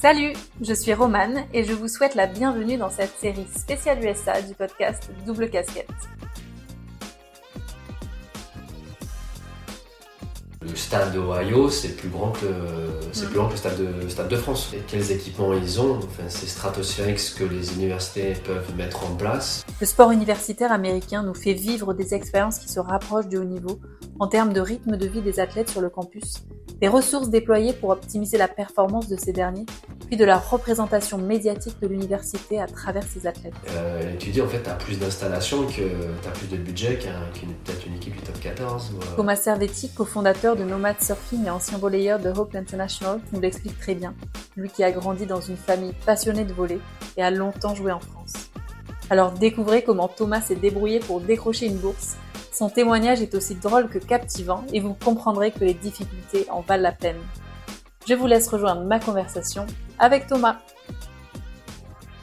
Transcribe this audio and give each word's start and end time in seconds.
Salut, 0.00 0.32
je 0.60 0.72
suis 0.74 0.94
Romane 0.94 1.44
et 1.52 1.64
je 1.64 1.72
vous 1.72 1.88
souhaite 1.88 2.14
la 2.14 2.26
bienvenue 2.26 2.76
dans 2.76 2.90
cette 2.90 3.16
série 3.18 3.46
spéciale 3.56 4.04
USA 4.04 4.40
du 4.42 4.54
podcast 4.54 5.10
Double 5.26 5.50
Casquette. 5.50 5.88
Le 10.62 10.76
stade 10.76 11.12
d'Ohio, 11.14 11.70
c'est 11.70 11.96
plus 11.96 12.08
grand 12.10 12.30
que 12.30 12.46
c'est 13.12 13.24
Mm. 13.24 13.28
plus 13.28 13.36
grand 13.38 13.46
que 13.46 13.52
le 13.52 13.56
stade 13.56 13.78
de, 13.78 14.08
stade 14.08 14.28
de 14.28 14.36
France. 14.36 14.70
Et 14.74 14.80
quels 14.86 15.10
équipements 15.10 15.52
ils 15.54 15.80
ont? 15.80 15.96
Enfin, 15.96 16.24
c'est 16.28 16.46
stratosphérique 16.46 17.18
ce 17.18 17.34
que 17.34 17.44
les 17.44 17.74
universités 17.74 18.34
peuvent 18.44 18.76
mettre 18.76 19.04
en 19.04 19.16
place. 19.16 19.64
Le 19.80 19.86
sport 19.86 20.10
universitaire 20.12 20.70
américain 20.70 21.22
nous 21.24 21.34
fait 21.34 21.54
vivre 21.54 21.94
des 21.94 22.14
expériences 22.14 22.58
qui 22.58 22.68
se 22.68 22.78
rapprochent 22.80 23.28
du 23.28 23.38
haut 23.38 23.44
niveau 23.44 23.80
en 24.20 24.28
termes 24.28 24.52
de 24.52 24.60
rythme 24.60 24.96
de 24.96 25.06
vie 25.06 25.22
des 25.22 25.40
athlètes 25.40 25.70
sur 25.70 25.80
le 25.80 25.90
campus, 25.90 26.44
des 26.80 26.88
ressources 26.88 27.28
déployées 27.28 27.72
pour 27.72 27.90
optimiser 27.90 28.38
la 28.38 28.46
performance 28.48 29.08
de 29.08 29.16
ces 29.16 29.32
derniers, 29.32 29.66
puis 30.06 30.16
de 30.16 30.24
la 30.24 30.38
représentation 30.38 31.18
médiatique 31.18 31.76
de 31.80 31.88
l'université 31.88 32.60
à 32.60 32.66
travers 32.66 33.02
ses 33.02 33.26
athlètes. 33.26 33.52
Euh, 33.70 34.14
dis 34.18 34.40
en 34.40 34.46
fait, 34.48 34.62
tu 34.62 34.70
as 34.70 34.74
plus 34.74 34.98
d'installations, 34.98 35.66
que 35.66 35.72
tu 35.72 36.28
as 36.28 36.30
plus 36.30 36.46
de 36.48 36.56
budget 36.56 36.96
qu'un- 36.98 37.26
qu'une 37.34 37.52
peut-être 37.54 37.86
une 37.86 37.94
équipe 37.96 38.14
du 38.14 38.22
top 38.22 38.38
14. 38.40 38.92
ou, 38.92 39.02
euh, 39.02 39.16
Thomas 39.16 39.36
Servetti, 39.36 39.90
cofondateur 39.90 40.54
de 40.56 40.64
Nomad 40.64 41.00
Surfing 41.02 41.46
et 41.46 41.50
ancien 41.50 41.78
volleyeur 41.78 42.18
de 42.20 42.30
Hope 42.30 42.54
International, 42.54 43.20
nous 43.32 43.40
l'explique 43.40 43.78
très 43.78 43.94
bien. 43.94 44.14
Lui 44.56 44.68
qui 44.70 44.84
a 44.84 44.90
grandi 44.92 45.26
dans 45.26 45.40
une 45.40 45.56
famille 45.56 45.94
passionnée 46.06 46.44
de 46.44 46.52
volley 46.52 46.78
et 47.16 47.22
a 47.22 47.30
longtemps 47.30 47.74
joué 47.74 47.90
en 47.92 48.00
France. 48.00 48.34
Alors 49.10 49.32
découvrez 49.32 49.82
comment 49.82 50.06
Thomas 50.08 50.42
s'est 50.42 50.54
débrouillé 50.54 51.00
pour 51.00 51.20
décrocher 51.20 51.66
une 51.66 51.76
bourse. 51.78 52.16
Son 52.58 52.68
témoignage 52.68 53.22
est 53.22 53.36
aussi 53.36 53.54
drôle 53.54 53.88
que 53.88 54.00
captivant 54.00 54.64
et 54.72 54.80
vous 54.80 54.92
comprendrez 54.92 55.52
que 55.52 55.60
les 55.60 55.74
difficultés 55.74 56.44
en 56.50 56.60
valent 56.60 56.82
la 56.82 56.90
peine. 56.90 57.20
Je 58.08 58.14
vous 58.14 58.26
laisse 58.26 58.48
rejoindre 58.48 58.82
ma 58.82 58.98
conversation 58.98 59.64
avec 59.96 60.26
Thomas. 60.26 60.58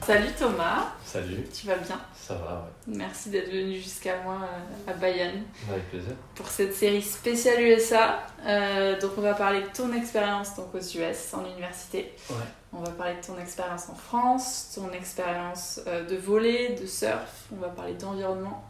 Salut 0.02 0.34
Thomas, 0.38 0.92
Salut, 1.06 1.48
tu 1.54 1.68
vas 1.68 1.78
bien? 1.78 2.02
Ça 2.14 2.34
va, 2.34 2.68
Merci 2.86 3.30
d'être 3.30 3.50
venu 3.50 3.76
jusqu'à 3.76 4.22
moi 4.24 4.40
euh, 4.44 4.92
à 4.92 4.94
Bayonne 4.96 5.46
ouais. 5.70 5.76
avec 5.76 5.90
plaisir. 5.90 6.12
pour 6.36 6.48
cette 6.48 6.76
série 6.76 7.02
spéciale 7.02 7.62
USA. 7.62 8.28
Euh, 8.46 9.00
donc 9.00 9.12
on 9.18 9.22
va 9.22 9.36
parler 9.36 9.62
de 9.62 9.68
ton 9.68 9.94
expérience 9.94 10.54
donc 10.58 10.76
aux 10.76 10.80
US 10.80 11.34
en 11.34 11.46
université. 11.46 12.14
Ouais. 12.30 12.36
On 12.74 12.82
va 12.82 12.92
parler 12.92 13.16
de 13.22 13.26
ton 13.26 13.40
expérience 13.40 13.88
en 13.88 13.96
France, 13.96 14.74
ton 14.76 14.92
expérience 14.92 15.80
euh, 15.88 16.06
de 16.06 16.18
volley, 16.18 16.76
de 16.76 16.86
surf. 16.86 17.46
On 17.54 17.62
va 17.62 17.70
parler 17.70 17.94
d'environnement 17.94 18.66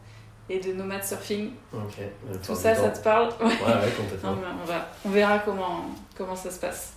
et 0.48 0.60
de 0.60 0.72
nomade 0.72 1.04
surfing. 1.04 1.50
Tout 2.44 2.54
ça, 2.54 2.74
ça 2.74 2.90
te 2.90 3.02
parle 3.02 3.28
Ouais. 3.40 3.46
Ouais, 3.46 3.50
ouais, 3.50 3.92
complètement. 3.96 4.32
Non, 4.32 4.38
on, 4.62 4.66
va, 4.66 4.88
on 5.04 5.10
verra 5.10 5.38
comment, 5.40 5.86
comment 6.16 6.36
ça 6.36 6.50
se 6.50 6.60
passe. 6.60 6.92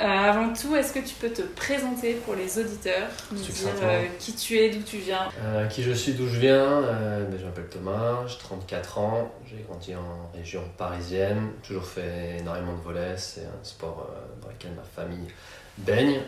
Euh, 0.00 0.04
avant 0.04 0.50
tout, 0.54 0.74
est-ce 0.76 0.94
que 0.94 1.00
tu 1.00 1.14
peux 1.14 1.28
te 1.28 1.42
présenter 1.42 2.14
pour 2.14 2.34
les 2.34 2.58
auditeurs, 2.58 3.08
nous 3.32 3.38
dire 3.38 3.68
euh, 3.82 4.06
qui 4.18 4.34
tu 4.34 4.56
es, 4.56 4.70
d'où 4.70 4.80
tu 4.80 4.96
viens? 4.96 5.28
Euh, 5.42 5.66
qui 5.66 5.82
je 5.82 5.92
suis, 5.92 6.14
d'où 6.14 6.26
je 6.26 6.38
viens? 6.40 6.80
Ben, 6.80 7.38
Je 7.38 7.44
m'appelle 7.44 7.68
Thomas, 7.68 8.26
j'ai 8.26 8.38
34 8.38 8.98
ans, 8.98 9.30
j'ai 9.44 9.62
grandi 9.68 9.94
en 9.94 10.30
région 10.34 10.62
parisienne, 10.78 11.50
toujours 11.62 11.84
fait 11.84 12.38
énormément 12.38 12.72
de 12.72 12.80
volets, 12.80 13.18
c'est 13.18 13.42
un 13.44 13.62
sport 13.62 14.08
dans 14.40 14.48
lequel 14.48 14.72
ma 14.72 14.82
famille 14.82 15.28
baigne. 15.76 16.20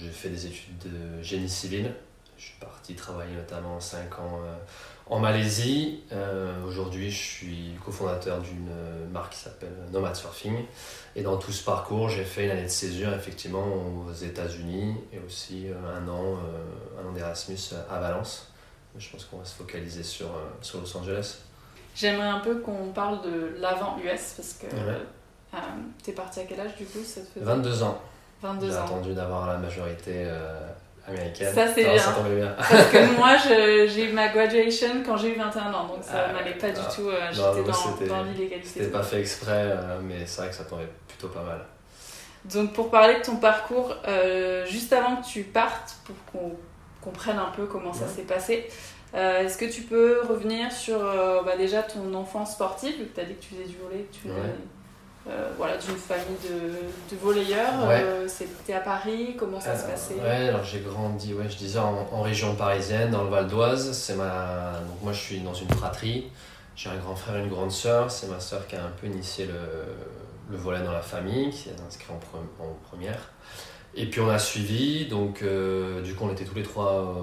J'ai 0.00 0.08
fait 0.10 0.30
des 0.30 0.46
études 0.46 0.78
de 0.78 1.22
génie 1.22 1.50
civil, 1.50 1.92
je 2.38 2.44
suis 2.44 2.58
parti 2.58 2.94
travailler 2.94 3.34
notamment 3.36 3.78
5 3.78 4.18
ans 4.18 4.40
en 5.10 5.18
Malaisie. 5.18 6.02
Euh, 6.12 6.52
Aujourd'hui, 6.66 7.10
je 7.10 7.22
suis 7.22 7.72
cofondateur 7.84 8.40
d'une 8.40 8.70
marque 9.12 9.32
qui 9.34 9.38
s'appelle 9.40 9.74
Nomad 9.92 10.14
Surfing. 10.16 10.64
Et 11.16 11.22
dans 11.22 11.36
tout 11.36 11.52
ce 11.52 11.64
parcours, 11.64 12.08
j'ai 12.08 12.24
fait 12.24 12.44
une 12.46 12.50
année 12.50 12.62
de 12.64 12.68
césure 12.68 13.12
effectivement 13.14 13.64
aux 13.64 14.12
États-Unis 14.12 14.96
et 15.12 15.18
aussi 15.26 15.68
euh, 15.68 15.74
un 15.96 16.08
an, 16.08 16.36
euh, 16.36 17.02
un 17.02 17.08
an 17.08 17.12
d'Erasmus 17.12 17.58
à 17.90 17.98
Valence. 18.00 18.48
Je 18.96 19.10
pense 19.10 19.24
qu'on 19.24 19.38
va 19.38 19.44
se 19.44 19.54
focaliser 19.54 20.02
sur, 20.02 20.26
euh, 20.26 20.48
sur 20.60 20.80
Los 20.80 20.96
Angeles. 20.96 21.38
J'aimerais 21.94 22.26
un 22.28 22.40
peu 22.40 22.56
qu'on 22.60 22.90
parle 22.92 23.22
de 23.22 23.54
l'avant 23.58 23.96
US 23.98 24.34
parce 24.36 24.54
que 24.54 24.66
Ouais. 24.66 24.98
euh, 25.54 25.58
t'es 26.02 26.12
parti 26.12 26.40
à 26.40 26.44
quel 26.44 26.58
âge 26.60 26.74
du 26.76 26.84
coup 26.86 26.98
ça 27.04 27.20
te 27.20 27.26
faisait 27.26 27.44
22 27.44 27.82
ans. 27.84 28.00
22 28.42 28.66
J'ai 28.70 28.76
ans. 28.76 28.84
attendu 28.84 29.14
d'avoir 29.14 29.46
la 29.46 29.58
majorité 29.58 30.24
euh, 30.26 30.60
américaine. 31.08 31.54
Ça, 31.54 31.66
c'est 31.74 31.84
bien. 31.84 31.98
Ça 31.98 32.14
bien. 32.22 32.54
Parce 32.56 32.86
que 32.86 33.16
moi 33.16 33.36
j'ai 33.36 34.04
eu 34.10 34.12
ma 34.12 34.28
graduation 34.28 34.88
quand 35.04 35.16
j'ai 35.16 35.34
eu 35.34 35.38
21 35.38 35.72
ans 35.72 35.86
donc 35.86 36.02
ça 36.02 36.26
Ah, 36.28 36.32
m'allait 36.32 36.54
pas 36.56 36.70
du 36.70 36.80
ah. 36.80 36.92
tout. 36.94 37.08
euh, 37.08 37.18
J'étais 37.30 38.08
dans, 38.08 38.16
dans 38.16 38.22
l'illégalité. 38.24 38.68
C'était 38.68 38.86
pas 38.90 39.02
fait 39.02 39.20
exprès, 39.20 39.52
euh, 39.70 39.98
mais 40.02 40.24
c'est 40.26 40.40
vrai 40.42 40.50
que 40.50 40.56
ça 40.56 40.64
tombait 40.64 40.88
plutôt 41.08 41.28
pas 41.28 41.42
mal. 41.42 41.60
Donc 42.46 42.72
pour 42.74 42.90
parler 42.90 43.16
de 43.16 43.22
ton 43.22 43.36
parcours, 43.36 43.94
euh, 44.06 44.66
juste 44.66 44.92
avant 44.92 45.16
que 45.16 45.26
tu 45.26 45.42
partes, 45.44 45.96
pour 46.04 46.16
qu'on 46.32 46.52
comprenne 47.00 47.38
un 47.38 47.50
peu 47.56 47.66
comment 47.66 47.92
ça 47.92 48.06
s'est 48.06 48.22
passé, 48.22 48.68
euh, 49.14 49.40
est-ce 49.44 49.56
que 49.56 49.64
tu 49.66 49.82
peux 49.82 50.20
revenir 50.28 50.70
sur 50.72 50.98
bah, 51.44 51.56
déjà 51.56 51.82
ton 51.82 52.12
enfance 52.14 52.52
sportive? 52.52 52.94
Tu 53.14 53.20
as 53.20 53.24
dit 53.24 53.34
que 53.34 53.42
tu 53.42 53.54
faisais 53.54 53.64
du 53.68 53.76
volley, 53.76 54.04
que 54.10 54.14
tu 54.16 54.28
venais 54.28 54.40
Ouais. 54.40 54.54
Euh, 55.28 55.50
voilà, 55.56 55.76
d'une 55.78 55.96
famille 55.96 56.36
de, 56.44 57.14
de 57.14 57.20
volleyeurs. 57.20 57.86
Ouais. 57.88 58.02
Euh, 58.02 58.28
C'était 58.28 58.74
à 58.74 58.80
Paris, 58.80 59.36
comment 59.38 59.60
ça 59.60 59.76
se 59.76 59.84
Euh, 59.84 59.88
passait? 59.90 60.14
Ouais, 60.14 60.48
alors 60.48 60.64
j'ai 60.64 60.80
grandi, 60.80 61.32
ouais, 61.34 61.48
je 61.48 61.56
disais 61.56 61.78
en, 61.78 62.06
en 62.12 62.22
région 62.22 62.54
parisienne, 62.54 63.10
dans 63.10 63.24
le 63.24 63.30
Val 63.30 63.46
d'Oise. 63.46 63.92
C'est 63.92 64.14
ma, 64.16 64.72
donc 64.86 65.02
moi 65.02 65.12
je 65.12 65.20
suis 65.20 65.40
dans 65.40 65.54
une 65.54 65.70
fratrie. 65.70 66.30
J'ai 66.76 66.90
un 66.90 66.96
grand 66.96 67.14
frère 67.16 67.36
et 67.36 67.40
une 67.40 67.48
grande 67.48 67.70
sœur. 67.72 68.10
C'est 68.10 68.26
ma 68.28 68.40
sœur 68.40 68.66
qui 68.66 68.76
a 68.76 68.84
un 68.84 68.90
peu 69.00 69.06
initié 69.06 69.46
le, 69.46 69.54
le 70.50 70.56
volet 70.56 70.82
dans 70.82 70.92
la 70.92 71.02
famille, 71.02 71.50
qui 71.50 71.68
est 71.70 71.76
inscrit 71.86 72.12
en, 72.12 72.16
pre- 72.18 72.62
en 72.66 72.74
première. 72.90 73.18
Et 73.96 74.06
puis 74.10 74.20
on 74.20 74.28
a 74.28 74.40
suivi, 74.40 75.06
donc 75.06 75.44
du 76.02 76.14
coup 76.16 76.24
on 76.24 76.32
était 76.32 76.44
tous 76.44 76.56
les 76.56 76.64
trois 76.64 77.14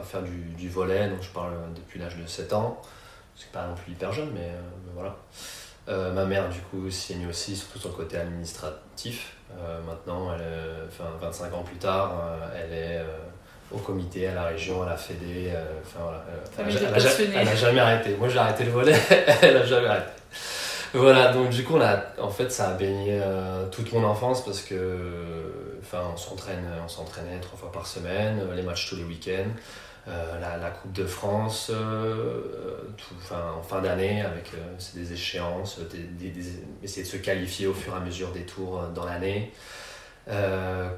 à 0.00 0.02
faire 0.02 0.22
du, 0.22 0.30
du 0.56 0.70
volet, 0.70 1.10
donc 1.10 1.18
je 1.20 1.28
parle 1.28 1.52
depuis 1.76 1.98
l'âge 2.00 2.16
de 2.16 2.26
7 2.26 2.54
ans. 2.54 2.80
C'est 3.36 3.52
pas 3.52 3.66
non 3.66 3.74
plus 3.74 3.92
hyper 3.92 4.12
jeune, 4.12 4.30
mais 4.32 4.48
voilà. 4.94 5.14
Euh, 5.88 6.12
ma 6.12 6.24
mère, 6.24 6.48
du 6.48 6.58
coup, 6.62 6.90
s'y 6.90 7.12
est 7.12 7.16
mis 7.16 7.26
aussi, 7.26 7.54
surtout 7.56 7.78
sur 7.78 7.90
le 7.90 7.94
côté 7.94 8.16
administratif. 8.16 9.34
Euh, 9.56 9.78
maintenant, 9.86 10.34
elle, 10.34 10.40
est- 10.40 10.86
enfin, 10.88 11.04
25 11.20 11.54
ans 11.54 11.62
plus 11.62 11.76
tard, 11.76 12.12
euh, 12.20 12.48
elle 12.56 12.72
est 12.72 12.98
euh, 12.98 13.04
au 13.70 13.78
comité, 13.78 14.26
à 14.26 14.34
la 14.34 14.44
région, 14.44 14.82
à 14.82 14.86
la 14.86 14.96
Fédé. 14.96 15.52
euh, 15.54 15.64
Enfin, 15.84 16.00
voilà, 16.02 16.18
euh, 16.18 16.38
elle, 16.44 16.64
Famille 16.64 16.76
a- 16.76 16.80
de 16.80 16.84
elle 16.86 16.94
a 16.94 16.98
ja- 16.98 17.08
passionnés. 17.08 17.36
elle 17.38 17.48
a 17.48 17.54
jamais 17.54 17.80
arrêté. 17.80 18.16
Moi, 18.18 18.28
j'ai 18.28 18.38
arrêté 18.38 18.64
le 18.64 18.72
volet, 18.72 18.94
elle 19.42 19.56
a 19.58 19.64
jamais 19.64 19.86
arrêté. 19.86 20.10
Voilà, 20.94 21.32
donc 21.32 21.50
du 21.50 21.62
coup, 21.62 21.76
on 21.76 21.80
a, 21.80 22.00
en 22.20 22.30
fait, 22.30 22.50
ça 22.50 22.70
a 22.70 22.72
baigné 22.74 23.20
euh, 23.22 23.66
toute 23.70 23.92
mon 23.92 24.02
enfance 24.04 24.44
parce 24.44 24.62
que, 24.62 24.96
enfin, 25.82 25.98
on 26.12 26.16
s'entraînait 26.16 27.40
trois 27.42 27.58
fois 27.58 27.70
par 27.70 27.86
semaine, 27.86 28.40
euh, 28.40 28.54
les 28.54 28.62
matchs 28.62 28.88
tous 28.88 28.96
les 28.96 29.04
week-ends. 29.04 29.50
Euh, 30.08 30.40
la, 30.40 30.70
Coupe 30.70 30.92
de 30.92 31.04
France, 31.04 31.70
euh, 31.74 32.40
enfin, 33.18 33.54
en 33.58 33.62
fin 33.62 33.80
d'année, 33.80 34.20
avec 34.22 34.52
euh, 34.54 34.58
des 34.94 35.12
échéances, 35.12 35.80
essayer 36.82 37.02
de 37.02 37.08
se 37.08 37.16
qualifier 37.16 37.66
au 37.66 37.74
fur 37.74 37.92
et 37.92 37.96
à 37.96 38.00
mesure 38.00 38.30
des 38.30 38.42
tours 38.42 38.80
dans 38.94 39.04
l'année. 39.04 39.52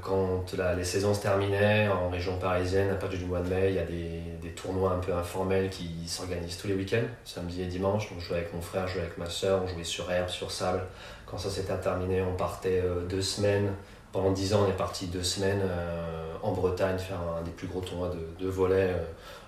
Quand 0.01 0.53
la- 0.57 0.73
les 0.75 0.83
saisons 0.83 1.13
se 1.13 1.21
terminaient 1.21 1.87
en 1.87 2.09
région 2.09 2.37
parisienne, 2.37 2.89
à 2.89 2.95
partir 2.95 3.19
du 3.19 3.25
mois 3.25 3.41
de 3.41 3.49
mai, 3.49 3.69
il 3.69 3.75
y 3.75 3.79
a 3.79 3.83
des, 3.85 4.49
tournois 4.55 4.91
un 4.93 4.99
peu 4.99 5.13
informels 5.13 5.69
qui 5.69 6.07
s'organisent 6.07 6.57
tous 6.57 6.67
les 6.67 6.73
week-ends, 6.73 7.07
samedi 7.23 7.61
et 7.61 7.67
dimanche. 7.67 8.09
Donc 8.09 8.19
je 8.19 8.25
jouais 8.25 8.37
avec 8.37 8.53
mon 8.53 8.61
frère, 8.61 8.87
je 8.87 8.93
jouais 8.93 9.03
avec 9.03 9.17
ma 9.17 9.29
soeur, 9.29 9.61
on 9.63 9.67
jouait 9.67 9.83
sur 9.83 10.11
herbe, 10.11 10.27
sur 10.29 10.51
sable. 10.51 10.81
Quand 11.25 11.37
ça 11.37 11.49
s'était 11.49 11.77
terminé, 11.77 12.21
on 12.21 12.35
partait 12.35 12.83
deux 13.07 13.21
semaines. 13.21 13.71
Pendant 14.11 14.31
dix 14.31 14.53
ans, 14.53 14.63
on 14.65 14.69
est 14.69 14.77
parti 14.77 15.05
deux 15.07 15.23
semaines 15.23 15.61
euh, 15.63 16.33
en 16.41 16.51
Bretagne 16.51 16.97
faire 16.97 17.19
un 17.37 17.43
des 17.43 17.51
plus 17.51 17.67
gros 17.67 17.81
tournois 17.81 18.09
de, 18.09 18.43
de 18.43 18.49
volet 18.49 18.93
euh, 18.95 19.03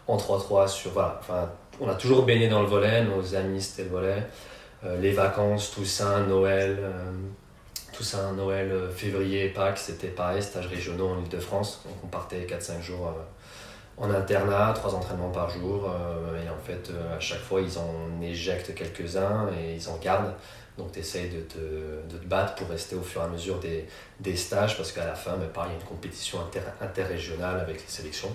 en 0.07 0.17
3-3. 0.17 0.67
Sur, 0.67 0.91
voilà. 0.91 1.17
enfin, 1.19 1.49
on 1.79 1.89
a 1.89 1.95
toujours 1.95 2.25
baigné 2.25 2.47
dans 2.47 2.61
le 2.61 2.67
volet, 2.67 3.03
nos 3.03 3.35
amis 3.35 3.61
c'était 3.61 3.83
le 3.83 3.89
volet. 3.89 4.23
Euh, 4.85 4.99
les 4.99 5.11
vacances, 5.11 5.71
Toussaint, 5.71 6.25
Noël, 6.27 6.77
Toussaint, 7.91 8.33
Noël, 8.33 8.71
février, 8.95 9.49
Pâques, 9.49 9.79
c'était 9.79 10.07
pareil, 10.07 10.43
stages 10.43 10.67
régionaux 10.67 11.09
en 11.09 11.19
Ile-de-France. 11.19 11.81
Donc 11.85 11.95
on 12.03 12.07
partait 12.07 12.45
4-5 12.45 12.81
jours 12.81 13.13
en 13.97 14.09
internat, 14.11 14.73
trois 14.73 14.93
entraînements 14.93 15.29
par 15.29 15.49
jour. 15.49 15.91
et 16.43 16.49
en 16.49 16.63
fait, 16.63 16.91
à 17.15 17.19
chaque 17.19 17.41
fois, 17.41 17.61
ils 17.61 17.77
en 17.77 18.21
éjectent 18.21 18.73
quelques-uns 18.73 19.49
et 19.59 19.75
ils 19.75 19.89
en 19.89 19.97
gardent. 19.97 20.33
Donc 20.77 20.93
tu 20.93 20.99
essayes 20.99 21.29
de 21.29 21.41
te, 21.41 21.57
de 21.57 22.17
te 22.17 22.25
battre 22.25 22.55
pour 22.55 22.69
rester 22.69 22.95
au 22.95 23.01
fur 23.01 23.21
et 23.21 23.25
à 23.25 23.27
mesure 23.27 23.59
des, 23.59 23.87
des 24.19 24.35
stages 24.35 24.77
parce 24.77 24.91
qu'à 24.91 25.05
la 25.05 25.15
fin, 25.15 25.35
ben, 25.37 25.47
pareil, 25.47 25.71
il 25.71 25.75
y 25.75 25.77
a 25.77 25.81
une 25.81 25.87
compétition 25.87 26.39
inter, 26.39 26.61
interrégionale 26.81 27.59
avec 27.59 27.81
les 27.81 27.89
sélections. 27.89 28.33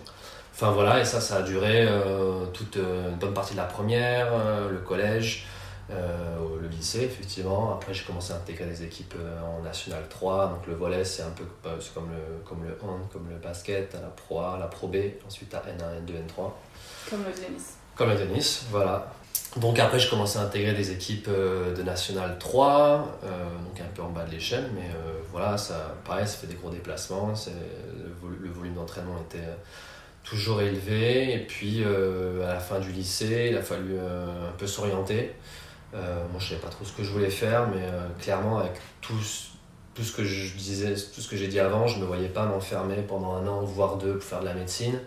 Enfin 0.56 0.70
voilà, 0.70 1.00
et 1.00 1.04
ça, 1.04 1.20
ça 1.20 1.36
a 1.36 1.42
duré 1.42 1.86
euh, 1.86 2.46
toute 2.46 2.78
euh, 2.78 3.10
une 3.10 3.16
bonne 3.16 3.34
partie 3.34 3.52
de 3.52 3.58
la 3.58 3.66
première, 3.66 4.28
euh, 4.32 4.70
le 4.70 4.78
collège, 4.78 5.46
le 5.90 6.66
lycée, 6.68 7.02
effectivement. 7.02 7.74
Après, 7.74 7.92
j'ai 7.92 8.04
commencé 8.04 8.32
à 8.32 8.36
intégrer 8.36 8.64
des 8.64 8.82
équipes 8.82 9.14
en 9.44 9.62
National 9.62 10.02
3. 10.08 10.48
Donc, 10.48 10.66
le 10.66 10.74
volet, 10.74 11.04
c'est 11.04 11.22
un 11.22 11.30
peu 11.30 11.44
comme 11.94 12.08
le, 12.10 12.42
comme 12.44 12.64
le 12.64 12.72
hand, 12.82 13.02
comme 13.12 13.28
le 13.28 13.36
basket, 13.36 13.94
à 13.94 14.00
la 14.00 14.08
Pro 14.08 14.40
A, 14.40 14.56
la 14.58 14.66
Pro 14.66 14.88
B, 14.88 14.96
ensuite 15.26 15.54
à 15.54 15.58
N1, 15.58 16.04
N2, 16.04 16.12
N3. 16.26 16.50
Comme 17.10 17.24
le 17.24 17.32
tennis. 17.32 17.74
Comme 17.94 18.08
le 18.08 18.16
tennis, 18.16 18.64
voilà. 18.70 19.12
Donc 19.56 19.78
après, 19.78 19.98
je 19.98 20.10
commençais 20.10 20.38
à 20.38 20.42
intégrer 20.42 20.74
des 20.74 20.90
équipes 20.90 21.30
de 21.30 21.82
National 21.82 22.36
3, 22.38 23.20
donc 23.22 23.80
un 23.80 23.94
peu 23.94 24.02
en 24.02 24.10
bas 24.10 24.24
de 24.24 24.30
l'échelle, 24.30 24.68
mais 24.74 24.90
voilà, 25.32 25.56
ça, 25.56 25.94
pareil, 26.04 26.26
ça 26.26 26.36
fait 26.36 26.46
des 26.46 26.56
gros 26.56 26.68
déplacements, 26.68 27.32
le, 28.22 28.50
volume 28.50 28.74
d'entraînement 28.74 29.16
était 29.28 29.48
toujours 30.24 30.60
élevé. 30.60 31.32
Et 31.32 31.38
puis 31.38 31.82
à 31.84 32.52
la 32.52 32.60
fin 32.60 32.80
du 32.80 32.92
lycée, 32.92 33.48
il 33.50 33.56
a 33.56 33.62
fallu 33.62 33.98
un 33.98 34.52
peu 34.58 34.66
s'orienter. 34.66 35.32
moi, 35.94 36.38
je 36.38 36.48
savais 36.50 36.60
pas 36.60 36.68
trop 36.68 36.84
ce 36.84 36.92
que 36.92 37.02
je 37.02 37.10
voulais 37.10 37.30
faire, 37.30 37.66
mais 37.68 37.86
clairement, 38.20 38.58
avec 38.58 38.72
tout 39.00 39.18
ce 39.22 40.12
que 40.12 40.22
je 40.22 40.54
disais, 40.54 40.94
tout 41.14 41.22
ce 41.22 41.28
que 41.28 41.36
j'ai 41.36 41.48
dit 41.48 41.60
avant, 41.60 41.86
je 41.86 41.96
ne 41.96 42.02
me 42.02 42.06
voyais 42.06 42.28
pas 42.28 42.44
m'enfermer 42.44 43.02
pendant 43.08 43.32
un 43.32 43.46
an, 43.46 43.62
voire 43.62 43.96
deux, 43.96 44.18
pour 44.18 44.28
faire 44.28 44.40
de 44.40 44.46
la 44.46 44.54
médecine. 44.54 44.98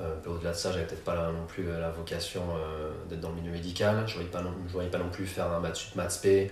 Euh, 0.00 0.16
au-delà 0.26 0.50
de 0.50 0.56
ça, 0.56 0.72
j'avais 0.72 0.86
peut-être 0.86 1.04
pas 1.04 1.14
non 1.14 1.46
plus 1.46 1.66
la 1.66 1.90
vocation 1.90 2.42
euh, 2.56 2.90
d'être 3.08 3.20
dans 3.20 3.30
le 3.30 3.36
milieu 3.36 3.52
médical. 3.52 4.04
Je 4.06 4.18
ne 4.18 4.24
voyais, 4.68 4.90
pas 4.90 4.98
non 4.98 5.08
plus 5.10 5.26
faire 5.26 5.52
un 5.52 5.60
maths 5.60 5.76
sup, 5.76 5.94
maths 5.94 6.20
p, 6.22 6.50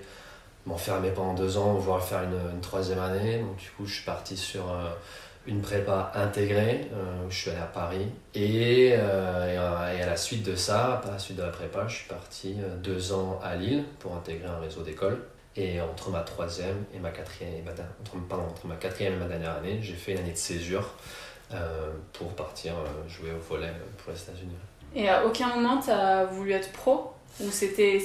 m'enfermer 0.67 1.11
pendant 1.11 1.35
deux 1.35 1.57
ans, 1.59 1.75
voire 1.75 2.05
faire 2.05 2.23
une, 2.23 2.61
troisième 2.61 3.01
année. 3.01 3.39
Donc 3.39 3.57
du 3.57 3.71
coup, 3.71 3.87
je 3.87 3.95
suis 3.95 4.05
parti 4.05 4.37
sur 4.37 4.71
euh, 4.71 4.91
une 5.47 5.61
prépa 5.61 6.13
intégrée. 6.15 6.89
je 7.29 7.37
suis 7.37 7.51
allé 7.51 7.61
à 7.61 7.67
Paris. 7.67 8.07
Et, 8.35 8.91
et, 8.91 8.95
à 8.95 10.07
la 10.07 10.17
suite 10.17 10.45
de 10.45 10.55
ça, 10.55 11.03
à 11.05 11.11
la 11.11 11.19
suite 11.19 11.37
de 11.37 11.43
la 11.43 11.51
prépa, 11.51 11.89
je 11.89 11.97
suis 11.97 12.09
parti 12.09 12.57
deux 12.81 13.13
ans 13.13 13.41
à 13.43 13.57
Lille 13.57 13.83
pour 13.99 14.15
intégrer 14.15 14.47
un 14.47 14.61
réseau 14.61 14.83
d'écoles. 14.83 15.19
Et 15.57 15.81
entre 15.81 16.11
ma 16.11 16.21
troisième 16.21 16.85
et 16.95 16.99
ma 16.99 17.11
quatrième, 17.11 17.65
pardon, 18.29 18.45
entre 18.45 18.67
ma 18.69 18.77
quatrième 18.77 19.15
et 19.15 19.17
ma 19.17 19.27
dernière 19.27 19.57
année, 19.57 19.81
j'ai 19.83 19.95
fait 19.95 20.13
une 20.13 20.19
année 20.19 20.33
de 20.33 20.37
césure 20.37 20.85
euh, 20.85 21.22
pour 22.13 22.29
partir 22.35 22.73
euh, 22.73 23.09
jouer 23.09 23.31
au 23.33 23.53
volet 23.53 23.73
pour 23.99 24.13
les 24.13 24.21
États-Unis. 24.21 24.57
Et 24.95 25.09
à 25.09 25.27
aucun 25.27 25.55
moment 25.55 25.81
tu 25.81 25.91
as 25.91 26.25
voulu 26.25 26.53
être 26.53 26.73
pro? 26.73 27.13
Ou 27.41 27.51
c'était. 27.51 28.01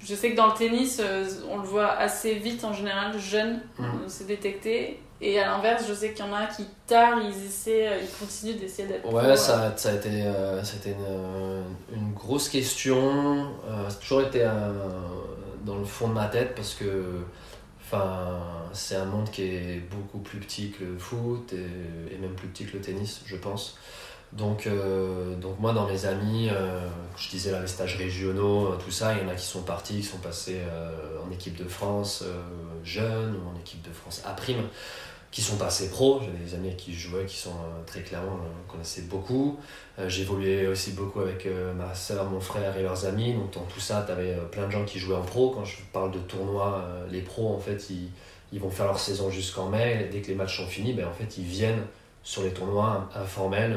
Je 0.00 0.14
sais 0.16 0.32
que 0.32 0.36
dans 0.36 0.48
le 0.48 0.54
tennis, 0.54 1.00
euh, 1.00 1.24
on 1.48 1.58
le 1.58 1.62
voit 1.62 1.92
assez 1.92 2.34
vite 2.34 2.64
en 2.64 2.72
général, 2.72 3.16
jeune, 3.18 3.60
mmh. 3.78 3.84
c'est 4.08 4.26
détecté. 4.26 5.00
Et 5.20 5.38
à 5.38 5.46
l'inverse, 5.46 5.84
je 5.88 5.94
sais 5.94 6.12
qu'il 6.12 6.24
y 6.24 6.28
en 6.28 6.34
a 6.34 6.46
qui 6.46 6.66
tard, 6.88 7.20
ils 7.22 7.46
essaient, 7.46 8.00
ils 8.02 8.18
continuent 8.18 8.58
d'essayer 8.58 8.88
d'être 8.88 9.06
Ouais, 9.06 9.22
pro, 9.22 9.36
ça, 9.36 9.72
ça, 9.76 9.90
a 9.90 9.92
été, 9.92 10.08
une, 10.08 11.64
une, 11.94 12.12
grosse 12.12 12.48
question. 12.48 13.52
ça 13.68 13.96
a 13.96 14.00
toujours 14.00 14.22
été 14.22 14.44
dans 15.64 15.76
le 15.76 15.84
fond 15.84 16.08
de 16.08 16.14
ma 16.14 16.26
tête 16.26 16.56
parce 16.56 16.74
que 16.74 17.22
c'est 18.72 18.96
un 18.96 19.04
monde 19.04 19.30
qui 19.30 19.42
est 19.42 19.82
beaucoup 19.90 20.18
plus 20.18 20.38
petit 20.38 20.70
que 20.70 20.84
le 20.84 20.98
foot 20.98 21.52
et, 21.52 22.18
même 22.18 22.34
plus 22.34 22.48
petit 22.48 22.64
que 22.64 22.76
le 22.76 22.82
tennis, 22.82 23.22
je 23.26 23.36
pense. 23.36 23.76
Donc, 24.32 24.66
euh, 24.66 25.34
donc 25.36 25.58
moi, 25.60 25.72
dans 25.72 25.86
mes 25.86 26.06
amis, 26.06 26.48
euh, 26.50 26.88
je 27.16 27.28
disais 27.28 27.50
là, 27.50 27.60
les 27.60 27.66
stages 27.66 27.96
régionaux, 27.96 28.76
tout 28.82 28.90
ça, 28.90 29.14
il 29.14 29.22
y 29.22 29.26
en 29.26 29.28
a 29.28 29.34
qui 29.34 29.44
sont 29.44 29.62
partis, 29.62 29.96
qui 29.96 30.02
sont 30.04 30.18
passés 30.18 30.60
euh, 30.66 31.18
en 31.26 31.30
équipe 31.30 31.56
de 31.56 31.68
France 31.68 32.24
jeune 32.82 33.36
ou 33.36 33.48
en 33.48 33.60
équipe 33.60 33.82
de 33.82 33.92
France 33.92 34.22
à 34.24 34.32
prime 34.32 34.64
qui 35.32 35.40
sont 35.40 35.56
passés 35.56 35.88
pro. 35.88 36.20
J'ai 36.20 36.44
des 36.44 36.54
amis 36.54 36.76
qui 36.76 36.94
jouaient, 36.94 37.24
qui 37.24 37.38
sont 37.38 37.50
euh, 37.50 37.82
très 37.86 38.02
clairement, 38.02 38.38
on 38.38 38.70
connaissait 38.70 39.02
beaucoup. 39.02 39.58
Euh, 39.98 40.08
évolué 40.08 40.68
aussi 40.68 40.92
beaucoup 40.92 41.20
avec 41.20 41.46
euh, 41.46 41.72
ma 41.72 41.94
soeur, 41.94 42.26
mon 42.26 42.40
frère 42.40 42.76
et 42.76 42.82
leurs 42.82 43.06
amis. 43.06 43.32
Donc 43.32 43.54
dans 43.54 43.62
tout 43.62 43.80
ça, 43.80 44.04
tu 44.06 44.12
avais 44.12 44.36
plein 44.52 44.66
de 44.66 44.70
gens 44.70 44.84
qui 44.84 44.98
jouaient 44.98 45.16
en 45.16 45.22
pro. 45.22 45.50
Quand 45.50 45.64
je 45.64 45.78
parle 45.92 46.12
de 46.12 46.18
tournois, 46.18 46.84
les 47.10 47.22
pros, 47.22 47.52
en 47.52 47.58
fait, 47.58 47.88
ils, 48.52 48.60
vont 48.60 48.70
faire 48.70 48.84
leur 48.86 48.98
saison 49.00 49.30
jusqu'en 49.30 49.70
mai. 49.70 50.08
dès 50.12 50.20
que 50.20 50.28
les 50.28 50.34
matchs 50.34 50.58
sont 50.58 50.66
finis, 50.66 50.92
ben, 50.92 51.08
en 51.08 51.12
fait, 51.12 51.38
ils 51.38 51.44
viennent 51.44 51.82
sur 52.22 52.42
les 52.42 52.52
tournois 52.52 53.08
informels 53.16 53.76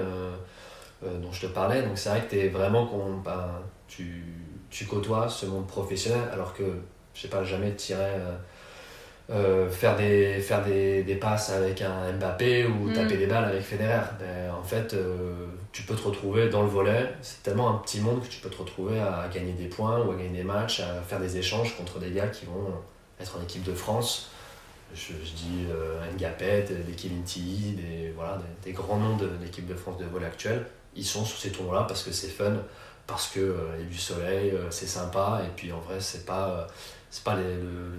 dont 1.02 1.32
je 1.32 1.42
te 1.42 1.48
parlais. 1.48 1.82
Donc 1.84 1.98
c'est 1.98 2.10
vrai 2.10 2.28
que 2.30 2.36
es 2.36 2.50
vraiment, 2.50 2.86
ben, 3.24 3.48
tu, 3.88 4.26
côtoies 4.90 5.30
ce 5.30 5.46
monde 5.46 5.68
professionnel 5.68 6.28
alors 6.34 6.54
que, 6.54 6.64
je 7.14 7.22
sais 7.22 7.30
pas, 7.30 7.46
jamais 7.46 7.74
tirer 7.76 8.20
euh, 9.32 9.68
faire, 9.70 9.96
des, 9.96 10.40
faire 10.40 10.64
des, 10.64 11.02
des, 11.02 11.16
passes 11.16 11.50
avec 11.50 11.82
un 11.82 12.14
Mbappé 12.14 12.68
ou 12.68 12.90
mm. 12.90 12.94
taper 12.94 13.18
des 13.18 13.26
balles 13.26 13.46
avec 13.46 13.64
Federer. 13.64 14.02
Ben, 14.20 14.52
en 14.54 14.62
fait, 14.62 14.94
euh, 14.94 15.48
tu 15.72 15.82
peux 15.82 15.96
te 15.96 16.04
retrouver 16.04 16.50
dans 16.50 16.62
le 16.62 16.70
volet. 16.70 17.12
C'est 17.24 17.42
tellement 17.42 17.70
un 17.72 17.78
petit 17.80 18.02
monde 18.02 18.22
que 18.22 18.28
tu 18.28 18.40
peux 18.40 18.50
te 18.50 18.58
retrouver 18.58 19.00
à 19.00 19.28
gagner 19.34 19.54
des 19.54 19.66
points 19.66 20.00
ou 20.00 20.12
à 20.12 20.16
gagner 20.16 20.38
des 20.38 20.44
matchs, 20.44 20.82
à 20.82 21.02
faire 21.02 21.20
des 21.20 21.38
échanges 21.38 21.76
contre 21.76 21.98
des 21.98 22.12
gars 22.12 22.28
qui 22.28 22.46
vont 22.46 22.72
être 23.20 23.36
en 23.40 23.42
équipe 23.42 23.64
de 23.64 23.74
France. 23.74 24.30
Je, 24.94 25.14
dis 25.14 25.66
euh, 25.72 26.00
Ngapet, 26.20 26.68
des 26.86 26.94
Kevin 26.94 27.24
Tilly, 27.24 27.72
des, 27.72 28.14
voilà, 28.16 28.40
des, 28.64 28.74
grands 28.74 28.98
noms 28.98 29.18
de, 29.18 29.30
l'équipe 29.42 29.66
de 29.66 29.74
France 29.74 29.98
de 29.98 30.06
volet 30.06 30.28
actuelle. 30.28 30.68
Ils 30.96 31.04
sont 31.04 31.26
sur 31.26 31.40
ces 31.40 31.52
tournois-là 31.52 31.86
parce 31.88 32.04
que 32.04 32.12
c'est 32.12 32.30
fun, 32.30 32.54
parce 33.08 33.30
qu'il 33.30 33.42
y 33.42 33.84
a 33.84 33.90
du 33.90 33.98
soleil, 33.98 34.54
c'est 34.70 34.88
sympa, 34.88 35.42
et 35.44 35.50
puis 35.56 35.72
en 35.74 35.80
vrai, 35.80 36.00
c'est 36.00 36.26
pas, 36.26 36.68
c'est 37.10 37.24
pas 37.24 37.36
les, 37.36 37.56
le, 37.56 37.92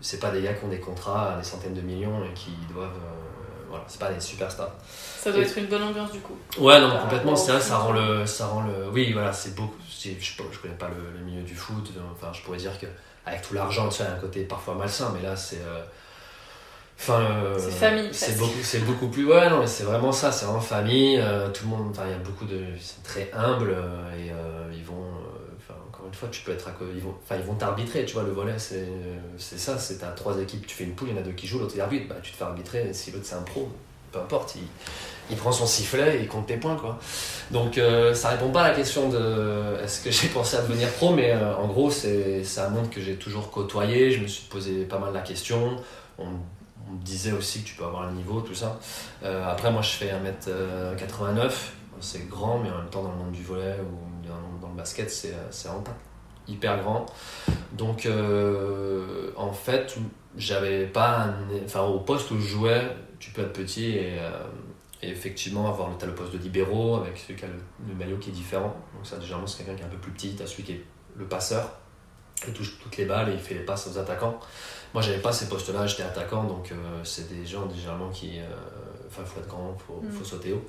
c'est 0.00 0.20
pas 0.20 0.30
des 0.30 0.42
gars 0.42 0.54
qui 0.54 0.64
ont 0.64 0.68
des 0.68 0.80
contrats 0.80 1.34
à 1.34 1.38
des 1.38 1.44
centaines 1.44 1.74
de 1.74 1.80
millions 1.80 2.24
et 2.24 2.32
qui 2.34 2.52
doivent. 2.72 2.88
Euh, 2.88 3.68
voilà, 3.68 3.84
c'est 3.88 3.98
pas 3.98 4.12
des 4.12 4.20
superstars. 4.20 4.70
Ça 4.86 5.32
doit 5.32 5.42
être 5.42 5.58
une 5.58 5.66
bonne 5.66 5.82
ambiance 5.82 6.12
du 6.12 6.20
coup. 6.20 6.36
Ouais, 6.58 6.80
non, 6.80 6.98
complètement. 7.00 7.34
C'est 7.34 7.52
vrai, 7.52 7.60
ça 7.60 7.78
rend 7.78 7.92
le, 7.92 8.24
ça 8.24 8.46
rend 8.46 8.62
le. 8.62 8.88
Oui, 8.90 9.12
voilà, 9.12 9.32
c'est 9.32 9.54
beaucoup. 9.54 9.76
Je, 9.88 10.10
je 10.20 10.58
connais 10.60 10.74
pas 10.74 10.88
le, 10.88 11.24
milieu 11.24 11.42
du 11.42 11.54
foot. 11.54 11.90
Enfin, 12.12 12.32
je 12.32 12.42
pourrais 12.42 12.58
dire 12.58 12.78
que 12.78 12.86
avec 13.24 13.42
tout 13.42 13.54
l'argent, 13.54 13.88
tu 13.88 14.02
as 14.02 14.12
un 14.12 14.18
côté 14.18 14.44
parfois 14.44 14.74
malsain, 14.74 15.12
mais 15.14 15.22
là, 15.22 15.34
c'est. 15.34 15.56
Euh, 15.56 15.82
enfin, 16.98 17.20
euh, 17.20 17.58
c'est 17.58 17.72
famille. 17.72 18.08
C'est 18.12 18.38
beaucoup, 18.38 18.62
c'est 18.62 18.84
beaucoup 18.84 19.08
plus. 19.08 19.26
Ouais, 19.26 19.50
non, 19.50 19.60
mais 19.60 19.66
c'est 19.66 19.84
vraiment 19.84 20.12
ça. 20.12 20.30
C'est 20.30 20.46
vraiment 20.46 20.60
famille. 20.60 21.20
tout 21.52 21.64
le 21.64 21.70
monde. 21.70 21.88
Enfin, 21.90 22.04
il 22.06 22.12
y 22.12 22.14
a 22.14 22.18
beaucoup 22.18 22.44
de. 22.44 22.56
Ils 22.76 22.80
sont 22.80 23.02
très 23.02 23.30
humbles 23.34 23.76
et 24.16 24.30
ils 24.72 24.84
vont 24.84 25.02
une 26.06 26.14
fois, 26.14 26.28
tu 26.30 26.42
peux 26.42 26.52
être 26.52 26.68
ils 26.94 27.42
vont, 27.42 27.54
t'arbitrer, 27.54 28.04
tu 28.04 28.14
vois, 28.14 28.22
le 28.22 28.32
volet, 28.32 28.58
c'est, 28.58 28.88
ça, 29.38 29.78
c'est 29.78 30.02
à 30.02 30.08
trois 30.08 30.38
équipes, 30.40 30.66
tu 30.66 30.74
fais 30.74 30.84
une 30.84 30.94
poule, 30.94 31.08
il 31.08 31.14
y 31.14 31.18
en 31.18 31.20
a 31.20 31.24
deux 31.24 31.32
qui 31.32 31.46
jouent, 31.46 31.58
l'autre 31.58 31.74
il 31.74 31.80
arbitre, 31.80 32.08
bah, 32.08 32.16
tu 32.22 32.32
te 32.32 32.36
fais 32.36 32.44
arbitrer, 32.44 32.92
si 32.92 33.10
l'autre 33.10 33.24
c'est 33.26 33.34
un 33.34 33.42
pro, 33.42 33.68
peu 34.12 34.18
importe, 34.18 34.56
il, 35.30 35.36
prend 35.36 35.52
son 35.52 35.66
sifflet 35.66 36.18
et 36.18 36.22
il 36.22 36.28
compte 36.28 36.46
tes 36.46 36.56
points, 36.56 36.76
quoi. 36.76 36.98
Donc 37.50 37.78
euh, 37.78 38.14
ça 38.14 38.30
répond 38.30 38.50
pas 38.50 38.62
à 38.62 38.68
la 38.68 38.74
question 38.74 39.08
de 39.08 39.76
est-ce 39.82 40.02
que 40.02 40.10
j'ai 40.10 40.28
pensé 40.34 40.56
à 40.56 40.62
devenir 40.62 40.88
pro, 40.92 41.12
mais 41.12 41.32
euh, 41.32 41.56
en 41.56 41.66
gros, 41.66 41.90
c'est, 41.90 42.42
un 42.58 42.68
monde 42.70 42.90
que 42.90 43.00
j'ai 43.00 43.16
toujours 43.16 43.50
côtoyé, 43.50 44.12
je 44.12 44.20
me 44.20 44.26
suis 44.26 44.44
posé 44.44 44.84
pas 44.84 44.98
mal 44.98 45.12
la 45.12 45.22
question, 45.22 45.76
on, 46.18 46.26
me 46.26 47.02
disait 47.02 47.32
aussi 47.32 47.62
que 47.62 47.68
tu 47.68 47.74
peux 47.74 47.84
avoir 47.84 48.06
le 48.06 48.12
niveau, 48.12 48.40
tout 48.40 48.54
ça. 48.54 48.78
Euh, 49.24 49.44
après, 49.50 49.72
moi, 49.72 49.82
je 49.82 49.90
fais 49.90 50.06
1m89, 50.06 51.50
c'est 52.00 52.28
grand, 52.28 52.60
mais 52.60 52.70
en 52.70 52.78
même 52.78 52.90
temps, 52.90 53.02
dans 53.02 53.10
le 53.10 53.16
monde 53.16 53.32
du 53.32 53.42
volet 53.42 53.76
le 53.76 53.84
basket, 54.76 55.10
c'est, 55.10 55.34
c'est 55.50 55.68
vraiment 55.68 55.82
pas 55.82 55.96
hyper 56.48 56.82
grand. 56.82 57.06
Donc, 57.72 58.06
euh, 58.06 59.30
en 59.36 59.52
fait, 59.52 59.96
j'avais 60.36 60.86
pas. 60.86 61.28
enfin, 61.64 61.82
au 61.82 62.00
poste 62.00 62.30
où 62.30 62.38
je 62.38 62.46
jouais, 62.46 62.96
tu 63.18 63.30
peux 63.30 63.42
être 63.42 63.52
petit 63.52 63.96
et, 63.96 64.18
euh, 64.18 64.30
effectivement 65.02 65.68
avoir 65.68 65.88
le, 65.90 65.94
as 66.02 66.06
le 66.06 66.14
poste 66.14 66.32
de 66.32 66.38
libéraux 66.38 66.96
avec 66.96 67.16
celui 67.16 67.36
qui 67.36 67.44
a 67.44 67.48
le, 67.48 67.94
maillot 67.94 68.18
qui 68.18 68.30
est 68.30 68.32
différent. 68.32 68.74
Donc, 68.94 69.04
ça, 69.04 69.20
généralement, 69.20 69.46
c'est 69.46 69.58
quelqu'un 69.58 69.76
qui 69.76 69.82
est 69.82 69.86
un 69.86 69.90
peu 69.90 69.98
plus 69.98 70.12
petit. 70.12 70.34
Tu 70.34 70.42
as 70.42 70.46
celui 70.46 70.62
qui 70.62 70.72
est 70.72 70.84
le 71.16 71.26
passeur, 71.26 71.70
il 72.46 72.52
touche 72.52 72.78
toutes 72.78 72.96
les 72.96 73.06
balles 73.06 73.30
et 73.30 73.32
il 73.32 73.38
fait 73.38 73.54
les 73.54 73.64
passes 73.64 73.88
aux 73.88 73.98
attaquants. 73.98 74.38
Moi, 74.94 75.02
j'avais 75.02 75.18
pas 75.20 75.32
ces 75.32 75.48
postes-là, 75.48 75.86
j'étais 75.86 76.04
attaquant, 76.04 76.44
donc 76.44 76.72
euh, 76.72 77.04
c'est 77.04 77.28
des 77.28 77.44
gens 77.44 77.68
généralement 77.70 78.08
qui. 78.10 78.38
Enfin, 79.08 79.22
il 79.22 79.26
faut 79.26 79.40
être 79.40 79.48
grand, 79.48 79.76
il 79.76 79.82
faut, 79.82 80.02
faut, 80.10 80.22
mm. 80.22 80.24
sauter 80.24 80.52
haut. 80.52 80.64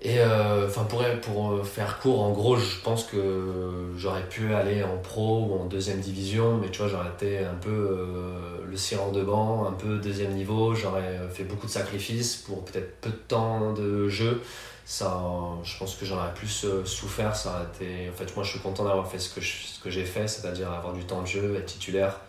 Et 0.00 0.20
euh, 0.20 0.68
enfin 0.68 0.84
pour, 0.84 1.02
pour 1.22 1.52
euh, 1.52 1.64
faire 1.64 1.98
court, 1.98 2.22
en 2.22 2.30
gros, 2.30 2.56
je 2.56 2.80
pense 2.84 3.04
que 3.04 3.92
j'aurais 3.96 4.28
pu 4.28 4.54
aller 4.54 4.84
en 4.84 4.96
pro 4.98 5.46
ou 5.46 5.60
en 5.60 5.64
deuxième 5.64 5.98
division, 6.00 6.56
mais 6.56 6.70
tu 6.70 6.78
vois, 6.78 6.88
j'aurais 6.88 7.08
été 7.08 7.38
un 7.44 7.54
peu 7.54 7.70
euh, 7.70 8.64
le 8.64 8.76
sirant 8.76 9.10
de 9.10 9.24
banc, 9.24 9.66
un 9.66 9.72
peu 9.72 9.98
deuxième 9.98 10.34
niveau, 10.34 10.72
j'aurais 10.74 11.18
fait 11.32 11.42
beaucoup 11.42 11.66
de 11.66 11.72
sacrifices 11.72 12.36
pour 12.36 12.64
peut-être 12.64 13.00
peu 13.00 13.10
de 13.10 13.16
temps 13.16 13.72
de 13.72 14.08
jeu. 14.08 14.40
Ça, 14.84 15.20
je 15.64 15.78
pense 15.78 15.96
que 15.96 16.06
j'en 16.06 16.16
aurais 16.16 16.32
plus 16.32 16.64
souffert. 16.84 17.36
Ça 17.36 17.68
été... 17.74 18.08
En 18.08 18.14
fait, 18.14 18.34
moi, 18.34 18.44
je 18.44 18.52
suis 18.52 18.60
content 18.60 18.84
d'avoir 18.84 19.06
fait 19.06 19.18
ce 19.18 19.34
que, 19.34 19.40
ce 19.42 19.80
que 19.80 19.90
j'ai 19.90 20.04
fait, 20.04 20.28
c'est-à-dire 20.28 20.72
avoir 20.72 20.94
du 20.94 21.04
temps 21.04 21.20
de 21.20 21.26
jeu, 21.26 21.56
être 21.56 21.66
titulaire 21.66 22.20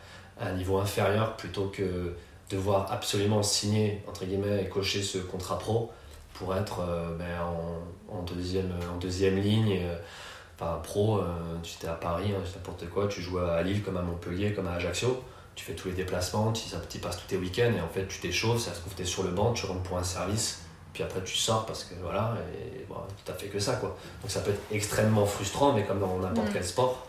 à 0.41 0.47
un 0.47 0.53
niveau 0.53 0.77
inférieur 0.77 1.37
plutôt 1.37 1.67
que 1.67 2.13
devoir 2.49 2.91
absolument 2.91 3.43
signer, 3.43 4.03
entre 4.09 4.25
guillemets, 4.25 4.63
et 4.63 4.67
cocher 4.67 5.03
ce 5.03 5.19
contrat 5.19 5.57
pro 5.57 5.91
pour 6.39 6.55
être 6.55 6.79
euh, 6.79 7.15
ben, 7.17 7.41
en, 7.41 8.17
en, 8.17 8.21
deuxième, 8.23 8.71
en 8.91 8.97
deuxième 8.97 9.37
ligne. 9.37 9.77
Euh, 9.83 9.97
enfin, 10.57 10.79
pro, 10.81 11.19
euh, 11.19 11.25
tu 11.61 11.75
étais 11.75 11.87
à 11.87 11.93
Paris, 11.93 12.31
hein, 12.31 12.41
n'importe 12.55 12.89
quoi, 12.89 13.07
tu 13.07 13.21
joues 13.21 13.39
à 13.39 13.61
Lille 13.61 13.83
comme 13.83 13.97
à 13.97 14.01
Montpellier, 14.01 14.53
comme 14.53 14.67
à 14.67 14.73
Ajaccio, 14.73 15.21
tu 15.55 15.65
fais 15.65 15.73
tous 15.73 15.89
les 15.89 15.93
déplacements, 15.93 16.53
tu, 16.53 16.63
tu 16.89 16.99
passes 16.99 17.17
tous 17.17 17.27
tes 17.27 17.37
week-ends 17.37 17.73
et 17.77 17.81
en 17.81 17.89
fait 17.89 18.07
tu 18.07 18.19
t'échauffes, 18.19 18.61
ça 18.61 18.73
se 18.73 18.79
trouve 18.79 18.95
tu 18.95 19.01
es 19.01 19.05
sur 19.05 19.23
le 19.23 19.31
banc, 19.31 19.51
tu 19.51 19.65
rentres 19.65 19.83
pour 19.83 19.97
un 19.97 20.03
service, 20.03 20.61
puis 20.93 21.03
après 21.03 21.21
tu 21.23 21.35
sors 21.35 21.65
parce 21.65 21.83
que 21.83 21.95
voilà, 22.01 22.35
et 22.53 22.85
bon, 22.87 22.95
tu 23.25 23.33
fait 23.33 23.47
que 23.47 23.59
ça 23.59 23.75
quoi. 23.75 23.97
Donc 24.21 24.31
ça 24.31 24.39
peut 24.39 24.51
être 24.51 24.61
extrêmement 24.71 25.25
frustrant, 25.25 25.73
mais 25.73 25.83
comme 25.83 25.99
dans 25.99 26.17
n'importe 26.19 26.49
mm. 26.49 26.53
quel 26.53 26.63
sport. 26.63 27.05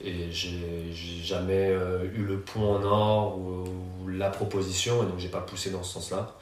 Et 0.00 0.30
j'ai 0.30 0.92
jamais 1.24 1.70
eu 2.14 2.22
le 2.22 2.38
point 2.38 2.76
en 2.76 2.84
or 2.84 3.36
ou, 3.36 3.64
ou, 4.04 4.08
la 4.08 4.30
proposition, 4.30 5.02
et 5.02 5.06
donc 5.06 5.18
j'ai 5.18 5.28
pas 5.28 5.40
poussé 5.40 5.70
dans 5.70 5.82
ce 5.82 5.94
sens-là. 5.94 6.37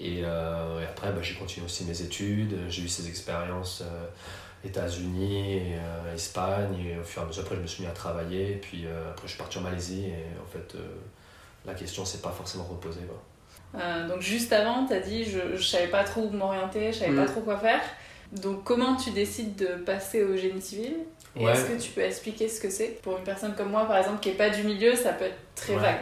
Euh, 0.00 0.80
et, 0.80 0.84
après, 0.84 1.12
bah, 1.12 1.20
j'ai 1.22 1.34
continué 1.34 1.66
aussi 1.66 1.84
mes 1.84 2.00
études, 2.02 2.56
j'ai 2.68 2.82
eu 2.82 2.88
ces 2.88 3.08
expériences 3.08 3.82
euh, 3.82 4.66
États-Unis, 4.66 5.56
et, 5.56 6.14
Espagne, 6.14 6.76
et 6.78 6.98
au 6.98 7.04
fur 7.04 7.22
et 7.22 7.24
à 7.24 7.28
mesure, 7.28 7.42
après, 7.42 7.56
je 7.56 7.60
me 7.60 7.66
suis 7.66 7.82
mis 7.82 7.88
à 7.88 7.92
travailler, 7.92 8.52
et 8.52 8.56
puis 8.56 8.86
après, 9.10 9.26
je 9.26 9.32
suis 9.32 9.38
parti 9.38 9.58
en 9.58 9.62
Malaisie, 9.62 10.06
et 10.06 10.40
en 10.42 10.46
fait, 10.50 10.76
la 11.64 11.74
question 11.74 12.04
s'est 12.04 12.18
pas 12.18 12.30
forcément 12.30 12.64
reposée. 12.64 13.00
donc, 14.08 14.20
juste 14.20 14.52
avant, 14.52 14.86
tu 14.86 14.92
as 14.92 15.00
dit 15.00 15.24
je, 15.24 15.56
je 15.56 15.62
savais 15.62 15.88
pas 15.88 16.04
trop 16.04 16.22
où 16.22 16.30
m'orienter, 16.30 16.92
je 16.92 16.98
savais 16.98 17.14
pas 17.16 17.24
mm. 17.24 17.32
trop 17.32 17.40
quoi 17.40 17.58
faire. 17.58 17.80
Donc, 18.32 18.64
comment 18.64 18.96
tu 18.96 19.10
décides 19.10 19.56
de 19.56 19.82
passer 19.82 20.24
au 20.24 20.36
génie 20.36 20.62
civil? 20.62 20.94
Et 21.36 21.44
est-ce 21.44 21.64
que 21.64 21.80
tu 21.80 21.90
peux 21.92 22.02
expliquer 22.02 22.48
ce 22.48 22.60
que 22.60 22.70
c'est? 22.70 23.00
Pour 23.02 23.16
une 23.16 23.24
personne 23.24 23.54
comme 23.54 23.70
moi, 23.70 23.86
par 23.86 23.98
exemple, 23.98 24.20
qui 24.20 24.30
n'est 24.30 24.34
pas 24.34 24.50
du 24.50 24.62
milieu, 24.64 24.94
ça 24.94 25.12
peut 25.12 25.26
être 25.26 25.38
très 25.54 25.76
vague. 25.76 26.00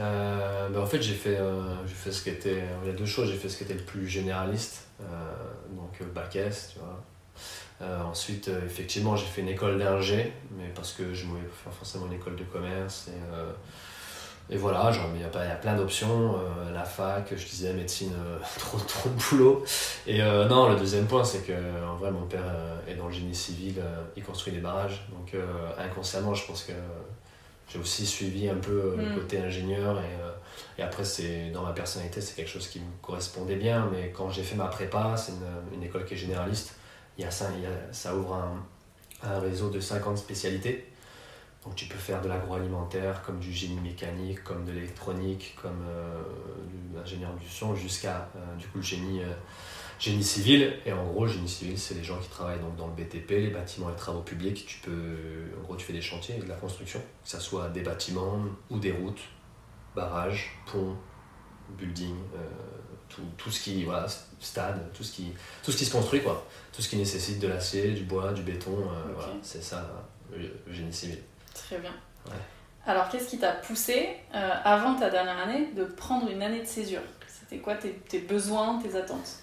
Euh, 0.00 0.68
ben, 0.70 0.80
en 0.80 0.86
fait, 0.86 1.02
j'ai 1.02 1.14
fait, 1.14 1.36
euh, 1.36 1.86
fait 1.86 2.12
ce 2.12 2.22
qui 2.22 2.30
était. 2.30 2.62
Il 2.82 2.88
y 2.88 2.92
a 2.92 2.96
deux 2.96 3.06
choses. 3.06 3.30
J'ai 3.30 3.36
fait 3.36 3.48
ce 3.48 3.58
qui 3.58 3.64
était 3.64 3.74
le 3.74 3.82
plus 3.82 4.08
généraliste, 4.08 4.86
euh, 5.00 5.04
donc 5.72 6.02
bac 6.12 6.34
S, 6.36 6.74
tu 6.74 6.78
vois. 6.78 8.06
ensuite, 8.06 8.50
effectivement, 8.66 9.16
j'ai 9.16 9.26
fait 9.26 9.40
une 9.42 9.48
école 9.48 9.78
d'ingé, 9.78 10.32
mais 10.56 10.68
parce 10.74 10.92
que 10.92 11.14
je 11.14 11.26
voulais 11.26 11.48
faire 11.64 11.72
forcément 11.72 12.06
une 12.06 12.14
école 12.14 12.36
de 12.36 12.44
commerce. 12.44 13.08
Et, 13.08 14.54
et 14.54 14.56
voilà, 14.56 14.90
genre, 14.90 15.08
il 15.14 15.20
y, 15.20 15.24
a, 15.24 15.46
y 15.46 15.50
a 15.50 15.54
plein 15.54 15.76
d'options. 15.76 16.36
La 16.74 16.84
fac, 16.84 17.28
je 17.30 17.44
disais 17.46 17.72
médecine, 17.72 18.12
trop, 18.58 18.78
trop 18.78 19.08
de 19.08 19.14
boulot. 19.14 19.64
Et 20.06 20.18
non, 20.18 20.68
le 20.70 20.76
deuxième 20.76 21.06
point, 21.06 21.24
c'est 21.24 21.46
que 21.46 21.52
en 21.86 21.96
vrai, 21.96 22.10
mon 22.10 22.26
père 22.26 22.44
est 22.88 22.94
dans 22.94 23.06
le 23.06 23.12
génie 23.12 23.34
civil, 23.34 23.76
il 24.16 24.22
construit 24.22 24.52
des 24.52 24.60
barrages. 24.60 25.06
Donc 25.10 25.34
inconsciemment, 25.78 26.34
je 26.34 26.46
pense 26.46 26.64
que 26.64 26.72
j'ai 27.72 27.78
aussi 27.78 28.04
suivi 28.04 28.48
un 28.48 28.56
peu 28.56 28.94
le 28.96 29.10
mm. 29.10 29.14
côté 29.14 29.38
ingénieur. 29.38 30.00
Et, 30.00 30.80
et 30.80 30.82
après, 30.82 31.04
c'est 31.04 31.50
dans 31.50 31.62
ma 31.62 31.72
personnalité, 31.72 32.20
c'est 32.20 32.34
quelque 32.34 32.50
chose 32.50 32.68
qui 32.68 32.80
me 32.80 32.90
correspondait 33.00 33.56
bien. 33.56 33.88
Mais 33.92 34.12
quand 34.14 34.30
j'ai 34.30 34.42
fait 34.42 34.56
ma 34.56 34.66
prépa, 34.66 35.16
c'est 35.16 35.32
une, 35.32 35.76
une, 35.76 35.82
école 35.82 36.04
qui 36.04 36.14
est 36.14 36.18
généraliste. 36.18 36.74
Il 37.16 37.24
y 37.24 37.26
a 37.26 37.30
ça, 37.30 37.48
il 37.56 37.62
y 37.62 37.66
a, 37.66 37.92
ça 37.92 38.14
ouvre 38.16 38.34
un, 38.34 38.62
un 39.22 39.38
réseau 39.40 39.70
de 39.70 39.80
50 39.80 40.18
spécialités. 40.18 40.86
Donc 41.64 41.74
tu 41.74 41.86
peux 41.86 41.98
faire 41.98 42.22
de 42.22 42.28
l'agroalimentaire, 42.28 43.22
comme 43.22 43.38
du 43.38 43.52
génie 43.52 43.80
mécanique, 43.80 44.42
comme 44.42 44.64
de 44.64 44.72
l'électronique, 44.72 45.56
comme 45.60 45.84
euh, 45.86 46.22
l'ingénieur 46.94 47.34
du 47.34 47.48
son, 47.48 47.74
jusqu'à 47.74 48.30
euh, 48.34 48.56
du 48.56 48.66
coup 48.68 48.78
le 48.78 48.82
génie, 48.82 49.20
euh, 49.20 49.32
génie 50.00 50.24
civil. 50.24 50.76
Et 50.86 50.92
en 50.92 51.06
gros, 51.06 51.26
génie 51.26 51.48
civil, 51.48 51.78
c'est 51.78 51.94
les 51.94 52.02
gens 52.02 52.18
qui 52.18 52.28
travaillent 52.28 52.58
donc, 52.58 52.76
dans 52.76 52.88
le 52.88 52.92
BTP, 52.92 53.30
les 53.30 53.50
bâtiments 53.50 53.90
et 53.90 53.96
travaux 53.96 54.22
publics. 54.22 54.64
Tu 54.66 54.78
peux, 54.78 55.52
en 55.58 55.62
gros, 55.62 55.76
tu 55.76 55.84
fais 55.84 55.92
des 55.92 56.02
chantiers 56.02 56.36
de 56.38 56.48
la 56.48 56.56
construction, 56.56 57.00
que 57.00 57.30
ce 57.30 57.38
soit 57.38 57.68
des 57.68 57.82
bâtiments 57.82 58.40
ou 58.70 58.78
des 58.78 58.92
routes, 58.92 59.22
barrages, 59.94 60.58
ponts, 60.70 60.96
buildings, 61.78 62.16
tout, 63.08 63.22
tout, 63.36 63.50
ce 63.50 63.62
qui, 63.62 63.84
voilà, 63.84 64.06
stade, 64.40 64.90
tout 64.92 65.04
ce 65.04 65.12
qui, 65.12 65.32
tout 65.62 65.70
ce 65.70 65.76
qui 65.76 65.84
se 65.84 65.92
construit, 65.92 66.22
quoi. 66.22 66.44
Tout 66.72 66.82
ce 66.82 66.88
qui 66.88 66.96
nécessite 66.96 67.38
de 67.38 67.46
l'acier, 67.46 67.92
du 67.92 68.02
bois, 68.02 68.32
du 68.32 68.42
béton, 68.42 68.76
voilà, 69.14 69.34
c'est 69.42 69.62
ça 69.62 69.86
le 70.32 70.72
génie 70.72 70.92
civil. 70.92 71.18
Très 71.54 71.78
bien. 71.78 71.92
Alors, 72.86 73.08
qu'est-ce 73.08 73.28
qui 73.28 73.38
t'a 73.38 73.52
poussé, 73.52 74.08
euh, 74.34 74.50
avant 74.64 74.94
ta 74.94 75.10
dernière 75.10 75.38
année, 75.38 75.68
de 75.76 75.84
prendre 75.84 76.30
une 76.30 76.42
année 76.42 76.60
de 76.60 76.66
césure? 76.66 77.02
C'était 77.28 77.58
quoi 77.58 77.74
tes, 77.74 77.92
tes, 77.92 78.20
besoins, 78.20 78.78
tes 78.78 78.96
attentes? 78.96 79.38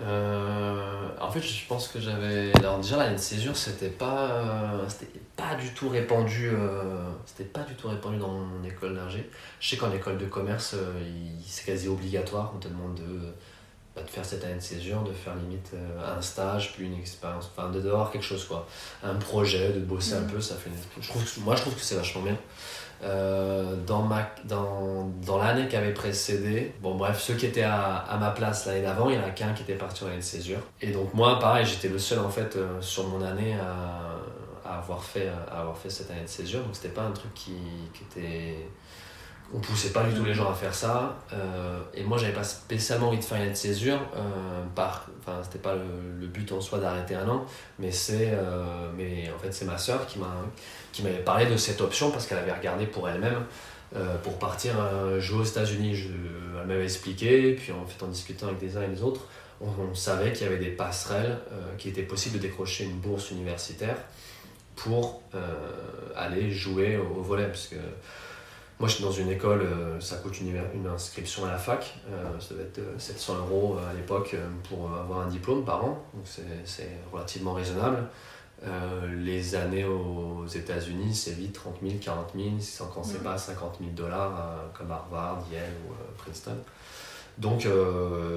Euh, 0.00 1.08
En 1.20 1.30
fait, 1.30 1.40
je 1.40 1.66
pense 1.66 1.88
que 1.88 2.00
j'avais. 2.00 2.52
Alors, 2.58 2.78
déjà, 2.78 2.96
l'année 2.96 3.16
de 3.16 3.20
césure, 3.20 3.56
c'était 3.56 3.90
pas, 3.90 4.30
euh, 4.30 4.88
c'était 4.88 5.20
pas 5.36 5.54
du 5.54 5.70
tout 5.74 5.88
répandu. 5.88 6.50
c'était 7.26 7.48
pas 7.48 7.62
du 7.62 7.74
tout 7.74 7.88
répandu 7.88 8.18
dans 8.18 8.32
mon 8.32 8.64
école 8.64 8.94
d'ingé. 8.94 9.28
Je 9.60 9.68
sais 9.70 9.76
qu'en 9.76 9.92
école 9.92 10.18
de 10.18 10.26
commerce, 10.26 10.74
c'est 11.46 11.66
quasi 11.66 11.88
obligatoire. 11.88 12.52
On 12.54 12.58
te 12.58 12.68
demande 12.68 12.94
de 12.94 13.32
de 14.00 14.08
faire 14.08 14.24
cette 14.24 14.42
année 14.44 14.54
de 14.54 14.60
césure, 14.60 15.02
de 15.02 15.12
faire 15.12 15.34
limite 15.36 15.72
euh, 15.74 16.16
un 16.16 16.22
stage, 16.22 16.72
puis 16.72 16.86
une 16.86 16.98
expérience, 16.98 17.50
enfin 17.54 17.68
de 17.68 17.80
devoir 17.80 18.10
quelque 18.10 18.24
chose 18.24 18.44
quoi. 18.46 18.66
Un 19.02 19.16
projet, 19.16 19.72
de 19.72 19.80
bosser 19.80 20.14
un 20.14 20.20
mm. 20.20 20.28
peu, 20.28 20.40
ça 20.40 20.54
fait 20.56 20.70
je 21.00 21.08
trouve 21.08 21.22
Moi 21.44 21.56
je 21.56 21.60
trouve 21.60 21.74
que 21.74 21.80
c'est 21.80 21.96
vachement 21.96 22.22
bien. 22.22 22.36
Euh, 23.02 23.74
dans 23.84 24.02
ma, 24.02 24.30
dans, 24.44 25.10
dans 25.26 25.38
l'année 25.38 25.66
qui 25.66 25.74
avait 25.74 25.92
précédé, 25.92 26.72
bon 26.80 26.94
bref, 26.94 27.20
ceux 27.20 27.34
qui 27.34 27.46
étaient 27.46 27.64
à, 27.64 28.16
ma 28.20 28.30
place 28.30 28.66
l'année 28.66 28.82
d'avant, 28.82 29.10
il 29.10 29.16
y 29.16 29.18
en 29.18 29.24
a 29.24 29.30
qu'un 29.30 29.52
qui 29.54 29.62
était 29.62 29.74
parti 29.74 30.04
en 30.04 30.06
année 30.06 30.18
de 30.18 30.22
césure. 30.22 30.60
Et 30.80 30.92
donc 30.92 31.12
moi 31.12 31.40
pareil, 31.40 31.66
j'étais 31.66 31.88
le 31.88 31.98
seul 31.98 32.20
en 32.20 32.28
fait 32.28 32.54
euh, 32.54 32.80
sur 32.80 33.08
mon 33.08 33.20
année 33.20 33.54
à, 33.54 34.78
avoir 34.78 35.02
fait, 35.02 35.28
à 35.50 35.60
avoir 35.60 35.76
fait 35.76 35.90
cette 35.90 36.12
année 36.12 36.22
de 36.22 36.28
césure, 36.28 36.62
donc 36.62 36.76
c'était 36.76 36.94
pas 36.94 37.02
un 37.02 37.10
truc 37.10 37.34
qui 37.34 37.56
était 38.00 38.56
on 39.54 39.58
poussait 39.58 39.90
pas 39.90 40.04
du 40.04 40.14
tout 40.14 40.24
les 40.24 40.34
gens 40.34 40.50
à 40.50 40.54
faire 40.54 40.74
ça. 40.74 41.18
Euh, 41.32 41.78
et 41.94 42.04
moi, 42.04 42.16
j'avais 42.16 42.32
pas 42.32 42.44
spécialement 42.44 43.08
envie 43.08 43.18
de 43.18 43.24
faire 43.24 43.42
une 43.42 43.54
césure. 43.54 44.00
Euh, 44.16 44.62
par, 44.74 45.06
enfin, 45.20 45.42
pas 45.62 45.74
le, 45.74 46.26
but 46.26 46.50
en 46.52 46.60
soi 46.60 46.78
d'arrêter 46.78 47.14
un 47.14 47.28
an, 47.28 47.44
mais 47.78 47.90
c'est, 47.90 48.30
euh, 48.32 48.90
mais 48.96 49.30
en 49.34 49.38
fait, 49.38 49.52
c'est 49.52 49.66
ma 49.66 49.76
soeur 49.76 50.06
qui 50.06 50.18
m'a, 50.18 50.34
qui 50.92 51.02
m'avait 51.02 51.18
parlé 51.18 51.44
de 51.46 51.56
cette 51.56 51.80
option 51.82 52.10
parce 52.10 52.26
qu'elle 52.26 52.38
avait 52.38 52.52
regardé 52.52 52.86
pour 52.86 53.06
elle-même 53.08 53.44
euh, 53.94 54.16
pour 54.22 54.38
partir 54.38 54.72
jouer 55.18 55.40
aux 55.40 55.44
États-Unis. 55.44 56.04
elle 56.60 56.66
m'avait 56.66 56.84
expliqué, 56.84 57.52
puis 57.52 57.72
en 57.72 57.84
fait, 57.84 58.02
en 58.02 58.08
discutant 58.08 58.46
avec 58.46 58.60
des 58.60 58.78
uns 58.78 58.82
et 58.82 58.88
des 58.88 59.02
autres, 59.02 59.26
on, 59.60 59.94
savait 59.94 60.32
qu'il 60.32 60.46
y 60.46 60.48
avait 60.48 60.58
des 60.58 60.70
passerelles 60.70 61.38
qui 61.76 61.90
étaient 61.90 62.02
possibles 62.02 62.38
de 62.38 62.42
décrocher 62.42 62.84
une 62.84 62.98
bourse 62.98 63.30
universitaire 63.30 63.96
pour 64.74 65.22
aller 66.16 66.50
jouer 66.50 66.96
au, 66.96 67.18
au 67.18 67.22
volet, 67.22 67.50
moi, 68.82 68.88
je 68.88 68.94
suis 68.96 69.04
dans 69.04 69.12
une 69.12 69.30
école, 69.30 69.60
euh, 69.60 70.00
ça 70.00 70.16
coûte 70.16 70.40
une, 70.40 70.60
une, 70.74 70.88
inscription 70.88 71.44
à 71.44 71.52
la 71.52 71.56
fac, 71.56 71.94
euh, 72.10 72.40
ça 72.40 72.54
doit 72.54 72.64
être 72.64 72.80
700 72.98 73.32
euh, 73.32 73.38
euros 73.38 73.76
à 73.78 73.94
l'époque 73.94 74.34
pour 74.68 74.92
avoir 74.92 75.20
un 75.20 75.28
diplôme 75.28 75.64
par 75.64 75.84
an, 75.84 76.04
donc 76.12 76.24
c'est 76.64 76.88
relativement 77.12 77.52
raisonnable. 77.52 78.08
les 79.24 79.54
années 79.54 79.84
aux 79.84 80.48
États-Unis, 80.48 81.14
c'est 81.14 81.30
vite 81.30 81.52
30 81.52 81.76
000, 81.80 81.94
40 82.00 82.32
000, 82.34 82.48
si 82.58 82.82
quand 82.92 83.04
c'est 83.04 83.22
pas 83.22 83.38
50 83.38 83.76
000 83.78 83.92
dollars 83.92 84.32
comme 84.76 84.90
Harvard, 84.90 85.44
Yale 85.52 85.70
ou 85.86 85.92
Princeton. 86.18 86.56
Donc 87.38 87.68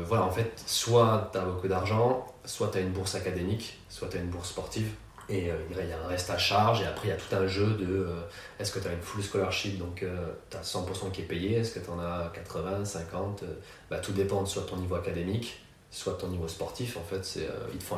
voilà, 0.07 0.25
en 0.25 0.31
fait, 0.31 0.61
soit 0.67 1.27
tu 1.31 1.39
as 1.39 1.41
beaucoup 1.41 1.67
d'argent, 1.67 2.27
soit 2.43 2.67
tu 2.67 2.77
as 2.77 2.81
une 2.81 2.91
bourse 2.91 3.15
académique, 3.15 3.79
soit 3.89 4.09
tu 4.09 4.17
as 4.17 4.19
une 4.19 4.29
bourse 4.29 4.49
sportive. 4.49 4.91
Et 5.27 5.49
euh, 5.49 5.55
il 5.71 5.89
y 5.89 5.91
a 5.91 5.99
un 5.99 6.07
reste 6.07 6.29
à 6.29 6.37
charge, 6.37 6.81
et 6.81 6.85
après 6.85 7.07
il 7.07 7.09
y 7.09 7.13
a 7.13 7.17
tout 7.17 7.35
un 7.35 7.47
jeu 7.47 7.73
de 7.73 8.05
euh, 8.05 8.21
est-ce 8.59 8.71
que 8.71 8.79
tu 8.79 8.87
as 8.87 8.93
une 8.93 9.01
full 9.01 9.23
scholarship, 9.23 9.79
donc 9.79 10.05
tu 10.49 10.57
as 10.57 10.61
100% 10.61 11.11
qui 11.11 11.21
est 11.21 11.25
payé, 11.25 11.57
est-ce 11.57 11.71
que 11.71 11.79
tu 11.79 11.89
en 11.89 11.99
as 11.99 12.31
80, 12.33 12.85
50 12.85 13.41
euh, 13.43 13.47
bah, 13.89 13.97
Tout 13.97 14.11
dépend 14.11 14.43
de 14.43 14.47
soit 14.47 14.63
ton 14.63 14.77
niveau 14.77 14.95
académique, 14.95 15.59
soit 15.89 16.13
ton 16.13 16.27
niveau 16.27 16.47
sportif. 16.47 16.97
En 16.97 17.03
fait, 17.03 17.25
c'est, 17.25 17.49
ils, 17.73 17.79
te 17.79 17.83
font 17.83 17.97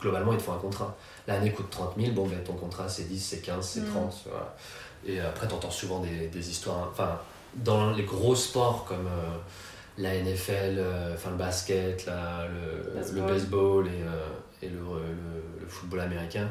globalement, 0.00 0.32
ils 0.32 0.38
te 0.38 0.42
font 0.42 0.54
un 0.54 0.58
contrat. 0.58 0.96
L'année 1.28 1.52
coûte 1.52 1.70
30 1.70 1.94
000, 1.96 2.12
bon, 2.12 2.26
ben, 2.26 2.42
ton 2.42 2.54
contrat 2.54 2.88
c'est 2.88 3.04
10, 3.04 3.20
c'est 3.20 3.40
15, 3.40 3.64
c'est 3.64 3.84
30. 3.84 4.06
Mm. 4.06 4.28
Voilà. 4.28 4.56
Et 5.06 5.20
après, 5.20 5.46
tu 5.46 5.54
entends 5.54 5.70
souvent 5.70 6.00
des, 6.00 6.26
des, 6.28 6.50
histoires. 6.50 6.88
Enfin, 6.90 7.20
dans 7.54 7.92
les 7.92 8.04
gros 8.04 8.34
sports 8.34 8.84
comme 8.86 9.08
la 9.98 10.14
NFL, 10.20 10.82
enfin 11.14 11.30
le 11.30 11.36
basket, 11.36 12.06
la, 12.06 12.46
le, 12.48 13.12
le, 13.12 13.22
baseball 13.22 13.86
et 13.86 14.04
et 14.62 14.68
le, 14.68 14.78
le, 15.60 15.66
football 15.66 16.00
américain, 16.00 16.48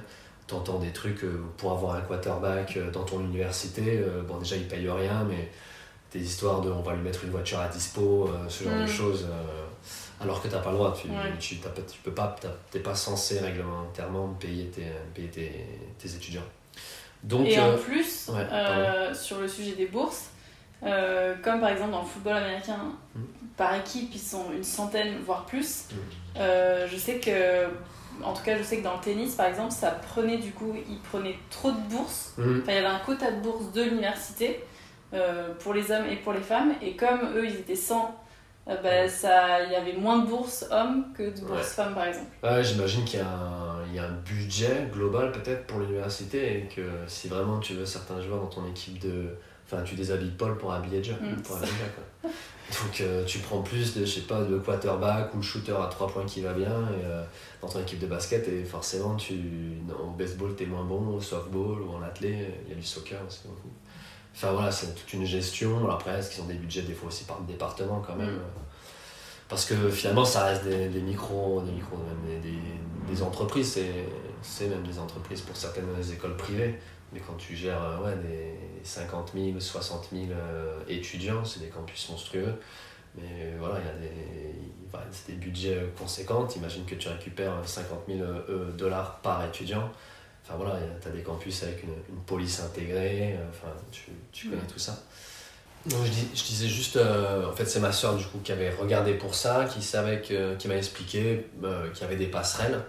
t'entends 0.52 0.80
des 0.80 0.92
trucs 0.92 1.24
euh, 1.24 1.42
pour 1.58 1.72
avoir 1.72 1.96
un 1.96 2.02
quarterback 2.02 2.76
euh, 2.76 2.92
dans 2.92 3.04
ton 3.04 3.22
université, 3.22 4.00
euh, 4.00 4.22
bon 4.24 4.38
déjà 4.38 4.58
il 4.58 4.68
paye 4.68 4.90
rien, 4.90 5.24
mais 5.28 5.50
des 6.12 6.22
histoires 6.22 6.62
de 6.62 6.70
on 6.70 6.82
va 6.82 6.94
lui 6.94 7.02
mettre 7.02 7.24
une 7.24 7.32
voiture 7.32 7.60
à 7.60 7.70
dispo, 7.70 8.30
ce 8.50 8.66
genre 8.66 8.74
de 8.74 8.84
mm. 8.84 8.88
choses, 8.88 9.28
alors 10.20 10.42
que 10.42 10.50
t'as 10.50 10.60
pas 10.60 10.72
le 10.72 10.76
droit, 10.76 10.94
tu, 10.94 11.08
tu, 11.40 11.56
tu, 11.56 12.00
peux 12.04 12.12
pas, 12.12 12.36
t'es 12.70 12.80
pas 12.80 12.96
censé 12.96 13.40
réglementairement 13.40 14.28
payer 14.34 14.66
tes, 14.66 14.88
payer 15.16 15.30
tes, 15.30 15.66
tes 15.98 16.14
étudiants. 16.14 16.44
Donc, 17.24 17.48
et 17.48 17.58
en 17.58 17.78
plus, 17.78 18.30
sur 19.14 19.40
le 19.40 19.48
sujet 19.48 19.72
des 19.72 19.86
bourses, 19.86 20.32
comme 20.82 21.62
par 21.62 21.70
exemple 21.70 21.92
dans 21.92 22.02
le 22.02 22.08
football 22.08 22.34
américain, 22.34 22.92
mm. 23.16 23.22
par 23.56 23.74
équipe, 23.76 24.10
ils 24.14 24.20
sont 24.20 24.52
une 24.54 24.66
centaine, 24.66 25.16
voire 25.26 25.46
plus. 25.46 25.86
Mm. 25.94 26.40
je 26.92 26.98
sais 26.98 27.20
que 27.20 27.70
en 28.24 28.34
tout 28.34 28.44
cas, 28.44 28.58
je 28.58 28.64
sais 28.64 28.78
que 28.78 28.84
dans 28.84 28.96
le 28.96 29.02
tennis, 29.02 29.36
par 29.36 29.48
exemple, 29.48 29.72
ça 29.72 29.92
prenait 29.92 30.38
du 30.38 30.52
coup, 30.52 30.74
ils 30.90 31.00
prenaient 31.00 31.38
trop 31.50 31.72
de 31.72 31.80
bourses. 31.90 32.34
Mhm. 32.38 32.62
Enfin, 32.62 32.72
il 32.72 32.76
y 32.76 32.78
avait 32.78 32.88
un 32.88 33.00
quota 33.00 33.32
de 33.32 33.42
bourses 33.42 33.72
de 33.72 33.84
l'université 33.84 34.64
euh, 35.14 35.54
pour 35.60 35.74
les 35.74 35.92
hommes 35.92 36.06
et 36.10 36.16
pour 36.18 36.34
les 36.34 36.42
femmes. 36.42 36.74
Et 36.82 36.96
comme 36.96 37.22
eux, 37.36 37.46
ils 37.46 37.56
étaient 37.56 37.76
100, 37.76 38.16
euh, 38.68 38.76
bah, 38.82 39.10
ça, 39.10 39.64
il 39.64 39.72
y 39.72 39.76
avait 39.76 39.94
moins 39.94 40.20
de 40.20 40.28
bourses 40.28 40.66
hommes 40.72 41.06
que 41.16 41.24
de 41.24 41.46
bourses 41.46 41.74
femmes, 41.74 41.94
par 41.94 42.06
exemple. 42.06 42.28
J'imagine 42.62 43.06
qu'il 43.06 43.20
y, 43.20 43.96
y, 43.96 44.00
a 44.00 44.06
un 44.06 44.18
budget 44.26 44.88
global 44.92 45.32
peut-être 45.32 45.68
pour 45.68 45.80
l'université 45.80 46.58
et 46.58 46.76
que 46.76 46.82
si 47.08 47.28
vraiment 47.28 47.60
tu 47.60 47.74
veux 47.74 47.86
certains 47.86 48.22
joueurs 48.22 48.42
dans 48.42 48.48
ton 48.48 48.68
équipe 48.68 49.00
de 49.00 49.36
Enfin, 49.72 49.84
tu 49.84 49.96
déshabilles 49.96 50.34
Paul 50.38 50.58
pour 50.58 50.74
habiller 50.74 51.04
John. 51.04 51.18
Mm. 51.22 51.42
Pour 51.42 51.58
habiller 51.58 51.72
quoi. 51.96 52.30
Donc 52.72 53.02
euh, 53.02 53.26
tu 53.26 53.40
prends 53.40 53.62
plus 53.62 53.96
de, 53.96 54.06
je 54.06 54.12
sais 54.12 54.22
pas, 54.22 54.44
de 54.44 54.58
quarterback 54.58 55.34
ou 55.34 55.38
le 55.38 55.44
shooter 55.44 55.74
à 55.74 55.88
3 55.88 56.08
points 56.08 56.26
qui 56.26 56.42
va 56.42 56.54
bien 56.54 56.70
et, 56.70 57.04
euh, 57.06 57.24
dans 57.62 57.68
ton 57.68 57.82
équipe 57.82 58.00
de 58.00 58.08
basket 58.08 58.48
et 58.48 58.64
forcément 58.64 59.16
tu, 59.16 59.36
au 59.90 60.12
baseball 60.12 60.56
t'es 60.56 60.66
moins 60.66 60.84
bon, 60.84 61.16
au 61.16 61.22
softball 61.22 61.82
ou 61.82 61.92
en 61.92 62.02
athlé, 62.02 62.48
il 62.66 62.70
y 62.70 62.74
a 62.74 62.76
du 62.76 62.86
soccer 62.86 63.20
aussi 63.28 63.42
beaucoup. 63.46 63.70
Enfin 64.34 64.54
voilà, 64.54 64.72
c'est 64.72 64.96
toute 64.96 65.12
une 65.14 65.26
gestion. 65.26 65.90
après, 65.90 66.12
est-ce 66.12 66.32
qu'ils 66.32 66.44
ont 66.44 66.48
des 66.48 66.54
budgets 66.54 66.84
des 66.84 66.94
fois 66.94 67.10
aussi 67.10 67.26
par 67.26 67.42
département 67.42 68.02
quand 68.06 68.16
même? 68.16 68.36
Mm. 68.36 68.42
Parce 69.50 69.66
que 69.66 69.90
finalement, 69.90 70.24
ça 70.24 70.46
reste 70.46 70.64
des, 70.64 70.88
des 70.88 71.02
micros, 71.02 71.62
des, 71.62 71.74
micros 71.74 71.98
même 71.98 72.42
des, 72.42 73.14
des, 73.14 73.22
entreprises, 73.22 73.78
c'est 74.42 74.68
même 74.68 74.88
des 74.88 74.98
entreprises 74.98 75.42
pour 75.42 75.58
certaines 75.58 75.84
écoles 76.10 76.38
privées. 76.38 76.80
Mais 77.12 77.20
quand 77.20 77.36
tu 77.38 77.58
gères 77.58 77.84
euh, 77.84 78.06
ouais, 78.06 78.16
des 78.16 78.56
50 78.84 79.32
000, 79.36 79.60
60 79.60 80.10
000 80.12 80.26
étudiants, 80.88 81.44
c'est 81.46 81.60
des 81.60 81.68
campus 81.68 82.10
monstrueux. 82.10 82.54
Mais 83.16 83.54
voilà, 83.60 83.80
il 83.80 83.86
y 83.86 83.90
a 83.90 84.10
des, 84.10 85.34
des 85.34 85.40
budgets 85.40 85.78
conséquents. 85.98 86.48
Imagine 86.56 86.86
que 86.86 86.96
tu 86.96 87.10
récupères 87.10 87.54
50 87.66 88.00
000 88.08 88.20
dollars 88.78 89.20
par 89.22 89.46
étudiant. 89.46 89.90
Enfin 90.44 90.56
voilà, 90.56 90.80
tu 91.02 91.08
as 91.08 91.12
des 91.12 91.22
campus 91.22 91.64
avec 91.64 91.84
une, 91.84 91.94
une 92.10 92.22
police 92.26 92.62
intégrée. 92.62 93.38
Enfin, 93.50 93.74
tu, 93.92 94.12
tu 94.32 94.50
connais 94.50 94.62
tout 94.64 94.80
ça. 94.80 94.98
Donc 95.88 96.06
je, 96.06 96.12
dis, 96.12 96.28
je, 96.36 96.44
disais 96.44 96.68
juste, 96.68 96.98
euh, 96.98 97.50
en 97.50 97.54
fait 97.54 97.66
c'est 97.66 97.80
ma 97.80 97.92
soeur 97.92 98.16
du 98.16 98.24
coup 98.26 98.38
qui 98.44 98.52
avait 98.52 98.70
regardé 98.70 99.14
pour 99.14 99.34
ça, 99.34 99.66
qui 99.66 99.82
savait 99.82 100.22
que, 100.22 100.56
qui 100.56 100.68
m'a 100.68 100.76
expliqué 100.76 101.48
euh, 101.64 101.90
qu'il 101.90 102.04
y 102.04 102.06
avait 102.06 102.18
des 102.18 102.28
passerelles. 102.28 102.80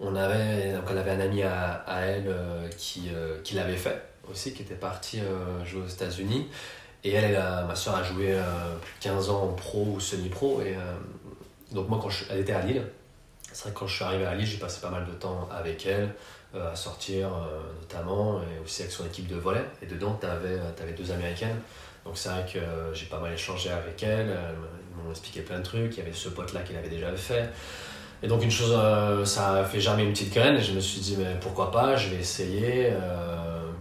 On 0.00 0.14
avait, 0.16 0.72
donc 0.72 0.84
elle 0.90 0.98
avait 0.98 1.12
un 1.12 1.20
ami 1.20 1.42
à, 1.44 1.84
à 1.86 2.00
elle 2.00 2.26
euh, 2.26 2.68
qui, 2.76 3.10
qui 3.44 3.54
l'avait 3.54 3.76
fait 3.76 4.02
aussi, 4.30 4.52
qui 4.52 4.62
était 4.62 4.74
parti 4.74 5.20
jouer 5.64 5.82
aux 5.82 5.88
États-Unis. 5.88 6.48
Et 7.04 7.12
elle, 7.12 7.38
ma 7.66 7.74
soeur 7.74 7.96
a 7.96 8.02
joué 8.02 8.36
plus 8.80 9.08
de 9.08 9.14
15 9.14 9.30
ans 9.30 9.42
en 9.42 9.52
pro 9.52 9.86
ou 9.94 10.00
semi-pro. 10.00 10.60
Et 10.62 10.76
donc 11.72 11.88
moi 11.88 11.98
quand 12.02 12.10
je, 12.10 12.24
elle 12.30 12.40
était 12.40 12.52
à 12.52 12.62
Lille, 12.62 12.82
c'est 13.52 13.64
vrai 13.64 13.72
que 13.72 13.78
quand 13.78 13.86
je 13.86 13.94
suis 13.94 14.04
arrivé 14.04 14.26
à 14.26 14.34
Lille, 14.34 14.46
j'ai 14.46 14.58
passé 14.58 14.80
pas 14.80 14.90
mal 14.90 15.06
de 15.06 15.12
temps 15.12 15.48
avec 15.56 15.86
elle 15.86 16.14
à 16.54 16.74
sortir 16.74 17.30
notamment 17.80 18.40
et 18.40 18.64
aussi 18.64 18.82
avec 18.82 18.92
son 18.92 19.04
équipe 19.06 19.28
de 19.28 19.36
volet. 19.36 19.64
Et 19.82 19.86
dedans 19.86 20.18
tu 20.20 20.26
avais, 20.26 20.58
deux 20.96 21.12
américaines. 21.12 21.60
Donc 22.06 22.16
c'est 22.16 22.28
vrai 22.28 22.44
que 22.50 22.58
euh, 22.58 22.94
j'ai 22.94 23.06
pas 23.06 23.18
mal 23.18 23.32
échangé 23.32 23.68
avec 23.70 24.00
elle, 24.02 24.28
ils 24.28 25.02
m'ont 25.02 25.10
expliqué 25.10 25.40
plein 25.40 25.58
de 25.58 25.64
trucs, 25.64 25.92
il 25.96 25.98
y 25.98 26.00
avait 26.02 26.12
ce 26.12 26.28
pote-là 26.28 26.60
qui 26.60 26.72
l'avait 26.72 26.88
déjà 26.88 27.12
fait. 27.16 27.50
Et 28.22 28.28
donc 28.28 28.44
une 28.44 28.50
chose, 28.50 28.74
euh, 28.78 29.24
ça 29.24 29.54
a 29.54 29.64
fait 29.64 29.80
germer 29.80 30.04
une 30.04 30.12
petite 30.12 30.32
graine 30.32 30.58
je 30.60 30.72
me 30.72 30.80
suis 30.80 31.00
dit 31.00 31.16
mais 31.18 31.36
pourquoi 31.40 31.70
pas, 31.70 31.96
je 31.96 32.10
vais 32.10 32.16
essayer. 32.16 32.92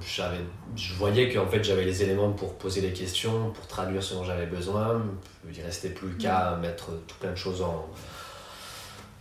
Euh, 0.06 0.16
j'avais, 0.16 0.44
je 0.76 0.94
voyais 0.94 1.34
qu'en 1.34 1.48
fait 1.48 1.64
j'avais 1.64 1.86
les 1.86 2.04
éléments 2.04 2.32
pour 2.32 2.56
poser 2.56 2.82
les 2.82 2.94
questions, 2.94 3.52
pour 3.52 3.68
traduire 3.68 4.04
ce 4.04 4.14
dont 4.14 4.24
j'avais 4.24 4.46
besoin. 4.46 5.02
Il 5.52 5.62
restait 5.62 5.90
plus 5.90 6.18
qu'à 6.18 6.52
mm. 6.52 6.62
mettre 6.62 6.92
tout 7.08 7.16
plein 7.20 7.32
de 7.32 7.36
choses 7.36 7.62
en, 7.62 7.88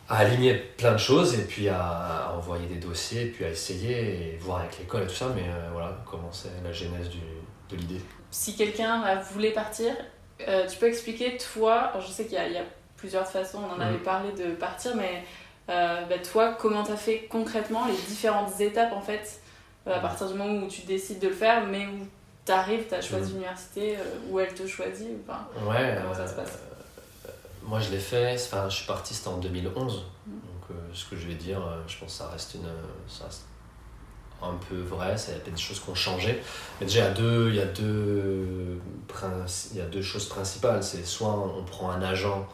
à 0.08 0.18
aligner 0.18 0.54
plein 0.54 0.92
de 0.92 0.98
choses 0.98 1.38
et 1.38 1.44
puis 1.44 1.68
à, 1.68 2.32
envoyer 2.36 2.66
des 2.66 2.76
dossiers, 2.76 3.26
puis 3.26 3.44
à 3.44 3.50
essayer 3.50 4.34
et 4.34 4.38
voir 4.40 4.60
avec 4.60 4.78
l'école 4.78 5.02
et 5.02 5.06
tout 5.06 5.14
ça. 5.14 5.32
Mais 5.34 5.44
voilà 5.72 5.96
comment 6.08 6.32
c'est 6.32 6.62
la 6.62 6.72
genèse 6.72 7.08
du, 7.08 7.18
de 7.70 7.76
l'idée 7.76 8.00
si 8.34 8.56
quelqu'un 8.56 9.14
voulait 9.30 9.52
partir, 9.52 9.94
euh, 10.48 10.66
tu 10.66 10.76
peux 10.78 10.88
expliquer, 10.88 11.36
toi, 11.36 11.92
je 12.00 12.08
sais 12.08 12.26
qu'il 12.26 12.36
y, 12.36 12.52
y, 12.52 12.58
a 12.58 12.64
plusieurs 12.96 13.28
façons, 13.28 13.60
on 13.64 13.72
en 13.72 13.78
avait 13.78 13.98
mhm. 13.98 14.02
parlé 14.02 14.32
de 14.32 14.54
partir, 14.54 14.96
mais 14.96 15.22
euh, 15.70 16.04
bah, 16.06 16.18
toi, 16.18 16.56
comment 16.58 16.82
tu 16.82 16.90
as 16.90 16.96
fait 16.96 17.28
concrètement 17.30 17.86
les 17.86 17.96
différentes 18.08 18.60
étapes 18.60 18.92
en 18.92 19.00
fait, 19.00 19.20
euh, 19.20 19.43
à 19.86 19.98
partir 19.98 20.28
du 20.28 20.34
moment 20.34 20.64
où 20.64 20.68
tu 20.68 20.82
décides 20.82 21.18
de 21.18 21.28
le 21.28 21.34
faire, 21.34 21.66
mais 21.66 21.86
où 21.86 22.06
tu 22.44 22.52
arrives, 22.52 22.86
tu 22.88 22.94
as 22.94 23.00
choisi 23.00 23.30
mhm. 23.30 23.38
l'université, 23.38 23.96
où 24.30 24.40
elle 24.40 24.54
te 24.54 24.66
choisit 24.66 25.08
ou 25.08 25.22
pas 25.26 25.48
Ouais, 25.66 25.98
comment 26.00 26.14
ça 26.14 26.26
se 26.26 26.34
passe? 26.34 26.58
moi 27.66 27.80
je 27.80 27.90
l'ai 27.90 27.98
fait, 27.98 28.34
enfin 28.34 28.68
je 28.68 28.76
suis 28.76 28.86
parti 28.86 29.14
c'était 29.14 29.28
en 29.28 29.38
2011, 29.38 30.04
mhm. 30.26 30.34
donc 30.34 30.78
ce 30.92 31.06
que 31.06 31.16
je 31.16 31.26
vais 31.26 31.34
dire, 31.34 31.60
je 31.88 31.98
pense 31.98 32.12
que 32.12 32.18
ça 32.18 32.28
reste 32.28 32.54
une, 32.54 32.68
ça 33.08 33.24
reste 33.24 33.44
un 34.44 34.54
peu 34.68 34.76
vrai, 34.76 35.14
il 35.28 35.32
y 35.32 35.36
a 35.36 35.38
peut-être 35.38 35.54
des 35.54 35.60
choses 35.60 35.80
qui 35.80 35.90
ont 35.90 35.94
changé. 35.94 36.40
Mais 36.80 36.86
déjà, 36.86 37.00
il 37.00 37.04
y 37.04 37.06
a 37.06 37.10
deux, 37.10 37.48
il 37.50 37.56
y 37.56 37.60
a 37.60 37.66
deux, 37.66 38.80
il 39.72 39.78
y 39.78 39.80
a 39.80 39.86
deux 39.86 40.02
choses 40.02 40.28
principales. 40.28 40.82
C'est 40.82 41.04
soit 41.04 41.30
on 41.30 41.62
prend 41.64 41.90
un 41.90 42.02
agent 42.02 42.46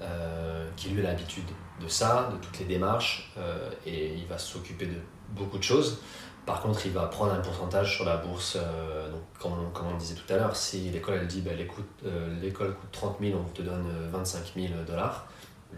euh, 0.00 0.68
qui 0.76 0.88
lui 0.90 1.00
a 1.00 1.10
l'habitude 1.10 1.44
de 1.80 1.88
ça, 1.88 2.30
de 2.32 2.38
toutes 2.38 2.58
les 2.58 2.64
démarches, 2.64 3.32
euh, 3.38 3.70
et 3.86 4.14
il 4.14 4.26
va 4.26 4.38
s'occuper 4.38 4.86
de 4.86 4.96
beaucoup 5.30 5.58
de 5.58 5.62
choses. 5.62 6.00
Par 6.46 6.62
contre, 6.62 6.86
il 6.86 6.92
va 6.92 7.06
prendre 7.06 7.32
un 7.32 7.40
pourcentage 7.40 7.96
sur 7.96 8.04
la 8.04 8.16
bourse. 8.16 8.56
Euh, 8.56 9.10
donc, 9.10 9.20
comme, 9.38 9.52
on, 9.52 9.94
on 9.94 9.96
disait 9.96 10.14
tout 10.14 10.32
à 10.32 10.36
l'heure, 10.36 10.56
si 10.56 10.90
l'école 10.90 11.18
elle 11.20 11.26
dit 11.26 11.42
bah, 11.42 11.50
l'école 11.54 12.74
coûte 12.74 12.90
30 12.92 13.16
000, 13.20 13.38
on 13.38 13.48
te 13.50 13.62
donne 13.62 13.86
25 14.12 14.52
000 14.54 14.68
dollars 14.86 15.26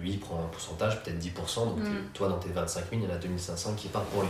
lui 0.00 0.12
il 0.12 0.20
prend 0.20 0.40
un 0.40 0.48
pourcentage, 0.48 1.02
peut-être 1.02 1.18
10%, 1.18 1.66
donc 1.66 1.78
mm. 1.78 2.10
toi 2.14 2.28
dans 2.28 2.38
tes 2.38 2.50
25 2.50 2.90
000, 2.90 3.02
il 3.02 3.08
y 3.08 3.12
en 3.12 3.14
a 3.14 3.18
2500 3.18 3.74
qui 3.74 3.88
partent 3.88 4.08
pour 4.08 4.22
lui. 4.22 4.28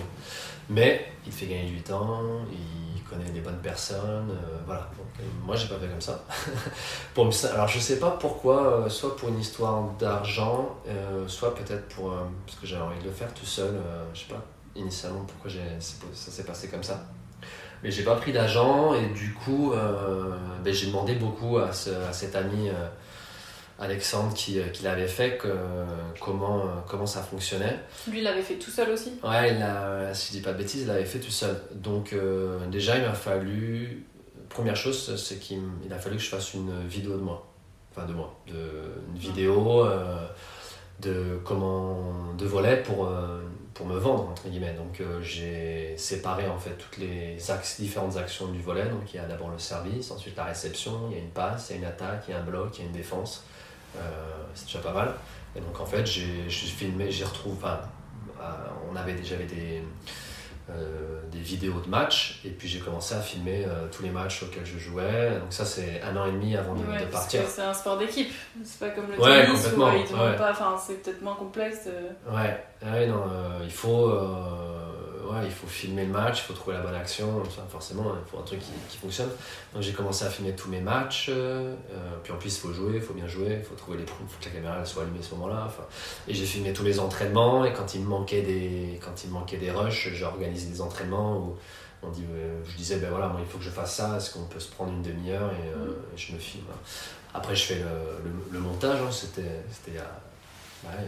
Mais 0.71 1.13
il 1.27 1.33
fait 1.33 1.47
gagner 1.47 1.71
du 1.71 1.83
temps, 1.83 2.23
il 2.53 3.03
connaît 3.03 3.31
les 3.33 3.41
bonnes 3.41 3.61
personnes, 3.61 4.31
euh, 4.31 4.59
voilà. 4.67 4.89
Donc, 4.97 5.07
euh, 5.21 5.23
moi 5.45 5.57
j'ai 5.57 5.69
pas 5.69 5.79
fait 5.79 5.89
comme 5.89 6.01
ça. 6.01 6.25
pour 7.15 7.31
Alors 7.53 7.69
je 7.69 7.79
sais 7.79 7.99
pas 7.99 8.11
pourquoi, 8.13 8.67
euh, 8.67 8.89
soit 8.89 9.17
pour 9.17 9.31
une 9.31 9.41
histoire 9.41 9.83
d'argent, 9.99 10.77
soit 11.27 11.55
peut-être 11.55 11.89
pour. 11.89 12.15
parce 12.47 12.59
que 12.59 12.67
j'avais 12.67 12.83
envie 12.83 13.01
de 13.01 13.05
le 13.05 13.13
faire 13.13 13.33
tout 13.35 13.47
seul, 13.47 13.75
je 14.15 14.21
sais 14.21 14.33
pas 14.33 14.45
initialement 14.79 15.25
pourquoi 15.27 15.51
ça 15.81 16.31
s'est 16.31 16.45
passé 16.45 16.69
comme 16.69 16.83
ça. 16.83 17.07
Mais 17.83 17.91
j'ai 17.91 18.03
pas 18.03 18.17
pris 18.17 18.33
d'agent 18.33 18.95
et 18.95 19.09
du 19.09 19.35
coup 19.35 19.73
ben, 20.65 20.73
j'ai 20.73 20.87
demandé 20.87 21.15
beaucoup 21.15 21.59
à, 21.59 21.73
ce, 21.73 21.91
à 21.91 22.13
cet 22.13 22.35
ami 22.35 22.71
Alexandre 23.81 24.35
qui, 24.35 24.59
euh, 24.59 24.65
qui 24.73 24.83
l'avait 24.83 25.07
fait, 25.07 25.39
que, 25.39 25.49
comment, 26.21 26.63
euh, 26.63 26.71
comment 26.89 27.07
ça 27.07 27.23
fonctionnait. 27.23 27.79
Lui, 28.11 28.19
il 28.19 28.25
l'avait 28.25 28.43
fait 28.43 28.57
tout 28.57 28.73
seul 28.73 28.91
aussi? 28.91 29.13
Ouais, 29.23 29.55
il 29.55 29.63
a, 29.63 30.13
si 30.15 30.33
je 30.33 30.39
dis 30.39 30.43
pas 30.43 30.53
de 30.53 30.59
bêtises, 30.59 30.83
il 30.83 30.89
l'avait 30.89 31.05
fait 31.05 31.21
tout 31.21 31.31
seul. 31.31 31.57
Donc 31.75 32.13
euh, 32.13 32.67
déjà, 32.67 32.97
il 32.97 33.05
m'a 33.05 33.15
fallu... 33.15 34.05
Première 34.49 34.75
chose, 34.75 35.15
c'est 35.17 35.39
qu'il 35.39 35.61
il 35.85 35.93
a 35.93 35.99
fallu 35.99 36.17
que 36.17 36.23
je 36.23 36.29
fasse 36.29 36.55
une 36.55 36.87
vidéo 36.89 37.13
de 37.13 37.23
moi. 37.23 37.47
Enfin, 37.93 38.07
de 38.07 38.15
moi. 38.15 38.35
De, 38.49 38.55
une 39.13 39.19
vidéo 39.19 39.87
de 41.01 41.39
comment... 41.45 42.33
de 42.37 42.47
volet 42.47 42.83
pour, 42.83 43.09
pour 43.79 43.87
me 43.87 43.97
vendre, 43.97 44.29
entre 44.29 44.49
guillemets. 44.49 44.75
Donc 44.75 45.01
j'ai 45.23 45.97
séparé 45.97 46.49
en 46.49 46.59
fait 46.59 46.73
toutes 46.73 46.99
les 46.99 47.39
différentes 47.79 48.17
actions 48.17 48.49
du 48.49 48.61
volet. 48.61 48.87
Donc 48.87 49.15
il 49.15 49.17
y 49.17 49.21
a 49.21 49.25
d'abord 49.25 49.51
le 49.51 49.59
service, 49.59 50.11
ensuite 50.11 50.37
la 50.37 50.45
réception, 50.45 51.07
il 51.09 51.17
y 51.17 51.21
a 51.21 51.23
une 51.23 51.31
passe, 51.31 51.71
il 51.71 51.75
y 51.75 51.77
a 51.77 51.79
une 51.79 51.87
attaque, 51.87 52.25
il 52.27 52.33
y 52.33 52.35
a 52.35 52.41
un 52.41 52.43
bloc, 52.43 52.77
il 52.77 52.81
y 52.81 52.85
a 52.85 52.87
une 52.89 52.97
défense. 52.97 53.45
Euh, 53.97 54.01
c'est 54.53 54.67
déjà 54.67 54.81
pas 54.81 54.93
mal. 54.93 55.15
Et 55.55 55.61
donc 55.61 55.79
en 55.81 55.87
fait, 55.87 56.05
j'ai 56.05 56.49
filmé, 56.49 57.09
j'ai 57.09 57.25
retrouvé, 57.25 57.57
enfin, 57.57 57.79
euh, 58.41 58.45
on 58.91 58.97
avait 58.97 59.15
déjà 59.15 59.37
des, 59.37 59.83
euh, 60.71 61.21
des 61.33 61.39
vidéos 61.39 61.81
de 61.81 61.89
matchs 61.89 62.41
et 62.45 62.51
puis 62.51 62.69
j'ai 62.69 62.81
commencé 62.81 63.15
à 63.15 63.21
filmer 63.21 63.67
tous 63.93 64.03
les 64.03 64.11
matchs 64.11 64.43
auxquels 64.43 64.67
je 64.67 64.79
jouais. 64.79 65.39
Donc 65.41 65.53
ça 65.53 65.65
c'est 65.65 66.03
un 66.03 66.17
an 66.17 66.27
et 66.27 66.33
demi 66.33 66.57
avant 66.57 66.75
de, 66.75 66.83
partir. 67.11 67.43
C'est 67.49 67.63
un 67.63 67.75
sport 67.75 67.99
d'équipe, 67.99 68.33
c'est 68.65 68.81
pas 68.81 68.91
comme 68.91 69.07
le 69.11 69.21
ouais, 69.21 69.47
tennis 69.47 69.67
où 69.77 69.81
ils 69.81 70.15
ouais. 70.15 70.37
pas, 70.37 70.51
enfin 70.51 70.77
c'est 70.85 71.03
peut-être 71.03 71.23
moins 71.23 71.35
complexe. 71.35 71.89
Ouais, 72.31 72.65
ouais 72.83 73.07
non, 73.07 73.25
il 73.63 73.73
faut 73.73 74.11
ouais, 75.29 75.45
il 75.45 75.51
faut 75.51 75.67
filmer 75.67 76.05
le 76.05 76.13
match, 76.13 76.41
il 76.41 76.43
faut 76.43 76.53
trouver 76.55 76.77
la 76.77 76.83
bonne 76.83 76.95
action, 76.95 77.43
forcément, 77.69 78.05
il 78.15 78.31
faut 78.31 78.39
un 78.39 78.43
truc 78.43 78.61
qui, 78.61 78.73
qui 78.89 78.97
fonctionne. 78.97 79.31
Donc 79.73 79.83
j'ai 79.83 79.93
commencé 79.93 80.25
à 80.25 80.31
filmer 80.31 80.55
tous 80.55 80.69
mes 80.69 80.81
matchs, 80.81 81.31
euh, 81.31 81.75
puis 82.23 82.33
en 82.33 82.37
plus 82.37 82.57
il 82.57 82.61
faut 82.61 82.73
jouer, 82.73 82.97
il 82.97 83.01
faut 83.01 83.15
bien 83.15 83.27
jouer, 83.27 83.59
il 83.61 83.65
faut 83.65 83.75
trouver 83.75 83.99
les 83.99 84.05
il 84.05 84.09
faut 84.09 84.41
que 84.41 84.45
la 84.47 84.51
caméra 84.51 84.85
soit 84.85 85.03
allumée 85.03 85.21
à 85.21 85.23
ce 85.23 85.35
moment-là. 85.35 85.69
Et 86.27 86.35
j'ai 86.35 86.47
filmé 86.47 86.73
tous 86.73 86.85
les 86.85 86.99
entraînements, 86.99 87.65
et 87.65 87.73
quand 87.73 87.95
il 87.95 88.01
me 88.03 88.09
manquait 88.09 88.43
des, 88.43 89.01
quand 89.05 89.25
il 89.25 89.29
me 89.29 89.35
manquait 89.35 89.59
des 89.59 89.71
rushs, 89.71 90.11
j'organisais 90.15 90.69
des 90.69 90.81
entraînements 90.81 91.39
où 91.39 91.57
on 92.03 92.11
dit, 92.11 92.25
euh, 92.31 92.61
je 92.65 92.77
disais, 92.77 92.97
ben 92.97 93.11
voilà, 93.11 93.29
moi, 93.29 93.41
il 93.43 93.47
faut 93.47 93.59
que 93.59 93.65
je 93.65 93.71
fasse 93.71 93.97
ça, 93.97 94.17
est-ce 94.17 94.33
qu'on 94.33 94.45
peut 94.45 94.61
se 94.61 94.71
prendre 94.71 94.93
une 94.93 95.03
demi-heure 95.03 95.51
et, 95.53 95.69
euh, 95.69 95.87
mm. 95.87 96.17
je 96.17 96.33
me 96.33 96.39
filme. 96.39 96.65
Après, 97.35 97.55
je 97.55 97.65
fais 97.65 97.77
le, 97.77 98.33
le, 98.53 98.59
montage, 98.59 99.01
hein, 99.01 99.11
c'était 99.11 99.63
il 99.89 99.95
y 99.95 99.99
a, 99.99 100.21
ouais, 100.85 101.05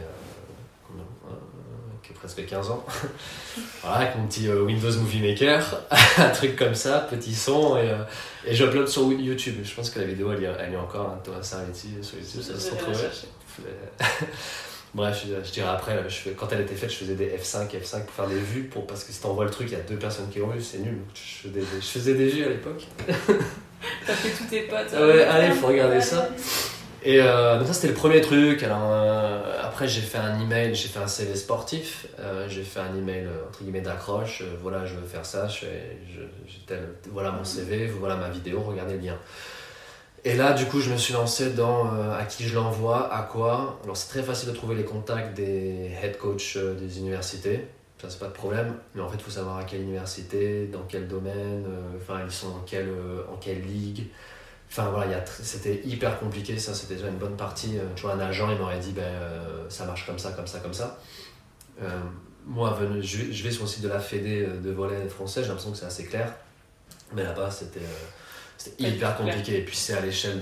presque 2.14 2.44
15 2.44 2.70
ans. 2.70 2.84
voilà, 3.82 3.96
avec 3.96 4.16
mon 4.16 4.26
petit 4.26 4.48
euh, 4.48 4.62
Windows 4.62 4.92
Movie 4.98 5.20
Maker, 5.20 5.82
un 6.18 6.30
truc 6.30 6.56
comme 6.56 6.74
ça, 6.74 7.00
petit 7.10 7.34
son, 7.34 7.76
et, 7.76 7.90
euh, 7.90 8.02
et 8.46 8.54
j'upload 8.54 8.88
sur 8.88 9.10
YouTube. 9.12 9.56
Je 9.62 9.74
pense 9.74 9.90
que 9.90 10.00
la 10.00 10.06
vidéo, 10.06 10.32
elle, 10.32 10.56
elle 10.58 10.74
est 10.74 10.76
encore, 10.76 11.10
hein, 11.10 11.20
Thomas 11.22 11.42
Sarvetti 11.42 11.88
sur 12.02 12.18
YouTube, 12.18 12.42
ça 12.42 12.58
se 12.58 12.70
retrouver. 12.70 13.08
Bref, 14.92 15.24
je, 15.24 15.50
dirais 15.52 15.68
après, 15.68 16.02
je 16.08 16.30
quand 16.30 16.48
elle 16.50 16.62
était 16.62 16.74
faite, 16.74 16.90
je 16.90 16.96
faisais 16.96 17.14
des 17.14 17.28
F5, 17.28 17.68
F5 17.68 18.04
pour 18.04 18.14
faire 18.14 18.26
des 18.26 18.40
vues, 18.40 18.64
pour, 18.64 18.86
parce 18.86 19.04
que 19.04 19.12
si 19.12 19.20
t'envoies 19.20 19.44
le 19.44 19.50
truc, 19.50 19.68
il 19.70 19.74
y 19.74 19.80
a 19.80 19.84
deux 19.84 19.96
personnes 19.96 20.28
qui 20.30 20.40
l'ont 20.40 20.48
vu, 20.48 20.60
c'est 20.60 20.78
nul. 20.78 20.98
Je 21.14 21.48
faisais, 21.48 21.60
des, 21.60 21.66
je 21.80 21.86
faisais 21.86 22.14
des 22.14 22.26
vues 22.26 22.44
à 22.44 22.48
l'époque. 22.48 22.82
T'as 24.06 24.14
fait 24.14 24.30
tous 24.30 24.50
tes 24.50 24.62
potes. 24.62 24.92
Ouais, 24.92 25.22
allez, 25.22 25.54
faut 25.54 25.68
regarder 25.68 26.00
ça. 26.00 26.28
Et 27.02 27.20
euh, 27.20 27.58
donc 27.58 27.66
ça 27.66 27.72
c'était 27.72 27.88
le 27.88 27.94
premier 27.94 28.20
truc. 28.20 28.62
Alors 28.62 28.90
euh, 28.92 29.58
après 29.62 29.88
j'ai 29.88 30.02
fait 30.02 30.18
un 30.18 30.38
email, 30.38 30.74
j'ai 30.74 30.88
fait 30.88 30.98
un 30.98 31.06
CV 31.06 31.34
sportif, 31.34 32.06
euh, 32.18 32.46
j'ai 32.48 32.62
fait 32.62 32.80
un 32.80 32.94
email 32.96 33.26
entre 33.48 33.62
d'accroche. 33.80 34.42
voilà 34.60 34.84
je 34.84 34.94
veux 34.94 35.06
faire 35.06 35.24
ça, 35.24 35.48
voilà 37.10 37.30
mon 37.32 37.44
CV, 37.44 37.86
voilà 37.86 38.16
ma 38.16 38.28
vidéo, 38.28 38.60
regardez 38.60 38.94
le 38.94 39.00
lien. 39.00 39.16
Et 40.24 40.34
là 40.34 40.52
du 40.52 40.66
coup 40.66 40.80
je 40.80 40.90
me 40.90 40.98
suis 40.98 41.14
lancé 41.14 41.50
dans 41.50 41.86
à 42.12 42.24
qui 42.24 42.44
je 42.46 42.54
l'envoie, 42.54 43.12
à 43.14 43.22
quoi. 43.22 43.80
Alors 43.84 43.96
c'est 43.96 44.10
très 44.10 44.22
facile 44.22 44.50
de 44.50 44.54
trouver 44.54 44.74
les 44.74 44.84
contacts 44.84 45.34
des 45.34 45.92
head 46.02 46.18
coach 46.18 46.58
des 46.58 46.98
universités. 46.98 47.66
Ça 48.02 48.10
c'est 48.10 48.18
pas 48.18 48.28
de 48.28 48.32
problème, 48.32 48.74
mais 48.94 49.00
en 49.00 49.08
fait 49.08 49.16
il 49.16 49.22
faut 49.22 49.30
savoir 49.30 49.56
à 49.56 49.64
quelle 49.64 49.80
université, 49.80 50.66
dans 50.66 50.84
quel 50.86 51.08
domaine, 51.08 51.64
enfin 51.96 52.20
ils 52.26 52.30
sont 52.30 52.48
en 52.48 52.62
quelle, 52.66 52.92
en 53.32 53.36
quelle 53.36 53.62
ligue 53.62 54.04
Enfin 54.70 54.88
voilà, 54.90 55.24
c'était 55.26 55.82
hyper 55.84 56.20
compliqué, 56.20 56.58
ça 56.58 56.74
c'était 56.74 56.94
déjà 56.94 57.08
une 57.08 57.18
bonne 57.18 57.36
partie. 57.36 57.76
Tu 57.96 58.02
vois, 58.02 58.14
un 58.14 58.20
agent, 58.20 58.50
il 58.50 58.58
m'aurait 58.58 58.78
dit, 58.78 58.92
ben, 58.92 59.12
ça 59.68 59.84
marche 59.84 60.06
comme 60.06 60.18
ça, 60.18 60.30
comme 60.30 60.46
ça, 60.46 60.60
comme 60.60 60.74
ça. 60.74 60.98
moi, 62.46 62.78
je 63.00 63.42
vais 63.42 63.50
sur 63.50 63.64
le 63.64 63.68
site 63.68 63.82
de 63.82 63.88
la 63.88 63.98
Fédé 63.98 64.46
de 64.46 64.70
volet 64.70 65.08
français, 65.08 65.42
j'ai 65.42 65.48
l'impression 65.48 65.72
que 65.72 65.78
c'est 65.78 65.86
assez 65.86 66.04
clair. 66.04 66.32
Mais 67.12 67.24
là-bas, 67.24 67.50
c'était 67.50 67.80
c'était 68.60 68.90
hyper 68.90 69.16
compliqué. 69.16 69.58
Et 69.58 69.64
puis 69.64 69.74
c'est 69.74 69.94
à 69.94 70.00
l'échelle 70.00 70.38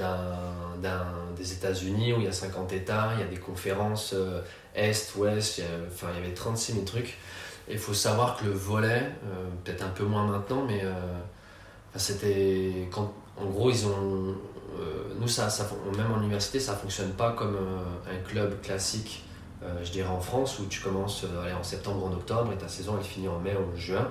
des 1.37 1.53
États-Unis 1.53 2.12
où 2.14 2.19
il 2.19 2.25
y 2.25 2.29
a 2.29 2.33
50 2.33 2.73
États, 2.73 3.11
il 3.14 3.21
y 3.21 3.23
a 3.23 3.27
des 3.27 3.37
conférences 3.37 4.12
euh, 4.12 4.43
Est, 4.75 5.14
Ouest, 5.14 5.59
il 5.59 5.64
y, 5.64 5.67
enfin, 5.87 6.09
il 6.12 6.21
y 6.21 6.25
avait 6.25 6.35
36 6.35 6.73
000 6.73 6.85
trucs. 6.85 7.17
Et 7.69 7.75
il 7.75 7.79
faut 7.79 7.95
savoir 7.95 8.37
que 8.37 8.47
le 8.47 8.51
volet, 8.51 9.12
euh, 9.25 9.49
peut-être 9.62 9.85
un 9.85 9.91
peu 9.91 10.05
moins 10.05 10.27
maintenant, 10.27 10.64
mais 10.67 10.81
euh, 10.83 10.93
c'était. 11.95 12.88
Quand, 12.91 13.14
en 13.40 13.46
gros, 13.46 13.70
ils 13.70 13.87
ont. 13.87 14.35
nous, 15.18 15.29
ça, 15.29 15.51
ça, 15.51 15.68
même 15.96 16.12
en 16.12 16.20
université, 16.20 16.61
ça 16.61 16.74
fonctionne 16.74 17.11
pas 17.12 17.33
comme 17.33 17.57
un 18.09 18.29
club 18.29 18.61
classique, 18.61 19.24
je 19.83 19.90
dirais 19.90 20.09
en 20.09 20.20
France, 20.20 20.59
où 20.61 20.66
tu 20.66 20.81
commences 20.81 21.24
en 21.59 21.62
septembre, 21.62 22.07
en 22.07 22.12
octobre, 22.12 22.53
et 22.53 22.57
ta 22.57 22.68
saison 22.68 22.96
elle 22.98 23.05
finit 23.05 23.29
en 23.29 23.38
mai 23.40 23.55
ou 23.57 23.74
en 23.74 23.77
juin. 23.77 24.09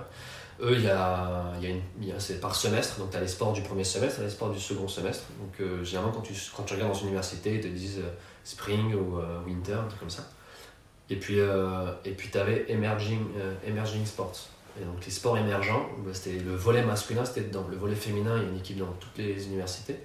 Eux, 0.60 0.74
il 0.74 0.86
y 0.86 0.90
a, 0.90 1.54
y 2.02 2.12
a 2.12 2.20
c'est 2.20 2.40
par 2.40 2.56
semestre, 2.56 2.98
donc 2.98 3.12
tu 3.12 3.18
as 3.18 3.22
les 3.22 3.28
sports 3.28 3.54
du 3.54 3.62
premier 3.62 3.84
semestre 3.84 4.22
et 4.22 4.24
les 4.24 4.30
sports 4.30 4.50
du 4.50 4.60
second 4.60 4.88
semestre. 4.88 5.26
Donc 5.40 5.60
euh, 5.60 5.84
généralement, 5.84 6.12
quand 6.12 6.22
tu, 6.22 6.34
quand 6.56 6.64
tu 6.64 6.74
regardes 6.74 6.94
dans 6.94 6.98
une 6.98 7.08
université, 7.10 7.56
ils 7.56 7.62
te 7.62 7.68
disent 7.68 8.00
euh, 8.00 8.10
spring 8.44 8.96
ou 8.96 9.20
euh, 9.20 9.40
winter, 9.46 9.74
un 9.74 9.88
truc 9.88 10.00
comme 10.00 10.10
ça. 10.10 10.24
Et 11.10 11.16
puis 11.16 11.38
et 11.38 12.12
puis 12.12 12.30
tu 12.30 12.38
avais 12.38 12.66
emerging, 12.70 13.24
emerging 13.66 14.06
sports. 14.06 14.50
Donc 14.86 15.06
les 15.06 15.12
sports 15.12 15.38
émergents, 15.38 15.88
bah, 16.06 16.12
c'était 16.14 16.40
le 16.40 16.56
volet 16.56 16.84
masculin, 16.84 17.26
c'était 17.26 17.42
dedans. 17.42 17.66
Le 17.70 17.78
volet 17.78 17.96
féminin, 17.96 18.38
il 18.38 18.44
y 18.44 18.46
a 18.46 18.50
une 18.50 18.58
équipe 18.58 18.78
dans 18.78 18.94
toutes 19.00 19.18
les 19.18 19.48
universités. 19.48 19.98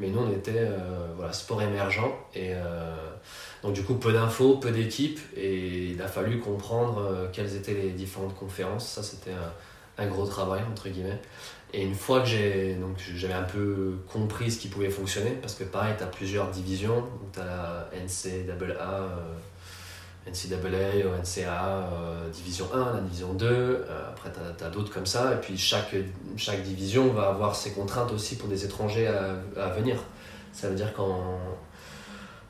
Mais 0.00 0.08
nous, 0.08 0.20
on 0.20 0.30
était 0.30 0.68
voilà, 1.16 1.32
sport 1.32 1.60
émergent. 1.60 2.08
Et 2.32 2.52
donc 3.64 3.72
du 3.72 3.82
coup, 3.82 3.94
peu 3.94 4.12
d'infos, 4.12 4.58
peu 4.58 4.70
d'équipes. 4.70 5.18
Et 5.36 5.86
il 5.86 6.00
a 6.00 6.06
fallu 6.06 6.38
comprendre 6.38 7.28
quelles 7.32 7.56
étaient 7.56 7.74
les 7.74 7.90
différentes 7.90 8.36
conférences. 8.36 8.88
Ça, 8.88 9.02
c'était 9.02 9.34
un 9.98 10.06
gros 10.06 10.24
travail, 10.24 10.62
entre 10.70 10.88
guillemets. 10.88 11.20
Et 11.74 11.82
une 11.82 11.94
fois 11.94 12.20
que 12.20 12.26
j'avais 12.26 13.34
un 13.34 13.42
peu 13.42 13.98
compris 14.10 14.50
ce 14.50 14.58
qui 14.58 14.68
pouvait 14.68 14.88
fonctionner, 14.88 15.32
parce 15.32 15.54
que 15.54 15.64
pareil, 15.64 15.94
tu 15.98 16.04
as 16.04 16.06
plusieurs 16.06 16.48
divisions. 16.50 17.04
Tu 17.32 17.40
as 17.40 17.44
la 17.44 17.90
NCAA, 17.92 18.82
euh, 18.82 19.08
NCAA 20.30 21.06
ou 21.06 21.20
NCAA 21.20 21.68
euh, 21.68 22.30
division 22.30 22.66
1, 22.72 22.94
la 22.94 23.00
division 23.00 23.32
2. 23.34 23.46
Euh, 23.46 24.08
après, 24.08 24.30
tu 24.32 24.64
as, 24.64 24.68
d'autres 24.68 24.92
comme 24.92 25.06
ça. 25.06 25.34
Et 25.34 25.36
puis, 25.36 25.56
chaque, 25.56 25.94
chaque 26.36 26.62
division 26.62 27.12
va 27.12 27.28
avoir 27.28 27.54
ses 27.54 27.72
contraintes 27.72 28.12
aussi 28.12 28.36
pour 28.36 28.48
des 28.48 28.64
étrangers 28.64 29.06
à, 29.06 29.68
venir. 29.70 29.96
Ça 30.52 30.68
veut 30.68 30.74
dire 30.74 30.92
qu'en 30.92 31.38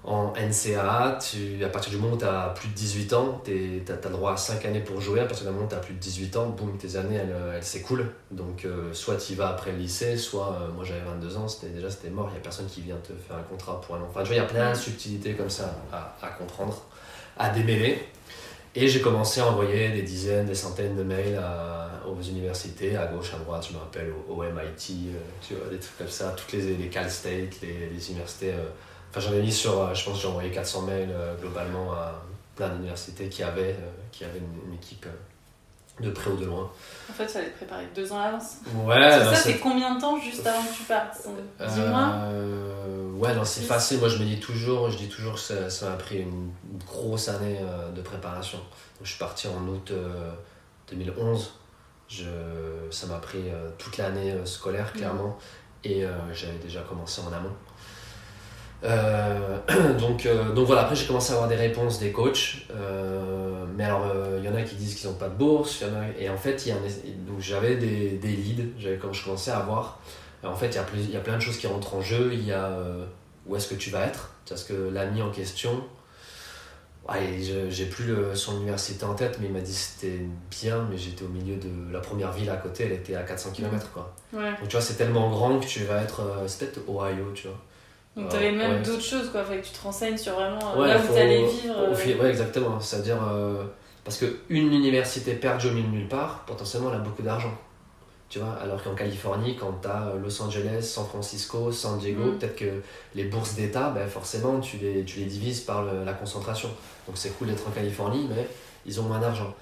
en 0.04 0.32
NCAA, 0.32 1.18
tu, 1.20 1.62
à 1.62 1.68
partir 1.68 1.90
du 1.90 1.98
moment 1.98 2.14
où 2.14 2.18
tu 2.18 2.24
as 2.24 2.54
plus 2.54 2.68
de 2.68 2.74
18 2.74 3.12
ans, 3.12 3.42
tu 3.44 3.82
as, 3.88 4.08
droit 4.08 4.32
à 4.32 4.36
5 4.36 4.64
années 4.64 4.80
pour 4.80 5.00
jouer. 5.00 5.20
À 5.20 5.26
partir 5.26 5.46
du 5.46 5.52
moment 5.52 5.66
où 5.66 5.68
tu 5.68 5.74
as 5.74 5.80
plus 5.80 5.92
de 5.92 5.98
18 5.98 6.36
ans, 6.36 6.46
boum, 6.46 6.78
tes 6.78 6.96
années, 6.96 7.16
elles, 7.16 7.62
s'écoulent. 7.62 8.10
Donc, 8.30 8.64
euh, 8.64 8.94
soit 8.94 9.16
tu 9.16 9.34
vas 9.34 9.48
après 9.48 9.72
le 9.72 9.78
lycée, 9.78 10.16
soit 10.16 10.56
euh, 10.62 10.72
moi 10.72 10.84
j'avais 10.84 11.00
22 11.00 11.36
ans, 11.36 11.46
déjà 11.74 11.90
c'était 11.90 12.10
mort, 12.10 12.28
il 12.30 12.32
n'y 12.32 12.38
a 12.38 12.42
personne 12.42 12.66
qui 12.66 12.80
vient 12.80 12.96
te 12.96 13.12
faire 13.12 13.36
un 13.36 13.42
contrat 13.42 13.80
pour 13.80 13.96
un 13.96 13.98
an. 13.98 14.06
Enfin, 14.08 14.22
tu 14.22 14.28
vois, 14.28 14.36
il 14.36 14.38
y 14.38 14.42
a 14.42 14.46
plein 14.46 14.72
de 14.72 14.76
subtilités 14.76 15.34
comme 15.34 15.50
ça 15.50 15.74
à 15.92 16.28
comprendre, 16.28 16.82
à 17.38 17.50
démêler. 17.50 17.98
Et 18.74 18.86
j'ai 18.86 19.00
commencé 19.00 19.40
à 19.40 19.46
envoyer 19.48 19.90
des 19.90 20.02
dizaines, 20.02 20.46
des 20.46 20.54
centaines 20.54 20.96
de 20.96 21.02
mails 21.02 21.40
aux 22.06 22.22
universités, 22.22 22.96
à 22.96 23.06
gauche, 23.06 23.34
à 23.34 23.38
droite, 23.38 23.66
je 23.68 23.74
me 23.74 23.78
rappelle, 23.78 24.12
au, 24.28 24.42
MIT, 24.42 25.08
euh, 25.08 25.18
tu 25.46 25.54
vois, 25.54 25.68
des 25.68 25.78
trucs 25.78 25.98
comme 25.98 26.08
ça, 26.08 26.34
toutes 26.36 26.52
les, 26.52 26.88
Cal 26.88 27.10
State, 27.10 27.60
les, 27.62 28.10
universités 28.10 28.52
Enfin, 29.10 29.20
j'en 29.20 29.32
ai 29.34 29.40
mis 29.40 29.52
sur, 29.52 29.80
euh, 29.80 29.94
je 29.94 30.04
pense 30.04 30.16
que 30.16 30.22
j'ai 30.22 30.28
envoyé 30.28 30.50
400 30.50 30.82
mails 30.82 31.10
euh, 31.10 31.34
globalement 31.40 31.92
à 31.92 32.22
plein 32.54 32.68
d'universités 32.70 33.28
qui 33.28 33.42
avaient, 33.42 33.72
euh, 33.72 33.90
qui 34.12 34.24
avaient 34.24 34.38
une, 34.38 34.74
équipe 34.74 35.06
de 36.00 36.10
près 36.10 36.30
ou 36.30 36.36
de 36.36 36.44
loin. 36.44 36.70
En 37.10 37.12
fait, 37.12 37.28
ça 37.28 37.38
allait 37.40 37.50
te 37.50 37.56
préparer 37.56 37.86
deux 37.94 38.12
ans 38.12 38.20
à 38.20 38.26
l'avance. 38.26 38.56
Ouais. 38.84 39.10
ça, 39.10 39.34
c'est 39.34 39.58
combien 39.58 39.94
de 39.94 40.00
temps 40.00 40.18
juste 40.20 40.46
avant 40.46 40.62
que 40.62 40.74
tu 40.74 40.82
partes 40.84 41.16
Dis-moi. 41.58 42.12
ouais, 43.14 43.34
non, 43.34 43.44
c'est 43.44 43.62
facile. 43.62 43.98
Moi, 43.98 44.08
je 44.08 44.18
me 44.18 44.24
dis 44.24 44.40
toujours, 44.40 44.90
je 44.90 44.96
dis 44.98 45.08
toujours 45.08 45.34
que 45.34 45.40
ça, 45.40 45.68
ça 45.70 45.90
m'a 45.90 45.96
pris 45.96 46.20
une 46.20 46.50
grosse 46.86 47.28
année 47.28 47.60
de 47.94 48.00
préparation. 48.02 48.58
Donc, 48.58 49.04
je 49.04 49.08
suis 49.10 49.18
parti 49.18 49.48
en 49.48 49.66
août 49.68 49.92
2011. 50.90 51.52
Je, 52.08 52.24
ça 52.90 53.06
m'a 53.06 53.18
pris 53.18 53.44
toute 53.78 53.96
l'année 53.96 54.34
scolaire, 54.44 54.92
clairement. 54.92 55.36
Et 55.84 56.04
j'avais 56.32 56.58
déjà 56.58 56.80
commencé 56.82 57.20
en 57.22 57.32
amont. 57.32 57.54
Euh, 58.84 59.58
donc, 59.98 60.26
euh, 60.26 60.52
donc 60.52 60.66
voilà, 60.66 60.82
après 60.82 60.94
j'ai 60.94 61.06
commencé 61.06 61.32
à 61.32 61.34
avoir 61.34 61.48
des 61.48 61.56
réponses 61.56 61.98
des 61.98 62.12
coachs. 62.12 62.66
Euh, 62.70 63.64
mais 63.76 63.84
alors, 63.84 64.06
il 64.38 64.44
y 64.44 64.48
en 64.48 64.54
a 64.54 64.62
qui 64.62 64.74
disent 64.74 64.94
qu'ils 64.94 65.08
n'ont 65.08 65.16
pas 65.16 65.28
de 65.28 65.34
bourse. 65.34 65.80
Y 65.80 65.84
en 65.84 66.00
a, 66.00 66.06
et 66.18 66.28
en 66.28 66.36
fait, 66.36 66.66
y 66.66 66.70
donc 66.70 67.40
j'avais 67.40 67.76
des, 67.76 68.10
des 68.10 68.28
leads, 68.28 68.72
j'avais, 68.78 68.96
quand 68.96 69.12
je 69.12 69.24
commençais 69.24 69.50
à 69.50 69.58
avoir. 69.58 70.00
En 70.44 70.54
fait, 70.54 70.68
il 70.68 70.74
y, 70.74 70.78
a 70.78 71.14
y 71.14 71.16
a 71.16 71.20
plein 71.20 71.36
de 71.36 71.42
choses 71.42 71.58
qui 71.58 71.66
rentrent 71.66 71.94
en 71.94 72.00
jeu. 72.00 72.30
Il 72.32 72.44
y 72.44 72.52
a 72.52 72.70
où 73.46 73.56
est-ce 73.56 73.68
que 73.68 73.74
tu 73.74 73.90
vas 73.90 74.04
être? 74.04 74.30
Parce 74.48 74.64
que 74.64 74.72
l'ami 74.72 75.20
en 75.20 75.30
question, 75.30 75.84
ouais, 77.08 77.40
j'ai 77.70 77.86
plus 77.86 78.14
son 78.34 78.56
université 78.56 79.04
en 79.04 79.14
tête, 79.14 79.38
mais 79.40 79.46
il 79.46 79.52
m'a 79.52 79.60
dit 79.60 79.74
c'était 79.74 80.20
bien, 80.50 80.86
mais 80.90 80.96
j'étais 80.96 81.24
au 81.24 81.28
milieu 81.28 81.56
de 81.56 81.92
la 81.92 81.98
première 82.00 82.32
ville 82.32 82.50
à 82.50 82.56
côté, 82.56 82.84
elle 82.84 82.92
était 82.92 83.16
à 83.16 83.22
400 83.22 83.50
km. 83.50 83.90
Quoi. 83.92 84.14
Ouais. 84.32 84.50
Donc 84.60 84.68
tu 84.68 84.76
vois, 84.76 84.80
c'est 84.80 84.94
tellement 84.94 85.28
grand 85.30 85.58
que 85.58 85.66
tu 85.66 85.84
vas 85.84 86.02
être. 86.02 86.22
c'est 86.46 86.70
peut-être 86.70 86.88
Ohio, 86.88 87.32
tu 87.34 87.48
vois. 87.48 87.58
Donc 88.18 88.30
tu 88.30 88.36
avais 88.36 88.50
même 88.50 88.82
d'autres 88.82 89.02
choses, 89.02 89.30
quoi. 89.30 89.44
Fallait 89.44 89.60
que 89.60 89.66
tu 89.66 89.72
te 89.72 89.80
renseignes 89.82 90.16
sur 90.16 90.34
vraiment 90.34 90.76
euh, 90.76 90.86
là 90.88 90.98
où 90.98 91.12
tu 91.12 91.18
allais 91.18 91.46
vivre. 91.46 91.74
Euh. 91.78 92.20
Ouais, 92.20 92.30
exactement. 92.30 92.80
C'est-à-dire, 92.80 93.18
euh, 93.32 93.62
parce 94.04 94.18
qu'une 94.18 94.72
université 94.72 95.34
perdue 95.34 95.68
au 95.68 95.70
milieu 95.70 95.86
de 95.86 95.92
nulle 95.92 96.08
part, 96.08 96.44
potentiellement, 96.44 96.88
elle 96.90 96.96
a 96.96 97.02
beaucoup 97.02 97.22
d'argent. 97.22 97.56
Tu 98.28 98.40
vois, 98.40 98.58
alors 98.60 98.82
qu'en 98.82 98.94
Californie, 98.94 99.56
quand 99.56 99.72
tu 99.80 99.88
as 99.88 100.12
Los 100.20 100.42
Angeles, 100.42 100.82
San 100.82 101.06
Francisco, 101.06 101.70
San 101.70 101.98
Diego, 101.98 102.24
mm. 102.24 102.38
peut-être 102.38 102.56
que 102.56 102.82
les 103.14 103.24
bourses 103.24 103.54
d'État, 103.54 103.90
ben 103.90 104.06
forcément, 104.08 104.58
tu 104.58 104.78
les, 104.78 105.04
tu 105.04 105.20
les 105.20 105.26
divises 105.26 105.60
par 105.60 105.84
la 105.84 106.12
concentration. 106.12 106.68
Donc 107.06 107.16
c'est 107.16 107.30
cool 107.38 107.46
d'être 107.46 107.66
en 107.68 107.70
Californie, 107.70 108.26
mais 108.28 108.48
ils 108.84 109.00
ont 109.00 109.04
moins 109.04 109.20
d'argent. 109.20 109.54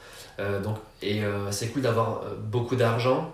donc, 0.64 0.78
et 1.00 1.20
c'est 1.50 1.68
cool 1.68 1.82
d'avoir 1.82 2.22
beaucoup 2.40 2.74
d'argent, 2.74 3.30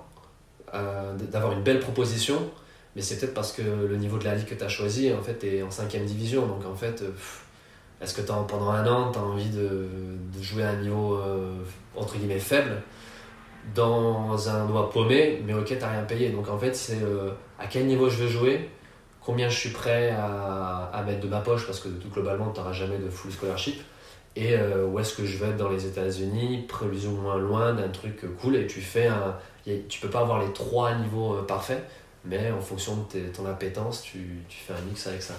d'avoir 0.74 1.52
une 1.52 1.62
belle 1.62 1.80
proposition, 1.80 2.50
mais 2.94 3.02
c'est 3.02 3.18
peut-être 3.18 3.34
parce 3.34 3.52
que 3.52 3.62
le 3.62 3.96
niveau 3.96 4.18
de 4.18 4.24
la 4.24 4.34
ligue 4.34 4.46
que 4.46 4.54
tu 4.54 4.64
as 4.64 4.68
choisi, 4.68 5.12
en 5.12 5.22
fait, 5.22 5.42
est 5.44 5.62
en 5.62 5.70
cinquième 5.70 6.04
division. 6.04 6.46
Donc, 6.46 6.66
en 6.66 6.74
fait, 6.74 7.02
euh, 7.02 7.10
est-ce 8.02 8.14
que 8.14 8.20
pendant 8.20 8.70
un 8.70 8.86
an, 8.86 9.10
tu 9.10 9.18
as 9.18 9.22
envie 9.22 9.48
de, 9.48 9.88
de, 10.36 10.42
jouer 10.42 10.62
à 10.64 10.70
un 10.70 10.76
niveau, 10.76 11.14
euh, 11.16 11.54
entre 11.96 12.16
guillemets, 12.16 12.38
faible? 12.38 12.82
Dans 13.74 14.48
un 14.48 14.66
doigt 14.66 14.90
paumé, 14.90 15.40
mais 15.46 15.54
ok, 15.54 15.76
t'as 15.78 15.90
rien 15.90 16.02
payé. 16.02 16.30
Donc, 16.30 16.48
en 16.48 16.58
fait, 16.58 16.74
c'est 16.74 17.02
euh, 17.02 17.30
à 17.58 17.66
quel 17.66 17.86
niveau 17.86 18.10
je 18.10 18.24
veux 18.24 18.28
jouer, 18.28 18.68
combien 19.20 19.48
je 19.48 19.56
suis 19.56 19.70
prêt 19.70 20.10
à, 20.10 20.90
à 20.92 21.02
mettre 21.04 21.20
de 21.20 21.28
ma 21.28 21.40
poche, 21.40 21.64
parce 21.64 21.80
que 21.80 21.88
tout 21.88 22.08
globalement, 22.08 22.50
tu 22.50 22.60
n'auras 22.60 22.72
jamais 22.72 22.98
de 22.98 23.08
full 23.08 23.30
scholarship. 23.30 23.80
Et 24.34 24.56
où 24.56 24.98
est-ce 24.98 25.14
que 25.14 25.26
je 25.26 25.36
vais 25.36 25.50
être 25.50 25.58
dans 25.58 25.68
les 25.68 25.84
États-Unis, 25.84 26.64
plus 26.66 27.06
ou 27.06 27.10
moins 27.10 27.36
loin 27.36 27.74
d'un 27.74 27.90
truc 27.90 28.24
cool, 28.40 28.56
et 28.56 28.66
tu 28.66 28.80
fais 28.80 29.06
un. 29.06 29.36
Tu 29.90 30.00
peux 30.00 30.08
pas 30.08 30.20
avoir 30.20 30.40
les 30.40 30.50
trois 30.54 30.94
niveaux 30.94 31.34
parfaits 31.42 31.86
mais 32.24 32.50
en 32.50 32.60
fonction 32.60 33.06
de 33.12 33.28
ton 33.28 33.46
appétence, 33.46 34.02
tu, 34.02 34.42
tu, 34.48 34.58
fais 34.58 34.72
un 34.72 34.80
mix 34.82 35.06
avec 35.06 35.22
ça. 35.22 35.34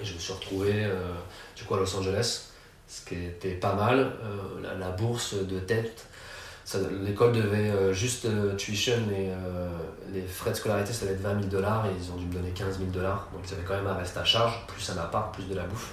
Et 0.00 0.04
je 0.04 0.14
me 0.14 0.18
suis 0.18 0.32
retrouvé 0.32 0.84
euh, 0.84 1.12
du 1.56 1.64
coup 1.64 1.74
à 1.74 1.78
Los 1.78 1.96
Angeles, 1.96 2.50
ce 2.86 3.04
qui 3.04 3.14
était 3.14 3.54
pas 3.54 3.74
mal. 3.74 3.98
Euh, 3.98 4.76
la, 4.78 4.90
bourse 4.90 5.34
de 5.34 5.58
tête, 5.60 6.06
l'école 7.04 7.32
devait 7.32 7.70
euh, 7.70 7.92
juste 7.92 8.28
tuition 8.56 8.98
et 9.16 9.30
les 10.12 10.22
frais 10.22 10.50
de 10.50 10.56
scolarité, 10.56 10.92
ça 10.92 11.06
devait 11.06 11.14
être 11.14 11.22
20 11.22 11.40
000 11.40 11.46
dollars 11.46 11.86
et 11.86 11.90
ils 11.98 12.12
ont 12.12 12.16
dû 12.16 12.26
me 12.26 12.32
donner 12.32 12.50
15 12.50 12.78
000 12.78 12.90
dollars. 12.90 13.28
Donc 13.32 13.42
ils 13.46 13.54
avaient 13.54 13.64
quand 13.64 13.76
même 13.76 13.86
un 13.86 13.94
reste 13.94 14.16
à 14.16 14.24
charge, 14.24 14.66
plus 14.66 14.90
un 14.90 14.98
appart, 14.98 15.34
plus 15.34 15.44
de 15.44 15.54
la 15.54 15.64
bouffe. 15.64 15.90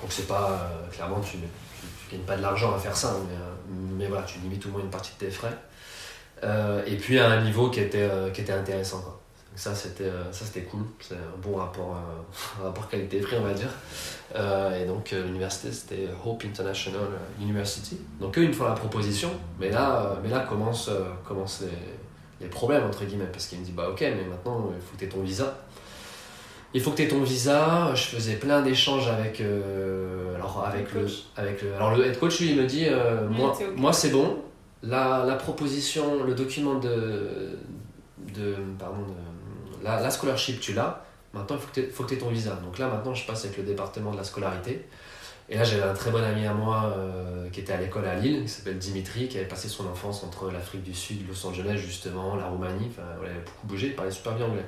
Donc 0.00 0.12
c'est 0.12 0.28
pas, 0.28 0.70
clairement, 0.92 1.20
tu, 1.20 1.38
tu, 1.38 2.16
gagnes 2.16 2.24
pas 2.24 2.36
de 2.36 2.42
l'argent 2.42 2.74
à 2.74 2.78
faire 2.78 2.96
ça, 2.96 3.16
mais, 3.28 3.36
mais 3.98 4.06
voilà, 4.08 4.24
tu 4.24 4.38
limites 4.38 4.64
au 4.66 4.70
moins 4.70 4.80
une 4.80 4.90
partie 4.90 5.12
de 5.18 5.26
tes 5.26 5.30
frais. 5.30 5.56
et 6.86 6.96
puis 6.96 7.18
à 7.18 7.30
un 7.30 7.42
niveau 7.42 7.70
qui 7.70 7.80
était, 7.80 8.08
qui 8.32 8.40
était 8.42 8.52
intéressant. 8.52 9.20
Ça 9.56 9.74
c'était 9.74 10.04
euh, 10.04 10.32
ça 10.32 10.44
c'était 10.44 10.62
cool. 10.62 10.82
C'est 11.00 11.14
un 11.14 11.38
bon 11.42 11.56
rapport 11.56 11.96
euh, 11.96 12.62
rapport 12.64 12.88
qualité 12.88 13.20
prix 13.20 13.36
on 13.38 13.44
va 13.44 13.54
dire. 13.54 13.70
Euh, 14.34 14.82
et 14.82 14.86
donc 14.86 15.12
l'université 15.12 15.70
c'était 15.70 16.08
Hope 16.24 16.44
International 16.44 17.06
University. 17.40 17.98
Donc 18.20 18.36
eux 18.38 18.42
ils 18.42 18.48
me 18.48 18.52
font 18.52 18.64
la 18.64 18.72
proposition 18.72 19.30
mais 19.60 19.70
là 19.70 20.18
mais 20.22 20.30
là 20.30 20.40
commencent 20.40 20.90
commence 21.26 21.62
les, 21.62 22.46
les, 22.46 22.50
problèmes 22.50 22.84
entre 22.84 23.04
guillemets 23.04 23.28
parce 23.30 23.46
qu'ils 23.46 23.60
me 23.60 23.64
disent 23.64 23.74
bah 23.74 23.88
ok 23.90 24.00
mais 24.00 24.24
maintenant 24.24 24.70
il 24.74 24.80
faut 24.80 24.94
que 24.94 24.98
tu 24.98 25.04
aies 25.04 25.08
ton 25.08 25.22
visa. 25.22 25.58
Il 26.76 26.80
faut 26.80 26.90
que 26.90 26.96
tu 26.96 27.02
aies 27.02 27.08
ton 27.08 27.22
visa. 27.22 27.94
Je 27.94 28.02
faisais 28.02 28.34
plein 28.34 28.60
d'échanges 28.60 29.06
avec 29.06 29.40
alors 30.34 30.64
avec 30.66 30.92
le, 30.92 31.06
avec 31.36 31.62
le 31.62 31.74
alors 31.76 31.94
le 31.94 32.04
head 32.04 32.18
coach 32.18 32.40
lui 32.40 32.50
il 32.50 32.56
me 32.56 32.66
dit 32.66 32.86
moi 33.30 33.56
moi 33.76 33.92
c'est 33.92 34.10
bon. 34.10 34.38
La, 34.82 35.24
la 35.24 35.36
proposition 35.36 36.24
le 36.24 36.34
document 36.34 36.74
de 36.74 37.56
de 38.34 38.56
pardon 38.78 38.98
de 38.98 39.33
la, 39.84 40.10
scholarship, 40.10 40.60
tu 40.60 40.72
l'as, 40.72 41.04
maintenant 41.32 41.56
il 41.76 41.90
faut 41.90 42.04
que 42.04 42.08
tu 42.08 42.14
aies 42.14 42.18
ton 42.18 42.30
visa. 42.30 42.54
Donc 42.56 42.78
là, 42.78 42.88
maintenant, 42.88 43.14
je 43.14 43.26
passe 43.26 43.44
avec 43.44 43.56
le 43.58 43.64
département 43.64 44.12
de 44.12 44.16
la 44.16 44.24
scolarité. 44.24 44.84
Et 45.50 45.58
là, 45.58 45.64
j'avais 45.64 45.82
un 45.82 45.92
très 45.92 46.10
bon 46.10 46.22
ami 46.24 46.46
à 46.46 46.54
moi 46.54 46.94
euh, 46.96 47.50
qui 47.50 47.60
était 47.60 47.74
à 47.74 47.80
l'école 47.80 48.06
à 48.06 48.14
Lille, 48.14 48.44
qui 48.44 48.48
s'appelle 48.48 48.78
Dimitri, 48.78 49.28
qui 49.28 49.36
avait 49.36 49.46
passé 49.46 49.68
son 49.68 49.86
enfance 49.86 50.24
entre 50.24 50.50
l'Afrique 50.50 50.82
du 50.82 50.94
Sud, 50.94 51.28
Los 51.28 51.46
Angeles, 51.46 51.76
justement, 51.76 52.34
la 52.34 52.46
Roumanie. 52.46 52.88
Enfin, 52.90 53.06
il 53.22 53.28
avait 53.28 53.40
beaucoup 53.40 53.66
bougé, 53.66 53.88
il 53.88 53.94
parlait 53.94 54.10
super 54.10 54.34
bien 54.34 54.46
anglais. 54.46 54.64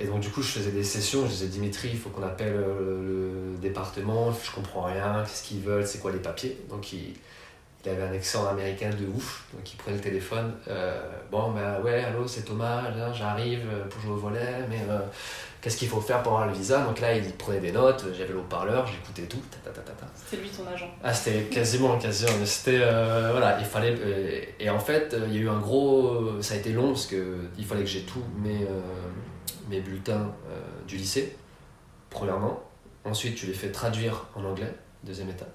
Et 0.00 0.06
donc, 0.06 0.20
du 0.20 0.30
coup, 0.30 0.42
je 0.42 0.50
faisais 0.50 0.72
des 0.72 0.82
sessions. 0.82 1.24
Je 1.26 1.30
disais, 1.30 1.46
Dimitri, 1.46 1.90
il 1.92 1.98
faut 1.98 2.10
qu'on 2.10 2.24
appelle 2.24 2.56
euh, 2.56 3.52
le, 3.52 3.58
département, 3.58 4.32
je 4.32 4.50
comprends 4.50 4.82
rien, 4.82 5.22
qu'est-ce 5.24 5.42
qu'ils 5.44 5.60
veulent, 5.60 5.86
c'est 5.86 5.98
quoi 6.00 6.10
les 6.10 6.18
papiers? 6.18 6.58
Donc, 6.68 6.92
il, 6.92 7.14
il, 7.84 7.90
avait 7.90 8.02
un 8.02 8.12
accent 8.12 8.46
américain 8.48 8.90
de 8.90 9.06
ouf, 9.06 9.46
donc 9.54 9.72
il 9.72 9.76
prenait 9.76 9.96
le 9.96 10.02
téléphone. 10.02 10.52
Euh, 10.68 11.00
bon, 11.30 11.52
ben 11.52 11.80
ouais, 11.82 12.04
allô, 12.04 12.26
c'est 12.26 12.42
Thomas, 12.42 12.82
j'arrive 13.12 13.66
pour 13.90 14.00
jouer 14.00 14.12
au 14.12 14.16
volet, 14.16 14.66
mais 14.68 14.80
qu'est-ce 15.60 15.76
qu'il 15.76 15.88
faut 15.88 16.00
faire 16.00 16.22
pour 16.22 16.32
avoir 16.32 16.48
le 16.48 16.54
visa? 16.54 16.82
Donc 16.84 17.00
là, 17.00 17.14
il 17.14 17.32
prenait 17.32 17.60
des 17.60 17.72
notes, 17.72 18.04
j'avais 18.16 18.32
le 18.32 18.38
haut-parleur, 18.38 18.86
j'écoutais 18.86 19.22
tout. 19.22 19.42
C'était 20.14 20.42
lui 20.42 20.50
ton 20.50 20.66
agent 20.66 20.88
Ah, 21.02 21.12
c'était 21.12 21.44
quasiment, 21.44 21.98
quasiment. 21.98 22.32
C'était, 22.44 22.80
euh, 22.80 23.30
voilà, 23.32 23.58
il 23.58 23.64
fallait. 23.64 23.94
Euh, 23.98 24.42
et 24.58 24.70
en 24.70 24.78
fait, 24.78 25.16
il 25.26 25.34
y 25.34 25.38
a 25.38 25.40
eu 25.40 25.48
un 25.48 25.58
gros. 25.58 26.40
Ça 26.42 26.54
a 26.54 26.56
été 26.56 26.72
long 26.72 26.88
parce 26.88 27.06
qu'il 27.06 27.64
fallait 27.64 27.82
que 27.82 27.90
j'ai 27.90 28.02
tous 28.02 28.22
mes, 28.36 28.62
euh, 28.62 28.80
mes 29.68 29.80
bulletins 29.80 30.32
du 30.86 30.96
lycée, 30.96 31.36
premièrement. 32.10 32.62
Ensuite, 33.04 33.36
tu 33.36 33.46
les 33.46 33.54
fais 33.54 33.70
traduire 33.70 34.26
en 34.34 34.44
anglais, 34.44 34.72
deuxième 35.04 35.30
étape. 35.30 35.52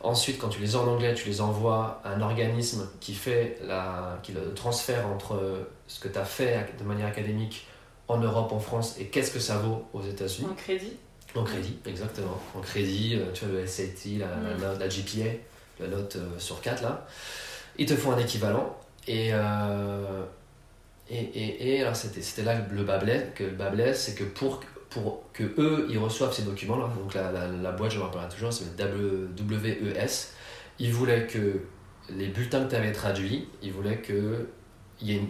Ensuite, 0.00 0.38
quand 0.38 0.48
tu 0.48 0.60
les 0.60 0.76
as 0.76 0.78
en 0.78 0.86
anglais, 0.86 1.14
tu 1.14 1.28
les 1.28 1.40
envoies 1.40 2.00
à 2.04 2.10
un 2.10 2.20
organisme 2.20 2.88
qui 3.00 3.14
fait 3.14 3.58
la, 3.66 4.20
qui 4.22 4.32
le 4.32 4.54
transfère 4.54 5.06
entre 5.08 5.66
ce 5.88 5.98
que 5.98 6.08
tu 6.08 6.18
as 6.18 6.24
fait 6.24 6.74
de 6.78 6.84
manière 6.84 7.08
académique 7.08 7.66
en 8.08 8.18
Europe, 8.18 8.52
en 8.52 8.58
France, 8.58 8.96
et 8.98 9.06
qu'est-ce 9.06 9.30
que 9.30 9.38
ça 9.38 9.58
vaut 9.58 9.84
aux 9.92 10.02
États-Unis 10.02 10.48
En 10.50 10.54
crédit 10.54 10.94
En 11.34 11.44
crédit, 11.44 11.78
exactement. 11.86 12.40
En 12.54 12.60
crédit, 12.60 13.16
euh, 13.16 13.32
tu 13.32 13.44
vois, 13.44 13.60
le 13.60 13.66
SAT, 13.66 14.18
la, 14.18 14.74
la, 14.78 14.88
GPA, 14.88 15.36
la 15.78 15.88
note 15.88 16.16
euh, 16.16 16.38
sur 16.38 16.60
4, 16.60 16.82
là. 16.82 17.06
Ils 17.76 17.86
te 17.86 17.94
font 17.94 18.12
un 18.12 18.18
équivalent. 18.18 18.76
Et, 19.06 19.30
euh, 19.32 20.24
et, 21.10 21.18
et, 21.20 21.74
et, 21.74 21.80
alors 21.80 21.96
c'était 21.96 22.42
là 22.42 22.60
le 22.70 22.82
bas 22.82 22.98
que 23.34 23.44
le 23.44 23.50
bas 23.52 23.72
c'est 23.94 24.14
que 24.14 24.24
pour, 24.24 24.60
pour 24.90 25.24
que 25.32 25.44
eux, 25.58 25.86
ils 25.90 25.98
reçoivent 25.98 26.32
ces 26.32 26.42
documents-là, 26.42 26.90
donc 26.98 27.14
la, 27.14 27.30
la, 27.30 27.46
la, 27.48 27.72
boîte, 27.72 27.92
je 27.92 27.98
me 27.98 28.04
rappellerai 28.04 28.28
toujours, 28.28 28.52
c'est 28.52 28.64
le 28.78 29.28
WES, 29.38 30.32
ils 30.78 30.92
voulaient 30.92 31.26
que 31.26 31.60
les 32.10 32.28
bulletins 32.28 32.64
que 32.64 32.70
tu 32.70 32.76
avais 32.76 32.92
traduits, 32.92 33.48
ils 33.62 33.72
voulaient 33.72 34.00
que 34.00 34.46
il 35.00 35.12
une, 35.12 35.26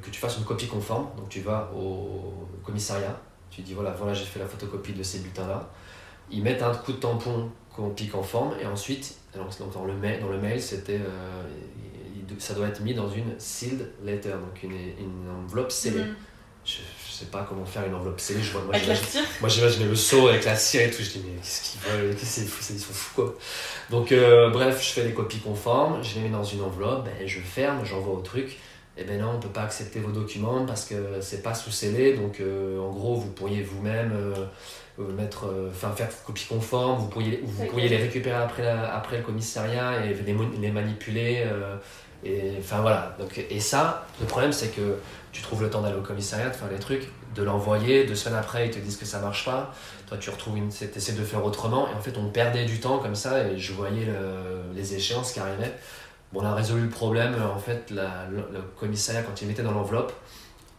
que, 0.00 0.10
tu 0.10 0.20
fasses 0.20 0.38
une 0.38 0.44
copie 0.44 0.66
conforme. 0.66 1.08
Donc 1.16 1.28
tu 1.28 1.40
vas 1.40 1.70
au 1.74 2.48
commissariat, 2.62 3.20
tu 3.50 3.62
dis 3.62 3.74
voilà, 3.74 3.90
voilà 3.90 4.14
j'ai 4.14 4.24
fait 4.24 4.38
la 4.38 4.46
photocopie 4.46 4.92
de 4.92 5.02
ces 5.02 5.20
bulletins-là. 5.20 5.68
Ils 6.30 6.42
mettent 6.42 6.62
un 6.62 6.74
coup 6.74 6.92
de 6.92 6.98
tampon 6.98 7.50
qu'on 7.74 7.90
pique 7.90 8.14
en 8.14 8.22
forme 8.22 8.54
et 8.60 8.66
ensuite, 8.66 9.16
donc 9.34 9.72
dans, 9.72 9.84
le 9.84 9.94
mail, 9.94 10.20
dans 10.20 10.28
le 10.28 10.38
mail, 10.38 10.60
c'était, 10.60 11.00
euh, 11.00 11.42
ça 12.38 12.54
doit 12.54 12.68
être 12.68 12.80
mis 12.80 12.94
dans 12.94 13.08
une 13.08 13.38
sealed 13.38 13.92
letter, 14.02 14.30
donc 14.30 14.62
une, 14.62 14.72
une 14.72 15.30
enveloppe 15.30 15.70
scellée. 15.70 16.00
Mm-hmm. 16.00 16.14
Je, 16.64 16.78
sais 17.16 17.26
pas 17.26 17.46
comment 17.48 17.64
faire 17.64 17.86
une 17.86 17.94
enveloppe 17.94 18.20
scellée. 18.20 18.42
Je 18.42 18.52
vois, 18.52 18.62
moi, 18.62 18.74
avec 18.74 18.86
la 18.86 18.94
cire 18.94 19.22
Moi 19.40 19.48
j'imagine 19.48 19.88
le 19.88 19.96
seau 19.96 20.28
avec 20.28 20.44
la 20.44 20.56
cire 20.56 20.82
et 20.82 20.90
tout. 20.90 21.02
Je 21.02 21.10
dis 21.10 21.22
mais 21.24 21.40
qu'est-ce 21.40 21.72
qu'ils 21.72 21.80
veulent? 21.80 22.14
Qu'est-ce 22.14 22.40
qu'ils 22.40 22.48
font 22.48 22.74
Ils 22.74 22.80
sont 22.80 22.92
fous 22.92 23.14
quoi. 23.14 23.34
Donc 23.90 24.12
euh, 24.12 24.50
bref, 24.50 24.82
je 24.82 24.92
fais 24.92 25.04
les 25.04 25.12
copies 25.12 25.38
conformes, 25.38 26.02
je 26.02 26.14
les 26.16 26.20
mets 26.22 26.28
dans 26.28 26.44
une 26.44 26.62
enveloppe, 26.62 27.04
ben, 27.04 27.26
je 27.26 27.40
ferme, 27.40 27.84
j'envoie 27.84 28.14
au 28.14 28.20
truc 28.20 28.58
eh 28.98 29.04
bien 29.04 29.18
non, 29.18 29.32
on 29.32 29.34
ne 29.34 29.42
peut 29.42 29.50
pas 29.50 29.64
accepter 29.64 30.00
vos 30.00 30.10
documents 30.10 30.64
parce 30.64 30.86
que 30.86 31.20
c'est 31.20 31.42
pas 31.42 31.52
sous 31.52 31.70
scellé. 31.70 32.14
Donc 32.14 32.40
euh, 32.40 32.80
en 32.80 32.90
gros, 32.90 33.14
vous 33.16 33.28
pourriez 33.28 33.62
vous-même 33.62 34.10
euh, 34.14 35.12
mettre, 35.12 35.52
enfin 35.70 35.90
faire 35.90 36.08
copie 36.24 36.46
conforme, 36.46 37.00
vous 37.00 37.08
pourriez, 37.08 37.42
vous 37.44 37.66
pourriez 37.66 37.90
les 37.90 37.98
récupérer 37.98 38.36
après, 38.36 38.66
après 38.66 39.18
le 39.18 39.22
commissariat 39.22 40.02
et 40.06 40.14
les, 40.14 40.34
les 40.62 40.70
manipuler. 40.70 41.46
et 42.24 42.52
enfin 42.58 42.80
voilà. 42.80 43.14
Donc, 43.18 43.38
et 43.50 43.60
ça, 43.60 44.06
le 44.18 44.26
problème 44.26 44.52
c'est 44.52 44.74
que 44.74 44.96
tu 45.36 45.42
trouves 45.42 45.62
le 45.62 45.70
temps 45.70 45.82
d'aller 45.82 45.96
au 45.96 46.02
commissariat, 46.02 46.48
de 46.48 46.54
faire 46.54 46.70
les 46.70 46.78
trucs, 46.78 47.08
de 47.34 47.42
l'envoyer, 47.42 48.04
deux 48.04 48.14
semaines 48.14 48.38
après 48.38 48.66
ils 48.66 48.70
te 48.70 48.78
disent 48.78 48.96
que 48.96 49.04
ça 49.04 49.20
marche 49.20 49.44
pas. 49.44 49.74
Toi 50.08 50.16
tu 50.18 50.30
retrouves 50.30 50.56
une, 50.56 50.68
essaies 50.68 51.12
de 51.12 51.24
faire 51.24 51.44
autrement 51.44 51.88
et 51.88 51.94
en 51.94 52.00
fait 52.00 52.16
on 52.16 52.28
perdait 52.30 52.64
du 52.64 52.80
temps 52.80 52.98
comme 52.98 53.14
ça 53.14 53.46
et 53.46 53.58
je 53.58 53.72
voyais 53.72 54.08
les 54.74 54.94
échéances 54.94 55.32
qui 55.32 55.40
arrivaient 55.40 55.74
on 56.34 56.44
a 56.44 56.54
résolu 56.54 56.82
le 56.82 56.88
problème. 56.88 57.34
En 57.54 57.58
fait, 57.58 57.90
le, 57.90 58.60
commissariat, 58.78 59.22
quand 59.22 59.40
il 59.42 59.48
mettait 59.48 59.62
dans 59.62 59.72
l'enveloppe, 59.72 60.12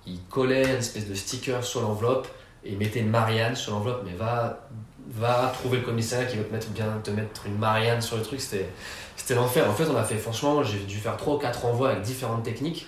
il 0.06 0.20
collait 0.30 0.64
une 0.64 0.78
espèce 0.78 1.08
de 1.08 1.16
sticker 1.16 1.64
sur 1.64 1.82
l'enveloppe 1.82 2.28
et 2.64 2.72
il 2.72 2.78
mettait 2.78 3.00
une 3.00 3.10
Marianne 3.10 3.56
sur 3.56 3.74
l'enveloppe. 3.74 4.04
Mais 4.06 4.14
va, 4.14 4.68
va 5.10 5.52
trouver 5.54 5.78
le 5.78 5.84
commissariat 5.84 6.26
qui 6.26 6.38
va 6.38 6.44
te 6.44 6.54
mettre, 6.54 6.68
bien, 6.70 7.02
te 7.04 7.12
mettre 7.12 7.46
une 7.46 7.58
Marianne 7.58 8.02
sur 8.02 8.18
le 8.18 8.24
truc. 8.24 8.40
C'était, 8.40 8.70
c'était 9.16 9.36
l'enfer. 9.36 9.70
En 9.70 9.74
fait, 9.74 9.86
on 9.86 9.98
a 9.98 10.04
fait, 10.04 10.18
franchement, 10.18 10.64
j'ai 10.64 10.80
dû 10.80 10.98
faire 10.98 11.18
3 11.18 11.36
ou 11.36 11.38
4 11.38 11.66
envois 11.66 11.92
avec 11.92 12.04
différentes 12.04 12.44
techniques. 12.44 12.88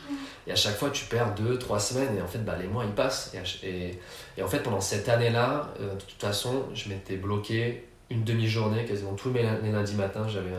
Et 0.49 0.51
à 0.51 0.55
chaque 0.55 0.75
fois, 0.75 0.89
tu 0.89 1.05
perds 1.05 1.35
2-3 1.35 1.79
semaines. 1.79 2.17
Et 2.17 2.21
en 2.21 2.27
fait, 2.27 2.39
bah, 2.39 2.57
les 2.59 2.67
mois, 2.67 2.83
ils 2.83 2.91
passent. 2.91 3.31
Et, 3.63 4.41
en 4.41 4.47
fait, 4.47 4.59
pendant 4.59 4.81
cette 4.81 5.07
année-là, 5.07 5.69
euh, 5.79 5.93
de 5.93 6.01
toute 6.01 6.19
façon, 6.19 6.65
je 6.73 6.89
m'étais 6.89 7.17
bloqué 7.17 7.85
une 8.09 8.23
demi-journée, 8.23 8.83
quasiment 8.85 9.13
tous 9.13 9.31
les 9.31 9.43
lundis 9.43 9.93
matin. 9.95 10.27
J'avais 10.27 10.55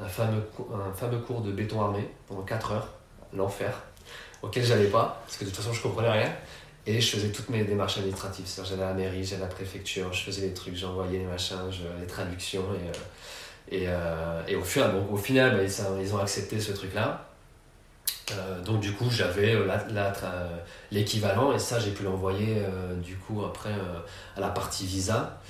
un 0.00 0.08
fameux, 0.08 0.42
un 0.72 0.92
fameux 0.92 1.18
cours 1.18 1.40
de 1.40 1.52
béton 1.52 1.80
armé 1.80 2.08
pendant 2.26 2.42
4 2.42 2.72
heures, 2.72 2.88
l'enfer, 3.32 3.82
auquel 4.42 4.64
j'allais 4.64 4.86
pas, 4.86 5.22
parce 5.24 5.38
que 5.38 5.44
de 5.44 5.50
toute 5.50 5.58
façon 5.58 5.72
je 5.72 5.82
comprenais 5.82 6.10
rien. 6.10 6.32
Et 6.84 7.00
je 7.00 7.16
faisais 7.16 7.30
toutes 7.30 7.48
mes 7.48 7.62
démarches 7.62 7.98
administratives. 7.98 8.44
J'allais 8.68 8.82
à 8.82 8.88
la 8.88 8.94
mairie, 8.94 9.24
j'allais 9.24 9.42
à 9.42 9.46
la 9.46 9.54
préfecture, 9.54 10.12
je 10.12 10.24
faisais 10.24 10.42
les 10.42 10.52
trucs, 10.52 10.74
j'envoyais 10.74 11.18
les 11.18 11.24
machins, 11.24 11.56
les 12.00 12.06
traductions. 12.08 12.64
Et, 13.70 13.86
euh, 13.86 13.86
euh, 13.88 14.42
et, 14.48 14.56
au, 14.56 14.64
final, 14.64 14.96
au 15.08 15.16
final 15.16 15.56
bah, 15.56 15.62
ils, 15.62 16.12
ont 16.12 16.18
accepté 16.18 16.60
ce 16.60 16.72
truc-là. 16.72 17.31
Euh, 18.30 18.62
donc 18.62 18.80
du 18.80 18.92
coup 18.92 19.10
j'avais 19.10 19.56
l'équivalent 20.90 21.52
et 21.52 21.58
ça 21.58 21.80
j'ai 21.80 21.90
pu 21.90 22.04
l'envoyer 22.04 22.62
du 23.02 23.16
coup 23.16 23.44
après 23.44 23.74
à 24.36 24.40
la 24.40 24.48
partie 24.48 24.86
visa. 24.86 25.40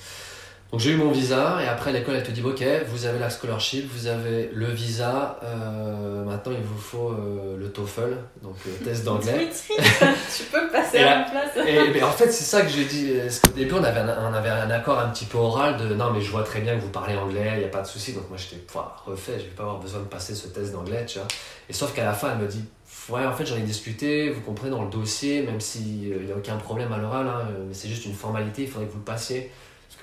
Donc 0.72 0.80
j'ai 0.80 0.92
eu 0.92 0.96
mon 0.96 1.10
visa 1.10 1.58
et 1.62 1.68
après 1.68 1.92
l'école 1.92 2.14
elle 2.14 2.22
te 2.22 2.30
dit 2.30 2.42
ok 2.42 2.64
vous 2.88 3.04
avez 3.04 3.18
la 3.18 3.28
scholarship, 3.28 3.86
vous 3.92 4.06
avez 4.06 4.48
le 4.54 4.68
visa, 4.68 5.38
euh, 5.42 6.24
maintenant 6.24 6.52
il 6.56 6.64
vous 6.64 6.80
faut 6.80 7.10
euh, 7.10 7.58
le 7.58 7.70
TOEFL, 7.70 8.16
donc 8.42 8.56
le 8.64 8.72
euh, 8.72 8.84
test 8.90 9.04
d'anglais. 9.04 9.50
tu 9.68 10.44
peux 10.44 10.68
passer 10.72 11.00
à 11.00 11.18
la 11.18 11.24
place. 11.24 11.68
et, 11.68 12.02
en 12.02 12.10
fait 12.10 12.30
c'est 12.30 12.44
ça 12.44 12.62
que 12.62 12.70
j'ai 12.70 12.86
dit, 12.86 13.12
parce 13.22 13.40
qu'au 13.40 13.50
début 13.50 13.74
on 13.74 13.84
avait, 13.84 14.00
un, 14.00 14.30
on 14.30 14.32
avait 14.32 14.48
un 14.48 14.70
accord 14.70 14.98
un 14.98 15.10
petit 15.10 15.26
peu 15.26 15.36
oral 15.36 15.76
de 15.76 15.94
non 15.94 16.10
mais 16.10 16.22
je 16.22 16.30
vois 16.30 16.42
très 16.42 16.62
bien 16.62 16.74
que 16.76 16.80
vous 16.80 16.88
parlez 16.88 17.16
anglais, 17.16 17.50
il 17.56 17.58
n'y 17.58 17.64
a 17.66 17.68
pas 17.68 17.82
de 17.82 17.86
souci, 17.86 18.14
donc 18.14 18.30
moi 18.30 18.38
j'étais 18.38 18.56
refait, 19.04 19.34
je 19.34 19.44
vais 19.44 19.50
pas 19.54 19.64
avoir 19.64 19.78
besoin 19.78 20.00
de 20.00 20.06
passer 20.06 20.34
ce 20.34 20.48
test 20.48 20.72
d'anglais, 20.72 21.04
tu 21.04 21.18
vois. 21.18 21.28
Et 21.68 21.74
sauf 21.74 21.92
qu'à 21.92 22.04
la 22.04 22.14
fin 22.14 22.30
elle 22.32 22.38
me 22.38 22.48
dit 22.48 22.64
ouais 23.10 23.26
en 23.26 23.32
fait 23.34 23.44
j'en 23.44 23.56
ai 23.56 23.60
discuté, 23.60 24.30
vous 24.30 24.40
comprenez 24.40 24.70
dans 24.70 24.84
le 24.84 24.90
dossier, 24.90 25.42
même 25.42 25.60
s'il 25.60 26.24
n'y 26.24 26.32
a 26.32 26.34
aucun 26.34 26.56
problème 26.56 26.94
à 26.94 26.96
l'oral, 26.96 27.26
hein, 27.28 27.46
mais 27.68 27.74
c'est 27.74 27.88
juste 27.88 28.06
une 28.06 28.14
formalité, 28.14 28.62
il 28.62 28.68
faudrait 28.68 28.86
que 28.86 28.92
vous 28.92 29.00
le 29.00 29.04
passiez 29.04 29.50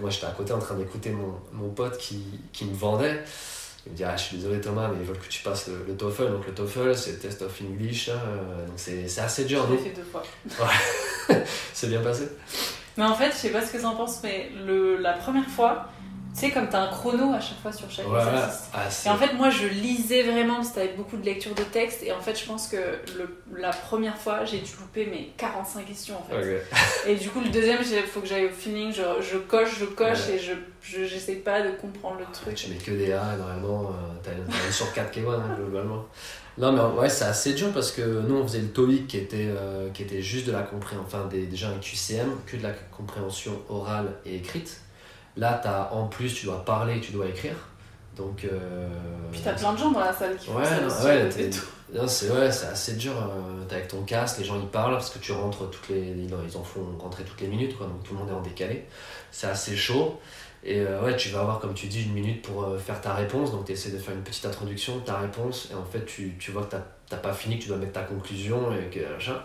moi 0.02 0.10
j'étais 0.10 0.26
à 0.26 0.32
côté 0.32 0.54
en 0.54 0.60
train 0.60 0.76
d'écouter 0.76 1.12
mon, 1.12 1.34
mon, 1.54 1.70
pote 1.70 1.98
qui, 1.98 2.24
qui, 2.54 2.66
me 2.66 2.74
vendait. 2.74 3.24
Il 3.86 3.92
me 3.92 3.98
dit 3.98 4.04
ah, 4.04 4.16
je 4.16 4.24
suis 4.24 4.38
désolé 4.38 4.62
Thomas 4.62 4.88
mais 4.90 4.98
ils 5.02 5.06
veulent 5.06 5.20
que 5.20 5.30
tu 5.30 5.42
passes 5.44 5.68
le, 5.68 5.96
TOEFL. 5.96 6.32
Donc 6.32 6.48
le 6.48 6.54
TOEFL 6.54 6.96
c'est 6.96 7.12
le 7.14 7.20
test 7.20 7.42
of 7.42 7.62
English. 7.62 8.10
Hein, 8.10 8.20
euh, 8.28 8.68
donc 8.68 8.76
c'est 8.78 9.20
assez 9.20 9.46
dur. 9.46 9.66
Je 9.68 9.74
l'ai 9.74 9.80
fait 9.80 9.96
deux 9.96 10.04
fois. 10.04 10.24
Ouais. 10.60 11.44
c'est 11.74 11.88
bien 11.88 12.02
passé. 12.02 12.30
Mais 12.98 13.04
en 13.06 13.16
fait 13.16 13.32
je 13.32 13.38
sais 13.38 13.50
pas 13.50 13.66
ce 13.66 13.72
que 13.72 13.84
en 13.86 13.96
penses 13.96 14.22
mais 14.24 14.52
le, 14.66 14.98
la 14.98 15.14
première 15.14 15.48
fois 15.48 15.90
tu 16.34 16.40
sais, 16.40 16.52
comme 16.52 16.70
tu 16.70 16.76
as 16.76 16.82
un 16.84 16.88
chrono 16.88 17.34
à 17.34 17.40
chaque 17.40 17.60
fois 17.60 17.72
sur 17.72 17.90
chaque 17.90 18.06
exercice. 18.06 18.70
Ah, 18.74 18.88
et 19.06 19.10
en 19.10 19.18
fait, 19.18 19.34
moi, 19.34 19.50
je 19.50 19.68
lisais 19.68 20.24
vraiment, 20.24 20.56
parce 20.56 20.70
que 20.70 20.76
t'avais 20.76 20.94
beaucoup 20.94 21.18
de 21.18 21.26
lecture 21.26 21.56
de 21.56 21.64
texte, 21.64 22.04
et 22.04 22.12
en 22.12 22.20
fait, 22.20 22.40
je 22.40 22.46
pense 22.46 22.68
que 22.68 22.78
le, 23.18 23.42
la 23.58 23.72
première 23.72 24.18
fois, 24.18 24.46
j'ai 24.46 24.60
dû 24.60 24.72
louper 24.80 25.06
mes 25.06 25.34
45 25.38 25.86
questions, 25.86 26.16
en 26.18 26.24
fait. 26.24 26.64
Et 27.08 27.16
du 27.16 27.30
coup, 27.30 27.42
le 27.42 27.50
deuxième, 27.50 27.80
il 27.82 28.02
faut 28.04 28.22
que 28.22 28.28
j'aille 28.28 28.46
au 28.46 28.50
feeling, 28.50 28.94
je, 28.94 29.02
je, 29.22 29.38
coche, 29.38 29.80
je 29.80 29.86
coche, 29.86 30.30
et 30.30 30.40
je 30.40 30.54
j'essaie 30.82 31.36
pas 31.36 31.62
de 31.62 31.72
comprendre 31.72 32.20
le 32.20 32.26
truc. 32.34 32.56
Tu 32.56 32.70
mets 32.70 32.78
que 32.78 32.92
des 32.92 33.12
A, 33.12 33.36
normalement, 33.36 33.90
euh, 33.90 34.14
t'as 34.24 34.32
une 34.32 34.72
sur 34.72 34.92
4 34.94 35.12
qui 35.12 35.20
est 35.20 35.24
bonne, 35.24 35.42
hein, 35.42 35.56
globalement. 35.56 36.06
Non, 36.58 36.72
mais 36.74 37.00
ouais, 37.00 37.10
c'est 37.10 37.26
assez 37.26 37.54
dur 37.54 37.72
parce 37.74 37.92
que 37.92 38.02
nous, 38.02 38.36
on 38.36 38.44
faisait 38.44 38.62
le 38.62 38.70
TOEIC 38.70 39.08
qui 39.08 39.18
était, 39.18 39.48
euh, 39.48 39.90
qui 39.92 40.04
était 40.04 40.22
juste 40.22 40.48
de 40.48 40.52
la 40.52 40.64
compréhension, 40.64 41.06
enfin, 41.06 41.26
des, 41.28 41.46
déjà 41.46 41.70
un 41.70 41.78
QCM, 41.78 42.30
que 42.46 42.58
de 42.58 42.64
la 42.64 42.72
compréhension 42.96 43.62
orale 43.70 44.14
et 44.26 44.36
écrite. 44.36 44.82
Là, 45.40 45.62
as, 45.64 45.94
en 45.94 46.08
plus, 46.08 46.34
tu 46.34 46.46
dois 46.46 46.66
parler, 46.66 47.00
tu 47.00 47.14
dois 47.14 47.28
écrire. 47.28 47.56
Donc, 48.18 48.44
euh... 48.44 48.90
Puis 49.32 49.40
t'as 49.42 49.54
plein 49.54 49.72
de 49.72 49.78
gens 49.78 49.92
dans 49.92 50.02
la 50.02 50.12
salle 50.12 50.36
qui 50.36 50.48
font 50.48 50.58
ouais, 50.58 50.66
ça 50.66 51.06
ouais, 51.06 52.08
c'est 52.08 52.30
ouais, 52.30 52.48
assez 52.48 52.94
dur. 52.96 53.14
Euh, 53.14 53.64
t'es 53.68 53.76
avec 53.76 53.88
ton 53.88 54.02
casque, 54.02 54.40
les 54.40 54.44
gens 54.44 54.60
ils 54.60 54.68
parlent 54.68 54.92
parce 54.92 55.10
que 55.10 55.20
tu 55.20 55.32
rentres 55.32 55.70
toutes 55.70 55.90
les. 55.90 56.14
ils 56.28 56.58
en 56.58 56.64
font 56.64 56.82
rentrer 57.00 57.24
toutes 57.24 57.40
les 57.40 57.48
minutes, 57.48 57.78
quoi, 57.78 57.88
donc 57.88 58.04
tout 58.04 58.14
le 58.14 58.20
monde 58.20 58.30
est 58.30 58.34
en 58.34 58.42
décalé. 58.42 58.86
C'est 59.32 59.48
assez 59.48 59.78
chaud. 59.78 60.20
Et 60.64 60.82
euh, 60.82 61.02
ouais, 61.02 61.16
tu 61.16 61.30
vas 61.30 61.40
avoir, 61.40 61.60
comme 61.60 61.74
tu 61.74 61.88
dis, 61.88 62.04
une 62.04 62.12
minute 62.12 62.42
pour 62.42 62.64
euh, 62.64 62.78
faire 62.78 63.00
ta 63.00 63.14
réponse. 63.14 63.52
Donc 63.52 63.66
tu 63.66 63.72
essaies 63.72 63.92
de 63.92 63.98
faire 63.98 64.14
une 64.14 64.24
petite 64.24 64.46
introduction, 64.46 65.00
ta 65.00 65.20
réponse. 65.20 65.70
Et 65.72 65.76
en 65.76 65.86
fait, 65.86 66.06
tu, 66.06 66.36
tu 66.38 66.52
vois 66.52 66.64
que 66.64 66.76
t'as 67.08 67.18
pas 67.18 67.34
fini, 67.34 67.58
que 67.58 67.64
tu 67.64 67.70
dois 67.70 67.78
mettre 67.78 67.94
ta 67.94 68.04
conclusion 68.04 68.74
et 68.74 68.90
que 68.94 69.14
machin. 69.14 69.38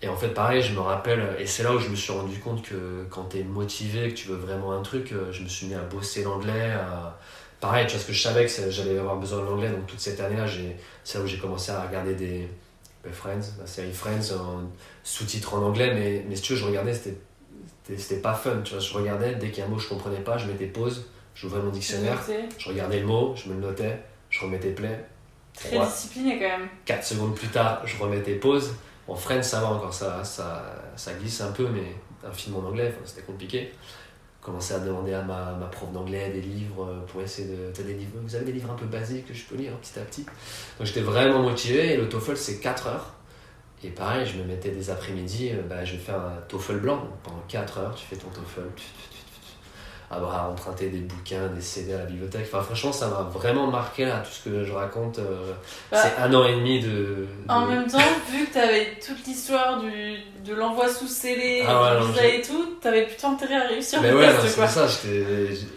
Et 0.00 0.08
en 0.08 0.16
fait, 0.16 0.28
pareil, 0.28 0.62
je 0.62 0.72
me 0.74 0.80
rappelle, 0.80 1.36
et 1.38 1.46
c'est 1.46 1.64
là 1.64 1.74
où 1.74 1.78
je 1.80 1.88
me 1.88 1.96
suis 1.96 2.12
rendu 2.12 2.38
compte 2.38 2.62
que 2.62 3.04
quand 3.10 3.30
tu 3.30 3.38
es 3.38 3.42
motivé, 3.42 4.10
que 4.10 4.14
tu 4.14 4.28
veux 4.28 4.36
vraiment 4.36 4.72
un 4.72 4.82
truc, 4.82 5.12
euh, 5.12 5.32
je 5.32 5.42
me 5.42 5.48
suis 5.48 5.66
mis 5.66 5.74
à 5.74 5.82
bosser 5.82 6.22
l'anglais. 6.22 6.70
À... 6.70 7.18
Pareil, 7.60 7.86
tu 7.86 7.92
vois, 7.92 7.98
parce 7.98 8.04
que 8.06 8.12
je 8.12 8.22
savais 8.22 8.46
que 8.46 8.70
j'allais 8.70 8.96
avoir 8.96 9.16
besoin 9.16 9.40
de 9.40 9.46
l'anglais, 9.46 9.70
donc 9.70 9.86
toute 9.88 9.98
cette 9.98 10.20
année-là, 10.20 10.46
c'est 11.02 11.18
là 11.18 11.24
où 11.24 11.26
j'ai 11.26 11.38
commencé 11.38 11.72
à 11.72 11.82
regarder 11.82 12.14
des 12.14 12.48
Friends, 13.10 13.40
la 13.58 13.66
série 13.66 13.92
Friends, 13.92 14.32
en 14.38 14.70
sous-titres 15.02 15.54
en 15.54 15.62
anglais, 15.62 15.92
mais, 15.92 16.24
mais 16.28 16.36
si 16.36 16.42
tu 16.42 16.52
veux, 16.52 16.58
je 16.60 16.64
regardais, 16.66 16.94
c'était 16.94 18.20
pas 18.20 18.34
fun, 18.34 18.60
tu 18.62 18.74
vois, 18.74 18.80
je 18.80 18.94
regardais, 18.94 19.34
dès 19.34 19.50
qu'il 19.50 19.58
y 19.58 19.62
a 19.62 19.66
un 19.66 19.68
mot 19.68 19.78
je 19.78 19.88
comprenais 19.88 20.20
pas, 20.20 20.38
je 20.38 20.46
mettais 20.46 20.66
pause, 20.66 21.06
j'ouvrais 21.34 21.60
mon 21.60 21.70
dictionnaire, 21.70 22.20
je 22.58 22.68
regardais 22.68 23.00
le 23.00 23.06
mot, 23.06 23.34
je 23.34 23.48
me 23.48 23.54
le 23.54 23.60
notais, 23.60 23.98
je 24.30 24.40
remettais 24.44 24.70
play. 24.70 25.04
Très 25.54 25.78
discipliné 25.80 26.38
quand 26.38 26.58
même. 26.58 26.68
4 26.84 27.04
secondes 27.04 27.34
plus 27.34 27.48
tard, 27.48 27.82
je 27.84 27.96
remettais 28.00 28.34
pause 28.34 28.74
en 29.08 29.14
French, 29.14 29.44
ça 29.44 29.60
va 29.60 29.68
encore, 29.68 29.92
ça, 29.92 30.22
ça, 30.22 31.12
glisse 31.14 31.40
un 31.40 31.52
peu, 31.52 31.68
mais 31.68 31.94
un 32.26 32.32
film 32.32 32.56
en 32.56 32.68
anglais, 32.68 32.94
c'était 33.04 33.22
compliqué. 33.22 33.72
Commencer 34.42 34.74
à 34.74 34.78
demander 34.78 35.14
à 35.14 35.22
ma, 35.22 35.66
prof 35.72 35.90
d'anglais 35.92 36.30
des 36.30 36.40
livres 36.40 36.84
euh, 36.84 37.06
pour 37.06 37.20
essayer 37.20 37.48
de. 37.48 37.82
des 37.82 37.94
livres, 37.94 38.12
vous 38.22 38.34
avez 38.34 38.44
des 38.44 38.52
livres 38.52 38.70
un 38.70 38.76
peu 38.76 38.86
basiques 38.86 39.26
que 39.26 39.34
je 39.34 39.44
peux 39.44 39.56
lire 39.56 39.72
petit 39.78 39.98
à 39.98 40.02
petit 40.02 40.24
Donc 40.24 40.86
j'étais 40.86 41.00
vraiment 41.00 41.42
motivé 41.42 41.94
et 41.94 41.96
le 41.96 42.08
TOEFL 42.08 42.36
c'est 42.36 42.60
4 42.60 42.86
heures. 42.86 43.14
Et 43.82 43.90
pareil, 43.90 44.26
je 44.26 44.38
me 44.38 44.44
mettais 44.44 44.70
des 44.70 44.90
après-midi, 44.90 45.50
euh, 45.52 45.62
bah, 45.68 45.84
je 45.84 45.92
vais 45.92 45.98
faire 45.98 46.20
un 46.20 46.40
TOEFL 46.48 46.78
blanc. 46.78 47.08
Pendant 47.24 47.42
4 47.48 47.78
heures, 47.78 47.94
tu 47.94 48.06
fais 48.06 48.16
ton 48.16 48.28
TOEFL, 48.28 48.68
avoir 50.10 50.50
emprunté 50.50 50.88
des 50.88 51.00
bouquins, 51.00 51.48
des 51.48 51.60
CD 51.60 51.92
à 51.92 51.98
la 51.98 52.04
bibliothèque. 52.04 52.48
Enfin, 52.50 52.62
franchement, 52.62 52.92
ça 52.92 53.08
m'a 53.08 53.22
vraiment 53.22 53.66
marqué 53.66 54.06
là, 54.06 54.20
tout 54.20 54.30
ce 54.30 54.48
que 54.48 54.64
je 54.64 54.72
raconte. 54.72 55.18
Euh, 55.18 55.52
bah, 55.92 55.98
c'est 56.02 56.22
un 56.22 56.32
an 56.32 56.46
et 56.46 56.54
demi 56.54 56.80
de. 56.80 57.26
En 57.48 57.66
même 57.66 57.86
temps, 57.86 57.98
vu 58.30 58.46
que 58.46 58.52
tu 58.52 58.58
avais 58.58 58.98
toute 59.04 59.26
l'histoire 59.26 59.80
du, 59.80 60.16
de 60.44 60.54
l'envoi 60.54 60.88
sous 60.88 61.06
scellé, 61.06 61.62
ah 61.66 61.98
et 62.24 62.40
tout, 62.40 62.76
tu 62.80 62.88
avais 62.88 63.06
plutôt 63.06 63.26
intérêt 63.26 63.56
à 63.56 63.68
réussir 63.68 64.00
Mais 64.00 64.12
ouais, 64.12 64.30
c'est 64.40 64.66
ça. 64.66 64.86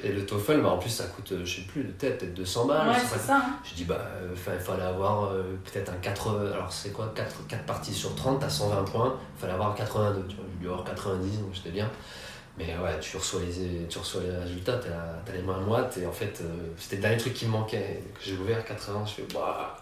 Et 0.04 0.10
le 0.10 0.26
TOEFL, 0.26 0.62
bah, 0.62 0.70
en 0.70 0.78
plus, 0.78 0.90
ça 0.90 1.06
coûte, 1.06 1.34
euh, 1.34 1.42
je 1.44 1.58
sais 1.58 1.68
plus, 1.68 1.84
peut-être 1.84 2.34
200 2.34 2.68
balles. 2.68 2.88
Ouais, 2.88 2.96
c'est 3.12 3.20
ça. 3.20 3.38
Hein. 3.38 3.56
J'ai 3.66 3.76
dit, 3.76 3.84
bah, 3.84 4.00
euh, 4.00 4.34
il 4.34 4.60
fallait 4.64 4.84
avoir 4.84 5.30
peut-être 5.66 5.92
un 5.92 5.98
4. 6.02 6.52
Alors, 6.54 6.72
c'est 6.72 6.94
quoi 6.94 7.12
4, 7.14 7.48
4 7.50 7.64
parties 7.64 7.94
sur 7.94 8.16
30, 8.16 8.40
t'as 8.40 8.50
120 8.50 8.84
points, 8.86 9.18
il 9.36 9.42
fallait 9.42 9.54
avoir 9.54 9.76
82. 9.76 10.26
Tu 10.30 10.36
vois, 10.38 10.46
j'ai 10.54 10.60
dû 10.60 10.68
avoir 10.68 10.86
90, 10.86 11.40
donc 11.40 11.50
j'étais 11.54 11.72
bien. 11.72 11.90
Mais 12.58 12.66
ouais, 12.66 13.00
tu 13.00 13.18
reçois 13.18 13.42
les, 13.42 13.88
tu 13.88 13.98
reçois 13.98 14.22
les 14.24 14.38
résultats, 14.38 14.80
t'as 15.26 15.34
les 15.34 15.42
mains 15.42 15.60
moites, 15.60 15.98
et 16.02 16.06
en 16.06 16.12
fait, 16.12 16.42
euh, 16.42 16.48
c'était 16.78 16.98
le 16.98 17.02
dernier 17.04 17.18
truc 17.18 17.34
qui 17.34 17.46
me 17.46 17.52
manquait. 17.52 18.02
Que 18.14 18.24
j'ai 18.24 18.34
ouvert 18.34 18.64
80, 18.66 19.06
je 19.06 19.12
fais 19.14 19.34
bah. 19.34 19.78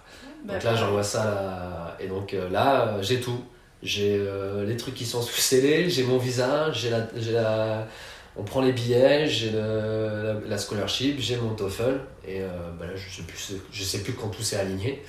Donc 0.45 0.63
là, 0.63 0.75
j'envoie 0.75 1.03
ça, 1.03 1.97
et 1.99 2.07
donc 2.07 2.33
euh, 2.33 2.49
là, 2.49 3.01
j'ai 3.01 3.19
tout. 3.19 3.43
J'ai 3.81 4.17
euh, 4.19 4.65
les 4.65 4.77
trucs 4.77 4.93
qui 4.93 5.05
sont 5.05 5.21
sous 5.21 5.39
scellés, 5.39 5.89
j'ai 5.89 6.03
mon 6.03 6.17
visa, 6.17 6.71
j'ai 6.71 6.89
la, 6.89 7.07
la, 7.31 7.87
on 8.35 8.43
prend 8.43 8.61
les 8.61 8.73
billets, 8.73 9.25
j'ai 9.27 9.51
la, 9.51 10.57
scholarship, 10.57 11.19
j'ai 11.19 11.37
mon 11.37 11.55
TOEFL, 11.55 11.99
et 12.27 12.41
bah 12.77 12.85
là, 12.85 12.95
je 12.95 13.09
sais, 13.09 13.23
plus, 13.23 13.53
je 13.71 13.83
sais 13.83 14.03
plus 14.03 14.13
quand 14.13 14.27
tout 14.27 14.43
s'est 14.43 14.57
aligné. 14.57 15.03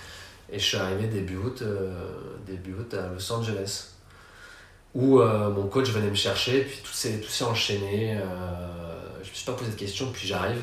Et 0.53 0.59
je 0.59 0.65
suis 0.65 0.77
arrivé 0.77 1.07
début 1.07 1.37
août, 1.37 1.63
début 2.47 2.75
août 2.75 2.95
à 2.95 3.13
Los 3.13 3.33
Angeles 3.33 4.00
où 4.95 5.21
euh, 5.21 5.51
mon 5.51 5.67
coach 5.67 5.89
venait 5.91 6.11
me 6.11 6.15
chercher, 6.15 6.63
puis 6.63 6.81
tout 6.83 6.93
s'est, 6.93 7.45
enchaîné. 7.45 8.17
Euh, 8.17 8.23
je 9.23 9.31
me 9.31 9.35
suis 9.35 9.45
pas 9.45 9.53
posé 9.53 9.71
de 9.71 9.77
questions, 9.77 10.11
puis 10.13 10.27
j'arrive. 10.27 10.63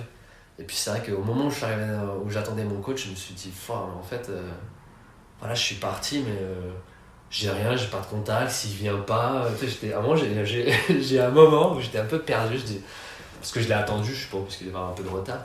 Et 0.60 0.63
puis 0.63 0.76
c'est 0.76 0.90
vrai 0.90 1.04
qu'au 1.04 1.22
moment 1.22 1.46
où, 1.46 2.26
où 2.26 2.30
j'attendais 2.30 2.63
mon 2.63 2.82
coach, 2.82 3.06
je 3.06 3.12
me 3.12 3.16
suis 3.16 3.34
dit, 3.34 3.52
en 3.70 4.04
fait, 4.04 4.28
euh, 4.30 4.50
voilà, 5.40 5.54
je 5.54 5.62
suis 5.62 5.76
parti, 5.76 6.24
mais 6.26 6.36
j'ai 7.30 7.50
rien, 7.50 7.76
j'ai 7.76 7.88
pas 7.88 8.00
de 8.00 8.06
contact, 8.08 8.52
s'il 8.52 8.72
vient 8.72 8.98
pas. 8.98 9.44
À 9.44 9.50
j'ai, 10.46 11.20
un 11.20 11.30
moment 11.30 11.76
où 11.76 11.80
j'étais 11.80 12.00
un 12.00 12.06
peu 12.06 12.20
perdu, 12.20 12.58
je 12.58 12.63
dis, 12.63 12.82
parce 13.40 13.52
que 13.52 13.62
je 13.62 13.68
l'ai 13.68 13.76
attendu, 13.76 14.13
je 14.13 14.28
pense, 14.28 14.44
parce 14.44 14.58
qu'il 14.58 14.68
y 14.68 14.70
avait 14.72 14.80
un 14.80 14.94
peu 14.94 15.04
de 15.04 15.10
retard. 15.10 15.44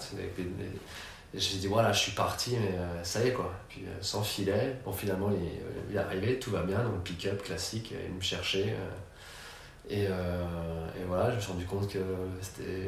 J'ai 1.34 1.56
dit 1.56 1.66
voilà, 1.66 1.92
je 1.92 1.98
suis 1.98 2.12
parti, 2.12 2.56
mais 2.60 2.76
euh, 2.76 3.02
ça 3.02 3.22
y 3.22 3.28
est 3.28 3.32
quoi. 3.32 3.50
Puis 3.68 3.82
euh, 3.86 3.90
sans 4.00 4.22
filet, 4.22 4.76
bon 4.84 4.92
finalement 4.92 5.30
il, 5.30 5.48
il, 5.90 5.96
est 5.96 5.98
arrivé, 5.98 6.38
tout 6.38 6.50
va 6.50 6.62
bien, 6.62 6.78
donc 6.78 7.02
pick-up 7.04 7.42
classique, 7.42 7.94
il 8.08 8.14
me 8.14 8.20
cherchait. 8.20 8.74
Euh, 8.76 8.90
et, 9.90 10.04
et, 10.04 11.04
voilà, 11.08 11.30
je 11.30 11.36
me 11.36 11.40
suis 11.40 11.52
rendu 11.52 11.66
compte 11.66 11.88
que 11.90 11.98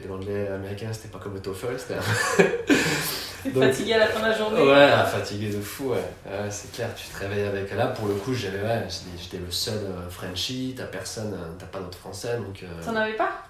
l'anglais 0.09 0.47
américain 0.49 0.87
c'était 0.93 1.09
pas 1.09 1.19
comme 1.19 1.35
le 1.35 1.41
TOEFL. 1.41 1.77
C'était 1.77 3.51
fatigué 3.61 3.95
à 3.95 3.99
la 3.99 4.07
fin 4.07 4.21
de 4.21 4.27
la 4.27 4.39
journée. 4.39 4.63
Ouais, 4.63 4.91
fatigué 5.05 5.51
de 5.51 5.61
fou, 5.61 5.91
ouais. 5.91 6.05
c'est 6.51 6.71
clair, 6.73 6.89
tu 6.95 7.09
te 7.09 7.19
réveilles 7.19 7.47
avec. 7.47 7.75
Là 7.75 7.89
pour 7.89 8.07
le 8.07 8.15
coup, 8.15 8.33
j'avais, 8.33 8.63
ouais, 8.63 8.87
j'étais 9.21 9.39
le 9.39 9.51
seul 9.51 9.81
Frenchie, 10.09 10.75
t'as 10.77 10.85
personne, 10.85 11.37
t'as 11.59 11.67
pas 11.67 11.81
d'autres 11.81 11.99
français. 11.99 12.39
donc. 12.39 12.65
T'en 12.85 12.95
avais 12.95 13.15
pas? 13.15 13.43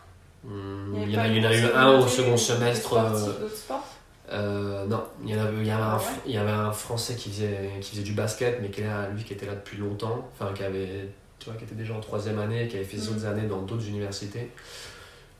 hmm, 0.42 0.94
Il 1.02 1.11
y, 1.12 1.18
en 1.18 1.20
a, 1.20 1.54
eu 1.54 1.66
un 1.74 1.98
au 1.98 2.09
second 2.09 2.37
semestre. 2.38 2.96
Euh, 4.30 4.87
non, 4.87 5.04
il 5.22 5.30
y, 5.30 5.38
avait, 5.38 5.58
il, 5.58 5.66
y 5.66 5.70
avait 5.70 5.82
un, 5.82 6.00
il 6.26 6.32
y 6.32 6.38
avait 6.38 6.50
un 6.50 6.72
Français 6.72 7.14
qui 7.14 7.30
faisait, 7.30 7.72
qui 7.80 7.90
faisait 7.90 8.02
du 8.02 8.12
basket, 8.12 8.58
mais 8.62 8.70
qui 8.70 8.80
là, 8.82 9.08
lui 9.10 9.22
qui 9.22 9.34
était 9.34 9.46
là 9.46 9.54
depuis 9.54 9.76
longtemps, 9.76 10.28
enfin 10.32 10.52
qui 10.54 10.62
avait, 10.62 11.10
tu 11.38 11.50
vois, 11.50 11.58
qui 11.58 11.64
était 11.64 11.74
déjà 11.74 11.94
en 11.94 12.00
troisième 12.00 12.38
année, 12.38 12.66
qui 12.68 12.76
avait 12.76 12.84
fait 12.84 12.96
des 12.96 13.08
autres 13.08 13.24
mm. 13.24 13.32
années 13.32 13.46
dans 13.46 13.62
d'autres 13.62 13.87
universités. 13.87 14.50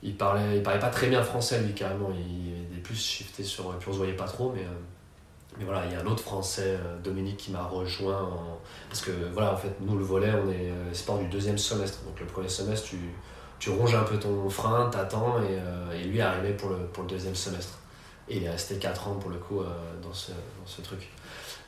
Il 0.03 0.16
parlait, 0.16 0.57
il 0.57 0.62
parlait 0.62 0.81
pas 0.81 0.90
très 0.90 1.07
bien 1.07 1.23
français 1.23 1.62
lui 1.62 1.73
carrément, 1.73 2.11
il, 2.14 2.77
est 2.77 2.83
plus 2.83 2.97
shifté 2.97 3.42
sur, 3.42 3.70
puis 3.79 3.88
on 3.88 3.92
se 3.92 3.99
voyait 3.99 4.12
pas 4.12 4.27
trop, 4.27 4.53
mais, 4.55 4.61
euh, 4.61 4.79
mais 5.59 5.64
voilà, 5.64 5.87
il 5.87 5.92
y 5.92 5.97
a 5.97 6.01
un 6.01 6.07
autre 6.07 6.23
Français, 6.23 6.77
euh, 6.79 6.99
Dominique, 7.03 7.38
qui 7.38 7.53
m'a 7.53 7.62
rejoint 7.64 8.31
parce 8.90 9.01
que 9.01 9.12
voilà, 9.33 9.55
en 9.55 9.57
fait, 9.57 9.75
nous 9.81 9.97
le 9.97 10.05
volet, 10.05 10.33
on 10.33 10.51
est 10.51 10.94
sport 10.94 11.18
du 11.18 11.27
deuxième 11.29 11.57
semestre, 11.57 12.03
donc 12.05 12.20
le 12.20 12.27
premier 12.27 12.51
semestre, 12.51 12.88
tu, 12.88 12.99
tu 13.59 13.70
ronges 13.70 13.94
un 13.94 14.03
peu 14.03 14.18
ton 14.18 14.51
frein, 14.51 14.90
t'attends, 14.90 15.37
et, 15.42 15.99
et 15.99 16.05
lui 16.05 16.18
est 16.18 16.23
arrivé 16.23 16.53
pour 16.53 16.68
le, 16.68 16.77
pour 16.92 17.05
le 17.05 17.09
deuxième 17.09 17.35
semestre. 17.35 17.79
Et 18.29 18.39
il 18.39 18.45
est 18.45 18.51
resté 18.51 18.77
4 18.77 19.09
ans 19.09 19.15
pour 19.15 19.31
le 19.31 19.37
coup 19.37 19.61
euh, 19.61 19.67
dans, 20.03 20.15
ce, 20.15 20.33
dans 20.33 20.67
ce 20.67 20.81
truc. 20.81 21.11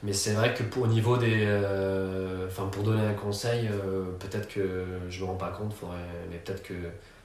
Mais 0.02 0.12
c'est 0.12 0.32
vrai 0.32 0.54
que 0.54 0.62
pour, 0.62 0.84
au 0.84 0.86
niveau 0.86 1.16
des. 1.16 1.44
Euh, 1.46 2.46
enfin, 2.48 2.66
pour 2.66 2.82
donner 2.82 3.06
un 3.06 3.14
conseil, 3.14 3.68
euh, 3.68 4.04
peut-être 4.18 4.48
que 4.48 4.84
je 5.08 5.20
me 5.20 5.26
rends 5.26 5.36
pas 5.36 5.50
compte, 5.50 5.72
faudrait, 5.72 5.96
mais 6.30 6.36
peut-être 6.38 6.62
que. 6.62 6.74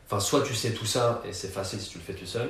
Enfin, 0.06 0.20
soit 0.20 0.42
tu 0.42 0.54
sais 0.54 0.72
tout 0.72 0.86
ça 0.86 1.22
et 1.26 1.32
c'est 1.32 1.48
facile 1.48 1.80
si 1.80 1.90
tu 1.90 1.98
le 1.98 2.04
fais 2.04 2.14
tout 2.14 2.26
seul, 2.26 2.50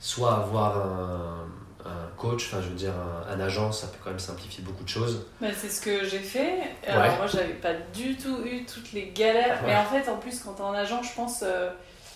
soit 0.00 0.34
avoir 0.34 0.78
un, 0.78 1.46
un 1.84 2.16
coach, 2.16 2.48
enfin, 2.48 2.60
je 2.60 2.68
veux 2.68 2.74
dire, 2.74 2.94
un, 3.28 3.38
agent, 3.38 3.70
ça 3.70 3.86
peut 3.86 3.98
quand 4.02 4.10
même 4.10 4.18
simplifier 4.18 4.64
beaucoup 4.64 4.82
de 4.82 4.88
choses. 4.88 5.26
mais 5.40 5.52
c'est 5.52 5.68
ce 5.68 5.80
que 5.80 6.04
j'ai 6.04 6.18
fait. 6.18 6.58
Alors, 6.84 7.16
moi, 7.16 7.26
j'avais 7.28 7.54
pas 7.54 7.74
du 7.94 8.16
tout 8.16 8.40
eu 8.44 8.64
toutes 8.64 8.92
les 8.92 9.10
galères. 9.10 9.60
Mais 9.64 9.76
en 9.76 9.84
fait, 9.84 10.10
en 10.10 10.16
plus, 10.16 10.40
quand 10.40 10.54
tu 10.54 10.62
es 10.62 10.64
en 10.64 10.72
agent, 10.72 11.02
je 11.04 11.14
pense, 11.14 11.44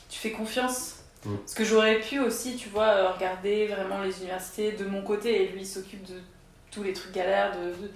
tu 0.09 0.19
fais 0.19 0.33
confiance 0.33 1.02
Mm. 1.25 1.37
Parce 1.37 1.55
que 1.55 1.65
j'aurais 1.65 2.01
pu 2.01 2.19
aussi, 2.21 2.57
tu 2.57 2.69
vois, 2.69 2.89
euh, 2.89 3.11
regarder 3.11 3.67
vraiment 3.67 4.03
les 4.03 4.19
universités 4.21 4.73
de 4.73 4.85
mon 4.85 5.03
côté, 5.03 5.45
et 5.45 5.49
lui 5.49 5.61
il 5.61 5.67
s'occupe 5.67 6.05
de 6.05 6.21
tous 6.71 6.83
les 6.83 6.93
trucs 6.93 7.13
galères, 7.13 7.53
de, 7.53 7.89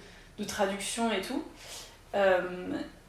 de, 0.42 0.48
traduction 0.48 1.10
et 1.12 1.20
tout. 1.20 1.42
Euh, 2.14 2.40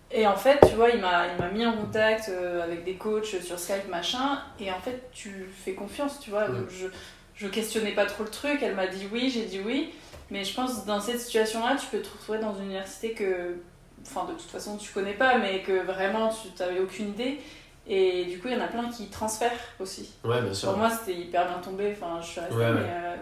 et 0.10 0.26
en 0.26 0.36
fait, 0.36 0.60
tu 0.68 0.76
vois, 0.76 0.90
il 0.90 1.02
m'a 1.02 1.50
mis 1.54 1.66
en 1.66 1.74
contact 1.74 2.30
euh, 2.30 2.64
avec 2.64 2.86
des 2.86 2.96
coachs 2.96 3.42
sur 3.42 3.60
Skype, 3.60 3.90
machin, 3.90 4.42
et 4.60 4.72
en 4.72 4.80
fait, 4.80 5.10
tu 5.12 5.50
fais 5.54 5.74
confiance, 5.74 6.20
tu 6.20 6.30
vois. 6.30 6.48
Mm. 6.48 6.68
Je, 6.70 6.88
je 7.36 7.48
questionnais 7.48 7.92
pas 7.92 8.06
trop 8.06 8.24
le 8.24 8.30
truc, 8.30 8.60
elle 8.64 8.76
m'a 8.76 8.88
dit 8.88 9.08
oui, 9.12 9.30
j'ai 9.30 9.46
dit 9.46 9.62
oui, 9.64 9.94
mais 10.32 10.44
je 10.44 10.54
pense 10.56 10.86
dans 10.86 11.00
cette 11.00 11.20
situation-là, 11.20 11.76
tu 11.76 11.86
peux 11.88 12.02
te 12.02 12.10
retrouver 12.10 12.40
dans 12.40 12.56
une 12.56 12.66
université 12.66 13.12
que, 13.12 13.58
enfin, 14.02 14.26
de 14.26 14.34
toute 14.34 14.50
façon, 14.50 14.78
tu 14.78 14.92
connais 14.92 15.14
pas, 15.14 15.38
mais 15.38 15.62
que 15.62 15.84
vraiment, 15.84 16.30
tu 16.30 16.48
n'avais 16.60 16.80
aucune 16.80 17.10
idée. 17.10 17.40
Et 17.89 18.26
du 18.26 18.39
coup, 18.39 18.50
il 18.50 18.54
y 18.54 18.58
en 18.58 18.63
a 18.63 18.67
plein 18.67 18.89
qui 18.89 19.08
transfèrent 19.08 19.52
aussi. 19.80 20.12
Ouais, 20.23 20.41
bien 20.41 20.54
sûr. 20.54 20.69
Pour 20.69 20.80
moi, 20.80 20.89
c'était 20.89 21.17
hyper 21.17 21.47
bien 21.47 21.60
tombé. 21.60 21.95
Enfin, 21.95 22.19
je 22.21 22.28
suis 22.28 22.39
restée, 22.41 22.56
mais, 22.58 22.63
euh, 22.65 23.15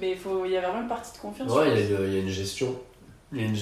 mais 0.00 0.14
faut, 0.14 0.44
il 0.46 0.52
y 0.52 0.56
a 0.56 0.62
vraiment 0.62 0.82
une 0.82 0.88
partie 0.88 1.12
de 1.12 1.18
confiance. 1.18 1.52
Ouais, 1.52 1.68
il 1.82 1.90
y, 1.90 1.94
a, 1.94 2.00
il 2.00 2.14
y, 2.14 2.16
a 2.16 2.20
une 2.20 2.28
gestion. 2.28 2.74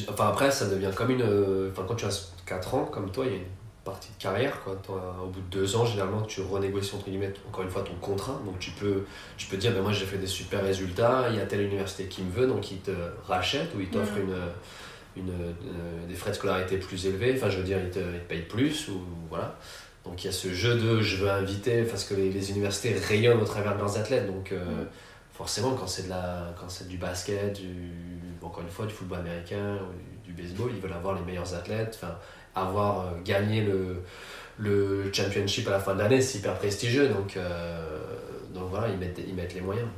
Enfin, 0.08 0.28
après, 0.28 0.50
ça 0.52 0.66
devient 0.66 0.90
comme 0.94 1.10
une. 1.10 1.22
Euh, 1.22 1.70
enfin, 1.72 1.84
quand 1.88 1.96
tu 1.96 2.06
as 2.06 2.32
4 2.46 2.74
ans, 2.74 2.84
comme 2.84 3.10
toi, 3.10 3.24
il 3.26 3.32
y 3.32 3.34
a 3.34 3.38
une 3.38 3.44
partie 3.84 4.10
de 4.16 4.22
carrière. 4.22 4.62
Quoi. 4.62 4.76
Au 5.22 5.26
bout 5.26 5.40
de 5.40 5.58
2 5.58 5.76
ans, 5.76 5.84
généralement, 5.84 6.22
tu 6.22 6.40
renégocies 6.40 6.94
entre 6.94 7.06
guillemets, 7.06 7.34
encore 7.48 7.64
une 7.64 7.70
fois, 7.70 7.82
ton 7.82 7.94
contrat. 8.00 8.40
Donc, 8.44 8.60
tu 8.60 8.70
peux, 8.70 9.04
tu 9.36 9.48
peux 9.48 9.56
dire 9.56 9.72
ben, 9.72 9.82
moi, 9.82 9.90
j'ai 9.90 10.06
fait 10.06 10.18
des 10.18 10.28
super 10.28 10.62
résultats, 10.62 11.26
il 11.30 11.36
y 11.36 11.40
a 11.40 11.46
telle 11.46 11.62
université 11.62 12.04
qui 12.04 12.22
me 12.22 12.30
veut, 12.30 12.46
donc 12.46 12.70
ils 12.70 12.78
te 12.78 12.92
rachètent 13.26 13.74
ou 13.74 13.80
ils 13.80 13.88
t'offrent 13.88 14.18
mm. 14.18 14.22
une. 14.22 14.36
Une, 15.16 15.30
euh, 15.30 16.09
des 16.09 16.14
frais 16.16 16.30
de 16.30 16.34
scolarité 16.34 16.76
plus 16.76 17.07
élevés, 17.07 17.34
enfin 17.36 17.48
je 17.48 17.59
veux 17.59 17.62
dire 17.62 17.78
ils 17.78 17.88
te, 17.88 18.00
ils 18.00 18.18
te 18.18 18.28
payent 18.28 18.48
plus 18.48 18.88
ou 18.88 19.00
voilà. 19.28 19.57
Donc 20.05 20.22
il 20.22 20.26
y 20.26 20.30
a 20.30 20.32
ce 20.32 20.52
jeu 20.52 20.74
de 20.74 21.00
je 21.00 21.16
veux 21.16 21.30
inviter, 21.30 21.82
parce 21.82 22.05
que 22.05 22.14
les, 22.14 22.50
universités 22.50 22.94
rayonnent 22.94 23.40
au 23.40 23.46
travers 23.46 23.74
de 23.74 23.80
leurs 23.80 23.98
athlètes. 23.98 24.26
Donc 24.26 24.52
euh, 24.52 24.64
mm. 24.64 24.86
forcément, 25.32 25.74
quand 25.74 25.86
c'est, 25.86 26.05
de 26.05 26.11
la, 26.11 26.55
quand 26.61 26.68
c'est 26.68 26.88
du 26.88 26.98
basket, 26.98 27.55
du, 27.55 27.90
encore 28.42 28.62
une 28.62 28.70
fois, 28.70 28.86
du 28.86 28.92
football 28.92 29.20
américain 29.20 29.78
ou 29.78 30.26
du, 30.26 30.32
baseball, 30.32 30.70
ils 30.74 30.80
veulent 30.80 30.92
avoir 30.92 31.14
les 31.14 31.22
meilleurs 31.22 31.55
athlètes, 31.55 31.98
enfin, 32.02 32.14
avoir 32.55 33.00
euh, 33.00 33.11
gagné 33.24 33.62
le, 33.62 34.02
le 34.59 35.12
championship 35.12 35.66
à 35.68 35.72
la 35.72 35.80
fin 35.80 35.94
de 35.94 36.00
l'année, 36.00 36.20
c'est 36.20 36.38
hyper 36.38 36.55
prestigieux. 36.59 37.09
Donc, 37.09 37.36
euh, 37.36 38.00
donc 38.52 38.68
voilà, 38.70 38.88
ils 38.88 38.98
mettent, 38.98 39.20
ils 39.26 39.34
mettent 39.34 39.55
les 39.55 39.61
moyens. 39.62 39.88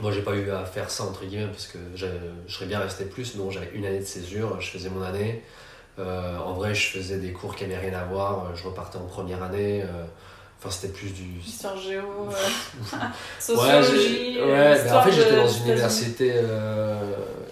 Moi, 0.00 0.10
j'ai 0.10 0.22
pas 0.22 0.34
eu 0.34 0.50
à 0.50 0.64
faire 0.64 0.90
ça, 0.90 1.04
entre 1.04 1.24
guillemets, 1.24 1.46
parce 1.46 1.68
que 1.68 1.78
je 1.94 2.06
serais 2.48 2.66
bien 2.66 2.80
resté 2.80 3.04
plus. 3.04 3.36
Non, 3.36 3.50
j'avais 3.50 3.70
une 3.74 3.84
année 3.84 4.00
de 4.00 4.04
césure, 4.04 4.60
je 4.60 4.70
faisais 4.70 4.90
mon 4.90 5.02
année. 5.02 5.42
En 5.98 6.52
vrai, 6.54 6.74
je 6.74 6.98
faisais 6.98 7.18
des 7.18 7.32
cours 7.32 7.54
qui 7.54 7.64
n'avaient 7.64 7.88
rien 7.90 7.98
à 7.98 8.04
voir. 8.04 8.54
Je 8.54 8.64
repartais 8.64 8.98
en 8.98 9.06
première 9.06 9.42
année. 9.42 9.84
Enfin, 10.58 10.70
c'était 10.70 10.92
plus 10.92 11.10
du. 11.10 11.40
Histoire 11.44 11.76
géo, 11.76 12.28
sociologie. 13.38 14.38
Ouais, 14.40 14.50
ouais 14.50 14.84
mais 14.84 14.92
en 14.92 15.02
fait, 15.02 15.12
j'étais 15.12 15.36
dans 15.36 15.48
une 15.48 15.64
université 15.66 16.34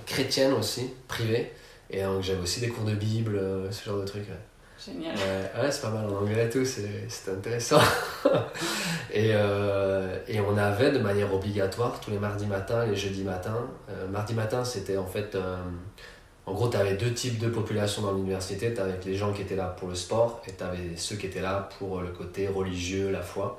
chrétienne 0.07 0.53
aussi, 0.53 0.91
privée. 1.09 1.53
Et 1.91 2.03
donc, 2.03 2.23
j'avais 2.23 2.41
aussi 2.41 2.61
des 2.61 2.69
cours 2.69 2.85
de 2.85 2.95
Bible, 2.95 3.41
ce 3.71 3.85
genre 3.85 3.99
de 3.99 4.07
trucs. 4.07 4.29
Génial. 4.85 5.15
Ouais, 5.15 5.71
c'est 5.71 5.83
pas 5.83 5.91
mal 5.91 6.07
en 6.07 6.17
anglais 6.17 6.47
et 6.47 6.51
tout, 6.51 6.65
c'est 6.65 7.31
intéressant. 7.31 7.81
et, 9.13 9.31
euh, 9.33 10.19
et, 10.27 10.41
on 10.41 10.57
avait 10.57 10.91
de 10.91 10.99
manière 10.99 11.33
obligatoire 11.33 12.01
tous 12.01 12.11
les 12.11 12.19
mardis 12.19 12.47
matins, 12.47 12.85
les 12.87 12.97
jeudis 12.97 13.23
matins. 13.23 13.69
Euh, 13.89 14.09
mardi 14.09 14.35
matin, 14.35 14.65
c'était 14.65 14.97
en 14.97 15.07
fait. 15.07 15.37
Euh, 15.37 15.57
en 16.45 16.55
gros, 16.55 16.69
tu 16.69 16.77
avais 16.77 16.95
deux 16.95 17.13
types 17.13 17.39
de 17.39 17.49
population 17.49 18.03
dans 18.03 18.13
l'université. 18.13 18.75
Tu 18.75 18.81
avais 18.81 18.99
les 19.05 19.15
gens 19.15 19.33
qui 19.33 19.43
étaient 19.43 19.57
là 19.57 19.67
pour 19.67 19.89
le 19.89 19.95
sport 19.95 20.43
et 20.49 20.53
tu 20.53 20.65
avais 20.65 20.97
ceux 20.97 21.17
qui 21.17 21.27
étaient 21.27 21.41
là 21.41 21.69
pour 21.79 22.01
le 22.01 22.09
côté 22.09 22.49
religieux, 22.49 23.11
la 23.11 23.23
foi. 23.23 23.59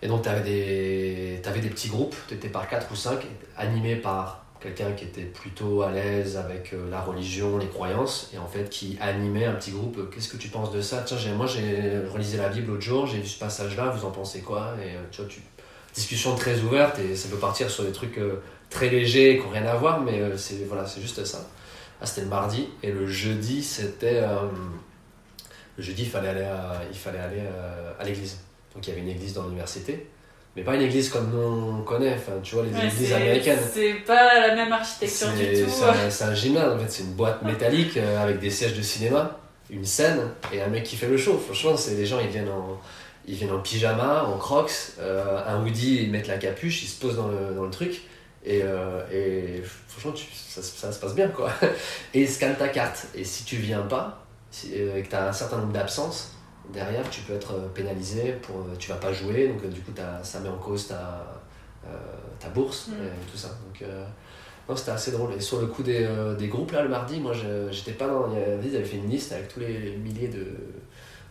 Et 0.00 0.08
donc, 0.08 0.22
tu 0.22 0.28
avais, 0.28 0.40
des, 0.40 1.42
avais 1.44 1.60
des 1.60 1.68
petits 1.68 1.88
groupes, 1.88 2.16
tu 2.28 2.34
étais 2.34 2.48
par 2.48 2.68
4 2.68 2.90
ou 2.90 2.96
5, 2.96 3.20
animés 3.56 3.96
par 3.96 4.42
quelqu'un 4.62 4.92
qui 4.92 5.04
était 5.04 5.22
plutôt 5.22 5.82
à 5.82 5.90
l'aise 5.90 6.36
avec 6.36 6.72
euh, 6.72 6.88
la 6.88 7.00
religion, 7.00 7.58
les 7.58 7.66
croyances, 7.66 8.30
et 8.32 8.38
en 8.38 8.46
fait 8.46 8.70
qui 8.70 8.96
animait 9.00 9.44
un 9.44 9.54
petit 9.54 9.72
groupe. 9.72 9.98
Euh, 9.98 10.10
qu'est-ce 10.12 10.28
que 10.28 10.36
tu 10.36 10.48
penses 10.48 10.72
de 10.72 10.80
ça? 10.80 11.02
Tiens, 11.04 11.18
moi 11.36 11.46
j'ai 11.46 12.00
relisé 12.12 12.38
la 12.38 12.48
Bible 12.48 12.68
l'autre 12.68 12.82
jour, 12.82 13.06
j'ai 13.06 13.18
vu 13.18 13.26
ce 13.26 13.38
passage-là, 13.38 13.90
vous 13.90 14.06
en 14.06 14.10
pensez 14.10 14.40
quoi? 14.40 14.74
Et 14.80 14.90
euh, 14.90 15.00
tu 15.10 15.22
vois, 15.22 15.30
discussion 15.94 16.36
très 16.36 16.60
ouverte 16.60 16.98
et 17.00 17.16
ça 17.16 17.28
peut 17.28 17.36
partir 17.36 17.68
sur 17.68 17.84
des 17.84 17.92
trucs 17.92 18.18
très 18.70 18.88
légers 18.88 19.36
qui 19.36 19.44
n'ont 19.44 19.50
rien 19.50 19.66
à 19.66 19.74
voir, 19.74 20.00
mais 20.00 20.22
c'est 20.38 20.64
voilà, 20.66 20.86
juste 20.86 21.22
ça. 21.24 21.46
Ah, 22.02 22.06
c'était 22.06 22.22
le 22.22 22.26
mardi 22.26 22.68
et 22.82 22.90
le 22.90 23.06
jeudi 23.06 23.62
c'était 23.62 24.20
le 25.76 25.82
jeudi 25.82 26.02
il 26.02 26.10
fallait 26.10 26.30
aller 26.30 26.48
il 26.90 26.98
fallait 26.98 27.20
aller 27.20 27.42
à 27.98 28.04
l'église. 28.04 28.38
Donc 28.74 28.84
il 28.86 28.90
y 28.90 28.92
avait 28.92 29.02
une 29.02 29.10
église 29.10 29.34
dans 29.34 29.44
l'université 29.44 30.08
mais 30.54 30.62
pas 30.62 30.74
une 30.74 30.82
église 30.82 31.08
comme 31.08 31.30
nous 31.30 31.40
on 31.40 31.82
connaît, 31.82 32.14
enfin, 32.14 32.32
tu 32.42 32.54
vois, 32.54 32.64
les 32.64 32.86
églises 32.86 33.12
américaines. 33.12 33.58
C'est 33.72 33.94
pas 34.06 34.38
la 34.38 34.54
même 34.54 34.72
architecture 34.72 35.28
du 35.28 35.62
tout. 35.62 35.70
C'est 36.10 36.24
un, 36.24 36.34
gymnase, 36.34 36.74
en 36.74 36.78
fait, 36.78 36.90
c'est 36.90 37.02
une 37.04 37.14
boîte 37.14 37.42
métallique 37.42 37.96
euh, 37.96 38.22
avec 38.22 38.38
des 38.38 38.50
sièges 38.50 38.76
de 38.76 38.82
cinéma, 38.82 39.38
une 39.70 39.84
scène 39.84 40.20
et 40.52 40.60
un 40.60 40.66
mec 40.66 40.82
qui 40.82 40.96
fait 40.96 41.08
le 41.08 41.16
show. 41.16 41.38
Franchement, 41.38 41.76
c'est 41.76 41.94
des 41.94 42.04
gens, 42.04 42.20
ils 42.20 42.28
viennent 42.28 42.50
en, 42.50 42.78
ils 43.26 43.34
viennent 43.34 43.52
en 43.52 43.60
pyjama, 43.60 44.24
en 44.24 44.36
crocs, 44.36 44.70
euh, 45.00 45.40
un 45.46 45.64
hoodie, 45.64 46.02
ils 46.02 46.10
mettent 46.10 46.28
la 46.28 46.36
capuche, 46.36 46.82
ils 46.82 46.88
se 46.88 47.00
posent 47.00 47.16
dans 47.16 47.28
le, 47.28 47.54
dans 47.54 47.64
le 47.64 47.70
truc. 47.70 48.02
Et, 48.44 48.62
euh, 48.64 49.02
et 49.12 49.62
franchement, 49.88 50.12
tu, 50.12 50.26
ça, 50.32 50.62
ça, 50.62 50.90
se 50.90 50.98
passe 50.98 51.14
bien 51.14 51.28
quoi. 51.28 51.52
Et 52.14 52.22
ils 52.22 52.28
scannent 52.28 52.56
ta 52.56 52.68
carte. 52.68 53.06
Et 53.14 53.24
si 53.24 53.44
tu 53.44 53.56
viens 53.56 53.82
pas, 53.82 54.24
et 54.64 55.02
que 55.02 55.08
tu 55.08 55.14
as 55.14 55.28
un 55.28 55.32
certain 55.32 55.58
nombre 55.58 55.72
d'absences, 55.72 56.32
derrière, 56.72 57.08
tu 57.10 57.22
peux 57.22 57.34
être 57.34 57.54
euh, 57.54 57.68
pénalisé, 57.68 58.32
pour, 58.42 58.56
euh, 58.56 58.76
tu 58.78 58.88
vas 58.90 58.96
pas 58.96 59.12
jouer, 59.12 59.48
donc 59.48 59.64
euh, 59.64 59.68
du 59.68 59.80
coup, 59.80 59.92
ça 60.22 60.40
met 60.40 60.48
en 60.48 60.58
cause 60.58 60.88
ta, 60.88 61.42
ta 62.38 62.48
bourse 62.48 62.88
mm. 62.88 62.92
et 62.92 63.30
tout 63.30 63.36
ça. 63.36 63.48
Donc, 63.48 63.88
non, 64.68 64.76
c'était 64.76 64.92
assez 64.92 65.10
drôle. 65.10 65.32
Et 65.34 65.40
sur 65.40 65.60
le 65.60 65.66
coup 65.66 65.82
des, 65.82 66.08
des 66.38 66.48
groupes, 66.48 66.70
là, 66.72 66.82
le 66.82 66.88
mardi, 66.88 67.18
moi, 67.18 67.32
j'étais 67.70 67.92
pas 67.92 68.06
dans. 68.06 68.32
Ils 68.62 68.76
avaient 68.76 68.84
fait 68.84 68.96
une 68.96 69.10
liste 69.10 69.32
avec 69.32 69.48
tous 69.48 69.60
les 69.60 69.96
milliers 69.96 70.30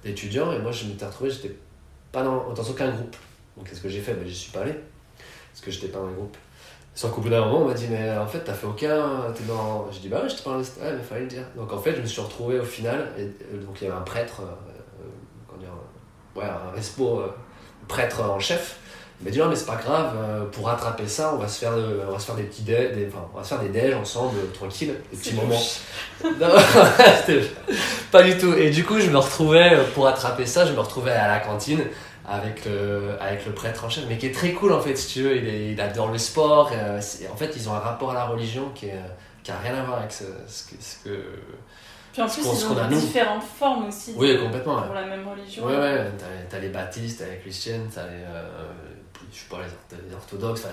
d'étudiants, 0.03 0.51
et 0.51 0.59
moi, 0.59 0.71
je 0.71 0.85
m'étais 0.85 1.05
retrouvé, 1.05 1.29
j'étais 1.29 1.55
pas 2.11 2.23
dans, 2.23 2.53
dans 2.53 2.63
aucun 2.63 2.91
groupe. 2.91 3.15
Donc, 3.55 3.69
qu'est-ce 3.69 3.81
que 3.81 3.89
j'ai 3.89 4.01
fait? 4.01 4.13
Ben, 4.13 4.27
J'y 4.27 4.35
suis 4.35 4.51
pas 4.51 4.61
allé, 4.61 4.75
parce 5.51 5.63
que 5.63 5.71
j'étais 5.71 5.87
pas 5.87 5.99
dans 5.99 6.07
un 6.07 6.13
groupe. 6.13 6.35
Sauf 6.93 7.11
qu'au 7.11 7.21
bout 7.21 7.29
d'un 7.29 7.45
moment, 7.45 7.61
on 7.61 7.65
m'a 7.65 7.73
dit, 7.73 7.87
mais 7.89 8.17
en 8.17 8.27
fait, 8.27 8.39
t'as 8.39 8.53
fait 8.53 8.67
aucun. 8.67 9.31
T'es 9.33 9.43
dans. 9.43 9.87
J'ai 9.91 9.99
dit, 10.01 10.09
bah 10.09 10.21
ouais, 10.21 10.29
je 10.29 10.35
te 10.35 10.43
parle. 10.43 10.59
Ouais, 10.59 10.93
mais 10.93 11.03
fallait 11.03 11.21
le 11.21 11.27
dire. 11.27 11.43
Donc 11.55 11.71
en 11.71 11.77
fait, 11.77 11.95
je 11.95 12.01
me 12.01 12.05
suis 12.05 12.21
retrouvé 12.21 12.59
au 12.59 12.65
final, 12.65 13.11
et, 13.17 13.25
donc 13.57 13.77
il 13.81 13.85
y 13.85 13.87
avait 13.87 13.97
un 13.97 14.01
prêtre, 14.01 14.41
ouais, 16.35 16.43
un 16.43 16.75
respo 16.75 17.19
euh, 17.19 17.33
prêtre 17.87 18.21
en 18.21 18.39
chef. 18.39 18.77
Il 19.19 19.25
m'a 19.25 19.31
dit 19.31 19.37
non 19.37 19.49
mais 19.49 19.55
c'est 19.55 19.67
pas 19.67 19.75
grave, 19.75 20.15
euh, 20.17 20.45
pour 20.45 20.65
rattraper 20.65 21.07
ça, 21.07 21.33
on 21.35 21.37
va 21.37 21.47
se 21.47 21.59
faire, 21.59 21.73
on 21.73 22.11
va 22.11 22.17
se 22.17 22.25
faire 22.25 22.35
des 22.35 22.43
petits 22.43 22.63
déj, 22.63 22.95
des, 22.95 23.07
enfin, 23.07 23.23
on 23.31 23.37
va 23.37 23.43
se 23.43 23.49
faire 23.49 23.59
des 23.59 23.69
déj 23.69 23.93
ensemble, 23.93 24.51
tranquille, 24.51 24.95
des 25.11 25.17
petits 25.17 25.35
moments. 25.35 25.61
pas 28.11 28.23
du 28.23 28.35
tout. 28.37 28.53
Et 28.53 28.71
du 28.71 28.83
coup, 28.83 28.99
je 28.99 29.11
me 29.11 29.17
retrouvais, 29.17 29.75
euh, 29.75 29.83
pour 29.93 30.05
rattraper 30.05 30.47
ça, 30.47 30.65
je 30.65 30.73
me 30.73 30.79
retrouvais 30.79 31.11
à 31.11 31.27
la 31.27 31.39
cantine 31.39 31.81
avec 32.27 32.65
le, 32.65 33.15
avec 33.19 33.45
le 33.45 33.53
prêtre 33.53 33.83
en 33.83 33.89
chef, 33.89 34.05
mais 34.07 34.17
qui 34.17 34.27
est 34.27 34.31
très 34.31 34.51
cool 34.53 34.73
en 34.73 34.81
fait, 34.81 34.95
si 34.95 35.13
tu 35.13 35.23
veux. 35.23 35.37
Il, 35.37 35.71
il 35.71 35.81
adore 35.81 36.11
le 36.11 36.17
sport. 36.17 36.71
en 36.71 37.35
fait, 37.35 37.53
ils 37.55 37.69
ont 37.69 37.73
un 37.73 37.79
rapport 37.79 38.11
à 38.11 38.13
la 38.13 38.25
religion 38.25 38.69
qui, 38.75 38.87
est, 38.87 39.01
qui 39.43 39.51
a 39.51 39.57
rien 39.57 39.75
à 39.75 39.83
voir 39.83 39.99
avec 39.99 40.11
ce, 40.11 40.25
ce 40.47 41.03
que 41.03 41.23
puis 42.11 42.21
en 42.21 42.27
plus, 42.27 42.41
ils 42.41 42.65
ont 42.65 42.87
différentes 42.89 43.43
formes 43.43 43.87
aussi 43.87 44.13
oui, 44.17 44.37
complètement, 44.37 44.81
pour 44.81 44.93
la 44.93 45.05
même 45.05 45.25
religion. 45.25 45.63
Oui, 45.65 45.73
ouais, 45.73 46.11
t'as, 46.49 46.59
les 46.59 46.69
baptistes, 46.69 47.19
t'as 47.19 47.31
les 47.31 47.37
chrétiennes, 47.37 47.87
t'as 47.93 48.05
les, 48.05 48.23
euh, 48.23 48.43
je 49.31 49.37
sais 49.39 49.45
pas, 49.49 49.59
les, 49.91 50.13
orthodoxes. 50.13 50.67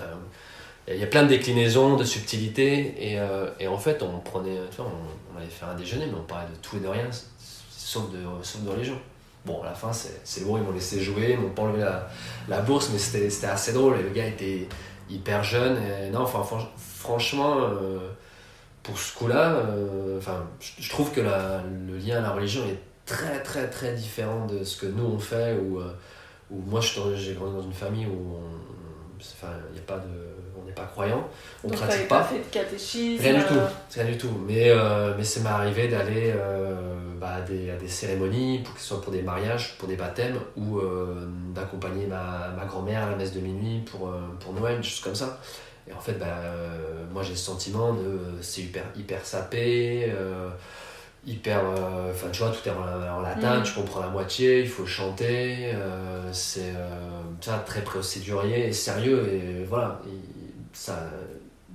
Il 0.87 0.97
y 0.97 1.03
a 1.03 1.07
plein 1.07 1.23
de 1.23 1.29
déclinaisons, 1.29 1.95
de 1.95 2.03
subtilités, 2.03 2.93
et, 2.97 3.19
euh, 3.19 3.51
et 3.59 3.67
en 3.67 3.77
fait, 3.77 4.03
on 4.03 4.19
prenait, 4.19 4.57
tu 4.71 4.77
vois, 4.77 4.91
on, 5.33 5.37
allait 5.37 5.47
faire 5.47 5.69
un 5.69 5.75
déjeuner, 5.75 6.07
mais 6.07 6.17
on 6.19 6.23
parlait 6.23 6.49
de 6.49 6.61
tout 6.61 6.75
et 6.75 6.81
de 6.81 6.87
rien, 6.87 7.07
sauf 7.69 8.11
de, 8.11 8.17
sauf 8.43 8.61
de 8.63 8.69
religion. 8.69 8.99
Bon, 9.45 9.61
à 9.61 9.67
la 9.67 9.73
fin, 9.73 9.91
c'est, 9.93 10.43
bon, 10.45 10.57
ils 10.57 10.63
m'ont 10.63 10.71
laissé 10.71 10.99
jouer, 11.01 11.31
ils 11.31 11.39
m'ont 11.39 11.49
pas 11.49 11.63
enlevé 11.63 11.79
la, 11.79 12.09
la 12.47 12.61
bourse, 12.61 12.89
mais 12.91 12.99
c'était, 12.99 13.47
assez 13.47 13.73
drôle, 13.73 13.97
et 13.99 14.03
le 14.03 14.09
gars 14.09 14.25
était 14.25 14.67
hyper 15.09 15.43
jeune, 15.43 15.77
et 15.77 16.09
non, 16.09 16.21
enfin, 16.21 16.43
franchement. 16.77 17.57
Euh, 17.61 17.99
pour 18.83 18.97
ce 18.97 19.15
coup-là, 19.17 19.51
euh, 19.51 20.19
je, 20.59 20.89
trouve 20.89 21.11
que 21.11 21.21
le 21.21 21.97
lien 21.97 22.17
à 22.17 22.21
la 22.21 22.31
religion 22.31 22.63
est 22.65 22.79
très 23.05 23.43
très 23.43 23.69
très 23.69 23.93
différent 23.93 24.45
de 24.47 24.63
ce 24.63 24.77
que 24.77 24.85
nous 24.85 25.03
on 25.03 25.19
fait 25.19 25.57
ou 25.59 25.79
euh, 25.79 25.93
moi 26.49 26.79
j'ai 26.81 27.33
grandi 27.33 27.55
dans 27.55 27.61
une 27.61 27.73
famille 27.73 28.05
où 28.05 28.37
il 29.19 29.75
y 29.75 29.79
a 29.79 29.81
pas 29.85 29.97
de 29.97 30.38
pas 30.79 30.87
croyant 30.91 31.27
on 31.63 31.69
ne 31.69 31.73
pratique 31.73 32.07
pas, 32.07 32.19
pas 32.19 32.25
fait 32.25 32.39
de 32.39 32.51
catéchisme 32.51 33.23
rien 33.23 33.39
du 33.39 33.45
tout 33.45 33.53
euh, 33.53 33.67
rien 33.95 34.05
du 34.05 34.17
tout 34.17 34.31
mais 34.47 34.71
mais 35.17 35.23
ça 35.23 35.39
m'est 35.41 35.49
arrivé 35.49 35.87
d'aller 35.87 36.33
bah, 37.19 37.35
à, 37.37 37.41
des, 37.41 37.69
à, 37.69 37.75
des, 37.75 37.87
cérémonies 37.87 38.59
pour 38.59 38.73
que 38.73 38.79
ce 38.79 38.87
soit 38.87 39.01
pour 39.01 39.11
des 39.11 39.21
mariages 39.21 39.77
pour 39.77 39.87
des 39.87 39.95
baptêmes 39.95 40.39
ou 40.55 40.79
d'accompagner 41.53 42.05
ma, 42.07 42.49
ma 42.57 42.65
grand-mère 42.65 43.03
à 43.03 43.09
la 43.09 43.15
messe 43.15 43.33
de 43.33 43.39
minuit 43.39 43.81
pour 43.81 44.13
pour 44.39 44.53
Noël 44.53 44.81
choses 44.83 45.01
comme 45.01 45.15
ça 45.15 45.39
et 45.89 45.93
en 45.93 45.99
fait, 45.99 46.13
bah, 46.13 46.25
euh, 46.43 47.03
moi 47.11 47.23
j'ai 47.23 47.35
ce 47.35 47.45
sentiment 47.45 47.93
de 47.93 48.19
c'est 48.41 48.61
hyper, 48.61 48.83
hyper 48.95 49.25
sapé, 49.25 50.05
euh, 50.09 50.49
hyper. 51.25 51.59
Euh, 51.59 52.11
enfin, 52.11 52.27
tu 52.31 52.43
vois, 52.43 52.51
tout 52.51 52.67
est 52.67 52.71
en, 52.71 53.21
latin, 53.21 53.59
mm. 53.59 53.63
tu 53.63 53.73
comprends 53.73 54.01
la 54.01 54.09
moitié, 54.09 54.61
il 54.61 54.69
faut 54.69 54.85
chanter, 54.85 55.73
c'est 56.31 56.73
ça 57.41 57.63
très 57.65 57.81
procédurier 57.81 58.67
et 58.67 58.73
sérieux, 58.73 59.27
et 59.33 59.63
voilà, 59.63 59.99
ça, 60.73 61.09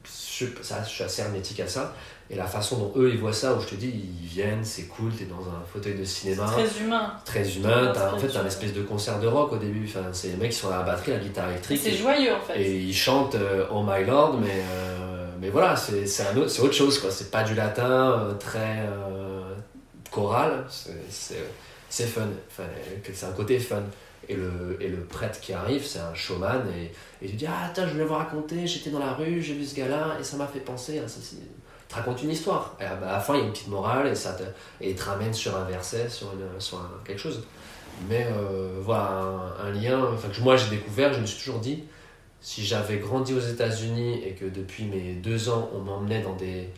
ça, 0.04 0.82
je 0.82 0.88
suis 0.88 1.04
assez 1.04 1.22
hermétique 1.22 1.60
à 1.60 1.68
ça. 1.68 1.94
Et 2.30 2.36
la 2.36 2.46
façon 2.46 2.78
dont 2.78 2.92
eux 2.96 3.10
ils 3.12 3.18
voient 3.18 3.34
ça, 3.34 3.52
où 3.54 3.60
je 3.60 3.66
te 3.66 3.74
dis, 3.74 3.88
ils 3.88 4.26
viennent, 4.26 4.64
c'est 4.64 4.84
cool, 4.84 5.12
t'es 5.12 5.26
dans 5.26 5.42
un 5.42 5.62
fauteuil 5.70 5.94
de 5.94 6.04
cinéma. 6.04 6.46
Très 6.46 6.82
humain. 6.82 7.12
Très 7.24 7.56
humain. 7.56 7.92
As, 7.94 8.14
en 8.14 8.18
fait, 8.18 8.28
t'as 8.28 8.40
un 8.40 8.46
espèce 8.46 8.72
de 8.72 8.82
concert 8.82 9.20
de 9.20 9.26
rock 9.26 9.52
au 9.52 9.58
début. 9.58 9.86
Enfin, 9.86 10.08
c'est 10.12 10.28
les 10.28 10.36
mecs 10.36 10.52
qui 10.52 10.56
sont 10.56 10.70
à 10.70 10.78
la 10.78 10.82
batterie, 10.84 11.12
la 11.12 11.18
guitare 11.18 11.50
électrique. 11.50 11.80
C'est 11.82 11.96
joyeux 11.96 12.32
en 12.34 12.40
fait. 12.40 12.58
Et 12.58 12.78
ils 12.78 12.94
chantent 12.94 13.34
euh, 13.34 13.66
Oh 13.70 13.82
My 13.86 14.04
Lord, 14.06 14.38
mais, 14.38 14.62
euh, 14.70 15.26
mais 15.38 15.50
voilà, 15.50 15.76
c'est 15.76 16.60
autre 16.62 16.72
chose 16.72 16.98
quoi. 16.98 17.10
C'est 17.10 17.30
pas 17.30 17.44
du 17.44 17.54
latin 17.54 18.12
euh, 18.12 18.34
très 18.34 18.88
choral, 20.10 20.64
c'est 21.10 22.06
fun. 22.06 22.22
Enfin, 22.50 22.68
c'est 23.12 23.26
un 23.26 23.32
côté 23.32 23.58
fun. 23.58 23.82
Et 24.28 24.34
le, 24.34 24.76
et 24.80 24.88
le 24.88 25.04
prêtre 25.04 25.40
qui 25.40 25.52
arrive, 25.52 25.84
c'est 25.84 25.98
un 25.98 26.14
showman, 26.14 26.64
et, 26.76 26.84
et 27.24 27.28
il 27.28 27.36
dit 27.36 27.46
Ah, 27.46 27.66
attends, 27.66 27.86
je 27.86 27.92
voulais 27.92 28.04
vous 28.04 28.14
raconter, 28.14 28.66
j'étais 28.66 28.90
dans 28.90 28.98
la 28.98 29.12
rue, 29.12 29.42
j'ai 29.42 29.54
vu 29.54 29.64
ce 29.64 29.74
gars-là, 29.74 30.16
et 30.20 30.24
ça 30.24 30.36
m'a 30.36 30.46
fait 30.46 30.60
penser 30.60 30.98
à 30.98 31.08
ceci 31.08 31.38
raconte 31.94 32.22
une 32.22 32.30
histoire. 32.30 32.76
Et 32.80 32.84
à 32.84 32.98
la 33.00 33.20
fin, 33.20 33.34
il 33.34 33.40
y 33.40 33.42
a 33.42 33.46
une 33.46 33.52
petite 33.52 33.68
morale 33.68 34.08
et 34.08 34.14
ça 34.14 34.32
te, 34.32 34.42
et 34.80 34.94
te 34.94 35.02
ramène 35.02 35.32
sur 35.32 35.56
un 35.56 35.64
verset, 35.64 36.08
sur, 36.08 36.32
une, 36.32 36.60
sur 36.60 36.80
quelque 37.04 37.20
chose. 37.20 37.44
Mais 38.08 38.26
euh, 38.30 38.80
voilà, 38.82 39.54
un, 39.62 39.70
lien 39.70 40.04
enfin, 40.12 40.28
que 40.28 40.40
moi 40.40 40.56
j'ai 40.56 40.70
découvert, 40.70 41.12
je 41.12 41.20
me 41.20 41.26
suis 41.26 41.38
toujours 41.38 41.60
dit, 41.60 41.84
si 42.40 42.64
j'avais 42.64 42.98
grandi 42.98 43.32
aux 43.32 43.40
États-Unis 43.40 44.22
et 44.24 44.32
que 44.32 44.46
depuis 44.46 44.84
mes 44.84 45.14
deux 45.14 45.48
ans, 45.48 45.70
on 45.74 45.78
m'emmenait 45.78 46.22
dans 46.22 46.34
des, 46.34 46.68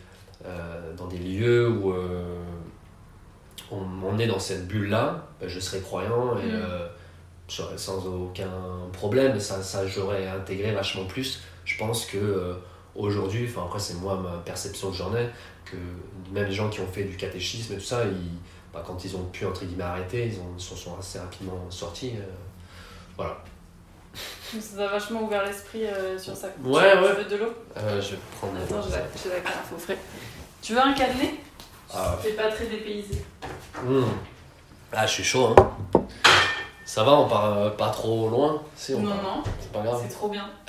euh, 0.44 0.94
dans 0.94 1.06
des 1.06 1.18
lieux 1.18 1.70
où 1.70 1.92
euh, 1.92 2.38
on 3.70 3.80
m'emmenait 3.80 4.26
dans 4.26 4.38
cette 4.38 4.68
bulle-là, 4.68 5.26
ben, 5.40 5.48
je 5.48 5.58
serais 5.58 5.80
croyant 5.80 6.38
et 6.38 6.52
mm. 6.52 6.62
Sans 7.48 8.06
aucun 8.06 8.50
problème, 8.92 9.38
ça, 9.40 9.62
ça 9.62 9.86
j'aurais 9.86 10.26
intégré 10.26 10.72
vachement 10.72 11.04
plus. 11.04 11.40
Je 11.64 11.76
pense 11.78 12.06
que 12.06 12.56
aujourd'hui, 12.94 13.46
enfin 13.48 13.66
après 13.66 13.78
c'est 13.80 13.94
moi 13.94 14.16
ma 14.16 14.38
perception 14.44 14.90
que 14.90 14.96
j'en 14.96 15.14
ai, 15.14 15.28
que 15.64 15.76
même 16.32 16.46
les 16.46 16.52
gens 16.52 16.68
qui 16.70 16.80
ont 16.80 16.86
fait 16.86 17.04
du 17.04 17.16
catéchisme 17.16 17.74
et 17.74 17.76
tout 17.76 17.82
ça, 17.84 18.04
ils, 18.04 18.38
bah, 18.72 18.82
quand 18.86 19.04
ils 19.04 19.16
ont 19.16 19.24
pu 19.24 19.46
entre 19.46 19.64
guillemets 19.64 19.84
arrêter, 19.84 20.26
ils 20.26 20.38
en 20.40 20.58
sont, 20.58 20.76
sont 20.76 20.98
assez 20.98 21.18
rapidement 21.18 21.70
sortis. 21.70 22.12
Euh, 22.16 22.22
voilà. 23.16 23.38
Ça 24.14 24.76
t'a 24.76 24.88
vachement 24.88 25.22
ouvert 25.24 25.44
l'esprit 25.44 25.86
euh, 25.86 26.18
sur 26.18 26.34
ça. 26.36 26.48
Ouais, 26.62 26.92
tu, 26.92 26.98
ouais. 27.02 27.12
veux 27.14 27.24
de 27.24 27.36
l'eau? 27.36 27.52
Euh, 27.76 28.00
Je 28.00 28.12
vais 28.12 28.18
prendre 28.40 28.54
Attends, 28.56 28.82
j'ai 29.22 29.28
la 29.30 29.40
carafe 29.40 29.72
au 29.74 29.78
frais. 29.78 29.98
Tu 30.62 30.72
veux 30.72 30.80
un 30.80 30.92
cadenet? 30.94 31.34
Ah, 31.92 32.18
T'es 32.22 32.32
pas 32.32 32.50
très 32.50 32.66
dépaysé. 32.66 33.22
hmm. 33.84 34.04
Ah, 34.92 35.06
je 35.06 35.12
suis 35.12 35.24
chaud, 35.24 35.54
hein. 35.56 36.00
Ça 36.86 37.02
va, 37.04 37.12
on 37.18 37.28
part 37.28 37.58
euh, 37.58 37.70
pas 37.70 37.88
trop 37.90 38.28
loin 38.30 38.62
Si, 38.76 38.94
on 38.94 39.00
Non, 39.00 39.10
part. 39.10 39.22
non, 39.22 39.42
C'est 39.60 39.72
pas 39.72 39.80
grave. 39.82 40.00
c'est 40.08 40.14
trop 40.14 40.28
bien. 40.28 40.48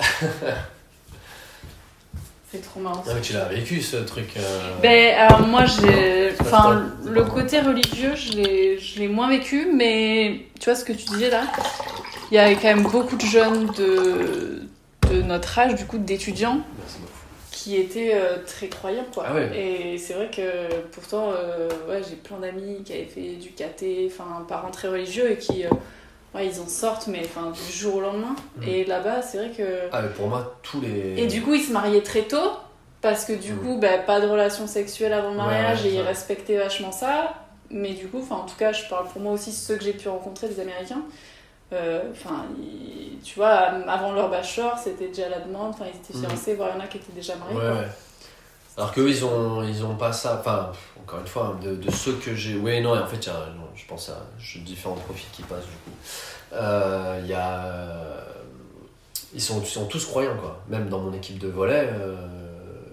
c'est 2.50 2.62
trop 2.62 2.80
marrant. 2.80 3.02
Ah, 3.06 3.12
mais 3.14 3.20
tu 3.20 3.34
l'as 3.34 3.44
vécu 3.44 3.80
ce 3.80 3.96
truc. 3.98 4.36
euh, 4.36 4.74
Ben, 4.82 5.14
alors 5.16 5.46
moi, 5.46 5.64
j'ai. 5.66 6.32
Enfin, 6.40 6.86
le 7.04 7.24
côté 7.24 7.60
religieux, 7.60 8.14
je 8.16 8.98
l'ai 8.98 9.08
moins 9.08 9.28
vécu, 9.28 9.68
mais 9.74 10.46
tu 10.58 10.64
vois 10.64 10.74
ce 10.74 10.84
que 10.84 10.92
tu 10.92 11.04
disais 11.06 11.30
là? 11.30 11.44
Il 12.30 12.34
y 12.34 12.38
avait 12.38 12.56
quand 12.56 12.64
même 12.74 12.82
beaucoup 12.82 13.16
de 13.16 13.24
jeunes 13.24 13.66
de, 13.76 14.62
de 15.10 15.22
notre 15.22 15.58
âge, 15.58 15.74
du 15.76 15.84
coup, 15.86 15.98
d'étudiants, 15.98 16.60
Merci 16.78 16.98
qui 17.52 17.76
étaient 17.76 18.12
euh, 18.14 18.36
très 18.46 18.68
croyants, 18.68 19.06
quoi. 19.12 19.24
Ah 19.28 19.34
ouais. 19.34 19.50
Et 19.94 19.98
c'est 19.98 20.14
vrai 20.14 20.30
que 20.34 20.42
pourtant, 20.92 21.30
euh, 21.32 21.68
ouais, 21.88 22.02
j'ai 22.08 22.16
plein 22.16 22.38
d'amis 22.38 22.82
qui 22.84 22.92
avaient 22.92 23.04
fait 23.04 23.36
du 23.36 23.50
caté, 23.50 24.10
enfin, 24.12 24.44
parents 24.48 24.70
très 24.70 24.88
religieux 24.88 25.30
et 25.32 25.36
qui. 25.38 25.64
euh, 25.64 25.70
ouais, 26.34 26.46
ils 26.46 26.60
en 26.60 26.66
sortent, 26.68 27.06
mais 27.08 27.22
enfin, 27.24 27.50
du 27.50 27.72
jour 27.72 27.96
au 27.96 28.00
lendemain. 28.00 28.34
Mhm. 28.58 28.68
Et 28.68 28.84
là-bas, 28.84 29.22
c'est 29.22 29.38
vrai 29.38 29.50
que. 29.50 29.88
Ah, 29.92 30.02
mais 30.02 30.08
pour 30.10 30.28
moi, 30.28 30.56
tous 30.62 30.80
les. 30.80 31.14
Et 31.20 31.26
du 31.26 31.42
coup, 31.42 31.54
ils 31.54 31.62
se 31.64 31.72
mariaient 31.72 32.02
très 32.02 32.22
tôt 32.22 32.50
parce 33.00 33.24
que 33.24 33.32
du 33.32 33.52
Mm. 33.52 33.58
coup, 33.60 33.78
bah, 33.80 33.98
pas 33.98 34.20
de 34.20 34.26
relation 34.26 34.66
sexuelle 34.66 35.12
avant 35.12 35.30
le 35.30 35.36
mariage 35.36 35.82
ouais, 35.84 35.90
et 35.90 35.94
ils 35.94 36.00
respectaient 36.00 36.58
vachement 36.58 36.92
ça. 36.92 37.34
Mais 37.70 37.90
du 37.92 38.08
coup, 38.08 38.24
en 38.30 38.40
tout 38.46 38.56
cas, 38.58 38.72
je 38.72 38.88
parle 38.88 39.06
pour 39.08 39.20
moi 39.20 39.32
aussi 39.32 39.52
ceux 39.52 39.76
que 39.76 39.84
j'ai 39.84 39.92
pu 39.92 40.08
rencontrer 40.08 40.48
des 40.48 40.58
Américains. 40.60 41.02
euh, 41.74 42.00
Enfin, 42.12 42.46
tu 43.22 43.34
vois, 43.38 43.48
avant 43.88 44.12
leur 44.12 44.30
bachelor, 44.30 44.78
c'était 44.82 45.08
déjà 45.08 45.28
la 45.28 45.40
demande. 45.40 45.70
Enfin, 45.70 45.84
ils 45.92 45.96
étaient 45.98 46.26
Mm. 46.26 46.30
fiancés, 46.30 46.54
voire 46.54 46.70
il 46.74 46.78
y 46.78 46.80
en 46.80 46.84
a 46.84 46.88
qui 46.88 46.96
étaient 46.96 47.12
déjà 47.12 47.36
mariés. 47.36 47.56
Ouais, 47.56 47.60
quoi. 47.62 47.84
Alors 48.78 48.92
qu'eux, 48.92 49.10
ils 49.10 49.24
ont, 49.24 49.64
ils 49.64 49.84
ont 49.84 49.96
pas 49.96 50.12
ça. 50.12 50.36
Enfin, 50.38 50.70
encore 51.00 51.18
une 51.18 51.26
fois, 51.26 51.56
hein, 51.56 51.60
de, 51.60 51.90
ceux 51.90 52.12
que 52.14 52.36
j'ai. 52.36 52.54
Oui, 52.54 52.80
non, 52.80 52.94
et 52.94 53.00
en 53.00 53.06
fait, 53.08 53.26
y 53.26 53.28
a, 53.28 53.32
non, 53.56 53.66
je 53.74 53.84
pense 53.86 54.08
à 54.08 54.24
différents 54.60 54.94
profils 54.94 55.28
qui 55.32 55.42
passent 55.42 55.66
du 55.66 55.76
coup. 55.84 55.96
Euh, 56.52 57.18
Il 57.24 57.28
y 57.28 57.34
a. 57.34 57.64
euh, 57.64 58.20
Ils 59.34 59.40
sont, 59.40 59.60
ils 59.60 59.66
sont 59.66 59.86
tous 59.86 60.06
croyants, 60.06 60.36
quoi. 60.36 60.62
Même 60.68 60.88
dans 60.88 61.00
mon 61.00 61.12
équipe 61.12 61.40
de 61.40 61.48
volet, 61.48 61.88
euh, 61.92 62.14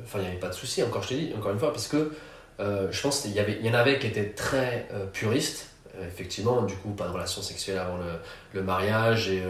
enfin, 0.03 0.17
il 0.17 0.21
n'y 0.23 0.27
avait 0.29 0.39
pas 0.39 0.49
de 0.49 0.55
souci, 0.55 0.81
encore, 0.81 1.03
je 1.03 1.09
te 1.09 1.13
dis, 1.13 1.31
encore 1.37 1.51
une 1.51 1.59
fois, 1.59 1.71
parce 1.71 1.87
que 1.87 2.11
je 2.57 3.01
pense 3.01 3.21
qu'il 3.21 3.33
y, 3.33 3.69
en 3.69 3.73
avait 3.75 3.99
qui 3.99 4.07
étaient 4.07 4.31
très 4.31 4.87
puristes, 5.13 5.69
effectivement, 6.01 6.63
du 6.63 6.75
coup, 6.77 6.89
pas 6.91 7.07
de 7.07 7.13
relation 7.13 7.43
sexuelle 7.43 7.77
avant 7.77 7.97
le, 7.97 8.11
le 8.53 8.63
mariage, 8.63 9.29
et. 9.29 9.43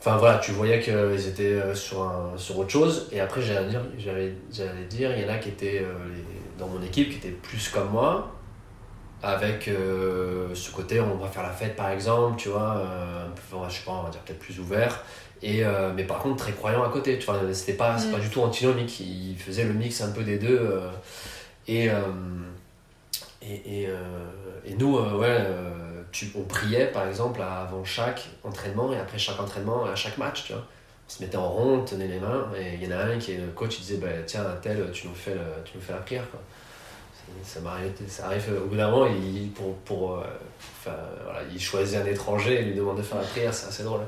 Enfin 0.00 0.16
voilà, 0.16 0.38
tu 0.38 0.52
voyais 0.52 0.80
qu'ils 0.80 1.26
étaient 1.28 1.54
euh, 1.54 1.74
sur, 1.74 2.02
un, 2.02 2.32
sur 2.36 2.58
autre 2.58 2.70
chose. 2.70 3.08
Et 3.10 3.20
après, 3.20 3.42
j'allais 3.42 3.68
dire, 3.68 3.80
il 5.16 5.22
y 5.22 5.24
en 5.24 5.32
a 5.32 5.38
qui 5.38 5.48
étaient 5.48 5.80
euh, 5.82 5.92
les- 6.14 6.58
dans 6.58 6.68
mon 6.68 6.80
équipe 6.82 7.10
qui 7.10 7.16
étaient 7.16 7.30
plus 7.30 7.68
comme 7.68 7.90
moi, 7.90 8.30
avec 9.22 9.66
euh, 9.66 10.54
ce 10.54 10.70
côté, 10.70 11.00
on 11.00 11.16
va 11.16 11.26
faire 11.26 11.42
la 11.42 11.50
fête 11.50 11.74
par 11.74 11.90
exemple, 11.90 12.36
tu 12.38 12.48
vois, 12.48 12.76
euh, 12.78 13.26
un 13.26 13.30
peu, 13.30 13.56
je 13.68 13.74
sais 13.74 13.84
pas, 13.84 13.92
on 13.92 14.02
va 14.04 14.10
dire 14.10 14.20
peut-être 14.20 14.38
plus 14.38 14.60
ouvert. 14.60 15.02
Et, 15.42 15.62
mais 15.94 16.02
par 16.04 16.18
contre, 16.18 16.36
très 16.36 16.52
croyant 16.52 16.82
à 16.82 16.88
côté, 16.88 17.16
tu 17.18 17.26
vois, 17.26 17.40
c'était 17.52 17.74
pas, 17.74 17.96
c'est 17.98 18.08
Mm. 18.08 18.12
pas 18.12 18.18
du 18.18 18.28
tout 18.28 18.40
antinomique, 18.42 18.98
il 19.00 19.36
faisait 19.38 19.62
le 19.64 19.72
mix 19.72 20.00
un 20.00 20.10
peu 20.10 20.24
des 20.24 20.36
deux. 20.38 20.68
et, 21.68 21.84
et, 21.86 23.82
et, 23.82 23.88
et 24.66 24.74
nous, 24.78 24.96
ouais, 24.98 25.38
tu, 26.12 26.30
on 26.36 26.42
priait 26.42 26.86
par 26.86 27.06
exemple 27.06 27.40
avant 27.42 27.84
chaque 27.84 28.26
entraînement 28.44 28.92
et 28.92 28.98
après 28.98 29.18
chaque 29.18 29.40
entraînement, 29.40 29.84
à 29.84 29.94
chaque 29.94 30.18
match, 30.18 30.44
tu 30.44 30.52
vois. 30.52 30.62
On 31.06 31.10
se 31.10 31.22
mettait 31.22 31.36
en 31.38 31.48
rond, 31.48 31.78
on 31.78 31.84
tenait 31.84 32.06
les 32.08 32.20
mains, 32.20 32.48
et 32.54 32.74
il 32.74 32.84
y 32.84 32.92
en 32.92 32.98
a 32.98 33.02
un 33.04 33.18
qui 33.18 33.32
est 33.32 33.38
le 33.38 33.46
coach, 33.48 33.76
il 33.78 33.80
disait 33.80 33.96
bah, 33.96 34.08
Tiens, 34.26 34.44
tel, 34.60 34.90
tu 34.92 35.06
nous 35.08 35.14
fais, 35.14 35.32
le- 35.34 35.40
tu 35.64 35.72
nous 35.76 35.80
fais 35.82 35.92
la 35.94 36.00
prière. 36.00 36.30
Quoi. 36.30 36.40
Ça, 37.44 37.60
ça 38.08 38.26
arrive 38.26 38.44
euh, 38.52 38.60
au 38.62 38.66
bout 38.66 38.76
d'un 38.76 38.90
moment, 38.90 39.06
il, 39.06 39.50
pour, 39.52 39.74
pour, 39.78 40.14
euh, 40.14 40.22
enfin, 40.80 40.96
voilà, 41.24 41.40
il 41.52 41.60
choisit 41.60 41.98
un 41.98 42.04
étranger 42.06 42.60
et 42.60 42.62
lui 42.64 42.74
demande 42.74 42.96
de 42.98 43.02
faire 43.02 43.18
la 43.18 43.24
prière, 43.24 43.52
c'est 43.54 43.68
assez 43.68 43.82
drôle. 43.84 44.00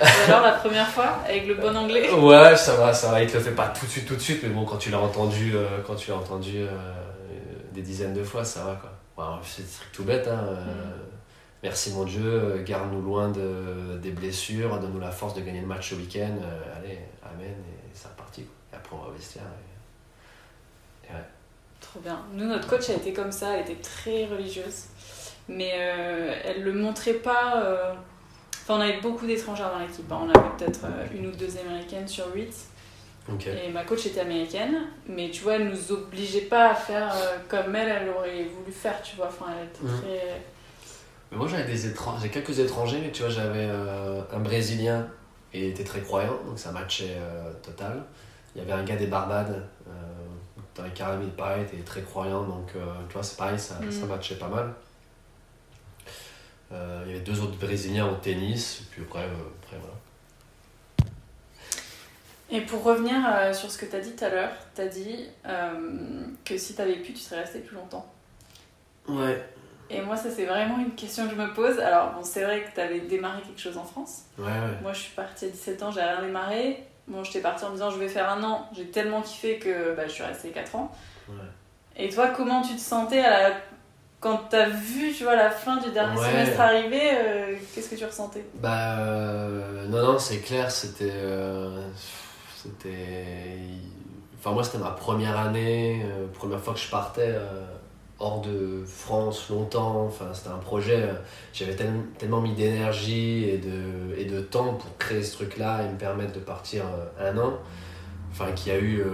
Et 0.00 0.04
alors, 0.30 0.42
la 0.42 0.52
première 0.52 0.86
fois, 0.88 1.18
avec 1.26 1.46
le 1.46 1.54
bon 1.54 1.74
anglais 1.76 2.08
Ouais, 2.12 2.56
ça 2.56 2.74
va, 2.76 2.92
ça 2.92 3.10
va, 3.10 3.22
il 3.22 3.28
te 3.30 3.36
le 3.36 3.42
fait 3.42 3.52
pas 3.52 3.68
tout 3.68 3.86
de 3.86 3.90
suite, 3.90 4.06
tout 4.06 4.16
de 4.16 4.20
suite, 4.20 4.40
mais 4.42 4.48
bon, 4.50 4.64
quand 4.64 4.76
tu 4.76 4.90
l'as 4.90 4.98
entendu, 5.00 5.52
euh, 5.54 5.78
quand 5.86 5.94
tu 5.94 6.10
l'as 6.10 6.16
entendu 6.18 6.58
euh, 6.58 6.68
des 7.72 7.82
dizaines 7.82 8.14
de 8.14 8.22
fois, 8.24 8.44
ça 8.44 8.64
va 8.64 8.74
quoi. 8.74 8.90
Bon, 9.16 9.38
c'est 9.44 9.64
tout 9.92 10.04
bête, 10.04 10.28
hein. 10.28 10.38
euh, 10.48 10.64
Merci 11.62 11.90
mon 11.92 12.04
Dieu, 12.04 12.22
euh, 12.24 12.62
garde-nous 12.62 13.02
loin 13.02 13.30
de, 13.30 13.96
des 14.00 14.10
blessures, 14.12 14.78
donne-nous 14.78 15.00
la 15.00 15.10
force 15.10 15.34
de 15.34 15.40
gagner 15.40 15.60
le 15.60 15.66
match 15.66 15.90
ce 15.90 15.94
week-end. 15.96 16.36
euh, 16.42 16.76
allez, 16.76 16.98
amen, 17.24 17.50
et 17.50 17.90
c'est 17.92 18.08
reparti. 18.08 18.42
Et 18.72 18.76
après, 18.76 18.94
on 18.94 19.00
va 19.02 19.08
au 19.08 19.12
vestiaire. 19.12 19.42
et- 19.44 21.12
Trop 21.80 22.00
bien. 22.00 22.20
Nous, 22.34 22.44
notre 22.44 22.68
coach 22.68 22.90
a 22.90 22.94
été 22.94 23.12
comme 23.12 23.32
ça, 23.32 23.54
elle 23.56 23.62
était 23.62 23.80
très 23.80 24.26
religieuse. 24.26 24.84
Mais 25.48 25.70
euh, 25.76 26.34
elle 26.44 26.62
le 26.62 26.72
montrait 26.74 27.14
pas. 27.14 27.62
euh, 27.64 27.94
Enfin, 28.62 28.74
on 28.76 28.80
avait 28.82 29.00
beaucoup 29.00 29.26
d'étrangères 29.26 29.70
dans 29.72 29.78
l'équipe. 29.78 30.10
hein. 30.12 30.18
On 30.24 30.28
avait 30.28 30.48
peut-être 30.58 30.80
une 31.14 31.28
ou 31.28 31.30
deux 31.30 31.56
américaines 31.56 32.06
sur 32.06 32.26
huit. 32.34 32.54
Ok. 33.32 33.46
Et 33.46 33.70
ma 33.70 33.84
coach 33.84 34.04
était 34.06 34.20
américaine. 34.20 34.88
Mais 35.06 35.30
tu 35.30 35.42
vois, 35.42 35.54
elle 35.54 35.68
nous 35.70 35.92
obligeait 35.92 36.42
pas 36.42 36.72
à 36.72 36.74
faire 36.74 37.14
comme 37.48 37.74
elle, 37.74 37.88
elle 38.02 38.08
aurait 38.10 38.44
voulu 38.44 38.70
faire, 38.72 39.00
tu 39.00 39.16
vois. 39.16 39.28
Enfin, 39.28 39.46
elle 39.58 39.68
était 39.68 39.84
Mhm. 39.84 40.00
très. 40.02 40.42
Mais 41.30 41.36
moi 41.36 41.46
j'avais 41.46 41.64
des 41.64 41.86
étrangers, 41.86 42.22
j'ai 42.22 42.30
quelques 42.30 42.58
étrangers, 42.58 43.00
mais 43.02 43.12
tu 43.12 43.22
vois, 43.22 43.30
j'avais 43.30 43.66
euh, 43.68 44.22
un 44.32 44.38
Brésilien 44.40 45.08
et 45.52 45.66
il 45.66 45.70
était 45.70 45.84
très 45.84 46.00
croyant, 46.00 46.38
donc 46.46 46.58
ça 46.58 46.72
matchait 46.72 47.16
euh, 47.18 47.52
total. 47.62 48.02
Il 48.54 48.60
y 48.60 48.64
avait 48.64 48.72
un 48.72 48.84
gars 48.84 48.96
des 48.96 49.06
Barbades, 49.06 49.66
euh, 49.86 49.90
dans 50.74 50.84
les 50.84 50.90
Caraïbes, 50.90 51.30
pareil, 51.36 51.62
était 51.62 51.82
très 51.82 52.02
croyant, 52.02 52.44
donc 52.44 52.72
tu 53.08 53.12
vois, 53.14 53.22
c'est 53.22 53.36
pareil, 53.36 53.58
ça, 53.58 53.78
Mm. 53.80 53.90
ça 53.90 54.06
matchait 54.06 54.36
pas 54.36 54.48
mal. 54.48 54.72
Il 56.70 57.08
y 57.08 57.14
avait 57.14 57.20
deux 57.20 57.40
autres 57.40 57.56
Brésiliens 57.58 58.06
au 58.08 58.14
tennis, 58.16 58.80
et 58.82 58.84
puis 58.90 59.02
après, 59.02 59.24
après 59.24 59.76
voilà. 59.80 59.94
Et 62.50 62.62
pour 62.62 62.82
revenir 62.82 63.14
euh, 63.26 63.52
sur 63.52 63.70
ce 63.70 63.76
que 63.76 63.84
tu 63.86 63.94
as 63.96 64.00
dit 64.00 64.12
tout 64.12 64.24
à 64.24 64.30
l'heure, 64.30 64.52
tu 64.74 64.80
as 64.80 64.86
dit 64.86 65.26
euh, 65.46 66.22
que 66.44 66.56
si 66.56 66.74
tu 66.74 66.80
avais 66.80 66.96
pu, 66.96 67.12
tu 67.12 67.20
serais 67.20 67.40
resté 67.42 67.60
plus 67.60 67.76
longtemps. 67.76 68.10
Ouais. 69.06 69.44
Et 69.90 70.00
moi, 70.02 70.16
ça, 70.16 70.28
c'est 70.30 70.44
vraiment 70.44 70.78
une 70.78 70.94
question 70.94 71.24
que 71.24 71.30
je 71.34 71.40
me 71.40 71.52
pose. 71.54 71.78
Alors, 71.80 72.12
bon, 72.12 72.22
c'est 72.22 72.44
vrai 72.44 72.62
que 72.62 72.74
tu 72.74 72.80
avais 72.80 73.00
démarré 73.00 73.40
quelque 73.42 73.60
chose 73.60 73.78
en 73.78 73.84
France. 73.84 74.22
Ouais, 74.38 74.44
ouais. 74.46 74.52
Moi, 74.82 74.92
je 74.92 75.00
suis 75.00 75.14
partie 75.14 75.46
à 75.46 75.48
17 75.48 75.82
ans, 75.82 75.90
j'ai 75.90 76.02
rien 76.02 76.20
démarré. 76.22 76.84
Bon, 77.06 77.24
j'étais 77.24 77.40
partie 77.40 77.64
en 77.64 77.68
me 77.68 77.74
disant 77.74 77.90
je 77.90 77.98
vais 77.98 78.08
faire 78.08 78.28
un 78.30 78.42
an. 78.44 78.68
J'ai 78.76 78.86
tellement 78.90 79.22
kiffé 79.22 79.58
que 79.58 79.94
bah, 79.96 80.02
je 80.06 80.12
suis 80.12 80.22
restée 80.24 80.50
4 80.50 80.76
ans. 80.76 80.92
Ouais. 81.28 81.34
Et 81.96 82.10
toi, 82.10 82.28
comment 82.28 82.60
tu 82.60 82.74
te 82.74 82.80
sentais 82.80 83.20
à 83.24 83.48
la- 83.48 83.56
quand 84.20 84.36
t'as 84.50 84.68
vu 84.68 85.12
tu 85.14 85.22
vois, 85.24 85.36
la 85.36 85.48
fin 85.50 85.76
du 85.76 85.90
dernier 85.90 86.16
semestre 86.30 86.60
arriver 86.60 87.10
euh, 87.14 87.54
Qu'est-ce 87.74 87.88
que 87.90 87.94
tu 87.94 88.04
ressentais? 88.04 88.44
Bah 88.56 88.98
euh, 88.98 89.86
non 89.86 90.02
non 90.12 90.18
c'est 90.18 90.38
clair 90.40 90.70
c'était 90.72 91.12
euh, 91.14 91.86
c'était 92.56 93.58
enfin 94.38 94.50
moi 94.50 94.64
c'était 94.64 94.78
ma 94.78 94.90
première 94.90 95.38
année 95.38 96.04
première 96.34 96.58
fois 96.60 96.74
que 96.74 96.80
je 96.80 96.90
partais 96.90 97.28
hors 98.20 98.40
de 98.40 98.82
France 98.84 99.48
longtemps 99.48 100.06
enfin 100.06 100.26
c'était 100.34 100.48
un 100.48 100.58
projet 100.58 101.02
euh, 101.02 101.14
j'avais 101.52 101.76
tel- 101.76 102.02
tellement 102.18 102.40
mis 102.40 102.52
d'énergie 102.52 103.44
et 103.44 103.58
de 103.58 104.16
et 104.16 104.24
de 104.24 104.40
temps 104.40 104.74
pour 104.74 104.96
créer 104.98 105.22
ce 105.22 105.36
truc 105.36 105.56
là 105.56 105.82
et 105.84 105.88
me 105.88 105.96
permettre 105.96 106.32
de 106.32 106.40
partir 106.40 106.84
euh, 106.86 107.30
un 107.32 107.38
an. 107.38 107.54
Enfin 108.32 108.52
qu'il 108.52 108.72
y 108.72 108.76
a 108.76 108.78
eu, 108.78 109.00
euh, 109.00 109.06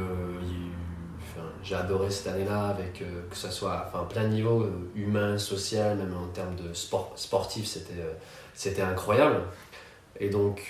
j'ai 1.63 1.75
adoré 1.75 2.11
cette 2.11 2.27
année-là 2.29 2.69
avec 2.69 3.03
que 3.31 3.37
ce 3.37 3.51
soit 3.51 3.87
enfin 3.89 4.05
plein 4.05 4.25
de 4.25 4.29
niveaux 4.29 4.67
humain 4.95 5.39
social 5.39 5.97
même 5.97 6.15
en 6.15 6.27
termes 6.29 6.57
de 6.57 6.75
sport 6.75 7.13
sportif 7.17 7.67
c'était 7.67 8.05
c'était 8.55 8.83
incroyable. 8.83 9.41
Et 10.21 10.29
donc 10.31 10.63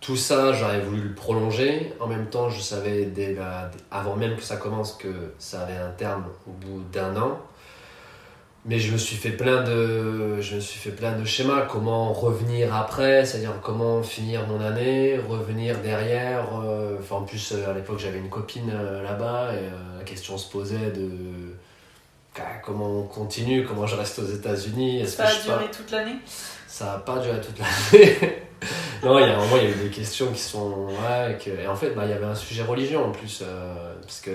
tout 0.00 0.16
ça 0.16 0.52
j'aurais 0.52 0.80
voulu 0.80 1.02
le 1.02 1.14
prolonger. 1.14 1.92
En 2.00 2.06
même 2.06 2.26
temps 2.26 2.48
je 2.48 2.60
savais 2.60 3.06
dès 3.06 3.36
avant 3.90 4.16
même 4.16 4.36
que 4.36 4.42
ça 4.42 4.56
commence 4.56 4.94
que 4.94 5.32
ça 5.38 5.62
avait 5.62 5.76
un 5.76 5.90
terme 5.90 6.24
au 6.46 6.52
bout 6.52 6.82
d'un 6.92 7.16
an 7.16 7.38
mais 8.64 8.78
je 8.78 8.92
me 8.92 8.98
suis 8.98 9.16
fait 9.16 9.30
plein 9.30 9.62
de 9.62 10.40
je 10.40 10.56
me 10.56 10.60
suis 10.60 10.78
fait 10.78 10.90
plein 10.90 11.12
de 11.18 11.24
schémas 11.24 11.62
comment 11.62 12.12
revenir 12.12 12.74
après 12.74 13.24
c'est 13.24 13.38
à 13.38 13.40
dire 13.40 13.54
comment 13.62 14.02
finir 14.02 14.46
mon 14.46 14.60
année 14.60 15.18
revenir 15.28 15.78
derrière 15.78 16.48
euh, 16.62 16.96
enfin 17.00 17.16
en 17.16 17.22
plus 17.22 17.52
euh, 17.52 17.70
à 17.70 17.72
l'époque 17.74 17.98
j'avais 17.98 18.18
une 18.18 18.28
copine 18.28 18.70
euh, 18.74 19.02
là-bas 19.02 19.52
et 19.54 19.58
euh, 19.58 19.98
la 19.98 20.04
question 20.04 20.36
se 20.36 20.50
posait 20.50 20.90
de 20.90 21.08
ah, 22.40 22.58
comment 22.64 23.00
on 23.00 23.02
continue 23.04 23.64
comment 23.64 23.86
je 23.86 23.96
reste 23.96 24.18
aux 24.20 24.26
États-Unis 24.26 25.06
Ça 25.06 25.26
a 25.26 25.34
duré 25.42 25.70
toute 25.72 25.90
l'année? 25.90 26.16
Ça 26.68 26.84
n'a 26.84 26.98
pas 26.98 27.18
duré 27.18 27.40
toute 27.40 27.58
l'année. 27.58 28.16
non, 29.02 29.18
il 29.18 29.26
y 29.26 29.30
a 29.30 29.34
un 29.36 29.40
moment, 29.40 29.56
il 29.56 29.64
y 29.64 29.66
a 29.66 29.70
eu 29.70 29.88
des 29.88 29.88
questions 29.90 30.26
qui 30.30 30.38
sont. 30.40 30.86
Ouais, 30.86 31.36
que- 31.44 31.50
et 31.50 31.66
en 31.66 31.74
fait, 31.74 31.90
bah, 31.90 32.02
il 32.04 32.10
y 32.10 32.12
avait 32.12 32.26
un 32.26 32.36
sujet 32.36 32.62
religion 32.62 33.06
en 33.06 33.10
plus. 33.10 33.42
parce 34.02 34.20
que. 34.20 34.30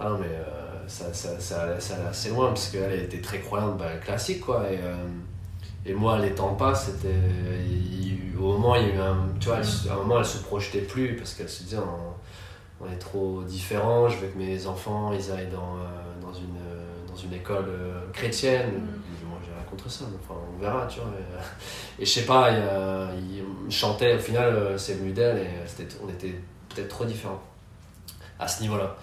Ah, 0.00 0.10
mais 0.18 0.26
euh, 0.26 0.88
ça, 0.88 1.12
ça, 1.12 1.38
ça, 1.40 1.62
allait- 1.62 1.80
ça 1.80 1.96
allait 1.96 2.08
assez 2.08 2.30
loin, 2.30 2.48
parce 2.48 2.68
qu'elle 2.68 3.02
était 3.02 3.20
très 3.20 3.40
croyante, 3.40 3.78
bah, 3.78 3.96
classique, 4.04 4.40
quoi. 4.40 4.64
Et, 4.70 4.78
euh, 4.82 4.94
et 5.86 5.94
moi, 5.94 6.18
l'étant 6.18 6.54
pas, 6.54 6.74
c'était. 6.74 7.08
Au 8.38 8.52
moment, 8.52 8.76
il 8.76 8.82
y 8.88 8.90
a 8.92 8.94
eu 8.94 8.98
un. 8.98 9.16
Tu 9.40 9.48
vois, 9.48 9.58
elle 9.58 9.90
à 9.90 9.94
un 9.94 9.96
moment, 9.96 10.18
elle 10.18 10.24
se 10.24 10.38
projetait 10.38 10.82
plus, 10.82 11.16
parce 11.16 11.34
qu'elle 11.34 11.48
se 11.48 11.64
disait, 11.64 11.78
on, 11.78 12.84
on 12.84 12.90
est 12.92 12.98
trop 12.98 13.42
différents, 13.42 14.08
je 14.08 14.18
veux 14.18 14.28
que 14.28 14.38
mes 14.38 14.66
enfants, 14.66 15.12
ils 15.12 15.30
aillent 15.32 15.50
dans, 15.50 15.76
euh, 15.76 16.22
dans 16.22 16.32
une 16.32 16.58
une 17.24 17.34
école 17.34 17.66
chrétienne. 18.12 18.70
Mm. 18.70 19.28
Moi, 19.28 19.38
j'ai 19.44 19.50
rien 19.52 19.62
contre 19.68 19.90
ça, 19.90 20.04
mais 20.10 20.16
enfin, 20.22 20.38
on 20.56 20.60
verra, 20.60 20.86
tu 20.86 21.00
vois. 21.00 21.10
Et, 21.98 22.04
je 22.04 22.10
sais 22.10 22.24
pas, 22.24 22.50
il, 22.52 23.42
il 23.66 23.72
chantait, 23.72 24.14
au 24.14 24.18
final, 24.18 24.74
c'est 24.78 24.94
venu 24.94 25.12
d'elle 25.12 25.38
et 25.38 25.48
on 26.04 26.08
était 26.08 26.34
peut-être 26.68 26.88
trop 26.88 27.04
différents 27.04 27.42
à 28.38 28.46
ce 28.46 28.62
niveau-là. 28.62 28.96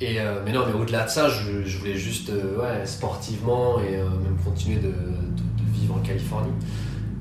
Et, 0.00 0.18
mais 0.44 0.52
non, 0.52 0.64
mais 0.66 0.74
au-delà 0.74 1.04
de 1.04 1.10
ça, 1.10 1.28
je, 1.28 1.64
je 1.64 1.78
voulais 1.78 1.94
juste, 1.96 2.30
ouais, 2.30 2.84
sportivement 2.84 3.80
et 3.80 3.92
même 3.96 4.36
continuer 4.44 4.76
de, 4.78 4.88
de, 4.88 5.72
vivre 5.72 5.94
en 5.94 6.00
Californie. 6.00 6.52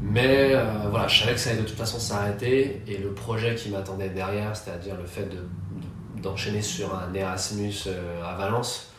Mais 0.02 0.54
euh, 0.54 0.64
voilà, 0.90 1.08
je 1.08 1.20
savais 1.22 1.34
que 1.34 1.40
ça 1.40 1.50
allait 1.52 1.62
de 1.62 1.66
toute 1.68 1.78
façon 1.78 2.00
s'arrêter 2.00 2.82
et 2.88 2.98
le 2.98 3.12
projet 3.14 3.56
qui 3.56 3.70
m'attendait 3.70 4.10
derrière, 4.10 4.56
c'est-à-dire 4.56 4.96
le 4.98 5.06
fait 5.06 5.28
d'enchaîner 6.22 6.62
sur 6.62 6.94
un 6.96 7.14
Erasmus 7.14 7.74
euh, 7.88 8.22
à 8.24 8.36
Valence, 8.36 8.92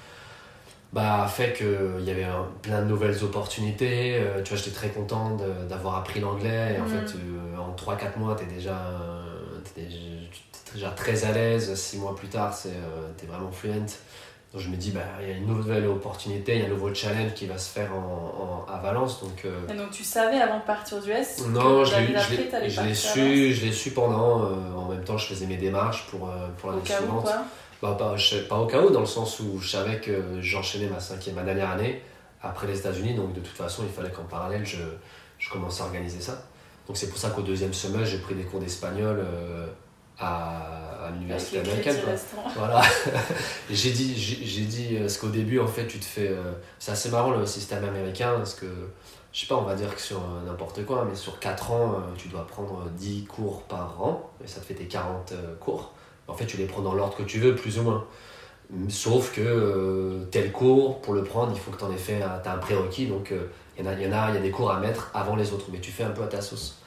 bah, 0.92 1.24
a 1.24 1.28
fait 1.28 1.52
qu'il 1.52 2.04
y 2.04 2.10
avait 2.10 2.26
plein 2.62 2.80
de 2.82 2.86
nouvelles 2.86 3.22
opportunités. 3.22 4.16
Euh, 4.16 4.42
tu 4.42 4.54
vois, 4.54 4.58
j'étais 4.58 4.74
très 4.74 4.88
content 4.88 5.36
d'avoir 5.68 5.96
appris 5.96 6.20
l'anglais 6.20 6.76
et 6.76 6.80
en 6.80 6.84
Mm. 6.84 6.88
fait, 7.06 7.16
en 7.58 7.74
3-4 7.76 8.18
mois, 8.18 8.34
tu 8.36 8.44
es 8.44 8.46
déjà, 8.46 8.74
t'es 9.74 9.82
déjà, 9.82 9.96
t'es 9.96 10.15
déjà 10.76 10.90
très 10.90 11.24
à 11.24 11.32
l'aise. 11.32 11.74
6 11.74 11.98
mois 11.98 12.14
plus 12.14 12.28
tard, 12.28 12.54
tu 12.60 12.68
es 12.68 13.26
vraiment 13.26 13.50
fluent. 13.50 13.72
Donc 14.52 14.62
je 14.62 14.68
me 14.70 14.76
dis, 14.76 14.90
bah, 14.92 15.00
il 15.20 15.28
y 15.28 15.32
a 15.32 15.34
une 15.36 15.46
nouvelle 15.46 15.86
opportunité, 15.86 16.54
il 16.54 16.60
y 16.60 16.62
a 16.62 16.66
un 16.66 16.70
nouveau 16.70 16.94
challenge 16.94 17.34
qui 17.34 17.46
va 17.46 17.58
se 17.58 17.68
faire 17.68 17.92
en, 17.92 18.64
en- 18.68 18.72
à 18.72 18.78
Valence. 18.78 19.20
Donc, 19.20 19.44
euh, 19.44 19.58
Et 19.68 19.76
donc 19.76 19.90
tu 19.90 20.04
savais 20.04 20.38
avant 20.40 20.58
de 20.60 20.64
partir 20.64 21.02
du 21.02 21.10
S 21.10 21.44
non, 21.48 21.80
que 21.80 21.84
je 21.90 21.90
l'ai- 22.82 22.94
su, 22.94 23.52
je 23.54 23.66
l'ai 23.66 23.72
su 23.72 23.90
pendant. 23.90 24.44
euh, 24.44 24.54
en 24.76 24.88
même 24.88 25.04
temps, 25.04 25.18
je 25.18 25.26
faisais 25.26 25.46
mes 25.46 25.56
démarches 25.56 26.06
pour, 26.10 26.28
euh, 26.28 26.48
pour 26.58 26.70
l'année 26.70 26.82
où, 26.82 26.86
suivante. 26.86 27.24
quoi. 27.24 27.42
Bah, 27.82 27.96
pas, 27.98 28.16
je- 28.16 28.38
pas 28.38 28.56
au 28.58 28.66
cas 28.66 28.80
où, 28.80 28.90
dans 28.90 29.00
le 29.00 29.06
sens 29.06 29.40
où 29.40 29.58
je 29.58 29.68
savais 29.68 29.98
que 30.00 30.40
j'enchaînais 30.40 30.88
ma 30.88 31.00
cinquième, 31.00 31.34
ma 31.34 31.42
dernière 31.42 31.70
année 31.70 32.00
après 32.42 32.66
les 32.68 32.78
États-Unis, 32.78 33.14
donc 33.14 33.34
de 33.34 33.40
toute 33.40 33.56
façon, 33.56 33.82
il 33.86 33.92
fallait 33.92 34.10
qu'en 34.14 34.24
parallèle, 34.24 34.64
je, 34.64 34.78
je 35.38 35.50
commence 35.50 35.80
à 35.80 35.84
organiser 35.84 36.20
ça. 36.20 36.44
Donc 36.86 36.96
c'est 36.96 37.08
pour 37.08 37.18
ça 37.18 37.28
qu'au 37.30 37.42
deuxième 37.42 37.74
semestre, 37.74 38.06
j'ai 38.06 38.18
pris 38.18 38.34
des 38.36 38.44
cours 38.44 38.60
d'espagnol 38.60 39.18
euh, 39.18 39.66
à, 40.18 41.06
à 41.06 41.10
l'université 41.12 41.58
américaine. 41.60 41.96
Voilà. 42.56 42.82
J'ai 43.70 43.90
dit, 43.90 44.14
j'ai 44.16 44.62
dit, 44.64 44.96
euh, 44.96 45.00
parce 45.00 45.18
qu'au 45.18 45.28
début, 45.28 45.58
en 45.60 45.66
fait, 45.66 45.86
tu 45.86 45.98
te 45.98 46.04
fais. 46.04 46.28
euh, 46.28 46.52
c'est 46.78 46.92
assez 46.92 47.10
marrant 47.10 47.30
le 47.30 47.44
système 47.46 47.84
américain, 47.84 48.34
parce 48.36 48.54
que, 48.54 48.66
je 49.32 49.40
sais 49.40 49.46
pas, 49.46 49.56
on 49.56 49.62
va 49.62 49.74
dire 49.74 49.94
que 49.94 50.00
sur 50.00 50.18
euh, 50.18 50.46
n'importe 50.46 50.84
quoi, 50.86 51.06
mais 51.08 51.14
sur 51.16 51.38
4 51.40 51.70
ans, 51.72 51.92
euh, 51.94 52.14
tu 52.16 52.28
dois 52.28 52.46
prendre 52.46 52.84
10 52.96 53.24
cours 53.26 53.62
par 53.62 54.00
an, 54.02 54.30
et 54.42 54.46
ça 54.46 54.60
te 54.60 54.66
fait 54.66 54.74
tes 54.74 54.86
40 54.86 55.32
euh, 55.32 55.54
cours. 55.60 55.92
En 56.28 56.34
fait, 56.34 56.46
tu 56.46 56.56
les 56.56 56.66
prends 56.66 56.82
dans 56.82 56.94
l'ordre 56.94 57.16
que 57.16 57.22
tu 57.22 57.38
veux, 57.38 57.54
plus 57.54 57.78
ou 57.78 57.82
moins. 57.82 58.04
Sauf 58.88 59.32
que 59.32 60.26
tel 60.32 60.50
cours, 60.50 61.00
pour 61.00 61.14
le 61.14 61.22
prendre, 61.22 61.52
il 61.54 61.58
faut 61.60 61.70
que 61.70 61.78
tu 61.78 61.84
en 61.84 61.92
aies 61.92 61.96
fait, 61.96 62.20
un- 62.22 62.42
un 62.44 62.58
prérequis, 62.58 63.06
donc 63.06 63.32
il 63.78 63.84
y 63.84 63.88
en 63.88 63.90
a, 63.90 63.94
il 63.94 64.02
y 64.02 64.06
en 64.08 64.12
a, 64.12 64.30
il 64.30 64.34
y 64.34 64.38
a 64.38 64.40
des 64.40 64.50
cours 64.50 64.72
à 64.72 64.80
mettre 64.80 65.10
avant 65.14 65.36
les 65.36 65.52
autres, 65.52 65.66
mais 65.70 65.78
tu 65.78 65.92
fais 65.92 66.02
un 66.02 66.10
peu 66.10 66.22
à 66.24 66.26
ta 66.26 66.40
sauce. 66.40 66.78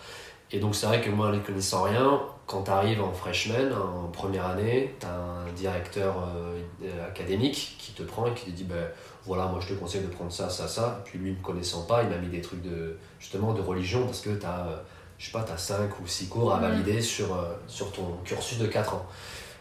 Et 0.51 0.59
donc 0.59 0.75
c'est 0.75 0.87
vrai 0.87 0.99
que 0.99 1.09
moi, 1.09 1.31
ne 1.31 1.39
connaissant 1.39 1.83
rien, 1.83 2.19
quand 2.49 2.63
tu 2.63 2.71
arrives 2.71 2.99
en 2.99 3.13
freshman, 3.13 3.71
en 3.71 4.07
première 4.07 4.47
année, 4.47 4.95
tu 4.99 5.05
as 5.05 5.13
un 5.13 5.51
directeur 5.55 6.27
euh, 6.35 7.07
académique 7.07 7.75
qui 7.77 7.91
te 7.91 8.01
prend 8.01 8.25
et 8.25 8.33
qui 8.33 8.45
te 8.45 8.49
dit 8.49 8.63
ben, 8.63 8.87
voilà, 9.23 9.45
moi 9.45 9.59
je 9.61 9.67
te 9.67 9.73
conseille 9.79 10.01
de 10.01 10.07
prendre 10.07 10.31
ça, 10.31 10.49
ça, 10.49 10.67
ça. 10.67 10.99
Et 10.99 11.09
puis 11.09 11.19
lui, 11.19 11.31
ne 11.31 11.37
me 11.37 11.43
connaissant 11.43 11.83
pas, 11.83 12.01
il 12.01 12.09
m'a 12.09 12.17
mis 12.17 12.29
des 12.29 12.41
trucs 12.41 12.63
de, 12.63 12.97
justement 13.19 13.53
de 13.53 13.61
religion 13.61 14.03
parce 14.07 14.21
que 14.21 14.31
tu 14.31 14.45
as, 14.47 14.81
je 15.19 15.27
sais 15.27 15.31
pas, 15.31 15.43
tu 15.43 15.51
as 15.51 15.57
5 15.57 15.99
ou 15.99 16.07
6 16.07 16.27
cours 16.27 16.51
à 16.51 16.59
valider 16.59 17.03
sur, 17.03 17.35
euh, 17.35 17.53
sur 17.67 17.91
ton 17.91 18.17
cursus 18.25 18.57
de 18.57 18.65
4 18.65 18.95
ans. 18.95 19.05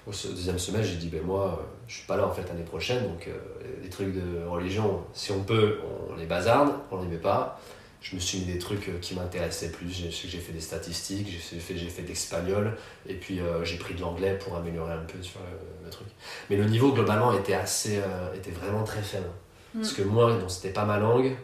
Au 0.07 0.11
deuxième 0.11 0.59
semestre, 0.59 0.89
j'ai 0.91 0.97
dit 0.97 1.09
ben 1.09 1.23
moi, 1.23 1.59
euh, 1.59 1.63
je 1.87 1.97
suis 1.97 2.07
pas 2.07 2.17
là 2.17 2.27
en 2.27 2.33
fait 2.33 2.49
l'année 2.49 2.65
prochaine, 2.65 3.07
donc 3.07 3.29
euh, 3.29 3.37
les 3.83 3.91
trucs 3.91 4.15
de 4.15 4.47
religion, 4.47 5.03
si 5.13 5.31
on 5.31 5.41
peut, 5.41 5.81
on 6.11 6.17
les 6.17 6.25
bazarde, 6.25 6.73
on 6.91 7.03
les 7.03 7.09
met 7.09 7.19
pas. 7.19 7.61
Je 8.01 8.15
me 8.15 8.21
suis 8.21 8.39
mis 8.39 8.45
des 8.47 8.59
trucs 8.59 8.89
euh, 8.89 8.99
qui 9.01 9.15
m'intéressaient 9.15 9.73
plus. 9.73 9.91
J'ai 9.91 10.39
fait 10.39 10.53
des 10.53 10.61
statistiques, 10.61 11.29
j'ai 11.29 11.59
fait, 11.59 11.75
fait 11.75 12.03
de 12.03 12.09
l'espagnol, 12.09 12.77
et 13.09 13.15
puis 13.15 13.41
euh, 13.41 13.65
j'ai 13.65 13.77
pris 13.77 13.95
de 13.95 14.01
l'anglais 14.01 14.39
pour 14.39 14.55
améliorer 14.57 14.93
un 14.93 15.05
peu 15.05 15.21
sur 15.23 15.41
le, 15.41 15.85
le 15.85 15.91
truc. 15.91 16.07
Mais 16.49 16.57
le 16.57 16.65
niveau 16.67 16.93
globalement 16.93 17.33
était 17.33 17.55
assez, 17.55 17.99
euh, 17.99 18.33
était 18.35 18.53
vraiment 18.53 18.85
très 18.85 19.03
faible. 19.03 19.27
Mm. 19.75 19.81
Parce 19.81 19.93
que 19.93 20.03
moi, 20.03 20.33
dont 20.39 20.49
c'était 20.49 20.73
pas 20.73 20.85
ma 20.85 20.99
langue, 20.99 21.35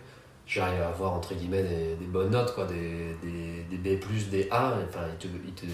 j'arrivais 0.47 0.83
à 0.85 0.89
avoir 0.89 1.13
entre 1.13 1.35
guillemets 1.35 1.63
des, 1.65 1.97
des 1.97 2.07
bonnes 2.07 2.31
notes, 2.31 2.55
quoi, 2.55 2.67
des, 2.67 3.17
des, 3.23 3.77
des 3.77 3.97
B, 3.97 4.01
des 4.31 4.49
A. 4.51 4.75
Enfin, 4.89 5.01
il 5.11 5.19
te, 5.19 5.35
il 5.47 5.53
te- 5.55 5.65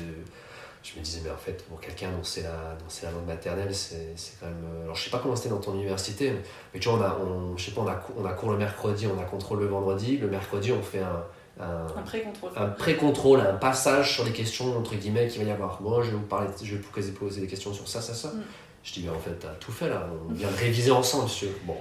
je 0.83 0.99
me 0.99 1.05
disais, 1.05 1.21
mais 1.23 1.31
en 1.31 1.37
fait, 1.37 1.63
pour 1.69 1.81
quelqu'un 1.81 2.11
dont 2.11 2.25
c'est 2.25 2.43
la, 2.43 2.49
dont 2.79 2.87
la 3.03 3.11
langue 3.11 3.27
maternelle, 3.27 3.75
c'est 3.75 4.15
quand 4.41 4.47
même. 4.47 4.65
euh, 4.65 4.85
Alors, 4.85 4.97
je 4.97 5.05
sais 5.05 5.11
pas 5.11 5.19
comment 5.19 5.37
c'était 5.37 5.51
dans 5.51 5.59
ton 5.61 5.75
université, 5.75 6.31
mais, 6.31 6.41
mais 6.75 6.81
tu 6.81 6.89
vois, 6.89 6.99
on 6.99 7.03
a, 7.03 7.19
on, 7.23 7.57
je 7.57 7.67
sais 7.67 7.71
pas, 7.73 7.83
on 7.83 7.89
a, 7.89 8.01
on 8.19 8.25
a 8.25 8.33
cours 8.33 8.51
le 8.53 8.57
mercredi, 8.59 9.07
on 9.07 9.21
a 9.21 9.25
contrôle 9.25 9.61
le 9.61 9.67
vendredi. 9.67 10.17
Le 10.17 10.29
mercredi, 10.29 10.73
on 10.73 10.83
fait 10.83 11.01
un, 11.03 11.25
un, 11.63 12.03
pré-contrôle. 12.03 12.51
un 12.57 12.67
pré-contrôle, 12.69 13.41
un 13.41 13.55
passage 13.55 14.15
sur 14.15 14.25
les 14.25 14.33
questions 14.33 14.77
entre 14.79 14.95
guillemets 14.95 15.29
qu'il 15.29 15.43
va 15.43 15.49
y 15.49 15.53
avoir. 15.53 15.83
Moi, 15.83 16.03
je 16.03 16.11
vais 16.11 16.17
vous 16.17 16.23
parler, 16.23 16.49
je 16.63 16.75
vais 16.77 16.81
vous 16.81 16.91
poser- 16.91 17.13
poser 17.13 17.41
des 17.43 17.47
questions 17.47 17.73
sur 17.75 17.87
ça, 17.87 18.01
ça, 18.01 18.15
ça. 18.15 18.29
Mm. 18.29 18.43
Je 18.83 18.93
dis, 18.95 19.03
mais 19.05 19.11
en 19.11 19.19
fait, 19.19 19.39
t'as 19.39 19.49
tout 19.61 19.73
fait 19.73 19.91
là, 19.91 20.09
on 20.31 20.33
vient 20.33 20.51
de 20.51 20.57
réviser 20.57 20.91
ensemble, 20.91 21.25
monsieur. 21.25 21.55
Bon, 21.65 21.77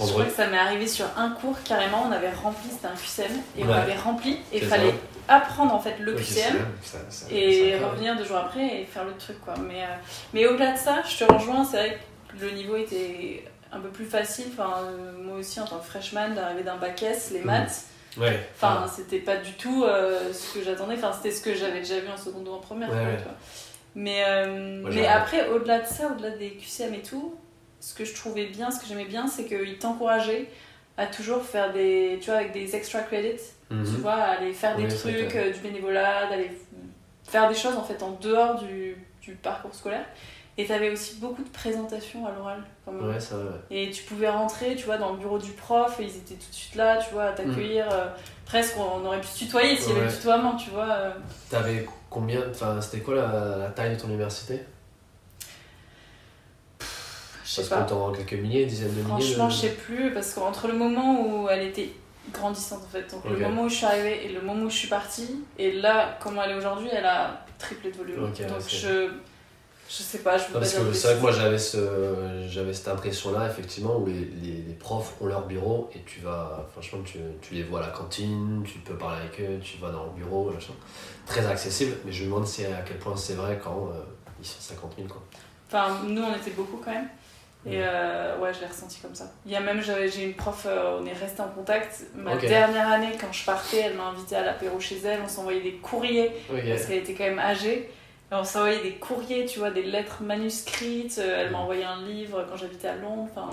Je 0.00 0.06
crois 0.12 0.24
que 0.24 0.30
ça 0.32 0.46
m'est 0.46 0.58
arrivé 0.58 0.86
sur 0.86 1.06
un 1.16 1.30
cours 1.30 1.56
carrément, 1.64 2.04
on 2.08 2.12
avait 2.12 2.30
rempli, 2.30 2.68
c'était 2.70 2.86
un 2.86 2.94
QCM, 2.96 3.36
et 3.58 3.64
on 3.64 3.72
avait 3.72 3.96
rempli, 3.96 4.32
et 4.52 4.58
il 4.58 4.64
fallait 4.64 4.90
ça. 4.90 5.34
apprendre 5.36 5.74
en 5.74 5.80
fait 5.80 5.96
le 5.98 6.14
QCM, 6.14 6.56
ça- 6.82 6.98
ça- 7.08 7.26
et 7.30 7.76
revenir 7.78 8.16
deux 8.16 8.24
jours 8.24 8.36
après 8.38 8.82
et 8.82 8.84
faire 8.84 9.04
le 9.04 9.12
truc 9.14 9.40
quoi. 9.44 9.54
Mais, 9.66 9.82
euh, 9.82 9.86
mais 10.32 10.46
au-delà 10.46 10.72
de 10.72 10.78
ça, 10.78 11.02
je 11.08 11.24
te 11.24 11.32
rejoins, 11.32 11.64
c'est 11.64 11.76
vrai 11.76 11.98
que 12.38 12.44
le 12.44 12.50
niveau 12.52 12.76
était 12.76 13.44
un 13.72 13.80
peu 13.80 13.88
plus 13.88 14.06
facile. 14.06 14.46
Enfin, 14.52 14.74
euh, 14.84 15.12
moi 15.22 15.36
aussi 15.38 15.60
en 15.60 15.64
tant 15.66 15.78
que 15.78 15.84
freshman, 15.86 16.30
d'arriver 16.34 16.62
d'un 16.62 16.76
bac 16.76 17.02
S, 17.02 17.30
les 17.32 17.40
Mhm. 17.40 17.46
maths, 17.46 17.84
Ouais, 18.16 18.48
enfin 18.56 18.86
c'était 18.94 19.18
pas 19.18 19.36
du 19.36 19.52
tout 19.52 19.84
euh, 19.84 20.32
ce 20.32 20.54
que 20.58 20.64
j'attendais. 20.64 20.94
Enfin, 20.96 21.12
c'était 21.12 21.30
ce 21.34 21.42
que 21.42 21.54
j'avais 21.54 21.80
déjà 21.80 21.98
vu 22.00 22.08
en 22.08 22.16
seconde 22.16 22.48
ou 22.48 22.52
en 22.52 22.58
première. 22.60 22.88
Ouais, 22.90 23.18
quoi. 23.22 23.32
Mais, 23.94 24.24
mais 24.84 25.06
après, 25.06 25.48
au-delà 25.48 25.80
de 25.80 25.86
ça, 25.86 26.06
au-delà 26.12 26.30
des 26.30 26.50
QCM 26.52 26.94
et 26.94 27.02
tout, 27.02 27.34
ce 27.80 27.94
que 27.94 28.04
je 28.04 28.14
trouvais 28.14 28.46
bien, 28.46 28.70
ce 28.70 28.80
que 28.80 28.86
j'aimais 28.86 29.04
bien, 29.04 29.26
c'est 29.26 29.44
qu'ils 29.44 29.78
t'encourageaient 29.78 30.48
à 30.96 31.06
toujours 31.06 31.42
faire 31.42 31.72
des, 31.72 32.18
tu 32.20 32.30
vois, 32.30 32.40
avec 32.40 32.52
des 32.52 32.74
extra 32.74 33.00
credits, 33.00 33.40
Mhm. 33.70 33.84
tu 33.84 34.00
vois, 34.00 34.14
à 34.14 34.30
aller 34.38 34.52
faire 34.52 34.76
des 34.76 34.84
Oui, 34.84 34.88
trucs, 34.98 35.36
euh, 35.36 35.52
du 35.52 35.60
bénévolat, 35.60 36.26
d'aller 36.28 36.50
faire 37.28 37.48
des 37.48 37.54
choses 37.54 37.76
en 37.76 37.84
fait 37.84 38.02
en 38.02 38.12
dehors 38.12 38.58
du, 38.58 38.96
du 39.22 39.32
parcours 39.34 39.74
scolaire. 39.74 40.04
Et 40.60 40.66
t'avais 40.66 40.90
aussi 40.90 41.16
beaucoup 41.20 41.44
de 41.44 41.48
présentations 41.50 42.26
à 42.26 42.32
l'oral. 42.32 42.64
Ouais, 42.88 43.20
ça 43.20 43.36
ouais. 43.36 43.42
Et 43.70 43.90
tu 43.90 44.02
pouvais 44.02 44.28
rentrer, 44.28 44.74
tu 44.74 44.86
vois, 44.86 44.96
dans 44.96 45.12
le 45.12 45.18
bureau 45.18 45.38
du 45.38 45.52
prof, 45.52 46.00
et 46.00 46.02
ils 46.02 46.16
étaient 46.16 46.34
tout 46.34 46.50
de 46.50 46.54
suite 46.54 46.74
là, 46.74 46.96
tu 46.96 47.12
vois, 47.14 47.26
à 47.26 47.32
t'accueillir. 47.32 47.86
euh, 47.92 48.08
presque, 48.44 48.74
on 48.76 49.04
aurait 49.06 49.20
pu 49.20 49.28
se 49.28 49.38
tutoyer 49.38 49.76
s'il 49.76 49.90
y 49.90 49.96
avait 49.98 50.06
le 50.06 50.12
tutoiement, 50.12 50.56
tu 50.56 50.70
vois. 50.70 50.88
euh. 50.90 51.10
T'avais 51.48 51.86
combien, 52.10 52.40
enfin, 52.50 52.80
c'était 52.80 53.04
quoi 53.04 53.14
la, 53.14 53.56
la 53.56 53.68
taille 53.70 53.94
de 53.94 54.00
ton 54.00 54.08
université? 54.08 54.62
Je 57.56 57.62
sais 57.62 57.68
pas. 57.68 57.82
t'en 57.82 58.12
quelques 58.12 58.34
milliers, 58.34 58.66
dizaines 58.66 58.88
de 58.90 59.00
milliers 59.02 59.06
Franchement, 59.06 59.46
de- 59.46 59.52
je 59.52 59.56
sais 59.56 59.70
plus, 59.70 60.12
parce 60.12 60.34
qu'entre 60.34 60.68
le 60.68 60.74
moment 60.74 61.20
où 61.26 61.48
elle 61.48 61.66
était 61.68 61.90
grandissante 62.32 62.82
en 62.84 62.88
fait, 62.88 63.10
donc 63.10 63.24
le 63.24 63.38
moment 63.38 63.62
où 63.64 63.68
je 63.70 63.74
suis 63.76 63.86
arrivée 63.86 64.26
et 64.26 64.32
le 64.32 64.42
moment 64.42 64.64
où 64.66 64.70
je 64.70 64.76
suis 64.76 64.88
partie, 64.88 65.44
et 65.58 65.72
là, 65.72 66.18
comment 66.22 66.42
elle 66.42 66.50
est 66.50 66.56
aujourd'hui, 66.56 66.88
elle 66.92 67.06
a 67.06 67.44
triplé 67.58 67.90
de 67.90 67.96
volume. 67.96 68.16
Donc 68.20 68.34
je. 68.68 69.10
Je 69.90 70.02
sais 70.02 70.18
pas, 70.18 70.36
je 70.36 70.44
peux 70.44 70.48
Non, 70.48 70.52
pas 70.52 70.58
parce 70.60 70.74
dire 70.74 70.84
que 70.86 70.92
c'est 70.92 71.06
vrai 71.06 71.16
que 71.16 71.22
moi 71.22 71.32
j'avais 71.32 71.56
ce, 71.56 72.46
j'avais 72.46 72.74
cette 72.74 72.88
impression-là, 72.88 73.46
effectivement, 73.48 73.96
où 73.96 74.04
les, 74.04 74.12
les, 74.12 74.62
les 74.68 74.74
profs 74.74 75.14
ont 75.18 75.24
leur 75.24 75.46
bureau 75.46 75.88
et 75.94 76.00
tu 76.00 76.20
vas, 76.20 76.68
franchement, 76.72 76.98
tu, 77.06 77.16
tu 77.40 77.54
les 77.54 77.62
vois 77.62 77.82
à 77.82 77.86
la 77.86 77.92
cantine, 77.92 78.62
tu 78.66 78.80
peux 78.80 78.96
parler 78.98 79.22
avec 79.22 79.40
eux, 79.40 79.58
tu 79.62 79.78
vas 79.78 79.90
dans 79.90 80.04
le 80.04 80.10
bureau, 80.10 80.50
machin. 80.50 80.74
Très 81.24 81.46
accessible, 81.46 81.96
mais 82.04 82.12
je 82.12 82.24
me 82.24 82.26
demande 82.28 82.46
si, 82.46 82.66
à 82.66 82.82
quel 82.86 82.98
point 82.98 83.16
c'est 83.16 83.32
vrai 83.32 83.58
quand 83.64 83.88
euh, 83.90 84.02
ils 84.38 84.46
sont 84.46 84.60
50 84.60 84.92
000. 84.98 85.08
Quoi. 85.08 85.22
Enfin, 85.68 86.02
nous, 86.06 86.20
on 86.22 86.34
était 86.34 86.50
beaucoup 86.50 86.82
quand 86.84 86.92
même. 86.92 87.08
Et 87.66 87.70
Ouais. 87.70 87.76
euh, 87.82 88.38
ouais, 88.38 88.54
je 88.54 88.60
l'ai 88.60 88.66
ressenti 88.66 89.00
comme 89.00 89.14
ça. 89.14 89.30
Il 89.44 89.50
y 89.52 89.56
a 89.56 89.60
même, 89.60 89.82
j'ai 89.82 90.24
une 90.24 90.34
prof, 90.34 90.64
euh, 90.66 90.98
on 91.00 91.06
est 91.06 91.12
resté 91.12 91.40
en 91.42 91.48
contact. 91.48 92.04
Ma 92.14 92.36
dernière 92.36 92.88
année, 92.92 93.10
quand 93.20 93.32
je 93.32 93.44
partais, 93.44 93.78
elle 93.80 93.94
m'a 93.94 94.04
invité 94.06 94.36
à 94.36 94.44
l'apéro 94.44 94.78
chez 94.80 94.98
elle. 95.04 95.20
On 95.24 95.28
s'envoyait 95.28 95.60
des 95.62 95.74
courriers 95.74 96.30
parce 96.48 96.86
qu'elle 96.86 96.98
était 96.98 97.14
quand 97.14 97.24
même 97.24 97.38
âgée. 97.40 97.90
Et 98.30 98.34
on 98.34 98.44
s'envoyait 98.44 98.82
des 98.82 98.94
courriers, 98.96 99.44
tu 99.46 99.58
vois, 99.58 99.70
des 99.70 99.82
lettres 99.82 100.22
manuscrites. 100.22 101.18
Euh, 101.18 101.42
Elle 101.44 101.50
m'a 101.50 101.58
envoyé 101.58 101.84
un 101.84 102.02
livre 102.02 102.44
quand 102.48 102.56
j'habitais 102.56 102.88
à 102.88 102.96
Londres. 102.96 103.28
Enfin, 103.34 103.50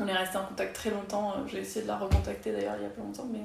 on 0.00 0.06
est 0.06 0.12
resté 0.12 0.36
en 0.38 0.44
contact 0.44 0.74
très 0.74 0.90
longtemps. 0.90 1.34
J'ai 1.48 1.58
essayé 1.58 1.82
de 1.82 1.88
la 1.88 1.96
recontacter 1.96 2.52
d'ailleurs 2.52 2.74
il 2.78 2.84
y 2.84 2.86
a 2.86 2.90
pas 2.90 3.02
longtemps. 3.02 3.26
Mais 3.30 3.40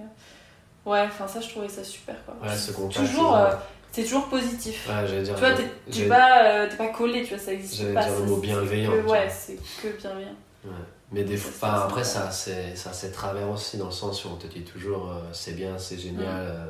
ouais, 0.89 1.01
enfin, 1.01 1.27
ça, 1.27 1.41
je 1.41 1.49
trouvais 1.49 1.69
ça 1.69 1.83
super 1.83 2.15
quoi. 2.25 2.35
Ouais, 2.41 2.55
ce 2.55 2.71
contact. 2.71 2.99
toujours, 3.05 3.35
euh, 3.35 3.51
c'est 3.93 4.03
toujours 4.03 4.27
positif. 4.27 4.85
J'allais 4.87 5.21
dire. 5.23 5.35
Tu 5.35 5.39
vois, 5.39 5.53
t'es 5.53 5.63
t'es 5.63 5.69
j'allais- 5.89 6.09
pas, 6.09 6.43
euh, 6.45 6.69
t'es 6.69 6.75
pas 6.75 6.89
collé, 6.89 7.23
tu 7.23 7.29
vois, 7.35 7.37
ça 7.43 7.53
existe 7.53 7.75
J'allais 7.81 7.93
pas. 7.93 8.03
dire 8.05 8.19
le 8.19 8.25
mot 8.25 8.37
bienveillant, 8.37 8.91
que- 8.91 9.09
ouais, 9.09 9.29
c'est 9.29 9.55
que 9.81 9.95
bienveillant. 9.97 10.35
Ouais. 10.65 10.71
Mais 11.11 11.23
des 11.23 11.37
fois, 11.37 11.51
enfin, 11.69 11.83
après, 11.85 12.03
ça, 12.03 12.29
c'est, 12.31 12.75
ça, 12.75 12.91
c'est 12.91 13.11
travers 13.11 13.49
aussi, 13.49 13.77
dans 13.77 13.85
le 13.85 13.91
sens 13.91 14.25
où 14.25 14.29
on 14.29 14.35
te 14.35 14.47
dit 14.47 14.63
toujours 14.63 15.09
euh, 15.11 15.21
c'est 15.31 15.53
bien, 15.53 15.77
c'est 15.77 15.97
génial, 15.97 16.25
Mm. 16.25 16.47
euh, 16.49 16.65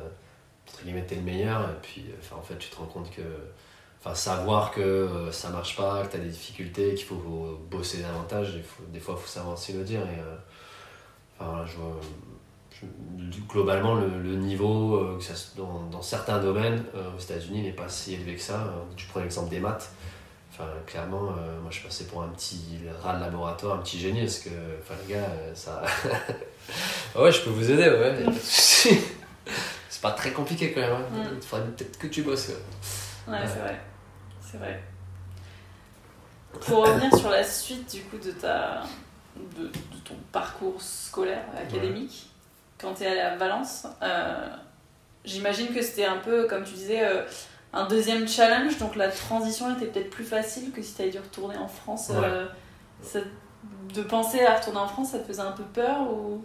entre 0.68 0.82
guillemets, 0.84 1.04
t'es 1.06 1.14
le 1.16 1.22
meilleur, 1.22 1.60
et 1.62 1.80
puis 1.82 2.04
enfin, 2.20 2.36
en 2.36 2.42
fait, 2.42 2.56
tu 2.58 2.68
te 2.68 2.76
rends 2.76 2.86
compte 2.86 3.10
que. 3.10 3.22
Enfin, 4.06 4.14
savoir 4.14 4.70
que 4.70 5.30
ça 5.32 5.48
marche 5.48 5.76
pas, 5.76 6.02
que 6.06 6.12
t'as 6.12 6.18
des 6.18 6.28
difficultés, 6.28 6.92
qu'il 6.94 7.06
faut 7.06 7.58
bosser 7.70 8.02
davantage, 8.02 8.60
faut, 8.62 8.82
des 8.92 9.00
fois, 9.00 9.14
il 9.18 9.22
faut 9.22 9.28
savoir 9.28 9.54
aussi 9.54 9.72
le 9.72 9.82
dire. 9.82 10.00
Et, 10.02 10.20
Enfin, 11.40 11.50
voilà, 11.50 11.66
je 11.66 11.76
vois, 11.78 11.96
je- 12.02 12.33
globalement, 13.48 13.94
le, 13.94 14.06
le 14.22 14.36
niveau, 14.36 14.96
euh, 14.96 15.18
que 15.18 15.24
ça, 15.24 15.34
se- 15.34 15.56
dans, 15.56 15.82
dans 15.90 16.02
certains 16.02 16.38
domaines 16.40 16.84
euh, 16.94 17.10
aux 17.16 17.20
États-Unis, 17.20 17.62
n'est 17.62 17.72
pas 17.72 17.88
si 17.88 18.14
élevé 18.14 18.34
que 18.36 18.42
ça. 18.42 18.54
Euh, 18.54 18.82
Tu 18.96 19.06
prends 19.06 19.20
l'exemple 19.20 19.50
des 19.50 19.60
maths. 19.60 19.90
Enfin, 20.52 20.68
clairement, 20.86 21.30
euh, 21.30 21.60
moi 21.60 21.70
je 21.70 21.78
suis 21.78 21.84
passé 21.84 22.06
pour 22.06 22.22
un 22.22 22.28
petit 22.28 22.60
rat 23.02 23.16
de 23.16 23.20
laboratoire, 23.22 23.74
un 23.76 23.82
petit 23.82 23.98
génie, 23.98 24.20
parce 24.20 24.38
que, 24.38 24.50
enfin, 24.80 24.94
les 25.06 25.14
gars, 25.14 25.26
ça. 25.54 25.82
ouais, 27.20 27.32
je 27.32 27.40
peux 27.42 27.50
vous 27.50 27.70
aider, 27.72 27.82
ouais, 27.88 28.20
y 28.20 28.22
a 28.22 28.24
pas 28.26 28.30
de 28.30 28.38
souci. 28.38 29.00
C'est 29.88 30.00
pas 30.02 30.12
très 30.12 30.30
compliqué 30.32 30.72
quand 30.72 30.80
même. 30.80 30.92
hein. 30.92 31.04
Mm. 31.12 31.36
Il 31.36 31.42
faudrait 31.42 31.66
peut-être 31.66 31.98
que 31.98 32.06
tu 32.06 32.22
bosses. 32.22 32.46
quoi. 33.26 33.34
Ouais, 33.34 33.40
c'est 33.46 33.58
vrai. 33.60 33.80
C'est 34.40 34.58
vrai. 34.58 34.82
Pour 36.66 36.86
revenir 36.86 37.14
sur 37.16 37.30
la 37.30 37.42
suite 37.42 37.92
du 37.94 38.02
coup 38.02 38.18
de 38.18 38.30
ta 38.30 38.82
de, 39.56 39.64
de 39.64 39.72
ton 40.04 40.14
parcours 40.30 40.80
scolaire 40.80 41.44
académique, 41.56 42.28
quand 42.78 42.94
tu 42.94 43.02
es 43.04 43.06
allé 43.06 43.20
à 43.20 43.36
Valence, 43.36 43.86
euh, 44.02 44.48
j'imagine 45.24 45.68
que 45.74 45.82
c'était 45.82 46.04
un 46.06 46.18
peu, 46.18 46.46
comme 46.46 46.64
tu 46.64 46.74
disais, 46.74 47.04
euh, 47.06 47.22
un 47.72 47.86
deuxième 47.86 48.28
challenge, 48.28 48.78
donc 48.78 48.96
la 48.96 49.08
transition 49.08 49.74
était 49.76 49.86
peut-être 49.86 50.10
plus 50.10 50.24
facile 50.24 50.70
que 50.72 50.82
si 50.82 50.94
tu 50.94 51.02
avais 51.02 51.10
dû 51.10 51.18
retourner 51.18 51.56
en 51.56 51.68
France. 51.68 52.10
euh, 52.24 52.46
ça- 53.02 53.20
de 53.94 54.02
penser 54.02 54.44
à 54.44 54.56
retourner 54.58 54.78
en 54.80 54.86
France, 54.88 55.12
ça 55.12 55.18
te 55.18 55.26
faisait 55.26 55.40
un 55.40 55.52
peu 55.52 55.62
peur 55.64 56.02
ou 56.10 56.44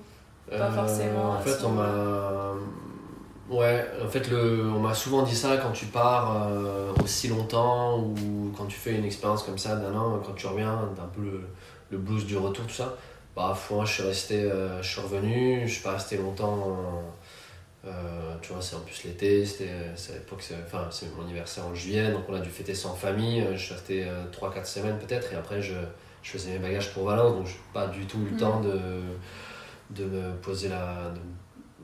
Pas 0.50 0.72
forcément 0.72 1.32
En 1.32 1.40
fait, 1.40 1.64
on 1.64 1.70
m'a. 1.70 2.54
Ouais, 3.50 3.86
en 4.04 4.08
fait, 4.08 4.30
le... 4.30 4.70
on 4.76 4.80
m'a 4.80 4.94
souvent 4.94 5.24
dit 5.24 5.36
ça 5.36 5.58
quand 5.58 5.72
tu 5.72 5.88
pars 5.88 6.38
euh, 6.48 6.92
aussi 7.04 7.28
longtemps 7.28 7.98
ou 8.00 8.52
quand 8.56 8.66
tu 8.66 8.78
fais 8.78 8.94
une 8.96 9.06
expérience 9.06 9.42
comme 9.44 9.58
ça 9.58 9.76
d'un 9.76 9.96
an, 9.96 10.20
quand 10.26 10.34
tu 10.34 10.46
reviens, 10.48 10.90
d'un 10.96 11.08
peu 11.16 11.22
le, 11.22 11.42
le 11.90 11.98
blues 11.98 12.26
du 12.26 12.38
retour, 12.38 12.66
tout 12.68 12.74
ça. 12.74 12.94
Bah, 13.40 13.58
moi, 13.72 13.86
je 13.86 13.94
suis 13.94 14.04
resté, 14.04 14.36
euh, 14.44 14.82
je 14.82 14.90
suis 14.92 15.00
revenu, 15.00 15.62
je 15.66 15.72
suis 15.76 15.82
pas 15.82 15.94
resté 15.94 16.18
longtemps. 16.18 16.78
euh, 17.86 18.36
tu 18.42 18.52
vois, 18.52 18.62
c'est 18.62 18.76
en 18.76 18.82
plus 18.82 19.06
l'été, 19.06 19.46
c'était 19.46 19.70
à 19.70 20.14
l'époque, 20.14 20.42
c'est 20.42 20.56
enfin, 20.66 20.88
c'est 20.92 21.06
mon 21.16 21.24
anniversaire 21.24 21.66
en 21.66 21.74
juillet, 21.74 22.12
donc 22.12 22.24
on 22.28 22.34
a 22.34 22.40
dû 22.42 22.50
fêter 22.50 22.76
ça 22.76 22.90
en 22.90 22.96
famille. 22.96 23.40
euh, 23.40 23.56
Je 23.56 23.64
suis 23.64 23.74
resté 23.74 24.06
3-4 24.34 24.66
semaines 24.68 24.98
peut-être, 25.00 25.32
et 25.32 25.38
après, 25.38 25.62
je, 25.62 25.76
je 26.22 26.32
faisais 26.32 26.52
mes 26.52 26.60
bagages 26.60 26.94
pour 26.94 27.06
Valence, 27.06 27.34
donc 27.38 27.46
je 27.46 27.54
n'ai 27.54 27.60
pas 27.74 27.88
du 27.88 28.06
tout 28.06 28.18
eu 28.20 28.26
le 28.26 28.32
Mhm. 28.32 28.38
temps 28.38 28.60
de, 28.60 28.78
de 29.92 30.04
me 30.04 30.34
poser 30.42 30.68
la. 30.68 31.12
de- 31.16 31.22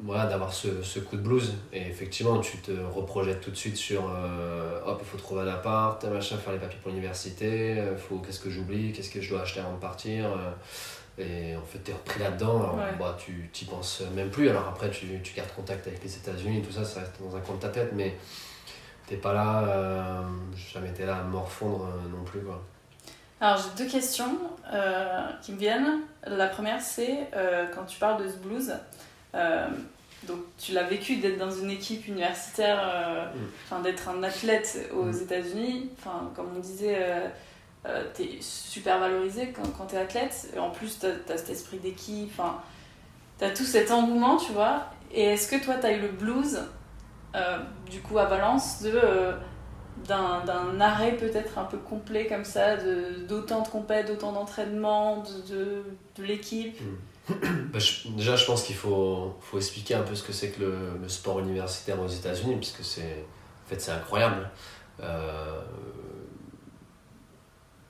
voilà, 0.03 0.26
d'avoir 0.26 0.51
ce, 0.53 0.84
ce 0.84 0.99
coup 0.99 1.16
de 1.16 1.22
blues. 1.22 1.53
Et 1.72 1.88
effectivement, 1.88 2.41
tu 2.41 2.58
te 2.58 2.72
reprojettes 2.93 3.39
tout 3.39 3.49
de 3.51 3.56
suite 3.56 3.78
sur 3.78 4.03
euh, 4.14 4.82
hop, 4.86 4.99
il 5.01 5.08
faut 5.08 5.18
trouver 5.18 5.43
un 5.43 5.47
appart, 5.47 6.03
machin, 6.03 6.36
faire 6.38 6.51
les 6.51 6.60
papiers 6.60 6.78
pour 6.84 6.89
l'université, 6.91 7.80
euh, 7.80 7.95
faut 7.95 8.18
qu'est-ce 8.18 8.41
que 8.41 8.49
j'oublie, 8.49 8.91
qu'est-ce 8.91 9.10
que 9.10 9.22
je 9.22 9.30
dois 9.30 9.43
acheter 9.43 9.62
avant 9.62 9.76
de 9.76 9.80
partir. 9.80 10.26
euh, 10.26 10.51
et 11.18 11.55
en 11.55 11.61
fait, 11.66 11.80
tu 11.84 11.91
es 11.91 11.93
repris 11.93 12.20
là-dedans, 12.22 12.57
alors 12.59 12.76
Ouais. 12.76 12.93
bah, 12.99 13.16
tu 13.18 13.49
t'y 13.53 13.66
penses 13.66 14.01
même 14.16 14.30
plus. 14.30 14.49
Alors 14.49 14.68
après, 14.68 14.89
tu, 14.89 15.07
tu 15.24 15.34
gardes 15.34 15.51
contact 15.55 15.88
avec 15.88 16.03
les 16.03 16.16
États-Unis, 16.16 16.61
tout 16.61 16.72
ça, 16.74 16.84
ça 16.84 16.99
reste 17.01 17.13
dans 17.22 17.36
un 17.36 17.39
coin 17.41 17.55
de 17.55 17.61
ta 17.61 17.70
tête, 17.70 17.91
mais 17.93 18.16
t'es 19.07 19.18
pas 19.18 19.34
là, 19.34 19.63
euh, 19.68 20.22
jamais 20.74 20.89
été 20.89 21.05
là 21.05 21.18
à 21.18 21.24
morfondre 21.24 21.86
euh, 21.86 22.09
non 22.18 22.24
plus. 22.24 22.41
Quoi. 22.41 22.61
Alors 23.41 23.57
j'ai 23.57 23.84
deux 23.84 23.89
questions 23.89 24.38
euh, 24.74 25.28
qui 25.41 25.51
me 25.53 25.57
viennent. 25.57 25.99
La 26.26 26.47
première 26.47 26.82
c'est 26.82 27.28
euh, 27.36 27.66
quand 27.74 27.84
tu 27.84 27.99
parles 27.99 28.24
de 28.24 28.30
ce 28.30 28.38
blues, 28.38 28.74
euh, 29.36 29.68
donc 30.28 30.39
tu 30.57 30.72
l'as 30.72 30.84
vécu 30.84 31.18
d'être 31.18 31.38
dans 31.38 31.51
une 31.51 31.70
équipe 31.70 32.07
universitaire, 32.07 33.32
Mm. 33.36 33.39
enfin 33.66 33.82
d'être 33.82 34.09
un 34.09 34.24
athlète 34.24 34.89
aux 34.93 35.03
Mm. 35.03 35.22
États-Unis. 35.24 35.89
Enfin 35.99 36.32
comme 36.36 36.47
on 36.55 36.59
disait, 36.59 36.97
euh, 37.86 37.90
euh, 37.90 38.04
t'es 38.14 38.38
super 38.42 39.00
valorisé 39.00 39.54
quand, 39.56 39.68
quand 39.78 39.86
t'es 39.86 39.98
athlète. 39.98 40.50
Et 40.56 40.60
en 40.60 40.70
plus 40.72 41.00
t'as 41.00 41.34
as 41.34 41.38
cet 41.38 41.50
esprit 41.50 41.78
d'équipe. 41.78 42.30
Enfin 42.34 42.58
t'as 43.38 43.52
tout 43.52 43.64
cet 43.66 43.92
engouement, 43.92 44.38
tu 44.38 44.52
vois. 44.54 44.86
Et 45.12 45.24
est-ce 45.24 45.48
que 45.50 45.64
toi 45.64 45.76
t'as 45.80 45.92
eu 45.94 46.02
le 46.02 46.10
blues 46.10 46.60
euh, 47.36 47.60
du 47.90 48.02
coup 48.02 48.18
à 48.18 48.26
Valence 48.26 48.82
de 48.82 48.92
euh, 48.94 49.34
d'un 50.08 50.44
d'un 50.46 50.80
arrêt 50.82 51.14
peut-être 51.16 51.58
un 51.58 51.64
peu 51.66 51.78
complet 51.78 52.28
comme 52.28 52.44
ça, 52.46 52.76
de- 52.78 53.26
d'autant 53.28 53.62
de 53.62 53.68
compètes, 53.68 54.08
d'autant 54.08 54.32
d'entraînement, 54.34 55.24
de, 55.24 55.54
de, 55.56 55.84
de 56.18 56.24
l'équipe? 56.24 56.78
Bah, 57.28 57.80
je- 57.80 58.08
déjà, 58.10 58.36
je 58.36 58.46
pense 58.46 58.62
qu'il 58.64 58.76
faut, 58.76 59.36
faut 59.42 59.58
expliquer 59.58 59.96
un 59.96 60.04
peu 60.04 60.14
ce 60.14 60.22
que 60.22 60.32
c'est 60.32 60.50
que 60.52 60.60
le, 60.62 60.76
le 61.02 61.10
sport 61.10 61.40
universitaire 61.40 62.00
aux 62.00 62.08
États-Unis, 62.08 62.56
puisque 62.58 62.84
c'est 62.84 63.26
en 63.66 63.70
fait, 63.70 63.82
c'est 63.82 63.92
incroyable. 63.92 64.48
Euh, 65.02 65.60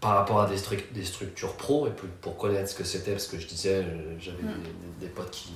par 0.06 0.14
rapport 0.18 0.40
à 0.42 0.46
des, 0.48 0.58
stru- 0.58 0.92
des 0.94 1.04
structures 1.04 1.54
pro, 1.54 1.88
et 1.88 1.90
pour, 1.90 2.08
pour 2.22 2.38
connaître 2.38 2.70
ce 2.70 2.76
que 2.76 2.84
c'était, 2.84 3.12
parce 3.14 3.26
que 3.28 3.40
je 3.40 3.48
disais, 3.48 3.74
euh, 3.84 4.16
j'avais 4.20 4.44
Mm. 4.44 4.54
des, 5.00 5.08
des 5.08 5.12
potes 5.12 5.32
qui, 5.32 5.50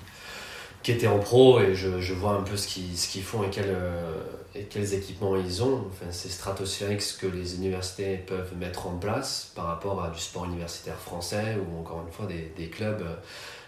qui 0.81 0.91
étaient 0.91 1.05
en 1.07 1.19
pro, 1.19 1.59
et 1.59 1.75
je, 1.75 2.01
je 2.01 2.13
vois 2.15 2.31
un 2.31 2.41
peu 2.41 2.57
ce 2.57 2.67
qu'ils 2.67 3.23
font 3.23 3.43
et, 3.43 3.49
quel, 3.51 3.65
euh, 3.67 4.23
et 4.55 4.63
quels 4.63 4.91
équipements 4.95 5.35
ils 5.35 5.61
ont. 5.61 5.85
Enfin, 5.89 6.07
c'est 6.11 6.29
stratosphérique 6.31 7.03
ce 7.03 7.15
que 7.15 7.27
les 7.27 7.55
universités 7.57 8.17
peuvent 8.17 8.55
mettre 8.57 8.87
en 8.87 8.97
place 8.97 9.51
par 9.55 9.65
rapport 9.65 10.03
à 10.03 10.09
du 10.09 10.19
sport 10.19 10.45
universitaire 10.45 10.97
français, 10.97 11.55
ou 11.61 11.79
encore 11.79 12.03
une 12.07 12.11
fois 12.11 12.25
des, 12.25 12.51
des 12.57 12.69
clubs. 12.69 13.03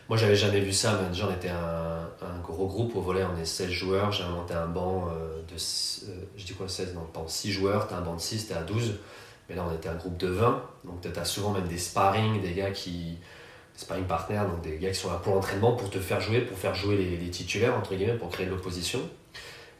moi, 0.09 0.17
j'avais 0.17 0.35
jamais 0.35 0.61
vu 0.61 0.73
ça, 0.73 0.99
mais 1.01 1.09
déjà, 1.09 1.27
on 1.29 1.33
était 1.35 1.49
un, 1.49 2.09
un 2.23 2.39
gros 2.41 2.65
groupe. 2.65 2.95
Au 2.95 3.01
volet, 3.01 3.23
on 3.23 3.39
est 3.39 3.45
16 3.45 3.69
joueurs. 3.69 4.11
J'ai 4.11 4.23
inventé 4.23 4.55
un 4.55 4.67
banc 4.67 5.09
euh, 5.09 5.41
de. 5.43 5.57
je 6.37 6.43
dis 6.45 6.53
quoi, 6.53 6.67
16 6.67 6.95
Non, 6.95 7.05
pas 7.13 7.23
6 7.27 7.51
joueurs. 7.51 7.87
T'as 7.87 7.97
un 7.97 8.01
banc 8.01 8.15
de 8.15 8.21
6, 8.21 8.47
t'es 8.47 8.55
à 8.55 8.63
12. 8.63 8.95
Mais 9.51 9.57
là, 9.57 9.65
on 9.69 9.75
était 9.75 9.89
un 9.89 9.95
groupe 9.95 10.17
de 10.17 10.27
20. 10.27 10.63
Donc, 10.85 11.01
t'as 11.01 11.25
souvent 11.25 11.51
même 11.51 11.67
des 11.67 11.77
sparring, 11.77 12.41
des 12.41 12.53
gars 12.53 12.71
qui. 12.71 13.17
Sparring 13.75 14.05
partners, 14.05 14.43
donc 14.49 14.61
des 14.61 14.77
gars 14.77 14.89
qui 14.89 14.95
sont 14.95 15.09
là 15.09 15.19
pour 15.23 15.33
l'entraînement, 15.33 15.73
pour 15.73 15.89
te 15.89 15.99
faire 15.99 16.21
jouer, 16.21 16.41
pour 16.41 16.57
faire 16.57 16.75
jouer 16.75 16.97
les, 16.97 17.29
titulaires, 17.29 17.75
entre 17.75 17.95
guillemets, 17.95 18.13
pour 18.13 18.29
créer 18.29 18.45
de 18.45 18.51
l'opposition. 18.51 18.99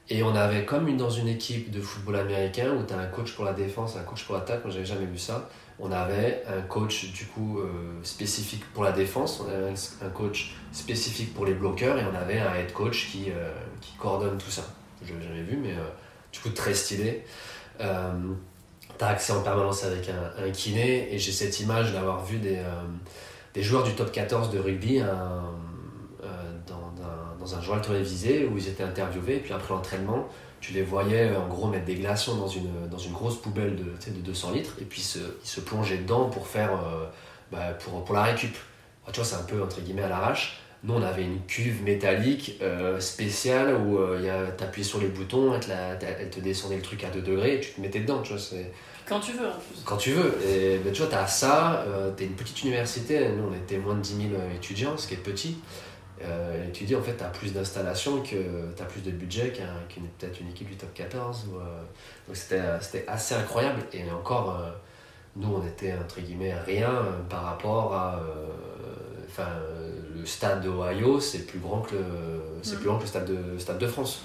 Et 0.10 0.24
on 0.24 0.36
avait 0.36 0.66
comme 0.66 0.96
dans 0.98 1.10
une 1.10 1.28
équipe 1.28 1.72
de 1.72 1.80
football 1.80 2.16
américain 2.16 2.74
où 2.74 2.84
tu 2.84 2.94
as 2.94 2.98
un 2.98 3.06
coach 3.06 3.34
pour 3.34 3.46
la 3.46 3.54
défense, 3.54 3.96
un 3.98 4.04
coach 4.04 4.26
pour 4.26 4.36
l'attaque. 4.36 4.64
Moi, 4.64 4.74
j'avais 4.74 4.86
jamais 4.86 5.06
vu 5.06 5.18
ça. 5.18 5.50
On 5.80 5.92
avait 5.92 6.44
un 6.48 6.62
coach 6.62 7.12
du 7.12 7.26
coup 7.26 7.60
euh, 7.60 8.00
spécifique 8.04 8.64
pour 8.74 8.84
la 8.84 8.92
défense, 8.92 9.40
on 9.40 9.50
avait 9.50 9.70
un, 9.70 10.06
un 10.06 10.10
coach 10.10 10.56
spécifique 10.72 11.34
pour 11.34 11.46
les 11.46 11.54
bloqueurs 11.54 11.98
et 11.98 12.04
on 12.06 12.16
avait 12.16 12.40
un 12.40 12.54
head 12.56 12.72
coach 12.72 13.10
qui, 13.12 13.32
euh, 13.32 13.52
qui 13.82 13.96
coordonne 13.98 14.38
tout 14.38 14.52
ça. 14.52 14.64
Je 15.04 15.14
l'avais 15.14 15.26
jamais 15.26 15.44
vu, 15.44 15.58
mais 15.58 15.72
euh, 15.72 15.90
du 16.32 16.40
coup 16.40 16.50
très 16.50 16.74
stylé. 16.74 17.24
Euh, 19.02 19.06
tu 19.06 19.06
as 19.06 19.08
accès 19.08 19.34
en 19.34 19.42
permanence 19.42 19.84
avec 19.84 20.10
un, 20.10 20.44
un 20.46 20.50
kiné 20.52 21.14
et 21.14 21.18
j'ai 21.20 21.32
cette 21.32 21.60
image 21.60 21.94
d'avoir 21.94 22.24
vu 22.24 22.38
des, 22.38 22.58
euh, 22.58 22.82
des 23.54 23.64
joueurs 23.64 23.84
du 23.84 23.94
top 23.94 24.12
14 24.12 24.52
de 24.52 24.60
rugby 24.60 25.00
un- 25.00 25.44
euh, 26.24 26.28
dans, 26.68 26.92
dans- 27.02 27.36
dans 27.40 27.56
un 27.56 27.62
journal 27.62 27.84
télévisé 27.84 28.46
où 28.46 28.58
ils 28.58 28.68
étaient 28.68 28.84
interviewés 28.84 29.38
et 29.38 29.40
puis 29.40 29.54
après 29.54 29.74
l'entraînement 29.74 30.28
tu 30.60 30.74
les 30.74 30.84
voyais 30.84 31.36
en 31.36 31.48
gros 31.48 31.68
mettre 31.68 31.86
des 31.86 31.96
glaçons 31.96 32.36
dans 32.36 32.48
une, 32.48 32.88
dans 32.92 33.00
une 33.00 33.14
grosse 33.14 33.42
poubelle 33.42 33.76
de, 33.76 34.12
de 34.12 34.20
200 34.22 34.52
litres 34.52 34.76
et 34.80 34.86
puis 34.86 35.02
ils 35.02 35.48
se 35.48 35.60
plongeaient 35.60 35.98
dedans 35.98 36.30
pour 36.30 36.46
faire 36.48 36.72
euh, 36.74 37.06
bah, 37.52 37.74
pour, 37.84 38.06
pour 38.06 38.14
la 38.16 38.22
récup. 38.24 38.56
Ah, 39.08 39.12
tu 39.12 39.20
vois, 39.22 39.26
c'est 39.28 39.36
un 39.38 39.44
peu 39.44 39.62
entre 39.64 39.82
guillemets 39.82 40.04
à 40.04 40.10
l'arrache. 40.10 40.60
Nous, 40.84 40.94
on 40.94 41.02
avait 41.02 41.24
une 41.24 41.42
cuve 41.48 41.82
métallique 41.84 42.58
euh, 42.62 43.00
spéciale 43.00 43.76
où 43.76 43.98
euh, 43.98 44.52
tu 44.56 44.64
appuyais 44.64 44.88
sur 44.88 45.00
les 45.00 45.08
boutons, 45.08 45.54
elle 45.56 46.30
te, 46.30 46.40
descendait 46.40 46.76
le 46.76 46.82
truc 46.84 47.04
à 47.04 47.10
2 47.10 47.22
degrés 47.22 47.56
et 47.56 47.60
tu 47.60 47.72
te 47.72 47.82
mettais 47.82 48.00
dedans. 48.02 48.22
Tu 48.22 48.34
vois, 48.34 48.42
Quand 49.08 49.20
tu 49.20 49.32
veux 49.34 49.48
en 49.48 49.52
plus. 49.52 49.82
quand 49.86 49.98
tu 49.98 50.12
veux. 50.12 50.38
Et 50.48 50.78
ben, 50.80 50.92
tu 50.94 51.02
vois, 51.02 51.10
tu 51.12 51.16
as 51.18 51.28
ça, 51.28 51.86
tu 52.18 52.24
es 52.24 52.28
une 52.28 52.36
petite 52.36 52.62
université, 52.64 53.30
nous 53.30 53.50
on 53.52 53.54
était 53.54 53.78
moins 53.78 53.96
de 53.96 54.02
10 54.02 54.30
000 54.30 54.42
étudiants, 54.56 54.96
ce 54.98 55.08
qui 55.08 55.16
est 55.16 55.18
petit. 55.18 55.58
Euh, 56.24 56.68
et 56.68 56.72
tu 56.72 56.84
dis 56.84 56.96
en 56.96 57.02
fait, 57.02 57.18
tu 57.18 57.24
as 57.24 57.28
plus 57.30 57.52
d'installations, 57.52 58.22
que 58.22 58.28
tu 58.76 58.82
as 58.82 58.86
plus 58.86 59.02
de 59.02 59.10
budget 59.12 59.52
qu'un- 59.52 59.66
qu'une 59.90 60.08
peut-être 60.08 60.40
une 60.40 60.50
équipe 60.50 60.70
du 60.70 60.76
top 60.78 60.94
14. 60.94 61.48
ou, 61.52 61.58
euh, 61.58 61.64
donc 62.28 62.36
c'était 62.38 62.62
c'était 62.80 63.06
assez 63.08 63.34
incroyable. 63.36 63.82
Et 63.92 64.04
encore, 64.12 64.52
euh, 64.60 64.70
nous 65.36 65.50
on 65.62 65.66
était 65.68 65.94
entre 65.94 66.22
guillemets 66.22 66.54
rien 66.66 66.90
euh, 66.90 67.22
par 67.30 67.44
rapport 67.44 67.94
à. 67.96 68.16
euh, 68.20 68.48
Enfin, 69.34 69.48
euh, 69.48 70.02
le 70.20 70.26
stade 70.26 70.62
d'Ohio, 70.62 71.22
c'est 71.22 71.48
plus 71.48 71.60
grand 71.60 71.80
que 71.80 71.96
le, 71.96 72.02
c'est 72.64 72.74
Mm. 72.76 72.80
plus 72.80 72.86
grand 72.86 72.98
que 72.98 73.04
le 73.04 73.08
stade 73.08 73.26
de, 73.54 73.58
stade 73.58 73.78
de 73.78 73.88
France. 73.88 74.24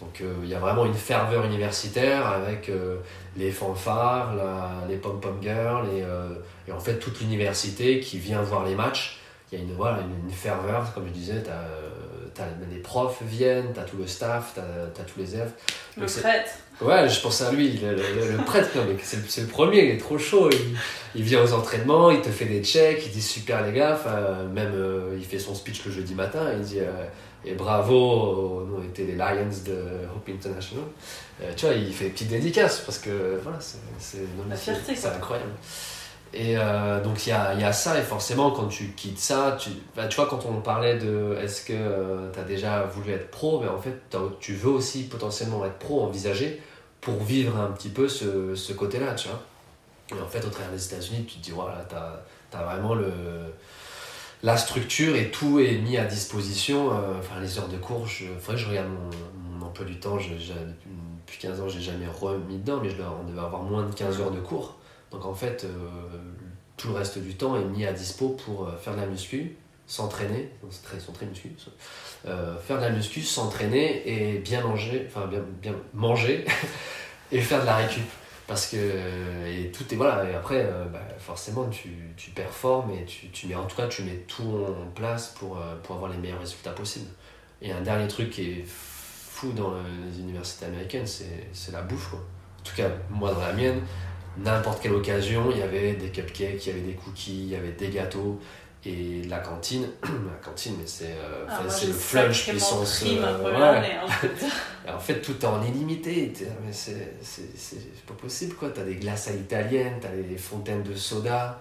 Donc 0.00 0.20
euh, 0.20 0.34
il 0.42 0.48
y 0.48 0.54
a 0.54 0.58
vraiment 0.58 0.84
une 0.86 0.94
ferveur 0.94 1.44
universitaire 1.44 2.26
avec 2.26 2.68
euh, 2.68 2.96
les 3.36 3.50
fanfares, 3.52 4.34
la- 4.34 4.86
les 4.88 4.96
pom-pom 4.96 5.38
girls 5.40 5.86
et, 5.96 6.02
euh, 6.02 6.30
et 6.68 6.72
en 6.72 6.80
fait 6.80 6.94
toute 6.98 7.20
l'université 7.20 8.00
qui 8.00 8.18
vient 8.18 8.42
voir 8.42 8.64
les 8.64 8.74
matchs. 8.74 9.20
Il 9.52 9.58
y 9.58 9.62
a 9.62 9.64
une, 9.64 9.74
voilà, 9.74 9.98
une, 10.00 10.28
une 10.28 10.34
ferveur, 10.34 10.92
comme 10.94 11.06
je 11.06 11.12
disais, 11.12 11.42
t'as- 11.42 11.62
les 12.68 12.78
profs 12.80 13.22
viennent, 13.22 13.72
t'as 13.72 13.82
tout 13.84 13.96
le 13.96 14.08
staff, 14.08 14.52
t'as, 14.56 14.62
t'as 14.92 15.04
tous 15.04 15.20
les 15.20 15.34
élèves. 15.36 15.52
Le 15.96 16.02
Donc 16.06 16.16
prêtre. 16.20 16.50
Ouais, 16.80 17.08
je 17.08 17.20
pense 17.20 17.40
à 17.42 17.52
lui, 17.52 17.74
le, 17.78 17.94
le- 17.94 18.32
le 18.36 18.44
prêtre, 18.44 18.70
c'est, 19.04 19.40
le- 19.42 19.46
premier, 19.46 19.84
il 19.84 19.90
est 19.92 19.98
trop 19.98 20.18
chaud. 20.18 20.50
Il, 20.50 20.76
il 21.14 21.22
vient 21.22 21.40
aux 21.44 21.52
entraînements, 21.52 22.10
il 22.10 22.20
te 22.20 22.30
fait 22.30 22.46
des 22.46 22.64
checks, 22.64 23.00
il 23.06 23.12
dit 23.12 23.22
super 23.22 23.64
les 23.64 23.72
gars, 23.72 23.96
même 24.52 24.72
euh, 24.74 25.14
il 25.16 25.24
fait 25.24 25.38
son 25.38 25.54
speech 25.54 25.84
le 25.86 25.92
jeudi 25.92 26.16
matin, 26.16 26.50
il 26.52 26.62
dit 26.62 26.80
euh, 26.80 26.90
et 27.46 27.54
bravo, 27.54 28.64
nous 28.66 28.76
on 28.78 28.84
était 28.84 29.04
les 29.04 29.16
Lions 29.16 29.48
de 29.66 30.06
Hope 30.14 30.28
International. 30.28 30.84
Euh, 31.42 31.52
tu 31.56 31.66
vois, 31.66 31.74
il 31.74 31.92
fait 31.92 32.04
des 32.04 32.10
petites 32.10 32.28
dédicaces 32.28 32.80
parce 32.80 32.98
que 32.98 33.38
voilà, 33.42 33.58
c'est, 33.60 34.18
incroyable. 35.06 35.50
Et 36.32 36.56
euh, 36.56 37.00
donc 37.02 37.26
il 37.26 37.30
y 37.30 37.32
a, 37.32 37.54
y 37.54 37.64
a, 37.64 37.72
ça, 37.72 37.98
et 37.98 38.02
forcément 38.02 38.50
quand 38.50 38.66
tu 38.66 38.88
quittes 38.92 39.18
ça, 39.18 39.56
tu, 39.58 39.70
bah, 39.94 40.06
tu 40.08 40.16
vois, 40.16 40.26
quand 40.26 40.44
on 40.46 40.60
parlait 40.60 40.98
de 40.98 41.36
est-ce 41.40 41.64
que 41.64 41.72
euh, 41.72 42.32
tu 42.32 42.40
as 42.40 42.44
déjà 42.44 42.82
voulu 42.84 43.12
être 43.12 43.30
pro, 43.30 43.60
mais 43.60 43.68
en 43.68 43.78
fait 43.78 44.00
tu 44.40 44.54
veux 44.54 44.70
aussi 44.70 45.04
potentiellement 45.04 45.64
être 45.64 45.78
pro, 45.78 46.02
envisager, 46.02 46.60
pour 47.00 47.22
vivre 47.22 47.56
un 47.58 47.70
petit 47.70 47.90
peu 47.90 48.08
ce, 48.08 48.54
ce 48.54 48.72
côté-là, 48.72 49.14
tu 49.14 49.28
vois. 49.28 49.40
Et 50.10 50.20
en 50.20 50.26
fait, 50.26 50.44
au 50.44 50.50
travers 50.50 50.72
des 50.72 50.84
États-Unis, 50.84 51.24
tu 51.24 51.38
te 51.38 51.44
dis, 51.44 51.50
voilà, 51.50 51.84
tu 51.88 51.94
as, 51.94 52.58
as, 52.58 52.64
vraiment 52.64 52.94
le, 52.94 53.10
la 54.44 54.58
structure 54.58 55.16
et 55.16 55.30
tout 55.30 55.58
est 55.58 55.78
mis 55.78 55.96
à 55.96 56.04
disposition. 56.04 56.92
Euh, 56.92 57.18
enfin, 57.18 57.40
les 57.40 57.58
heures 57.58 57.68
de 57.68 57.78
cours, 57.78 58.06
je, 58.06 58.26
que 58.26 58.56
je 58.56 58.68
regarde 58.68 58.88
mon, 58.90 59.66
emploi 59.66 59.86
du 59.86 59.98
temps, 59.98 60.18
depuis 60.18 61.38
15 61.38 61.60
ans, 61.62 61.68
j'ai 61.68 61.80
jamais 61.80 62.06
remis 62.06 62.58
dedans, 62.58 62.78
mais 62.82 62.90
on 63.22 63.26
devait 63.26 63.40
avoir 63.40 63.62
moins 63.62 63.84
de 63.84 63.94
15 63.94 64.20
heures 64.20 64.30
de 64.30 64.40
cours. 64.40 64.76
Donc 65.10 65.24
en 65.24 65.32
fait, 65.32 65.64
euh, 65.64 65.68
tout 66.76 66.88
le 66.88 66.94
reste 66.94 67.18
du 67.18 67.34
temps 67.34 67.56
est 67.56 67.64
mis 67.64 67.86
à 67.86 67.92
dispo 67.94 68.28
pour 68.44 68.68
euh, 68.68 68.76
faire 68.76 68.94
de 68.94 69.00
la 69.00 69.06
muscu, 69.06 69.56
s'entraîner, 69.86 70.50
très, 70.82 70.98
très 70.98 71.26
muscu, 71.26 71.52
faire 72.22 72.76
de 72.76 72.82
la 72.82 72.90
muscu, 72.90 73.22
s'entraîner 73.22 74.02
et 74.06 74.38
bien 74.40 74.60
manger, 74.60 75.06
enfin 75.08 75.26
bien 75.62 75.74
manger 75.94 76.44
et 77.32 77.40
faire 77.40 77.62
de 77.62 77.66
la 77.66 77.76
récup. 77.76 78.04
Parce 78.46 78.66
que, 78.66 78.76
et 78.76 79.70
tout 79.72 79.84
est, 79.90 79.96
voilà, 79.96 80.28
et 80.30 80.34
après, 80.34 80.68
bah, 80.92 81.00
forcément, 81.18 81.66
tu, 81.68 81.90
tu, 82.16 82.30
performes 82.30 82.90
et 82.90 83.04
tu, 83.04 83.46
mets, 83.46 83.54
en 83.54 83.64
tout 83.64 83.76
cas, 83.76 83.88
tout 84.28 84.42
en 84.42 84.90
place 84.94 85.34
pour, 85.38 85.58
pour 85.82 85.96
avoir 85.96 86.10
les 86.10 86.18
meilleurs 86.18 86.40
résultats 86.40 86.72
possibles. 86.72 87.08
Et 87.62 87.72
un 87.72 87.80
dernier 87.80 88.06
truc 88.06 88.28
qui 88.28 88.50
est 88.50 88.64
fou 88.66 89.52
dans 89.52 89.72
les 90.06 90.20
universités 90.20 90.66
américaines, 90.66 91.06
c'est 91.06 91.72
la 91.72 91.80
bouffe. 91.80 92.12
En 92.12 92.62
tout 92.62 92.76
cas, 92.76 92.88
moi, 93.10 93.32
dans 93.32 93.40
la 93.40 93.52
mienne, 93.54 93.80
n'importe 94.38 94.82
quelle 94.82 94.92
occasion, 94.92 95.50
il 95.50 95.58
y 95.58 95.62
avait 95.62 95.94
des 95.94 96.10
cupcakes, 96.10 96.66
il 96.66 96.68
y 96.68 96.72
avait 96.72 96.80
des 96.80 96.94
cookies, 96.94 97.42
il 97.44 97.48
y 97.48 97.56
avait 97.56 97.72
des 97.72 97.88
gâteaux. 97.88 98.40
Et 98.86 99.22
la 99.28 99.38
cantine, 99.38 99.88
la 100.02 100.44
cantine, 100.44 100.74
mais 100.78 100.86
c'est 100.86 101.12
euh, 101.12 101.46
ah, 101.48 101.62
le 101.62 101.92
flunch 101.92 102.48
puissance. 102.50 103.02
Euh, 103.06 103.72
en 104.94 104.98
fait, 104.98 105.22
tout 105.22 105.40
est 105.40 105.46
en 105.46 105.62
illimité. 105.62 106.32
Mais 106.64 106.72
c'est 106.72 107.16
pas 108.06 108.14
possible, 108.14 108.54
quoi. 108.54 108.68
T'as 108.70 108.84
des 108.84 108.96
glaces 108.96 109.28
à 109.28 109.32
l'italienne, 109.32 109.94
t'as 110.02 110.10
des 110.10 110.36
fontaines 110.36 110.82
de 110.82 110.94
soda, 110.94 111.60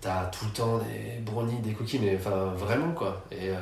t'as 0.00 0.26
tout 0.26 0.44
le 0.44 0.52
temps 0.52 0.78
des 0.78 1.18
brownies, 1.20 1.58
des 1.58 1.72
cookies, 1.72 1.98
mais 1.98 2.16
enfin, 2.16 2.52
vraiment, 2.56 2.92
quoi. 2.92 3.24
Et, 3.32 3.50
euh, 3.50 3.54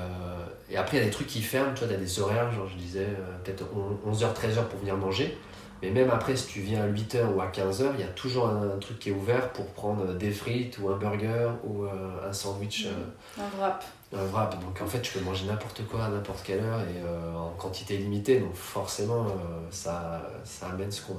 et 0.70 0.76
après, 0.76 0.98
il 0.98 1.00
y 1.00 1.02
a 1.04 1.06
des 1.06 1.12
trucs 1.12 1.28
qui 1.28 1.40
ferment, 1.40 1.72
tu 1.72 1.84
vois, 1.84 1.94
t'as 1.94 2.00
des 2.00 2.20
horaires, 2.20 2.52
genre 2.52 2.68
je 2.68 2.76
disais, 2.76 3.06
peut-être 3.44 3.64
11h, 4.06 4.34
13h 4.34 4.64
pour 4.68 4.80
venir 4.80 4.96
manger. 4.96 5.38
Mais 5.84 5.90
même 5.90 6.10
après, 6.10 6.34
si 6.34 6.46
tu 6.46 6.60
viens 6.60 6.84
à 6.84 6.86
8h 6.86 7.34
ou 7.34 7.42
à 7.42 7.48
15h, 7.48 7.90
il 7.94 8.00
y 8.00 8.04
a 8.04 8.12
toujours 8.12 8.48
un, 8.48 8.78
truc 8.78 8.98
qui 8.98 9.10
est 9.10 9.12
ouvert 9.12 9.50
pour 9.50 9.66
prendre 9.66 10.14
des 10.14 10.30
frites 10.30 10.78
ou 10.78 10.88
un 10.88 10.96
burger 10.96 11.50
ou 11.62 11.84
euh, 11.84 12.26
un 12.26 12.32
sandwich. 12.32 12.86
Euh, 12.86 13.42
un 13.42 13.60
wrap. 13.60 13.84
Un 14.16 14.24
wrap. 14.32 14.58
Donc 14.60 14.80
en 14.80 14.86
fait, 14.86 15.02
tu 15.02 15.12
peux 15.12 15.22
manger 15.22 15.44
n'importe 15.44 15.86
quoi 15.86 16.06
à 16.06 16.08
n'importe 16.08 16.42
quelle 16.42 16.60
heure 16.60 16.80
et 16.80 17.02
euh, 17.04 17.34
en 17.34 17.50
quantité 17.50 17.98
limitée. 17.98 18.40
Donc 18.40 18.54
forcément, 18.54 19.26
ça, 19.70 20.22
ça 20.44 20.68
amène 20.68 20.90
ce 20.90 21.02
qu'on 21.02 21.18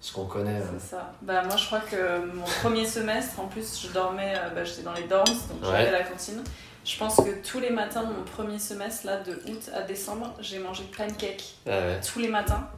ce 0.00 0.12
qu'on 0.14 0.26
connaît. 0.26 0.60
C'est 0.78 0.96
ça. 0.96 1.12
Bah, 1.20 1.42
moi, 1.44 1.56
je 1.56 1.66
crois 1.66 1.80
que 1.80 2.24
mon 2.26 2.44
premier 2.62 2.86
semestre, 2.86 3.40
en 3.40 3.48
plus, 3.48 3.82
je 3.82 3.92
dormais, 3.92 4.34
bah, 4.54 4.64
j'étais 4.64 4.82
dans 4.82 4.92
les 4.92 5.04
dorms, 5.04 5.24
donc 5.26 5.58
j'allais 5.62 5.88
à 5.88 5.92
la 5.92 6.04
cantine. 6.04 6.42
Je 6.84 6.98
pense 6.98 7.16
que 7.16 7.42
tous 7.42 7.60
les 7.60 7.70
matins 7.70 8.04
de 8.04 8.12
mon 8.12 8.22
premier 8.22 8.58
semestre, 8.58 9.06
là, 9.06 9.20
de 9.20 9.32
août 9.32 9.70
à 9.74 9.82
décembre, 9.82 10.34
j'ai 10.40 10.58
mangé 10.58 10.84
pancake. 10.96 11.54
Ah 11.66 11.96
tous 12.06 12.18
les 12.18 12.28
matins. 12.28 12.68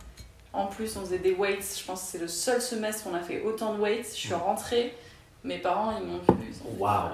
En 0.57 0.67
plus, 0.67 0.97
on 0.97 1.01
faisait 1.01 1.19
des 1.19 1.35
weights. 1.35 1.79
Je 1.79 1.85
pense 1.85 2.01
que 2.01 2.07
c'est 2.13 2.19
le 2.19 2.29
seul 2.29 2.61
semestre 2.63 3.07
où 3.07 3.11
on 3.11 3.15
a 3.15 3.21
fait 3.21 3.43
autant 3.43 3.75
de 3.75 3.81
weights. 3.81 4.09
Je 4.13 4.19
suis 4.19 4.35
rentrée. 4.35 4.97
Mes 5.45 5.59
parents, 5.59 5.95
ils 6.01 6.07
m'ont 6.07 6.19
vu. 6.35 6.53
Waouh! 6.79 7.11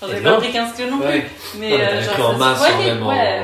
J'avais 0.00 0.20
pas 0.22 0.36
pris 0.36 0.52
15 0.52 0.76
kilos 0.76 0.90
non 0.90 0.98
plus. 1.00 1.22
Mais 1.58 1.72
euh, 1.72 2.00
genre, 2.02 2.34
en 2.34 2.38
masse, 2.38 2.78
même, 2.78 3.04
ouais. 3.04 3.42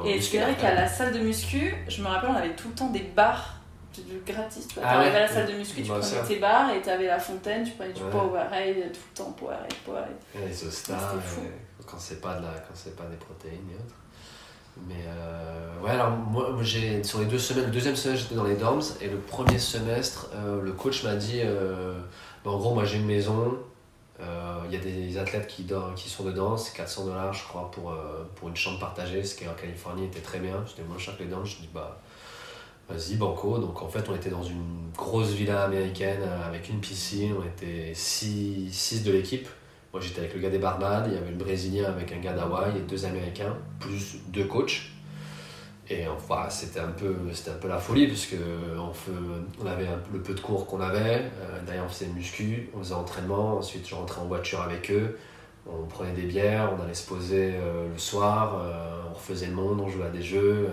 en, 0.00 0.04
Et 0.06 0.20
c'est 0.20 0.38
vrai 0.38 0.54
qu'à 0.54 0.74
la 0.74 0.88
salle 0.88 1.12
de 1.12 1.18
muscu, 1.18 1.74
je 1.88 2.00
me 2.00 2.06
rappelle, 2.06 2.30
on 2.30 2.36
avait 2.36 2.54
tout 2.54 2.68
le 2.68 2.74
temps 2.74 2.90
des 2.90 3.02
barres 3.14 3.56
gratis. 4.26 4.68
Tu 4.68 4.78
ah 4.82 4.98
arrivais 4.98 5.16
à 5.16 5.20
la 5.20 5.28
salle 5.28 5.46
de 5.46 5.52
muscu, 5.52 5.82
tu 5.82 5.88
bah, 5.90 5.98
prenais 6.00 6.22
tes 6.22 6.36
barres 6.36 6.70
et 6.70 6.80
tu 6.80 6.88
avais 6.88 7.06
la 7.06 7.18
fontaine, 7.18 7.64
tu 7.64 7.72
prenais 7.72 7.92
du 7.92 8.00
Powerade 8.00 8.92
tout 8.92 9.00
le 9.10 9.14
temps, 9.14 9.32
Powerade, 9.32 9.74
Powerade. 9.84 10.16
Les 10.34 10.64
Ostar, 10.64 11.14
quand 11.86 11.98
c'est 11.98 12.20
pas, 12.20 12.34
pas 12.34 13.04
des 13.04 13.16
protéines 13.16 13.68
et 13.70 13.74
autres. 13.74 13.96
Mais 14.76 15.04
euh, 15.06 15.80
ouais, 15.82 15.90
alors 15.90 16.10
moi, 16.10 16.54
j'ai, 16.62 17.04
sur 17.04 17.20
les 17.20 17.26
deux 17.26 17.38
semaines, 17.38 17.66
le 17.66 17.70
deuxième 17.70 17.96
semestre 17.96 18.24
j'étais 18.24 18.34
dans 18.34 18.44
les 18.44 18.56
dorms 18.56 18.82
et 19.00 19.08
le 19.08 19.18
premier 19.18 19.58
semestre, 19.58 20.30
euh, 20.34 20.62
le 20.62 20.72
coach 20.72 21.04
m'a 21.04 21.14
dit 21.14 21.40
euh, 21.44 21.94
bah, 22.44 22.52
en 22.52 22.58
gros, 22.58 22.74
moi 22.74 22.84
j'ai 22.84 22.98
une 22.98 23.06
maison, 23.06 23.58
il 24.66 24.72
y 24.72 24.76
a 24.76 24.80
des 24.80 25.18
athlètes 25.18 25.48
qui, 25.48 25.66
qui 25.96 26.08
sont 26.08 26.24
dedans, 26.24 26.56
c'est 26.56 26.74
400 26.76 27.06
dollars 27.06 27.34
je 27.34 27.42
crois 27.42 27.70
pour, 27.72 27.92
pour 28.36 28.48
une 28.48 28.56
chambre 28.56 28.78
partagée, 28.78 29.24
ce 29.24 29.34
qui 29.34 29.46
en 29.48 29.54
Californie 29.54 30.04
était 30.04 30.20
très 30.20 30.38
bien, 30.38 30.64
c'était 30.66 30.84
moins 30.88 30.96
cher 30.96 31.18
que 31.18 31.24
les 31.24 31.28
dorms. 31.28 31.44
Je 31.44 31.56
dis 31.56 31.68
bah 31.74 32.00
vas-y, 32.88 33.16
banco. 33.16 33.58
Donc 33.58 33.82
en 33.82 33.88
fait, 33.88 34.08
on 34.08 34.14
était 34.14 34.30
dans 34.30 34.44
une 34.44 34.90
grosse 34.96 35.30
villa 35.30 35.64
américaine 35.64 36.22
avec 36.46 36.68
une 36.68 36.80
piscine, 36.80 37.34
on 37.38 37.44
était 37.44 37.92
6 37.94 39.02
de 39.04 39.12
l'équipe. 39.12 39.48
Moi, 39.92 40.00
j'étais 40.00 40.20
avec 40.20 40.34
le 40.34 40.40
gars 40.40 40.48
des 40.48 40.58
Barbades, 40.58 41.08
il 41.08 41.14
y 41.14 41.18
avait 41.18 41.30
le 41.30 41.36
Brésilien 41.36 41.84
avec 41.84 42.12
un 42.12 42.18
gars 42.18 42.32
d'Hawaï 42.32 42.78
et 42.78 42.80
deux 42.80 43.04
Américains, 43.04 43.54
plus 43.78 44.16
deux 44.28 44.44
coachs. 44.44 44.92
Et 45.90 46.06
enfin, 46.08 46.48
c'était 46.48 46.80
un, 46.80 46.92
peu, 46.92 47.14
un 47.14 47.58
peu 47.58 47.68
la 47.68 47.78
folie, 47.78 48.06
parce 48.06 48.26
on, 48.78 48.92
on 49.62 49.66
avait 49.66 49.88
le 50.10 50.22
peu 50.22 50.32
de 50.32 50.40
cours 50.40 50.66
qu'on 50.66 50.80
avait. 50.80 51.30
Euh, 51.40 51.60
D'ailleurs, 51.66 51.84
on 51.84 51.88
faisait 51.88 52.06
muscu, 52.06 52.70
on 52.74 52.78
faisait 52.78 52.94
entraînement. 52.94 53.58
Ensuite, 53.58 53.86
je 53.86 53.94
rentrais 53.94 54.22
en 54.22 54.26
voiture 54.26 54.62
avec 54.62 54.90
eux. 54.90 55.18
On 55.66 55.84
prenait 55.86 56.12
des 56.12 56.22
bières, 56.22 56.72
on 56.76 56.82
allait 56.82 56.94
se 56.94 57.06
poser 57.06 57.52
euh, 57.54 57.88
le 57.92 57.98
soir, 57.98 58.58
euh, 58.58 59.02
on 59.10 59.14
refaisait 59.14 59.46
le 59.46 59.52
monde, 59.52 59.80
on 59.80 59.88
jouait 59.88 60.06
à 60.06 60.10
des 60.10 60.22
jeux. 60.22 60.70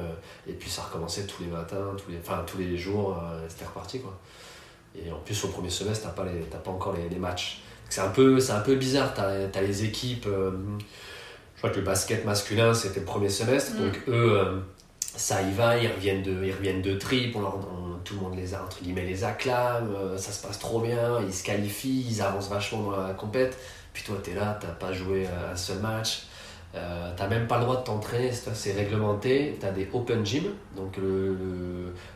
et 0.48 0.54
puis, 0.54 0.70
ça 0.70 0.84
recommençait 0.84 1.26
tous 1.26 1.44
les 1.44 1.50
matins, 1.50 1.96
tous 1.98 2.10
les, 2.12 2.20
enfin, 2.20 2.44
tous 2.48 2.58
les 2.58 2.78
jours. 2.78 3.22
c'était 3.50 3.66
reparti. 3.66 4.00
Quoi. 4.00 4.18
Et 4.96 5.12
en 5.12 5.20
plus, 5.20 5.44
au 5.44 5.50
premier 5.50 5.70
semestre, 5.70 6.04
tu 6.04 6.08
n'as 6.08 6.14
pas, 6.14 6.58
pas 6.64 6.72
encore 6.72 6.94
les 6.94 7.20
matchs. 7.20 7.64
C'est 7.90 8.02
un, 8.02 8.10
peu, 8.10 8.38
un 8.50 8.60
peu 8.60 8.76
bizarre, 8.76 9.14
tu 9.14 9.22
as, 9.22 9.62
les 9.62 9.84
équipes, 9.84 10.28
euh, 10.28 10.52
je 11.56 11.58
crois 11.58 11.72
que 11.72 11.80
le 11.80 11.86
basket 11.86 12.24
masculin 12.24 12.74
c'était 12.74 13.00
le 13.00 13.06
premier 13.06 13.30
semestre, 13.30 13.76
donc 13.78 13.98
mm. 14.08 14.12
eux, 14.12 14.38
euh, 14.38 14.60
ça 15.16 15.42
y 15.42 15.52
va, 15.52 15.78
ils 15.78 15.92
reviennent 15.92 16.24
de, 16.24 16.46
ils 16.46 16.54
reviennent 16.54 16.82
de 16.82 16.96
trip, 16.96 17.36
tout 18.06 18.14
le 18.16 18.22
monde 18.22 18.36
les 18.36 18.54
a, 18.54 18.64
entre 18.64 18.82
guillemets, 18.82 19.06
les 19.06 19.24
acclame, 19.24 19.94
euh, 19.96 20.18
ça 20.18 20.32
se 20.32 20.46
passe 20.46 20.60
trop 20.60 20.82
bien, 20.82 21.20
ils 21.26 21.34
se 21.34 21.44
qualifient, 21.44 22.06
ils 22.10 22.22
avancent 22.22 22.50
vachement 22.50 22.92
dans 22.92 23.08
la 23.08 23.14
compète, 23.14 23.58
puis 23.92 24.04
toi 24.04 24.18
tu 24.24 24.32
es 24.32 24.36
là, 24.36 24.60
tu 24.62 24.68
pas 24.80 24.94
joué 24.94 25.28
un 25.52 25.56
seul 25.56 25.80
match. 25.80 26.29
Euh, 26.76 27.12
t'as 27.18 27.28
même 27.28 27.48
pas 27.48 27.58
le 27.58 27.64
droit 27.64 27.78
de 27.78 27.84
t'entraîner, 27.84 28.32
c'est 28.32 28.74
réglementé. 28.74 29.58
Tu 29.60 29.66
as 29.66 29.72
des 29.72 29.90
open 29.92 30.24
gym, 30.24 30.44
donc 30.76 30.98
le, 30.98 31.36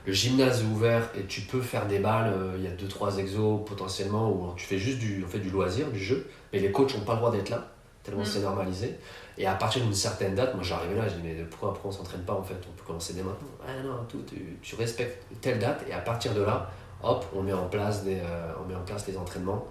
le, 0.05 0.13
gymnase 0.13 0.61
est 0.61 0.65
ouvert 0.65 1.09
et 1.17 1.23
tu 1.23 1.41
peux 1.41 1.61
faire 1.61 1.87
des 1.87 1.97
balles. 1.97 2.31
Euh, 2.31 2.55
il 2.57 2.63
y 2.63 2.67
a 2.67 2.71
2-3 2.71 3.17
exos 3.17 3.65
potentiellement 3.65 4.29
où 4.29 4.53
tu 4.55 4.65
fais 4.65 4.77
juste 4.77 4.99
du, 4.99 5.23
fait, 5.27 5.39
du 5.39 5.49
loisir, 5.49 5.89
du 5.89 5.99
jeu, 5.99 6.29
mais 6.51 6.59
les 6.59 6.71
coachs 6.71 6.93
n'ont 6.95 7.03
pas 7.03 7.13
le 7.13 7.19
droit 7.19 7.31
d'être 7.31 7.49
là, 7.49 7.71
tellement 8.03 8.21
mm. 8.21 8.25
c'est 8.25 8.41
normalisé. 8.41 8.95
Et 9.39 9.47
à 9.47 9.55
partir 9.55 9.81
d'une 9.81 9.95
certaine 9.95 10.35
date, 10.35 10.53
moi 10.53 10.63
j'arrivais 10.63 10.95
là, 10.95 11.07
je 11.07 11.15
dis 11.15 11.21
mais 11.23 11.33
pourquoi 11.49 11.71
après 11.71 11.87
on 11.87 11.91
s'entraîne 11.91 12.21
pas 12.21 12.33
en 12.33 12.43
fait? 12.43 12.53
On 12.53 12.77
peut 12.77 12.85
commencer 12.85 13.13
dès 13.13 13.23
maintenant. 13.23 13.47
Ah 13.67 13.81
non, 13.83 14.05
tout, 14.07 14.21
tu, 14.27 14.59
tu, 14.61 14.75
respectes 14.75 15.25
telle 15.41 15.57
date 15.57 15.83
et 15.89 15.93
à 15.93 15.99
partir 15.99 16.35
de 16.35 16.43
là, 16.43 16.69
hop, 17.01 17.25
on 17.35 17.41
met 17.41 17.53
en 17.53 17.67
place, 17.69 18.03
des, 18.03 18.19
euh, 18.19 18.53
on 18.63 18.67
met 18.67 18.75
en 18.75 18.83
place 18.83 19.07
les 19.07 19.17
entraînements. 19.17 19.67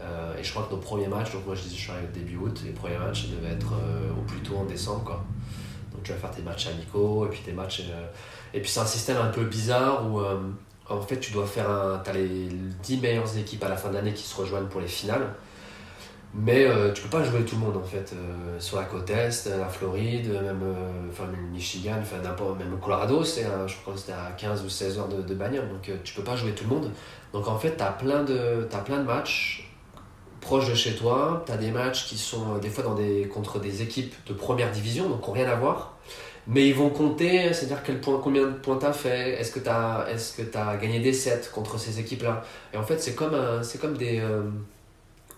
Euh, 0.00 0.38
et 0.38 0.42
je 0.42 0.50
crois 0.50 0.64
que 0.64 0.70
nos 0.70 0.80
premiers 0.80 1.08
matchs, 1.08 1.32
donc 1.32 1.46
moi 1.46 1.54
je 1.54 1.62
disais 1.62 1.76
je 1.76 1.80
suis 1.80 1.90
arrivé 1.90 2.06
début 2.14 2.36
août, 2.36 2.60
les 2.64 2.72
premiers 2.72 2.98
matchs 2.98 3.28
devaient 3.28 3.52
être 3.52 3.74
euh, 3.74 4.10
au 4.18 4.22
plus 4.22 4.40
tôt 4.40 4.56
en 4.56 4.64
décembre 4.64 5.04
quoi. 5.04 5.24
Donc 5.92 6.02
tu 6.02 6.12
vas 6.12 6.18
faire 6.18 6.30
tes 6.30 6.42
matchs 6.42 6.68
amicaux 6.68 7.26
et 7.26 7.28
puis 7.28 7.40
tes 7.40 7.52
matchs. 7.52 7.82
Euh, 7.90 8.06
et 8.54 8.60
puis 8.60 8.70
c'est 8.70 8.80
un 8.80 8.86
système 8.86 9.18
un 9.18 9.28
peu 9.28 9.44
bizarre 9.44 10.06
où 10.10 10.20
en 10.88 11.00
fait 11.02 11.20
tu 11.20 11.32
dois 11.32 11.46
faire 11.46 11.70
un. 11.70 12.00
Tu 12.02 12.10
as 12.10 12.14
les 12.14 12.48
10 12.82 12.98
meilleures 12.98 13.38
équipes 13.38 13.62
à 13.62 13.68
la 13.68 13.76
fin 13.76 13.90
de 13.90 13.94
l'année 13.94 14.12
qui 14.12 14.24
se 14.24 14.34
rejoignent 14.34 14.66
pour 14.66 14.80
les 14.80 14.88
finales. 14.88 15.34
Mais 16.34 16.66
tu 16.94 17.02
peux 17.02 17.08
pas 17.08 17.22
jouer 17.22 17.44
tout 17.44 17.56
le 17.56 17.60
monde 17.60 17.76
en 17.76 17.84
fait. 17.84 18.12
sur 18.58 18.76
la 18.76 18.84
côte 18.84 19.08
Est, 19.10 19.46
la 19.46 19.68
Floride, 19.68 20.30
même 20.30 20.62
enfin, 21.10 21.24
Michigan, 21.52 21.96
enfin, 22.00 22.16
même 22.58 22.74
au 22.74 22.76
Colorado, 22.76 23.22
c'est 23.22 23.46
je 23.66 23.76
crois 23.82 23.94
que 23.94 24.00
c'était 24.00 24.12
à 24.12 24.32
15 24.36 24.64
ou 24.64 24.68
16 24.68 24.98
heures 24.98 25.08
de, 25.08 25.22
de 25.22 25.34
bagnole. 25.34 25.68
Donc 25.68 25.88
tu 26.02 26.14
peux 26.14 26.24
pas 26.24 26.34
jouer 26.34 26.52
tout 26.52 26.64
le 26.64 26.70
monde. 26.70 26.90
Donc 27.32 27.46
en 27.46 27.58
fait 27.58 27.76
tu 27.76 27.82
as, 27.84 27.88
as 27.88 27.92
plein 27.92 28.24
de 28.24 29.04
matchs 29.04 29.69
proche 30.40 30.68
de 30.68 30.74
chez 30.74 30.94
toi. 30.94 31.42
Tu 31.46 31.52
as 31.52 31.56
des 31.56 31.70
matchs 31.70 32.06
qui 32.06 32.18
sont 32.18 32.56
euh, 32.56 32.58
des 32.58 32.70
fois 32.70 32.84
dans 32.84 32.94
des, 32.94 33.28
contre 33.28 33.60
des 33.60 33.82
équipes 33.82 34.14
de 34.26 34.32
première 34.32 34.70
division, 34.70 35.08
donc 35.08 35.22
qui 35.22 35.28
n'ont 35.28 35.34
rien 35.34 35.48
à 35.48 35.54
voir. 35.54 35.96
Mais 36.46 36.66
ils 36.68 36.74
vont 36.74 36.90
compter, 36.90 37.52
c'est-à-dire 37.52 37.82
quel 37.84 38.00
point, 38.00 38.18
combien 38.22 38.46
de 38.46 38.52
points 38.52 38.78
tu 38.78 38.86
as 38.86 38.92
fait, 38.92 39.40
est-ce 39.40 39.52
que 39.52 39.60
tu 39.60 39.68
as, 39.68 40.76
gagné 40.76 40.98
des 41.00 41.12
sets 41.12 41.50
contre 41.52 41.78
ces 41.78 42.00
équipes-là. 42.00 42.42
Et 42.72 42.76
en 42.76 42.82
fait, 42.82 42.98
c'est 42.98 43.14
comme, 43.14 43.36
c'est 43.62 43.80
comme 43.80 43.96
des. 43.96 44.20
Euh, 44.20 44.42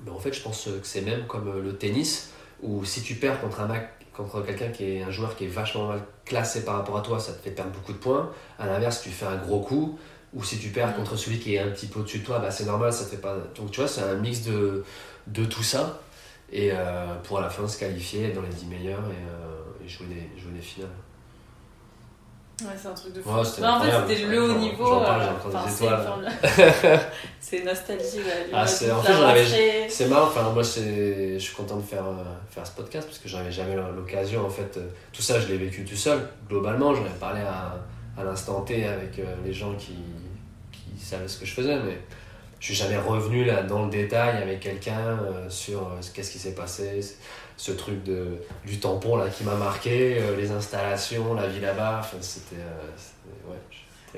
ben, 0.02 0.12
en 0.12 0.18
fait, 0.18 0.32
je 0.32 0.42
pense 0.42 0.64
que 0.64 0.86
c'est 0.86 1.02
même 1.02 1.26
comme 1.26 1.48
euh, 1.48 1.62
le 1.62 1.76
tennis, 1.76 2.30
où 2.62 2.84
si 2.84 3.02
tu 3.02 3.14
perds 3.14 3.40
contre 3.40 3.60
un 3.60 3.66
mec, 3.66 3.88
contre 4.16 4.42
quelqu'un 4.42 4.68
qui 4.68 4.84
est 4.84 5.02
un 5.02 5.10
joueur 5.10 5.36
qui 5.36 5.44
est 5.44 5.48
vachement 5.48 5.88
mal 5.88 6.00
classé 6.24 6.64
par 6.64 6.76
rapport 6.76 6.96
à 6.96 7.00
toi, 7.00 7.18
ça 7.18 7.32
te 7.32 7.42
fait 7.42 7.50
perdre 7.50 7.72
beaucoup 7.72 7.92
de 7.92 7.98
points. 7.98 8.30
À 8.58 8.66
l'inverse, 8.66 9.00
tu 9.02 9.10
fais 9.10 9.26
un 9.26 9.36
gros 9.36 9.60
coup, 9.60 9.98
ou 10.34 10.42
si 10.44 10.58
tu 10.58 10.68
perds 10.68 10.90
Mm. 10.90 10.94
contre 10.94 11.16
celui 11.16 11.38
qui 11.38 11.54
est 11.54 11.58
un 11.60 11.68
petit 11.70 11.86
peu 11.86 12.00
au-dessus 12.00 12.18
de 12.20 12.24
toi, 12.24 12.38
bah, 12.38 12.50
c'est 12.50 12.64
normal, 12.64 12.92
ça 12.92 13.04
fait 13.06 13.16
pas. 13.18 13.36
Donc 13.56 13.70
tu 13.70 13.80
vois, 13.80 13.88
c'est 13.88 14.02
un 14.02 14.14
mix 14.14 14.42
de, 14.42 14.84
de 15.26 15.44
tout 15.44 15.62
ça. 15.62 16.00
Et 16.54 16.70
euh, 16.72 17.06
pour 17.24 17.38
à 17.38 17.42
la 17.42 17.48
fin 17.50 17.66
se 17.66 17.78
qualifier 17.78 18.26
être 18.28 18.34
dans 18.34 18.42
les 18.42 18.48
10 18.48 18.66
meilleurs 18.66 19.00
et, 19.00 19.26
euh, 19.26 19.84
et 19.84 19.88
jouer, 19.88 20.06
des, 20.06 20.40
jouer 20.40 20.52
des 20.54 20.60
finales. 20.60 20.90
Ouais, 22.62 22.68
c'est 22.80 22.88
un 22.88 22.92
truc 22.94 23.14
de 23.14 23.22
fou. 23.22 23.30
Ouais, 23.30 23.66
en 23.66 23.80
fait, 23.80 23.90
c'était 24.14 24.26
le 24.26 24.42
haut 24.42 24.58
niveau. 24.58 24.84
euh, 24.84 24.98
c'est 27.40 27.60
nostalgie. 27.64 28.18
là, 28.18 28.32
Ah, 28.52 28.62
en 28.64 28.66
fait. 28.66 29.88
C'est 29.88 30.06
marrant, 30.08 30.26
enfin, 30.26 30.50
moi 30.50 30.62
je 30.62 31.38
suis 31.38 31.54
content 31.56 31.78
de 31.78 31.82
faire, 31.82 32.04
euh, 32.04 32.22
faire 32.50 32.66
ce 32.66 32.72
podcast 32.72 33.06
parce 33.08 33.18
que 33.18 33.28
j'avais 33.28 33.50
jamais 33.50 33.74
l'occasion. 33.96 34.46
En 34.46 34.50
fait, 34.50 34.78
tout 35.12 35.22
ça, 35.22 35.40
je 35.40 35.48
l'ai 35.48 35.56
vécu 35.56 35.84
tout 35.84 35.96
seul. 35.96 36.20
Globalement, 36.48 36.94
j'en 36.94 37.04
ai 37.04 37.18
parlé 37.18 37.40
à, 37.40 37.74
à 38.16 38.24
l'instant 38.24 38.60
T 38.62 38.86
avec 38.86 39.18
euh, 39.18 39.24
les 39.44 39.52
gens 39.52 39.74
qui, 39.74 39.96
qui 40.72 41.04
savaient 41.04 41.28
ce 41.28 41.38
que 41.38 41.46
je 41.46 41.54
faisais, 41.54 41.76
mais 41.76 41.98
je 42.62 42.66
suis 42.66 42.74
jamais 42.74 42.96
revenu 42.96 43.44
là 43.44 43.64
dans 43.64 43.84
le 43.84 43.90
détail 43.90 44.40
avec 44.40 44.60
quelqu'un 44.60 45.18
euh, 45.20 45.50
sur 45.50 45.80
euh, 45.80 46.00
qu'est-ce 46.14 46.30
qui 46.30 46.38
s'est 46.38 46.54
passé, 46.54 47.00
ce 47.56 47.72
truc 47.72 48.04
de, 48.04 48.38
du 48.64 48.78
tampon 48.78 49.16
là 49.16 49.28
qui 49.28 49.42
m'a 49.42 49.56
marqué, 49.56 50.18
euh, 50.20 50.36
les 50.36 50.52
installations, 50.52 51.34
la 51.34 51.48
vie 51.48 51.58
là-bas. 51.60 51.98
Enfin, 52.00 52.18
c'était. 52.20 52.62
ouais. 53.48 53.56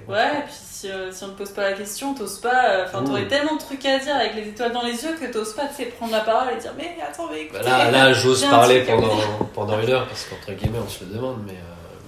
Ouais, 0.09 0.39
et 0.41 0.43
puis 0.43 0.53
si, 0.53 0.89
si 1.13 1.25
on 1.25 1.29
te 1.29 1.39
pose 1.39 1.53
pas 1.53 1.71
la 1.71 1.73
question, 1.73 2.15
t'oses 2.15 2.41
pas. 2.41 2.85
Enfin, 2.85 3.01
Mmh. 3.01 3.05
t'aurais 3.05 3.29
tellement 3.29 3.55
de 3.55 3.61
trucs 3.61 3.87
à 3.87 3.99
dire 3.99 4.17
avec 4.17 4.35
les 4.35 4.49
étoiles 4.49 4.73
dans 4.73 4.83
les 4.83 5.05
yeux 5.05 5.17
que 5.19 5.33
t'oses 5.33 5.55
pas 5.55 5.69
prendre 5.97 6.13
la 6.13 6.21
parole 6.21 6.53
et 6.53 6.61
dire 6.61 6.73
Mais 6.77 6.97
attends, 7.01 7.31
mais 7.31 7.43
écoutez. 7.43 7.61
Bah 7.63 7.85
là, 7.85 7.91
là 7.91 8.13
j'ose 8.13 8.45
parler 8.45 8.83
pendant, 8.83 9.17
pendant 9.55 9.81
une 9.81 9.89
heure 9.89 10.07
parce 10.09 10.25
qu'entre 10.27 10.53
guillemets 10.53 10.81
on 10.85 10.89
se 10.89 11.05
le 11.05 11.15
demande, 11.15 11.45
mais, 11.47 11.55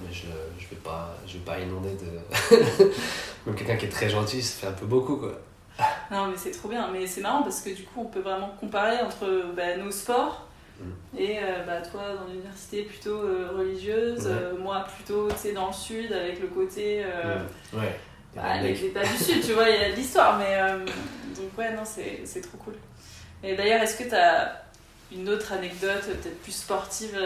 mais 0.03 0.12
je, 0.12 0.26
je 0.59 0.68
vais 0.68 0.80
pas, 0.82 1.16
vais 1.37 1.45
pas 1.45 1.59
inonder 1.61 1.91
de. 1.95 2.87
Même 3.47 3.55
quelqu'un 3.55 3.76
qui 3.76 3.87
est 3.87 3.91
très 3.91 4.09
gentil, 4.09 4.43
ça 4.43 4.61
fait 4.61 4.66
un 4.66 4.72
peu 4.72 4.87
beaucoup 4.87 5.16
quoi. 5.16 5.32
Non, 6.11 6.26
mais 6.28 6.37
c'est 6.37 6.51
trop 6.53 6.68
bien. 6.68 6.89
Mais 6.93 7.07
c'est 7.07 7.20
marrant 7.20 7.43
parce 7.43 7.61
que 7.61 7.70
du 7.70 7.82
coup, 7.84 8.01
on 8.03 8.05
peut 8.07 8.20
vraiment 8.20 8.49
comparer 8.61 8.99
entre 9.01 9.53
bah, 9.57 9.76
nos 9.76 9.91
sports 9.91 10.43
Mm. 10.78 11.18
et 11.18 11.39
euh, 11.39 11.64
bah, 11.66 11.80
toi 11.80 12.03
dans 12.20 12.30
l'université 12.30 12.82
plutôt 12.82 13.22
euh, 13.22 13.49
religieuse, 13.57 14.26
Ouais. 14.26 14.32
euh, 14.32 14.59
moi 14.59 14.84
plutôt 14.95 15.26
tu 15.30 15.37
sais, 15.39 15.53
dans 15.55 15.68
le 15.68 15.72
sud 15.72 16.12
avec 16.12 16.39
le 16.39 16.49
côté. 16.49 17.03
euh, 17.03 17.39
Mm. 17.72 17.78
Ouais. 17.78 17.99
bah, 18.34 18.61
Les 18.61 18.74
les 18.74 18.84
États 18.84 19.03
du 19.03 19.16
Sud, 19.16 19.43
tu 19.43 19.55
vois, 19.55 19.70
il 19.70 19.80
y 19.80 19.84
a 19.84 19.91
de 19.93 19.97
l'histoire. 19.97 20.39
Mais 20.39 20.59
donc, 21.34 21.57
ouais, 21.57 21.72
non, 21.74 21.80
c'est 21.84 22.20
c'est 22.26 22.43
trop 22.43 22.59
cool. 22.59 22.74
Et 23.43 23.57
d'ailleurs, 23.57 23.80
est-ce 23.80 23.97
que 24.03 24.07
tu 24.07 24.14
as 24.14 24.64
une 25.12 25.26
autre 25.30 25.51
anecdote, 25.55 26.03
peut-être 26.05 26.43
plus 26.43 26.53
sportive, 26.53 27.18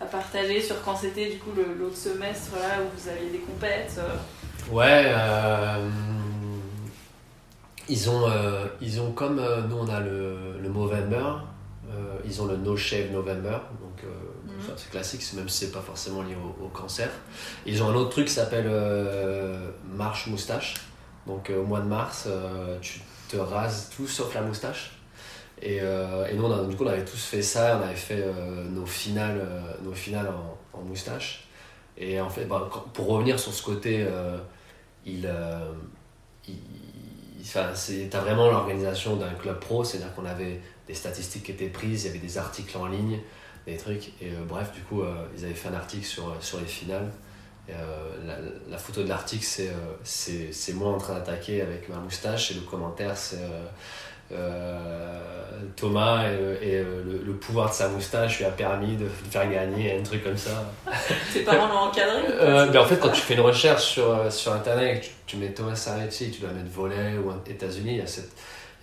à 0.00 0.04
partager 0.04 0.60
sur 0.60 0.82
quand 0.82 0.96
c'était 0.96 1.30
du 1.30 1.38
coup 1.38 1.50
l'autre 1.78 1.96
semestre 1.96 2.52
là 2.56 2.82
où 2.82 2.88
vous 2.98 3.08
aviez 3.08 3.30
des 3.30 3.38
compètes 3.38 3.98
euh, 3.98 4.16
Ouais, 4.70 5.04
euh, 5.06 5.88
ils, 7.88 8.10
ont, 8.10 8.28
euh, 8.28 8.66
ils 8.80 9.00
ont 9.00 9.12
comme 9.12 9.38
euh, 9.38 9.62
nous 9.62 9.76
on 9.76 9.88
a 9.88 10.00
le, 10.00 10.58
le 10.60 10.68
Movember, 10.68 11.24
ils 12.24 12.42
ont 12.42 12.46
le 12.46 12.56
No 12.56 12.76
Shave 12.76 13.10
November, 13.12 13.58
donc 13.80 14.02
Mhm. 14.46 14.72
c'est 14.76 14.90
classique, 14.90 15.22
même 15.34 15.48
si 15.48 15.66
c'est 15.66 15.72
pas 15.72 15.80
forcément 15.80 16.22
lié 16.22 16.34
au, 16.34 16.64
au 16.64 16.68
cancer. 16.68 17.10
Ils 17.66 17.82
ont 17.82 17.88
un 17.90 17.94
autre 17.94 18.10
truc 18.10 18.26
qui 18.26 18.32
s'appelle 18.32 18.70
Marche 19.84 20.26
Moustache, 20.28 20.74
donc 21.26 21.50
au 21.56 21.62
mois 21.62 21.80
de 21.80 21.86
mars, 21.86 22.26
tu 22.80 23.00
te 23.28 23.36
rases 23.36 23.90
tout 23.96 24.06
sauf 24.08 24.34
la 24.34 24.40
moustache. 24.42 24.95
Et, 25.62 25.78
euh, 25.80 26.26
et 26.26 26.34
nous, 26.34 26.44
on 26.44 26.64
du 26.64 26.76
coup, 26.76 26.84
on 26.84 26.88
avait 26.88 27.04
tous 27.04 27.22
fait 27.24 27.42
ça, 27.42 27.80
on 27.80 27.86
avait 27.86 27.94
fait 27.94 28.22
euh, 28.22 28.64
nos 28.68 28.86
finales, 28.86 29.40
euh, 29.40 29.72
nos 29.82 29.94
finales 29.94 30.28
en, 30.28 30.82
moustache. 30.82 31.48
Et 31.96 32.20
en 32.20 32.28
fait, 32.28 32.44
bah, 32.44 32.70
pour 32.92 33.06
revenir 33.06 33.40
sur 33.40 33.52
ce 33.52 33.62
côté, 33.62 34.06
il, 35.06 35.26
il, 36.46 36.54
enfin, 37.40 37.72
t'as 38.10 38.20
vraiment 38.20 38.50
l'organisation 38.50 39.16
d'un 39.16 39.32
club 39.32 39.58
pro, 39.58 39.82
c'est-à-dire 39.82 40.14
qu'on 40.14 40.26
avait 40.26 40.60
des 40.86 40.92
statistiques 40.92 41.44
qui 41.44 41.52
étaient 41.52 41.68
prises, 41.68 42.04
il 42.04 42.08
y 42.08 42.10
avait 42.10 42.18
des 42.18 42.36
articles 42.36 42.76
en 42.76 42.86
ligne, 42.86 43.20
des 43.66 43.78
trucs. 43.78 44.08
Et 44.20 44.30
bref, 44.46 44.70
du 44.72 44.82
coup, 44.82 45.02
ils 45.36 45.44
avaient 45.46 45.54
fait 45.54 45.70
un 45.70 45.74
article 45.74 46.04
sur, 46.04 46.36
sur 46.40 46.60
les 46.60 46.66
finales. 46.66 47.10
La, 47.68 48.36
la 48.68 48.78
photo 48.78 49.02
de 49.02 49.08
l'article, 49.08 49.46
c'est, 50.04 50.72
moi 50.74 50.92
en 50.92 50.98
train 50.98 51.14
d'attaquer 51.14 51.62
avec 51.62 51.88
ma 51.88 51.96
moustache, 51.96 52.50
et 52.50 52.54
le 52.54 52.60
commentaire, 52.60 53.16
c'est 53.16 53.40
Thomas 55.76 56.24
et, 56.28 56.68
et, 56.68 56.76
euh, 56.76 57.02
le, 57.04 57.22
le 57.24 57.32
pouvoir 57.34 57.68
de 57.68 57.74
sa 57.74 57.88
moustache 57.88 58.38
lui 58.38 58.44
a 58.44 58.50
permis 58.50 58.96
de, 58.96 59.06
faire 59.30 59.48
gagner, 59.50 59.96
un 59.98 60.02
truc 60.02 60.24
comme 60.24 60.36
ça. 60.36 60.72
Tes 61.32 61.40
parents 61.40 61.68
l'ont 61.68 61.90
encadré 61.90 62.22
Euh, 62.30 62.66
mais 62.72 62.78
en 62.78 62.84
fait, 62.86 62.98
quand 62.98 63.10
tu 63.10 63.20
fais 63.20 63.34
une 63.34 63.40
recherche 63.40 63.84
sur, 63.84 64.10
euh, 64.10 64.30
sur 64.30 64.52
internet, 64.52 65.02
tu, 65.02 65.10
tu 65.26 65.36
mets 65.36 65.52
Thomas 65.52 65.74
Saracchi, 65.74 66.30
tu 66.30 66.40
dois 66.40 66.50
mettre 66.50 66.70
volet 66.70 67.18
ou 67.18 67.30
États-Unis, 67.48 67.92
il 67.92 67.98
y 67.98 68.00
a 68.00 68.06
cette, 68.06 68.32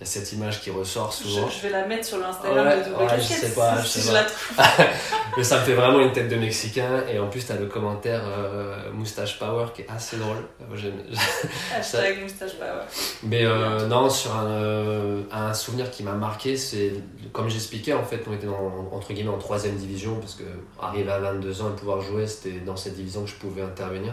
y 0.00 0.02
a 0.02 0.06
cette 0.10 0.32
image 0.32 0.60
qui 0.60 0.70
ressort 0.70 1.12
je, 1.12 1.28
souvent. 1.28 1.48
je 1.48 1.60
vais 1.62 1.70
la 1.70 1.86
mettre 1.86 2.04
sur 2.04 2.18
l'Instagram 2.18 2.66
Ouais, 2.66 2.78
de 2.78 2.84
Double 2.90 3.02
ouais, 3.04 3.18
je 3.18 3.22
sais 3.22 3.54
pas, 3.54 3.80
je 3.80 3.86
si 3.86 4.00
sais 4.00 4.08
je 4.08 4.12
pas. 4.12 4.22
la 4.22 4.24
trouve. 4.24 4.86
Mais 5.36 5.44
ça 5.44 5.60
me 5.60 5.64
fait 5.64 5.74
vraiment 5.74 6.00
une 6.00 6.12
tête 6.12 6.28
de 6.28 6.36
Mexicain, 6.36 7.04
et 7.12 7.18
en 7.18 7.28
plus, 7.28 7.44
tu 7.46 7.52
as 7.52 7.56
le 7.56 7.66
commentaire 7.66 8.22
euh, 8.26 8.90
Moustache 8.92 9.38
Power 9.38 9.66
qui 9.74 9.82
est 9.82 9.90
assez 9.90 10.16
drôle. 10.16 10.36
Hashtag 11.76 12.22
moustache 12.22 12.54
power. 12.54 12.82
Mais 13.22 13.44
euh, 13.44 13.86
non, 13.86 14.08
sur 14.10 14.34
un, 14.34 14.46
euh, 14.46 15.22
un 15.32 15.54
souvenir 15.54 15.90
qui 15.90 16.02
m'a 16.02 16.12
marqué, 16.12 16.56
c'est 16.56 16.92
comme 17.32 17.48
j'expliquais, 17.48 17.92
en 17.92 18.04
fait, 18.04 18.22
on 18.28 18.32
était 18.32 18.46
dans, 18.46 18.88
entre 18.92 19.12
guillemets 19.12 19.30
en 19.30 19.38
troisième 19.38 19.76
division 19.76 20.16
parce 20.16 20.34
que 20.34 20.44
arriver 20.80 21.10
à 21.10 21.18
22 21.18 21.62
ans 21.62 21.70
et 21.72 21.78
pouvoir 21.78 22.00
jouer, 22.00 22.26
c'était 22.26 22.60
dans 22.60 22.76
cette 22.76 22.94
division 22.94 23.22
que 23.24 23.30
je 23.30 23.34
pouvais 23.36 23.62
intervenir. 23.62 24.12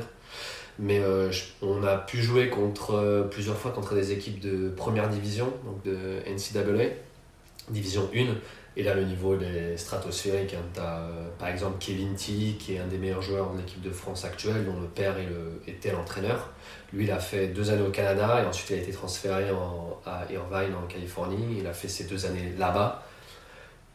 Mais 0.80 1.00
euh, 1.00 1.32
on 1.62 1.84
a 1.84 1.98
pu 1.98 2.22
jouer 2.22 2.50
contre, 2.50 2.96
euh, 2.96 3.24
plusieurs 3.24 3.58
fois 3.58 3.72
contre 3.72 3.94
des 3.96 4.12
équipes 4.12 4.40
de 4.40 4.70
première 4.70 5.10
division, 5.10 5.54
donc 5.66 5.84
de 5.84 5.98
NCAA, 6.28 6.90
division 7.70 8.10
1. 8.16 8.26
Et 8.78 8.84
là, 8.84 8.96
le 8.96 9.04
niveau 9.04 9.38
est 9.40 9.76
stratosphérique. 9.76 10.56
Tu 10.74 10.80
as 10.80 11.08
par 11.38 11.50
exemple 11.50 11.76
Kevin 11.80 12.16
Tilly, 12.16 12.56
qui 12.56 12.76
est 12.76 12.80
un 12.80 12.88
des 12.88 12.98
meilleurs 12.98 13.22
joueurs 13.22 13.52
de 13.52 13.58
l'équipe 13.58 13.82
de 13.82 13.92
France 13.92 14.24
actuelle, 14.24 14.66
dont 14.66 14.80
le 14.80 14.88
père 14.88 15.16
le- 15.18 15.62
était 15.68 15.92
l'entraîneur. 15.92 16.50
Lui, 16.94 17.04
il 17.04 17.12
a 17.12 17.20
fait 17.20 17.48
deux 17.48 17.70
années 17.70 17.86
au 17.86 17.92
Canada 17.92 18.42
et 18.42 18.46
ensuite 18.46 18.70
il 18.70 18.80
a 18.80 18.82
été 18.82 18.92
transféré 18.94 19.50
à 20.06 20.26
Irvine 20.32 20.74
en 20.76 20.88
Californie. 20.88 21.58
Il 21.60 21.68
a 21.68 21.74
fait 21.74 21.90
ces 21.90 22.06
deux 22.06 22.26
années 22.26 22.54
là-bas 22.58 23.04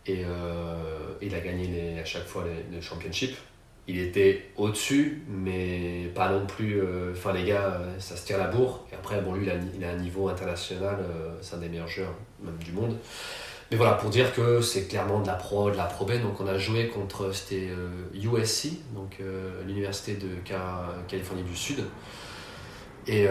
et 0.07 0.25
euh, 0.25 0.77
il 1.23 1.35
a 1.35 1.41
gagné 1.41 1.99
à 1.99 2.05
chaque 2.05 2.27
fois 2.27 2.45
les 2.71 2.83
championships. 2.83 3.37
Il 3.89 4.01
était 4.01 4.47
au-dessus, 4.57 5.23
mais 5.29 6.11
pas 6.15 6.29
non 6.31 6.45
plus. 6.47 6.81
euh, 6.83 7.13
Enfin, 7.13 7.33
les 7.33 7.45
gars, 7.45 7.67
euh, 7.81 8.01
ça 8.01 8.17
se 8.17 8.27
tire 8.27 8.39
la 8.39 8.49
bourre. 8.49 8.85
Et 8.93 8.97
après, 8.97 9.21
bon, 9.21 9.35
lui, 9.35 9.47
il 9.77 9.85
a, 9.85 9.91
un 9.91 9.97
niveau 9.97 10.29
international, 10.29 10.97
euh, 11.01 11.31
c'est 11.41 11.55
un 11.55 11.59
des 11.59 11.69
meilleurs 11.69 11.87
joueurs, 11.89 12.15
même 12.43 12.57
du 12.59 12.73
monde. 12.73 12.97
Mais 13.71 13.77
voilà, 13.77 13.95
pour 13.95 14.11
dire 14.11 14.35
que 14.35 14.61
c'est 14.61 14.89
clairement 14.89 15.21
de 15.21 15.27
la 15.29 15.35
pro, 15.35 15.71
de 15.71 15.77
la 15.77 15.85
pro 15.85 16.05
B. 16.05 16.21
Donc, 16.23 16.41
on 16.41 16.47
a 16.49 16.59
joué 16.59 16.89
contre, 16.89 17.33
c'était 17.33 17.71
USC, 18.15 18.71
donc 18.95 19.19
l'université 19.67 20.15
de 20.15 20.29
Ca- 20.47 20.89
Californie 21.09 21.43
du 21.43 21.57
Sud. 21.57 21.85
Et 23.09 23.27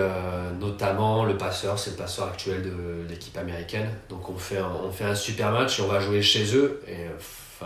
notamment, 0.59 1.25
le 1.25 1.37
passeur, 1.37 1.77
c'est 1.79 1.91
le 1.91 1.97
passeur 1.97 2.27
actuel 2.27 2.63
de 2.63 3.05
l'équipe 3.09 3.37
américaine. 3.37 3.89
Donc, 4.09 4.29
on 4.29 4.37
fait, 4.37 4.57
un, 4.57 4.71
on 4.85 4.91
fait 4.91 5.05
un 5.05 5.15
super 5.15 5.51
match 5.51 5.79
et 5.79 5.83
on 5.83 5.87
va 5.87 5.99
jouer 5.99 6.21
chez 6.21 6.55
eux. 6.55 6.81
Et 6.87 7.07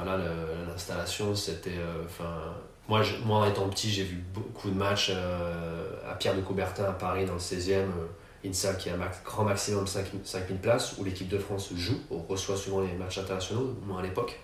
là, 0.05 0.17
l'installation, 0.67 1.35
c'était. 1.35 1.71
Moi, 2.89 3.01
je- 3.03 3.15
moi, 3.23 3.47
étant 3.47 3.69
petit, 3.69 3.89
j'ai 3.89 4.03
vu 4.03 4.17
beaucoup 4.33 4.69
de 4.69 4.75
matchs 4.75 5.11
euh, 5.13 5.91
à 6.11 6.15
Pierre 6.15 6.35
de 6.35 6.41
Coubertin 6.41 6.83
à 6.85 6.91
Paris, 6.91 7.25
dans 7.25 7.33
le 7.33 7.39
16e. 7.39 7.83
euh, 7.89 8.05
une 8.43 8.53
salle 8.53 8.77
qui 8.77 8.89
a 8.89 8.93
un 8.93 8.97
max- 8.97 9.21
grand 9.25 9.43
maximum 9.43 9.85
5000 9.85 10.21
5000 10.23 10.57
places, 10.59 10.95
où 10.97 11.03
l'équipe 11.03 11.27
de 11.27 11.37
France 11.37 11.71
joue, 11.75 11.99
on 12.09 12.19
reçoit 12.19 12.55
souvent 12.55 12.79
les 12.81 12.93
matchs 12.93 13.17
internationaux, 13.17 13.75
moins 13.85 13.99
à 13.99 14.01
l'époque. 14.03 14.39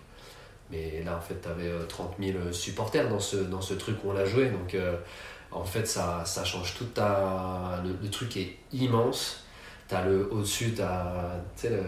Mais 0.69 1.01
là, 1.05 1.15
en 1.17 1.21
fait, 1.21 1.39
tu 1.41 1.47
avais 1.47 1.71
30 1.87 2.15
000 2.19 2.51
supporters 2.51 3.07
dans 3.07 3.19
ce, 3.21 3.37
dans 3.37 3.61
ce 3.61 3.73
truc 3.73 3.95
où 4.03 4.11
on 4.11 4.15
a 4.17 4.25
joué. 4.25 4.49
Donc, 4.49 4.73
euh, 4.75 4.97
en 5.51 5.63
fait, 5.63 5.85
ça, 5.87 6.23
ça 6.25 6.43
change 6.43 6.73
tout. 6.77 6.85
Ta, 6.85 7.79
le, 7.85 7.95
le 8.01 8.09
truc 8.09 8.35
est 8.35 8.57
immense. 8.73 9.45
T'as 9.87 10.03
le 10.03 10.27
au-dessus, 10.33 10.73
t'as 10.75 11.05
tu 11.55 11.69
le- 11.69 11.79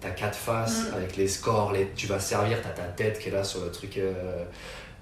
t'as 0.00 0.10
quatre 0.10 0.36
faces 0.36 0.90
Mm. 0.90 0.94
avec 0.96 1.16
les 1.16 1.28
scores. 1.28 1.72
Les, 1.72 1.92
tu 1.94 2.06
vas 2.08 2.18
servir, 2.18 2.60
t'as 2.60 2.70
ta 2.70 2.82
tête 2.82 3.18
qui 3.20 3.28
est 3.28 3.32
là 3.32 3.44
sur 3.44 3.64
le 3.64 3.70
truc 3.70 3.96
euh, 3.96 4.44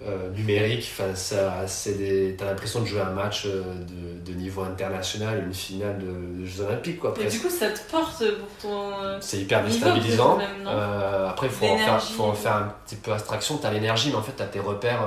euh, 0.06 0.30
numérique. 0.30 0.88
Enfin, 0.92 1.14
ça, 1.14 1.66
c'est 1.66 1.94
des, 1.98 2.34
t'as 2.36 2.46
l'impression 2.46 2.80
de 2.80 2.86
jouer 2.86 3.00
un 3.00 3.10
match 3.10 3.44
euh, 3.46 3.62
de, 3.74 4.32
de 4.32 4.36
niveau 4.38 4.62
international, 4.62 5.42
une 5.46 5.52
finale 5.54 5.98
de, 5.98 6.40
de 6.40 6.46
Jeux 6.46 6.62
Olympiques, 6.64 6.98
quoi. 7.00 7.14
Et 7.20 7.26
du 7.26 7.38
coup, 7.40 7.50
ça 7.50 7.70
te 7.70 7.80
porte 7.90 8.24
pour 8.38 8.48
ton. 8.62 8.90
euh, 9.02 9.18
C'est 9.20 9.38
hyper 9.38 9.64
déstabilisant. 9.64 10.38
Euh, 10.66 11.28
après, 11.28 11.46
il 11.48 11.52
faut, 11.52 11.64
en 11.66 11.76
faire, 11.76 11.78
L'énergie. 11.86 12.12
faut 12.14 12.24
en 12.24 12.32
faire 12.34 12.56
un 12.56 12.74
petit 12.86 12.96
peu 12.96 13.12
abstraction. 13.12 13.58
Tu 13.58 13.66
as 13.66 13.70
l'énergie, 13.72 14.10
mais 14.10 14.16
en 14.16 14.22
fait, 14.22 14.36
tu 14.36 14.42
as 14.42 14.46
tes 14.46 14.60
repères. 14.60 15.06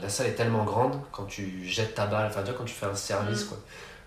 la 0.00 0.08
salle 0.08 0.28
est 0.28 0.34
tellement 0.34 0.64
grande 0.64 0.98
quand 1.12 1.24
tu 1.24 1.64
jettes 1.66 1.94
ta 1.94 2.06
balle, 2.06 2.26
enfin, 2.28 2.40
tu 2.42 2.50
vois, 2.50 2.58
quand 2.58 2.64
tu 2.64 2.74
fais 2.74 2.86
un 2.86 2.94
service. 2.94 3.44
Mm. 3.44 3.48
Quoi. 3.48 3.58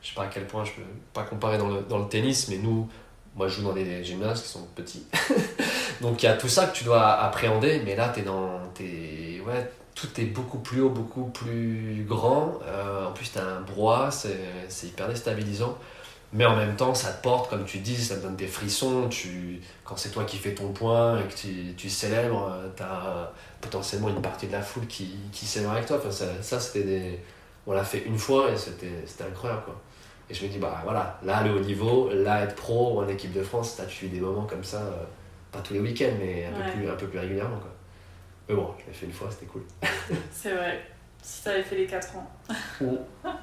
Je 0.01 0.09
sais 0.09 0.15
pas 0.15 0.23
à 0.23 0.27
quel 0.27 0.45
point 0.47 0.65
je 0.65 0.71
peux 0.71 0.81
pas 1.13 1.23
comparer 1.23 1.57
dans 1.57 1.69
le, 1.69 1.81
dans 1.87 1.99
le 1.99 2.07
tennis, 2.09 2.47
mais 2.49 2.57
nous, 2.57 2.89
moi, 3.35 3.47
je 3.47 3.55
joue 3.61 3.63
dans 3.67 3.73
des 3.73 4.03
gymnases 4.03 4.41
qui 4.41 4.49
sont 4.49 4.65
petits. 4.75 5.05
Donc, 6.01 6.21
il 6.21 6.25
y 6.25 6.29
a 6.29 6.33
tout 6.33 6.49
ça 6.49 6.65
que 6.65 6.75
tu 6.75 6.83
dois 6.83 7.07
appréhender, 7.21 7.81
mais 7.85 7.95
là, 7.95 8.09
tu 8.13 8.19
es 8.19 8.23
dans. 8.23 8.59
t'es- 8.73 9.41
ouais, 9.47 9.71
tout 9.95 10.07
est 10.19 10.25
beaucoup 10.25 10.59
plus 10.59 10.81
haut, 10.81 10.89
beaucoup 10.89 11.25
plus 11.25 12.05
grand. 12.07 12.59
Euh, 12.65 13.07
en 13.07 13.11
plus, 13.11 13.31
tu 13.31 13.39
as 13.39 13.45
un 13.45 13.61
brouhaha, 13.61 14.11
c'est 14.11 14.39
c'est 14.69 14.87
hyper 14.87 15.07
déstabilisant. 15.07 15.77
Mais 16.33 16.45
en 16.45 16.55
même 16.55 16.75
temps, 16.75 16.95
ça 16.95 17.11
te 17.11 17.21
porte, 17.21 17.49
comme 17.49 17.63
tu 17.65 17.77
dis, 17.77 17.95
ça 17.95 18.15
te 18.15 18.21
donne 18.23 18.35
des 18.35 18.47
frissons. 18.47 19.07
Tu, 19.09 19.61
quand 19.85 19.97
c'est 19.97 20.09
toi 20.09 20.23
qui 20.23 20.37
fais 20.37 20.55
ton 20.55 20.69
point 20.73 21.19
et 21.19 21.23
que 21.25 21.35
tu, 21.35 21.75
tu 21.77 21.89
célèbres, 21.89 22.51
tu 22.75 22.81
as 22.81 23.31
potentiellement 23.61 24.09
une 24.09 24.21
partie 24.21 24.47
de 24.47 24.51
la 24.51 24.61
foule 24.61 24.87
qui, 24.87 25.15
qui 25.31 25.45
célèbre 25.45 25.73
avec 25.73 25.85
toi. 25.85 25.97
Enfin, 25.97 26.11
ça, 26.11 26.25
ça 26.41 26.59
c'était 26.59 26.83
des... 26.83 27.19
On 27.67 27.73
l'a 27.73 27.83
fait 27.83 28.03
une 28.05 28.17
fois 28.17 28.49
et 28.51 28.57
c'était 28.57 29.23
incroyable. 29.23 29.61
Quoi. 29.65 29.75
Et 30.29 30.33
je 30.33 30.45
me 30.45 30.49
dis, 30.49 30.57
bah 30.57 30.81
voilà, 30.83 31.19
là, 31.23 31.43
le 31.43 31.55
haut 31.55 31.59
niveau, 31.59 32.09
là, 32.13 32.43
être 32.43 32.55
pro 32.55 32.95
ou 32.95 32.99
en 32.99 33.07
équipe 33.07 33.33
de 33.33 33.43
France, 33.43 33.79
tu 33.87 34.05
vis 34.05 34.11
des 34.11 34.19
moments 34.19 34.45
comme 34.45 34.63
ça, 34.63 34.77
euh, 34.77 35.03
pas 35.51 35.59
tous 35.59 35.73
les 35.73 35.79
week-ends, 35.79 36.13
mais 36.19 36.45
un, 36.45 36.51
peu 36.51 36.71
plus, 36.71 36.89
un 36.89 36.95
peu 36.95 37.07
plus 37.07 37.19
régulièrement. 37.19 37.57
Quoi. 37.57 37.71
Mais 38.47 38.55
bon, 38.55 38.73
je 38.79 38.87
l'ai 38.87 38.93
fait 38.93 39.05
une 39.05 39.13
fois, 39.13 39.29
c'était 39.31 39.45
cool. 39.45 39.63
C'est 40.31 40.53
vrai. 40.53 40.85
Si 41.21 41.43
t'avais 41.43 41.63
fait 41.63 41.77
les 41.77 41.87
4 41.87 42.15
ans. 42.17 42.31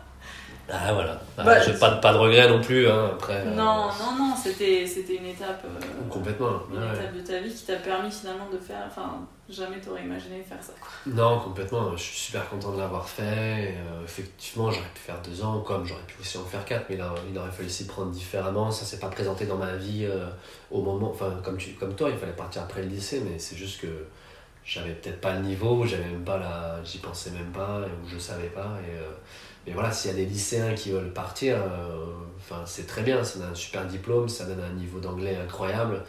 Ah 0.72 0.92
voilà, 0.92 1.20
ah, 1.36 1.42
bah, 1.42 1.61
j'ai 1.61 1.72
pas, 1.72 1.90
pas 1.96 2.12
de 2.12 2.18
regrets 2.18 2.48
non 2.48 2.61
plus. 2.61 2.88
Hein, 2.88 3.11
après, 3.14 3.42
euh, 3.44 3.55
non, 3.55 3.88
non, 3.98 4.16
non, 4.16 4.34
c'était, 4.36 4.84
une 4.84 5.26
étape. 5.26 5.64
Euh, 5.64 6.09
complètement. 6.09 6.61
Une 6.72 6.94
étape 6.94 7.14
de 7.14 7.20
ta 7.20 7.40
vie 7.40 7.53
qui 7.53 7.64
t'a 7.64 7.76
permis 7.76 8.11
finalement 8.11 8.48
de 8.53 8.59
faire. 8.59 8.84
Enfin, 8.86 9.26
jamais 9.48 9.80
t'aurais 9.80 10.03
imaginé 10.03 10.42
faire 10.42 10.62
ça. 10.62 10.72
Quoi. 10.80 10.88
Non, 11.12 11.40
complètement. 11.40 11.96
Je 11.96 12.03
suis 12.03 12.16
super 12.16 12.48
content 12.48 12.72
de 12.72 12.78
l'avoir 12.78 13.09
fait. 13.09 13.74
Euh, 13.78 14.05
effectivement, 14.05 14.70
j'aurais 14.70 14.90
pu 14.94 15.01
faire 15.01 15.20
deux 15.22 15.42
ans, 15.42 15.61
comme 15.61 15.84
j'aurais 15.84 16.07
pu 16.07 16.20
aussi 16.20 16.38
en 16.38 16.44
faire 16.44 16.64
quatre, 16.64 16.86
mais 16.88 16.96
là, 16.96 17.12
il 17.28 17.36
aurait 17.36 17.51
fallu 17.51 17.68
s'y 17.68 17.86
prendre 17.86 18.11
différemment. 18.11 18.70
Ça 18.70 18.84
s'est 18.84 19.01
pas 19.01 19.09
présenté 19.09 19.46
dans 19.46 19.57
ma 19.57 19.74
vie 19.74 20.09
au 20.70 20.82
moment. 20.82 21.11
Enfin, 21.11 21.40
comme, 21.42 21.57
tu, 21.57 21.70
comme 21.72 21.94
toi, 21.94 22.11
il 22.11 22.16
fallait 22.16 22.32
partir 22.32 22.62
après 22.62 22.82
le 22.82 22.88
lycée, 22.88 23.22
mais 23.28 23.38
c'est 23.38 23.57
juste 23.57 23.80
que 23.80 23.88
j'avais 24.71 24.93
peut-être 24.93 25.21
pas 25.21 25.35
le 25.35 25.41
niveau, 25.41 25.85
j'avais 25.85 26.05
même 26.05 26.25
pas. 26.25 26.81
J'y 26.85 26.99
pensais 26.99 27.31
même 27.31 27.51
pas, 27.51 27.81
ou 27.81 28.09
je 28.09 28.18
savais 28.18 28.49
pas. 28.49 28.79
Et 28.87 28.97
mais 29.66 29.73
voilà, 29.73 29.93
s'il 29.93 30.11
y 30.11 30.14
a 30.14 30.16
des 30.16 30.27
lycéens 30.27 30.75
qui 30.75 30.91
veulent 30.91 31.12
partir, 31.12 31.57
euh, 31.57 32.07
c'est 32.66 32.87
très 32.87 33.03
bien, 33.03 33.23
ça 33.23 33.39
donne 33.39 33.51
un 33.51 33.55
super 33.55 33.85
diplôme, 33.87 34.29
ça 34.29 34.45
donne 34.47 34.61
un 34.61 34.73
niveau 34.73 35.01
d'anglais 35.01 35.37
incroyable. 35.37 36.03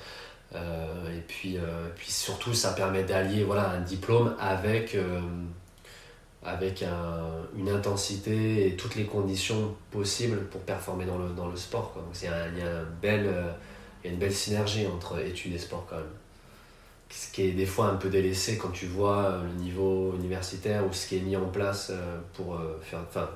Euh, 0.55 1.17
et 1.17 1.21
puis, 1.21 1.57
euh, 1.57 1.89
puis 1.95 2.11
surtout, 2.11 2.53
ça 2.53 2.73
permet 2.73 3.03
d'allier 3.03 3.43
voilà, 3.43 3.69
un 3.71 3.81
diplôme 3.81 4.35
avec, 4.39 4.97
avec 6.43 6.83
une 7.57 7.69
intensité 7.69 8.67
et 8.67 8.75
toutes 8.75 8.95
les 8.95 9.05
conditions 9.05 9.75
possibles 9.91 10.45
pour 10.45 10.61
performer 10.61 11.05
dans 11.05 11.17
le, 11.17 11.29
dans 11.29 11.47
le 11.47 11.57
sport. 11.57 11.93
Quoi. 11.93 12.03
Donc 12.03 12.13
il 12.21 12.25
y, 12.25 12.27
a, 12.27 12.47
y 12.47 12.61
a 12.61 14.09
une 14.09 14.17
belle 14.17 14.33
synergie 14.33 14.87
entre 14.87 15.19
études 15.19 15.53
et 15.53 15.59
sport 15.59 15.85
quand 15.89 15.97
même 15.97 16.20
ce 17.11 17.31
qui 17.31 17.43
est 17.43 17.51
des 17.51 17.65
fois 17.65 17.87
un 17.87 17.95
peu 17.95 18.09
délaissé 18.09 18.57
quand 18.57 18.69
tu 18.69 18.85
vois 18.85 19.41
le 19.43 19.61
niveau 19.61 20.13
universitaire 20.15 20.85
ou 20.87 20.93
ce 20.93 21.07
qui 21.07 21.17
est 21.17 21.21
mis 21.21 21.35
en 21.35 21.45
place 21.45 21.91
pour 22.33 22.59
faire 22.81 22.99
enfin 23.07 23.29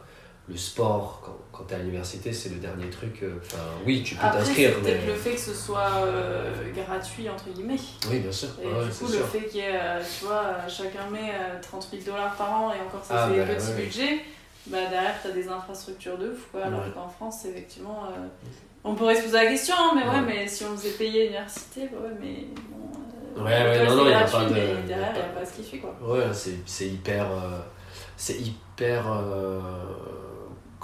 le 0.47 0.57
sport, 0.57 1.21
quand, 1.23 1.37
quand 1.51 1.63
tu 1.65 1.73
es 1.73 1.77
à 1.77 1.79
l'université, 1.79 2.31
c'est 2.31 2.49
le 2.49 2.57
dernier 2.57 2.89
truc. 2.89 3.23
Euh, 3.23 3.37
enfin, 3.41 3.63
oui, 3.85 4.03
tu 4.03 4.15
peux 4.15 4.21
t'inscrire. 4.21 4.73
C'est 4.75 4.81
peut-être 4.81 5.07
le 5.07 5.15
fait 5.15 5.31
que 5.31 5.39
ce 5.39 5.53
soit 5.53 5.89
euh, 6.05 6.53
gratuit, 6.73 7.27
entre 7.29 7.49
guillemets. 7.49 7.79
Oui, 8.09 8.19
bien 8.19 8.31
sûr. 8.31 8.49
Et 8.61 8.65
du 8.65 8.91
coup, 8.91 9.11
le 9.11 9.23
fait 9.23 9.47
qu'il 9.47 9.61
y 9.61 9.63
ait, 9.63 9.79
euh, 9.81 10.01
tu 10.01 10.25
vois, 10.25 10.67
chacun 10.67 11.09
met 11.11 11.33
30 11.61 11.87
000 11.91 12.03
dollars 12.05 12.35
par 12.35 12.51
an 12.51 12.73
et 12.73 12.79
encore 12.79 13.03
ça, 13.03 13.23
ah, 13.23 13.29
c'est 13.29 13.37
bah, 13.37 13.45
des 13.45 13.55
petits 13.55 13.73
budgets, 13.73 14.21
bah, 14.67 14.77
derrière, 14.89 15.19
tu 15.19 15.29
as 15.29 15.31
des 15.31 15.47
infrastructures 15.47 16.17
de 16.17 16.31
fou. 16.31 16.45
Quoi, 16.51 16.65
alors 16.65 16.93
qu'en 16.93 17.09
France, 17.09 17.45
effectivement. 17.45 18.03
on 18.83 18.93
pourrait 18.93 19.15
se 19.15 19.23
poser 19.23 19.37
la 19.37 19.47
question, 19.47 19.75
hein, 19.75 19.93
mais 19.95 20.03
ouais, 20.03 20.21
mais 20.27 20.47
si 20.47 20.63
on 20.63 20.77
faisait 20.77 20.91
payer 20.91 21.23
l'université, 21.23 21.89
bah 21.91 21.97
ouais, 22.03 22.15
mais 22.21 22.45
bon. 22.69 22.84
Ouais, 23.35 23.43
ouais, 23.43 23.85
non, 23.87 23.95
non, 23.95 24.03
il 24.05 24.09
n'y 24.09 24.13
a 24.13 24.23
pas 24.23 24.45
de. 24.45 24.53
derrière, 24.53 24.79
il 24.81 24.87
n'y 24.87 24.93
a, 24.93 25.39
pas 25.39 25.45
ce 25.45 25.53
qui 25.53 25.63
suit, 25.63 25.79
quoi. 25.79 25.95
Ouais, 26.01 26.25
c'est 26.65 26.87
hyper. 26.87 27.27
c'est 28.17 28.39
hyper 28.39 29.05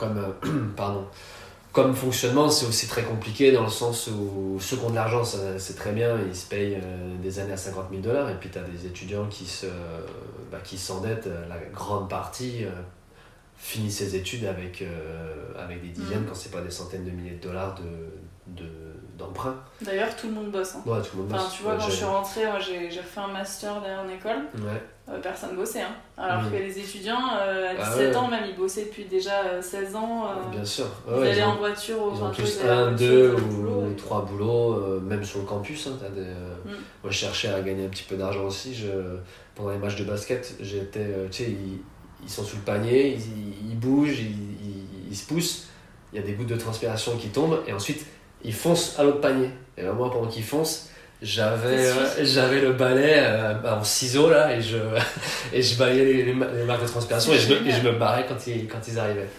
comme, 0.02 0.18
euh, 0.18 0.68
pardon, 0.76 1.06
comme 1.72 1.93
fonctionnement, 1.95 2.49
c'est 2.49 2.66
aussi 2.66 2.88
très 2.88 3.04
compliqué 3.04 3.52
dans 3.52 3.64
le 3.64 3.70
sens 3.70 4.08
où 4.08 4.58
ceux 4.60 4.76
qui 4.76 4.84
ont 4.84 4.89
de 4.89 4.95
l'argent, 4.95 5.24
c'est 5.24 5.76
très 5.76 5.93
bien, 5.93 6.18
ils 6.28 6.36
se 6.36 6.47
payent 6.47 6.80
euh, 6.84 7.16
des 7.22 7.39
années 7.39 7.54
à 7.54 7.58
50 7.58 7.86
000 7.91 8.02
dollars, 8.02 8.30
et 8.30 8.36
puis 8.36 8.49
tu 8.49 8.58
as 8.58 8.64
des 8.64 8.86
étudiants 8.86 9.28
qui 9.28 9.45
se, 9.45 9.68
bah, 10.52 10.58
qui 10.64 10.78
s'endettent, 10.78 11.28
euh, 11.28 11.47
la 11.47 11.58
grande 11.72 12.10
partie 12.10 12.66
finit 13.56 13.91
ses 13.91 14.16
études 14.16 14.45
avec, 14.45 14.84
avec 15.58 15.84
des 15.84 15.89
dizaines, 15.89 16.22
mm. 16.22 16.26
quand 16.26 16.36
c'est 16.36 16.52
pas 16.52 16.62
des 16.62 16.72
centaines 16.72 17.06
de 17.06 17.12
milliers 17.12 17.36
de 17.36 17.47
dollars 17.47 17.76
de, 17.76 18.62
de 18.64 18.70
d'emprunt. 19.22 19.55
D'ailleurs, 19.82 20.15
tout 20.15 20.28
le 20.28 20.34
monde 20.34 20.51
bosse. 20.51 20.76
Hein. 20.76 20.84
Ouais, 20.86 21.01
tout 21.01 21.17
le 21.17 21.24
monde 21.24 21.32
bosse. 21.32 21.53
tu 21.55 21.63
vois, 21.63 21.76
quand 21.76 21.89
je 21.89 21.95
suis 21.95 22.05
rentrée, 22.05 22.43
j'ai, 22.59 22.91
j'ai 22.91 22.99
refait 22.99 23.22
un 23.22 23.28
master 23.28 23.82
derrière 23.82 24.03
une 24.03 24.11
école. 24.11 24.45
Ouais. 24.55 24.82
Euh, 25.11 25.19
personne 25.19 25.55
bossait. 25.55 25.82
Hein. 25.82 25.95
Alors 26.17 26.49
que 26.49 26.55
les 26.55 26.78
étudiants, 26.78 27.34
euh, 27.41 27.72
à 27.72 27.74
17 27.74 28.13
ah 28.13 28.19
ans 28.19 28.28
même, 28.28 28.43
ils 28.47 28.55
bossaient 28.55 28.86
depuis 28.86 29.05
déjà 29.05 29.61
16 29.61 29.93
euh, 29.93 29.97
ans. 29.97 30.28
Bien 30.51 30.63
sûr. 30.63 30.86
ils 31.09 31.28
allaient 31.28 31.43
en 31.43 31.57
voiture 31.57 31.97
Ils 32.15 32.24
ont 32.24 32.32
tous 32.32 32.59
un, 32.63 32.91
deux 32.91 33.34
ou 33.36 33.93
trois 33.97 34.24
boulots, 34.24 34.99
même 35.01 35.24
sur 35.24 35.39
le 35.39 35.45
campus. 35.45 35.88
Hein, 35.88 35.97
des, 36.15 36.22
mm. 36.22 36.76
Moi, 37.03 37.11
je 37.11 37.17
cherchais 37.17 37.49
à 37.49 37.61
gagner 37.61 37.86
un 37.86 37.89
petit 37.89 38.03
peu 38.03 38.15
d'argent 38.15 38.45
aussi. 38.45 38.74
Je, 38.76 38.88
pendant 39.55 39.72
les 39.72 39.78
matchs 39.78 39.97
de 39.97 40.05
basket, 40.05 40.55
j'étais, 40.61 41.07
tu 41.32 41.43
sais, 41.43 41.49
ils, 41.49 41.80
ils, 42.24 42.30
sont 42.30 42.43
sous 42.43 42.57
le 42.57 42.61
panier, 42.61 43.15
ils, 43.15 43.72
ils 43.72 43.80
bougent, 43.80 44.19
ils, 44.19 45.09
ils, 45.09 45.15
se 45.15 45.26
poussent. 45.26 45.67
Il 46.13 46.19
y 46.19 46.24
a 46.24 46.26
des 46.26 46.34
gouttes 46.34 46.47
de 46.47 46.57
transpiration 46.57 47.17
qui 47.17 47.30
tombent 47.30 47.63
et 47.67 47.74
ensuite 47.74 48.05
ils 48.44 48.54
foncent 48.54 48.98
à 49.00 49.04
l'autre 49.04 49.22
panier. 49.22 49.50
Et 49.78 49.84
ben, 49.84 49.94
moi, 49.94 50.12
pendant 50.12 50.28
qu'ils 50.28 50.44
foncent, 50.44 50.92
j'avais 51.22 51.86
euh, 51.86 52.24
j'avais 52.24 52.62
le 52.62 52.74
balai 52.74 53.14
euh, 53.18 53.54
en 53.64 53.84
ciseaux 53.84 54.30
là 54.30 54.56
et 54.56 54.62
je 54.62 54.78
et 55.54 55.62
je 55.62 55.78
balayais 55.78 56.24
les, 56.24 56.34
marques 56.34 56.82
de 56.82 56.88
transpiration 56.88 57.32
et 57.34 57.38
je, 57.38 57.54
et 57.54 57.72
je, 57.72 57.88
me 57.88 57.92
barrais 57.92 58.26
quand 58.28 58.48
ils 58.48 58.68
quand 58.68 58.80
ils 58.88 58.98
arrivaient. 58.98 59.30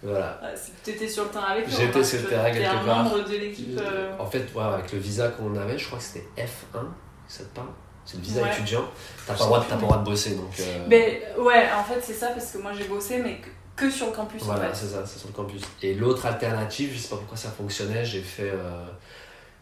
Voilà. 0.00 0.40
Tu 0.84 0.90
étais 0.90 1.08
sur 1.08 1.24
le 1.24 1.30
terrain 1.30 1.46
avec 1.46 1.66
eux 1.66 1.70
j'étais 1.76 2.04
sur 2.04 2.20
le 2.20 2.26
terrain 2.26 2.50
quelque 2.52 2.68
un 2.68 2.84
part. 2.84 3.02
membre 3.02 3.28
de 3.28 3.36
l'équipe 3.36 3.80
euh. 3.80 4.12
en 4.16 4.26
fait 4.26 4.46
ouais, 4.54 4.62
avec 4.62 4.92
le 4.92 4.98
visa 5.00 5.28
qu'on 5.28 5.56
avait 5.56 5.76
je 5.76 5.86
crois 5.86 5.98
que 5.98 6.04
c'était 6.04 6.26
F1 6.36 6.84
ça 7.26 7.42
te 7.42 7.54
parle? 7.54 7.68
C'est 8.04 8.16
le 8.16 8.22
visa 8.22 8.50
étudiant. 8.50 8.84
T'as 9.26 9.34
pas, 9.34 9.44
droit, 9.44 9.62
pas 9.62 9.74
le 9.74 9.80
droit 9.82 9.98
de 9.98 10.04
bosser 10.04 10.36
donc 10.36 10.56
mais 10.86 11.24
ouais 11.36 11.66
en 11.76 11.82
fait 11.82 12.00
c'est 12.00 12.14
ça 12.14 12.28
parce 12.28 12.52
que 12.52 12.58
moi 12.58 12.70
j'ai 12.78 12.84
bossé 12.84 13.18
mais 13.18 13.40
que 13.78 13.90
sur 13.90 14.06
le 14.06 14.12
campus 14.12 14.42
voilà 14.42 14.74
c'est 14.74 14.88
ça 14.88 15.06
c'est 15.06 15.18
sur 15.18 15.28
le 15.28 15.34
campus 15.34 15.62
et 15.82 15.94
l'autre 15.94 16.26
alternative 16.26 16.90
je 16.92 16.98
sais 16.98 17.08
pas 17.08 17.16
pourquoi 17.16 17.36
ça 17.36 17.50
fonctionnait 17.50 18.04
j'ai 18.04 18.22
fait 18.22 18.52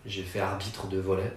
j'ai 0.07 0.23
fait 0.23 0.41
arbitre 0.41 0.87
de 0.87 0.99
volet 0.99 1.33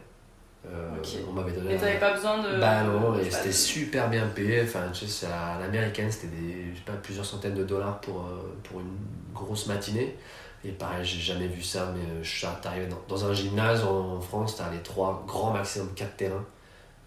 euh, 0.67 0.89
on 1.27 1.31
m'avait 1.31 1.53
donné. 1.53 1.75
Et 1.75 1.77
t'avais 1.77 1.99
pas 1.99 2.13
besoin 2.13 2.39
de. 2.39 2.59
Bah 2.59 2.83
non, 2.83 3.17
et 3.17 3.31
c'était 3.31 3.51
super 3.51 4.09
bien 4.09 4.27
payé. 4.27 4.63
Enfin, 4.63 4.89
tu 4.93 5.07
sais, 5.07 5.27
à 5.27 5.57
l'américaine, 5.59 6.11
c'était 6.11 6.27
des, 6.27 6.73
pas, 6.85 6.93
plusieurs 7.01 7.25
centaines 7.25 7.55
de 7.55 7.63
dollars 7.63 8.01
pour, 8.01 8.21
euh, 8.21 8.57
pour 8.63 8.81
une 8.81 8.97
grosse 9.33 9.67
matinée. 9.67 10.17
Et 10.65 10.71
pareil, 10.71 11.05
j'ai 11.05 11.19
jamais 11.19 11.47
vu 11.47 11.63
ça, 11.63 11.93
mais 11.95 12.01
euh, 12.01 12.23
je 12.23 12.29
suis 12.29 12.45
arrivé 12.45 12.87
dans, 12.87 13.01
dans 13.07 13.25
un 13.25 13.33
gymnase 13.33 13.85
en, 13.85 14.19
France, 14.19 14.57
t'as 14.57 14.69
les 14.69 14.83
trois 14.83 15.23
grands 15.25 15.51
maximum 15.51 15.93
4 15.95 16.17
terrains. 16.17 16.45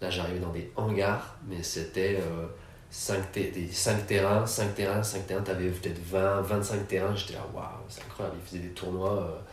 Là, 0.01 0.09
j'arrivais 0.09 0.39
dans 0.39 0.49
des 0.49 0.71
hangars, 0.75 1.37
mais 1.47 1.61
c'était 1.61 2.19
5, 2.93 3.33
des 3.33 3.67
5 3.71 4.05
terrains, 4.05 4.45
5 4.45 4.75
terrains, 4.75 5.01
5 5.01 5.25
terrains, 5.25 5.41
t'avais 5.41 5.69
peut-être 5.69 5.99
20, 6.11 6.41
25 6.41 6.87
terrains. 6.87 7.15
J'étais 7.15 7.33
là, 7.33 7.45
waouh, 7.51 7.65
c'est 7.89 8.03
incroyable. 8.03 8.37
Ils 8.39 8.47
faisaient 8.47 8.67
des 8.67 8.73
tournois. 8.73 9.43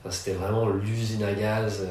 Enfin, 0.00 0.10
c'était 0.10 0.36
vraiment 0.36 0.68
l'usine 0.68 1.22
à 1.22 1.32
gaz 1.32 1.86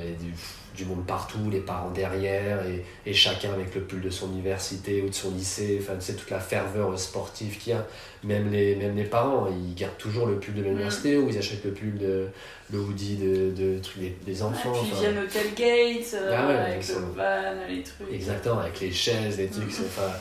et 0.00 0.12
du 0.12 0.32
du 0.78 0.84
monde 0.84 1.04
partout, 1.04 1.50
les 1.50 1.58
parents 1.58 1.90
derrière, 1.90 2.64
et, 2.64 2.84
et, 3.04 3.12
chacun 3.12 3.52
avec 3.52 3.74
le 3.74 3.80
pull 3.80 4.00
de 4.00 4.10
son 4.10 4.30
université 4.30 5.02
ou 5.02 5.08
de 5.08 5.14
son 5.14 5.32
lycée, 5.32 5.80
enfin, 5.82 5.94
tu 5.98 6.06
sais, 6.06 6.14
toute 6.14 6.30
la 6.30 6.38
ferveur 6.38 6.96
sportive 6.98 7.58
qu'il 7.58 7.72
y 7.72 7.76
a. 7.76 7.84
Même 8.22 8.50
les, 8.50 8.76
même 8.76 8.96
les 8.96 9.04
parents, 9.04 9.48
ils 9.48 9.74
gardent 9.74 9.98
toujours 9.98 10.26
le 10.26 10.38
pull 10.38 10.54
de 10.54 10.62
l'université 10.62 11.16
mm. 11.16 11.24
ou 11.24 11.28
ils 11.28 11.38
achètent 11.38 11.64
le 11.64 11.72
pull 11.72 11.98
de 11.98 12.28
le 12.70 12.78
hoodie 12.78 13.16
de, 13.16 13.50
de, 13.50 13.80
des, 13.96 14.16
des, 14.24 14.42
enfants. 14.42 14.72
Puis 14.72 14.90
ils 14.92 14.98
viennent 14.98 15.18
au 15.18 15.26
tailgate, 15.26 16.14
euh, 16.14 16.36
ah 16.36 16.48
avec 16.64 16.86
le 16.86 16.94
van, 16.94 17.66
les 17.68 17.82
trucs. 17.82 18.12
Exactement, 18.12 18.60
avec 18.60 18.78
les 18.80 18.92
chaises, 18.92 19.38
les 19.38 19.48
trucs, 19.48 19.78
mm. 19.78 19.84
enfin, 19.86 20.12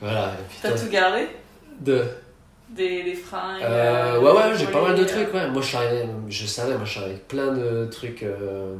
voilà. 0.00 0.36
T'as 0.62 0.72
tout 0.72 0.90
gardé? 0.90 1.28
De 1.80 2.04
des, 2.68 3.04
des 3.04 3.14
fringues 3.14 3.62
euh, 3.62 4.18
Ouais, 4.20 4.32
ouais, 4.32 4.58
j'ai 4.58 4.66
pas 4.66 4.82
mal 4.82 4.96
de 4.96 5.04
trucs, 5.04 5.32
ouais. 5.32 5.48
Moi, 5.48 5.62
je, 5.62 5.68
savais, 5.68 6.04
moi, 6.04 6.26
je 6.28 6.46
savais 6.46 7.06
avec 7.06 7.28
plein 7.28 7.52
de 7.52 7.86
trucs. 7.86 8.22
Euh, 8.22 8.74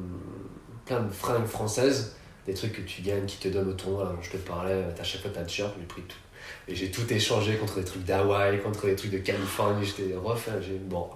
plein 0.87 1.01
de 1.01 1.13
fringues 1.13 1.47
françaises, 1.47 2.17
des 2.47 2.55
trucs 2.55 2.73
que 2.73 2.83
tu 2.83 3.03
gagnes, 3.03 3.27
qui 3.27 3.39
te 3.39 3.49
donnent 3.49 3.69
au 3.69 3.75
tournoi. 3.75 4.17
je 4.23 4.31
te 4.31 4.37
parlais, 4.39 4.85
à 4.99 5.05
chaque 5.05 5.21
fois, 5.21 5.31
t'as 5.35 5.43
le 5.43 5.49
shirt, 5.49 5.75
j'ai 5.79 5.87
pris 5.87 6.03
tout. 6.03 6.17
Et 6.69 6.75
j'ai 6.75 6.91
tout 6.91 7.13
échangé 7.13 7.57
contre 7.57 7.77
des 7.77 7.85
trucs 7.85 8.05
d'Hawaï, 8.05 8.61
contre 8.61 8.87
des 8.87 8.97
trucs 8.97 9.11
de 9.11 9.19
Californie. 9.19 9.85
J'étais 9.85 10.15
refait. 10.15 10.51
Bon, 10.83 11.09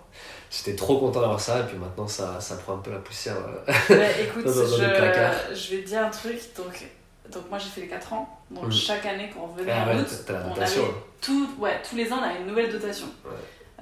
j'étais 0.50 0.74
trop 0.76 0.98
content 0.98 1.20
d'avoir 1.20 1.40
ça. 1.40 1.60
Et 1.60 1.64
puis 1.64 1.76
maintenant, 1.76 2.06
ça, 2.06 2.40
ça 2.40 2.56
prend 2.56 2.74
un 2.74 2.78
peu 2.78 2.90
la 2.90 2.98
poussière 2.98 3.36
euh, 3.36 4.08
écoute, 4.22 4.44
dans, 4.44 4.52
je, 4.52 5.54
je 5.54 5.76
vais 5.76 5.82
te 5.82 5.88
dire 5.88 6.04
un 6.04 6.10
truc. 6.10 6.38
Donc, 6.56 6.84
donc 7.32 7.48
moi, 7.48 7.58
j'ai 7.58 7.68
fait 7.68 7.82
les 7.82 7.88
4 7.88 8.12
ans. 8.12 8.40
Donc 8.50 8.66
mm. 8.66 8.72
chaque 8.72 9.06
année, 9.06 9.30
quand 9.32 9.50
on 9.50 9.56
venait 9.56 9.72
ah, 9.72 9.88
en 9.88 9.98
août, 9.98 10.06
on 10.28 10.60
avait 10.60 10.66
tout, 11.20 11.48
ouais, 11.58 11.80
tous 11.88 11.96
les 11.96 12.12
ans, 12.12 12.18
on 12.20 12.24
avait 12.24 12.40
une 12.40 12.46
nouvelle 12.46 12.70
dotation. 12.70 13.06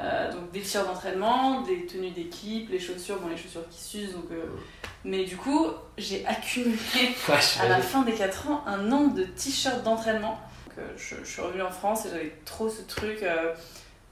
Euh, 0.01 0.31
donc 0.33 0.53
des 0.53 0.61
t-shirts 0.61 0.87
d'entraînement, 0.87 1.63
des 1.63 1.87
tenues 1.87 2.11
d'équipe, 2.11 2.71
les 2.71 2.79
chaussures, 2.79 3.19
bon 3.19 3.29
les 3.29 3.37
chaussures 3.37 3.69
qui 3.69 3.81
s'usent 3.81 4.13
donc... 4.15 4.31
Euh, 4.31 4.45
mais 5.05 5.25
du 5.25 5.37
coup, 5.37 5.67
j'ai 5.97 6.25
accumulé 6.27 6.77
à 7.61 7.69
la 7.69 7.81
fin 7.81 8.03
des 8.03 8.13
4 8.13 8.49
ans 8.51 8.63
un 8.67 8.79
nombre 8.79 9.15
de 9.15 9.25
t-shirts 9.25 9.83
d'entraînement. 9.83 10.39
Euh, 10.79 10.83
je, 10.97 11.17
je, 11.25 11.29
suis 11.29 11.43
revenue 11.43 11.63
en 11.63 11.71
France 11.71 12.07
et 12.07 12.11
j'avais 12.11 12.33
trop 12.45 12.69
ce 12.69 12.83
truc 12.83 13.25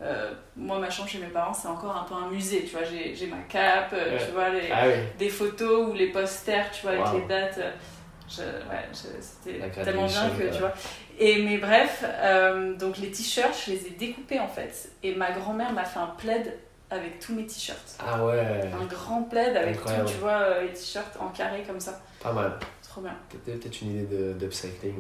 euh, 0.03 0.35
moi, 0.57 0.79
ma 0.79 0.91
chambre 0.91 1.09
chez 1.09 1.19
mes 1.19 1.29
parents, 1.29 1.55
c'est 1.55 1.69
encore 1.69 1.97
un 1.97 2.05
peu 2.05 2.15
un 2.15 2.29
musée, 2.31 2.65
tu 2.65 2.77
vois. 2.77 2.85
J'ai 2.85 3.27
ma 3.29 3.43
cape, 3.49 3.93
Ouais. 3.93 4.19
tu 4.19 4.33
vois, 4.33 4.51
les, 4.51 4.69
Ah 4.71 4.87
oui. 4.89 4.95
des 5.19 5.29
photos 5.31 5.89
ou 5.91 5.93
les 5.95 6.09
posters, 6.09 6.71
tu 6.71 6.83
vois, 6.83 6.93
avec 6.93 7.23
les 7.23 7.29
dates. 7.29 7.59
ouais, 7.59 8.89
c'était 8.93 9.71
tellement 9.83 10.07
bien 10.07 10.31
que, 10.31 10.53
tu 10.53 10.59
vois. 10.59 10.75
Et, 11.19 11.43
mais 11.43 11.59
bref, 11.59 12.05
euh, 12.05 12.75
donc 12.75 12.99
les 12.99 13.11
t-shirts, 13.11 13.55
je 13.67 13.73
les 13.73 13.87
ai 13.87 13.91
découpés 13.91 14.39
en 14.41 14.49
fait. 14.49 14.91
Et 15.03 15.15
ma 15.15 15.31
grand-mère 15.33 15.73
m'a 15.73 15.85
fait 15.85 15.99
un 15.99 16.09
plaid 16.19 16.59
avec 16.91 17.19
tous 17.21 17.35
mes 17.35 17.47
t-shirts. 17.47 17.97
Ah 17.99 18.25
ouais, 18.25 18.71
Un 18.81 18.85
grand 18.85 19.23
plaid 19.23 19.57
avec 19.57 19.77
tout, 19.83 19.91
tu 20.07 20.15
vois, 20.19 20.33
euh, 20.43 20.63
les 20.63 20.73
t-shirts 20.73 21.17
en 21.19 21.29
carré 21.29 21.63
comme 21.67 21.81
ça. 21.81 22.01
pas 22.23 22.33
mal. 22.33 22.53
Trop 22.89 23.01
bien. 23.01 23.15
Peut-être 23.45 23.83
une 23.83 24.03
idée 24.05 24.35
d'upcycling. 24.35 24.95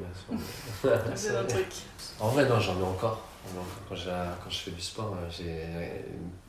là, 0.84 0.98
C'est 1.14 1.30
un 1.36 1.44
truc. 1.44 1.66
En 2.20 2.28
vrai, 2.28 2.44
non, 2.47 2.60
j'en 2.60 2.78
ai 2.78 2.82
encore. 2.84 3.26
Encore. 3.52 3.64
Quand, 3.89 3.94
j'ai- 3.94 4.10
quand 4.43 4.51
je 4.51 4.56
fais 4.59 4.70
du 4.73 4.81
sport, 4.81 5.14
euh, 5.16 5.28
j'ai 5.31 5.64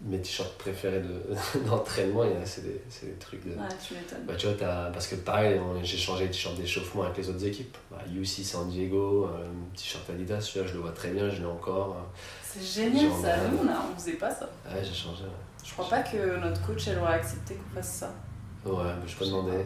mes 0.02 0.20
t-shirts 0.22 0.58
préférés 0.58 1.00
de- 1.02 1.36
d'entraînement, 1.70 2.22
a- 2.24 2.46
c'est 2.46 2.62
des, 2.64 2.82
des 3.04 3.14
trucs 3.20 3.44
de. 3.46 3.52
Ouais, 3.52 3.68
tu 3.86 3.94
m'étonnes. 3.94 4.26
Bah, 4.26 4.34
tu 4.38 4.48
vois, 4.48 4.56
t'as- 4.56 4.90
parce 4.92 5.08
que 5.08 5.16
pareil, 5.16 5.60
j'ai 5.84 5.98
changé 5.98 6.26
les 6.26 6.32
t-shirts 6.32 6.56
d'échauffement 6.58 7.04
avec 7.04 7.18
les 7.18 7.30
autres 7.30 7.46
équipes. 7.46 7.78
Bah, 7.92 7.98
UC 8.14 8.44
San 8.44 8.70
Diego, 8.70 9.26
euh, 9.26 9.46
t-shirt 9.76 10.10
Adidas, 10.10 10.42
celui-là, 10.42 10.68
je 10.68 10.74
le 10.74 10.80
vois 10.82 10.92
très 10.92 11.10
bien, 11.12 11.30
je 11.30 11.38
l'ai 11.42 11.46
encore. 11.46 11.96
C'est 12.44 12.64
génial 12.64 13.12
ça. 13.22 13.28
euh, 13.28 13.48
Nous, 13.52 13.60
on, 13.64 13.68
a- 13.70 13.86
on 13.94 13.96
faisait 14.00 14.14
pas 14.14 14.32
ça. 14.34 14.50
Ouais, 14.66 14.82
j'ai 14.84 14.94
changé. 14.94 15.24
ouais. 15.24 15.30
Je 15.64 15.74
crois 15.74 15.90
pas 15.90 16.02
que 16.02 16.38
notre 16.40 16.66
coach, 16.66 16.88
elle 16.88 16.98
aurait 17.00 17.16
accepté 17.16 17.56
qu'on 17.56 17.76
fasse 17.76 17.92
ça. 17.94 18.12
Ouais, 18.66 18.84
mais 19.02 19.08
je 19.08 19.16
peux 19.16 19.26
demander. 19.26 19.66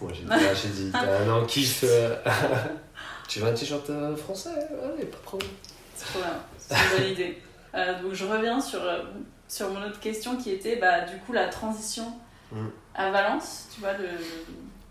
Moi, 0.00 0.10
j'ai 0.14 0.22
dit, 0.22 0.28
ah, 0.30 0.54
j'ai 0.54 0.68
dit, 0.68 0.90
t'as 0.92 1.30
un 1.30 1.44
kiff. 1.46 1.84
euh, 1.86 2.16
tu 3.28 3.40
veux 3.40 3.48
un 3.48 3.52
t-shirt 3.54 3.88
euh, 3.90 4.16
français? 4.16 4.50
Allez, 4.50 5.04
pas 5.06 5.16
de 5.18 5.22
problème. 5.22 5.50
C'est 5.94 6.06
trop 6.06 6.20
bien. 6.20 6.40
C'est 6.58 6.74
une 6.74 6.98
bonne 7.02 7.12
idée. 7.12 7.42
Euh, 7.74 8.02
donc 8.02 8.12
je 8.12 8.24
reviens 8.26 8.60
sur, 8.60 8.82
euh, 8.82 9.02
sur 9.48 9.70
mon 9.70 9.82
autre 9.86 10.00
question 10.00 10.36
qui 10.36 10.50
était 10.50 10.76
bah, 10.76 11.00
du 11.02 11.16
coup 11.18 11.32
la 11.32 11.48
transition 11.48 12.12
Mm. 12.52 12.66
à 12.94 13.10
Valence, 13.10 13.68
tu 13.74 13.80
vois, 13.80 13.94
de, 13.94 14.04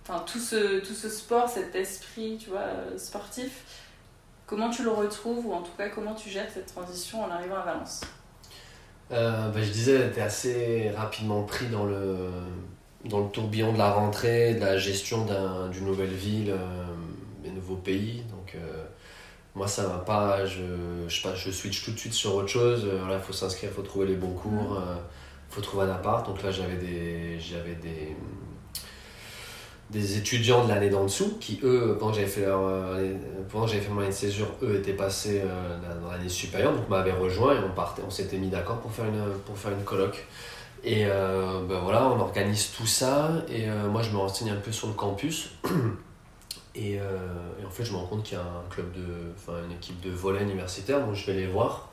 enfin, 0.04 0.24
tout, 0.26 0.40
ce, 0.40 0.80
tout 0.80 0.96
ce 0.96 1.10
sport, 1.10 1.48
cet 1.48 1.76
esprit 1.76 2.40
tu 2.42 2.50
vois, 2.50 2.62
euh, 2.62 2.98
sportif. 2.98 3.64
Comment 4.48 4.72
tu 4.72 4.82
le 4.84 4.90
retrouves 4.90 5.46
ou 5.46 5.54
en 5.54 5.62
tout 5.62 5.72
cas 5.78 5.90
comment 5.90 6.16
tu 6.16 6.30
gères 6.32 6.50
cette 6.52 6.74
transition 6.74 7.24
en 7.24 7.30
arrivant 7.30 7.58
à 7.58 7.62
Valence? 7.66 8.02
Bah, 9.12 9.52
je 9.58 9.70
disais, 9.70 10.10
t'es 10.12 10.22
assez 10.22 10.90
rapidement 10.96 11.44
pris 11.44 11.68
dans 11.68 11.86
le, 11.86 12.30
dans 13.06 13.20
le 13.20 13.30
tourbillon 13.30 13.74
de 13.74 13.78
la 13.78 13.92
rentrée, 13.92 14.56
de 14.56 14.62
la 14.62 14.78
gestion 14.78 15.26
d'un- 15.26 15.68
d'une 15.68 15.86
nouvelle 15.86 16.14
ville, 16.14 16.56
des 17.44 17.52
nouveaux 17.52 17.76
pays. 17.76 18.24
Donc, 18.32 18.56
moi, 19.56 19.68
ça 19.68 19.84
va 19.88 19.98
pas. 19.98 20.46
Je, 20.46 20.62
je, 21.08 21.22
pas, 21.22 21.36
je 21.36 21.52
switch 21.52 21.84
tout 21.86 21.92
de 21.92 22.00
suite 22.00 22.14
sur 22.14 22.36
autre 22.36 22.48
chose. 22.48 22.88
Il 23.12 23.20
faut 23.20 23.34
s'inscrire, 23.34 23.70
il 23.72 23.76
faut 23.76 23.82
trouver 23.82 24.08
les 24.08 24.16
bons 24.16 24.34
cours, 24.34 24.82
il 25.50 25.54
faut 25.54 25.62
trouver 25.62 25.86
un 25.86 25.92
appart. 25.92 26.26
Donc 26.26 26.42
là, 26.44 26.52
j'avais 26.52 26.78
des, 26.78 27.40
j'avais 27.40 27.76
des, 27.76 28.16
des 29.90 30.18
étudiants 30.18 30.64
de 30.64 30.70
l'année 30.70 30.90
d'en 30.90 31.04
dessous 31.04 31.38
qui, 31.40 31.60
eux, 31.64 31.98
pendant 32.00 32.12
que 32.12 32.18
j'avais 32.20 32.30
fait, 32.30 32.46
leur, 32.46 32.62
euh, 32.66 33.14
pendant 33.52 33.66
que 33.66 33.72
fait 33.72 33.90
mon 33.90 34.00
année 34.00 34.10
de 34.10 34.14
césure, 34.14 34.48
eux 34.64 34.76
étaient 34.78 34.94
passés 34.94 35.42
euh, 35.44 35.78
dans 36.02 36.12
l'année 36.12 36.30
supérieure, 36.30 36.74
donc 36.74 36.88
m'avaient 36.88 37.12
rejoint 37.12 37.54
et 37.56 37.60
on, 37.60 37.74
partait, 37.76 38.02
on 38.08 38.10
s'était 38.10 38.38
mis 38.38 38.48
d'accord 38.50 38.78
pour, 38.80 38.92
faire 38.92 39.06
une- 39.06 39.34
pour 39.46 39.58
faire 39.58 39.72
une 39.74 39.84
coloc. 39.84 40.26
Et 40.84 41.06
euh, 41.06 41.62
ben 41.68 41.80
voilà, 41.84 42.08
on 42.08 42.20
organise 42.20 42.72
tout 42.72 42.88
ça 42.88 43.32
et 43.50 43.70
euh, 43.70 43.88
moi 43.90 44.02
je 44.02 44.10
me 44.12 44.18
renseigne 44.18 44.50
un 44.52 44.56
peu 44.56 44.72
sur 44.72 44.88
le 44.88 44.94
campus. 44.94 45.52
Et, 46.74 47.00
euh, 47.00 47.04
et 47.62 47.66
en 47.66 47.70
fait, 47.70 47.84
je 47.84 47.92
me 47.92 47.98
rends 47.98 48.08
compte 48.08 48.24
qu'il 48.24 48.38
y 48.38 48.42
a 48.42 48.44
un 48.44 48.70
club 48.70 48.92
de, 48.94 49.54
une 49.66 49.72
équipe 49.72 50.00
de 50.02 50.10
volley 50.10 50.42
universitaire, 50.44 51.06
donc 51.06 51.16
je 51.16 51.26
vais 51.26 51.34
les 51.34 51.48
voir. 51.48 51.92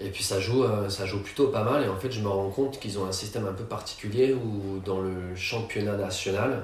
Et 0.00 0.10
puis 0.10 0.22
ça 0.22 0.38
joue, 0.38 0.62
euh, 0.62 0.88
ça 0.88 1.06
joue 1.06 1.22
plutôt 1.22 1.48
pas 1.48 1.64
mal. 1.64 1.82
Et 1.82 1.88
en 1.88 1.96
fait, 1.96 2.10
je 2.10 2.20
me 2.20 2.28
rends 2.28 2.50
compte 2.50 2.78
qu'ils 2.78 2.98
ont 2.98 3.06
un 3.06 3.12
système 3.12 3.46
un 3.46 3.52
peu 3.52 3.64
particulier 3.64 4.32
où 4.32 4.78
dans 4.84 5.00
le 5.00 5.34
championnat 5.34 5.96
national 5.96 6.62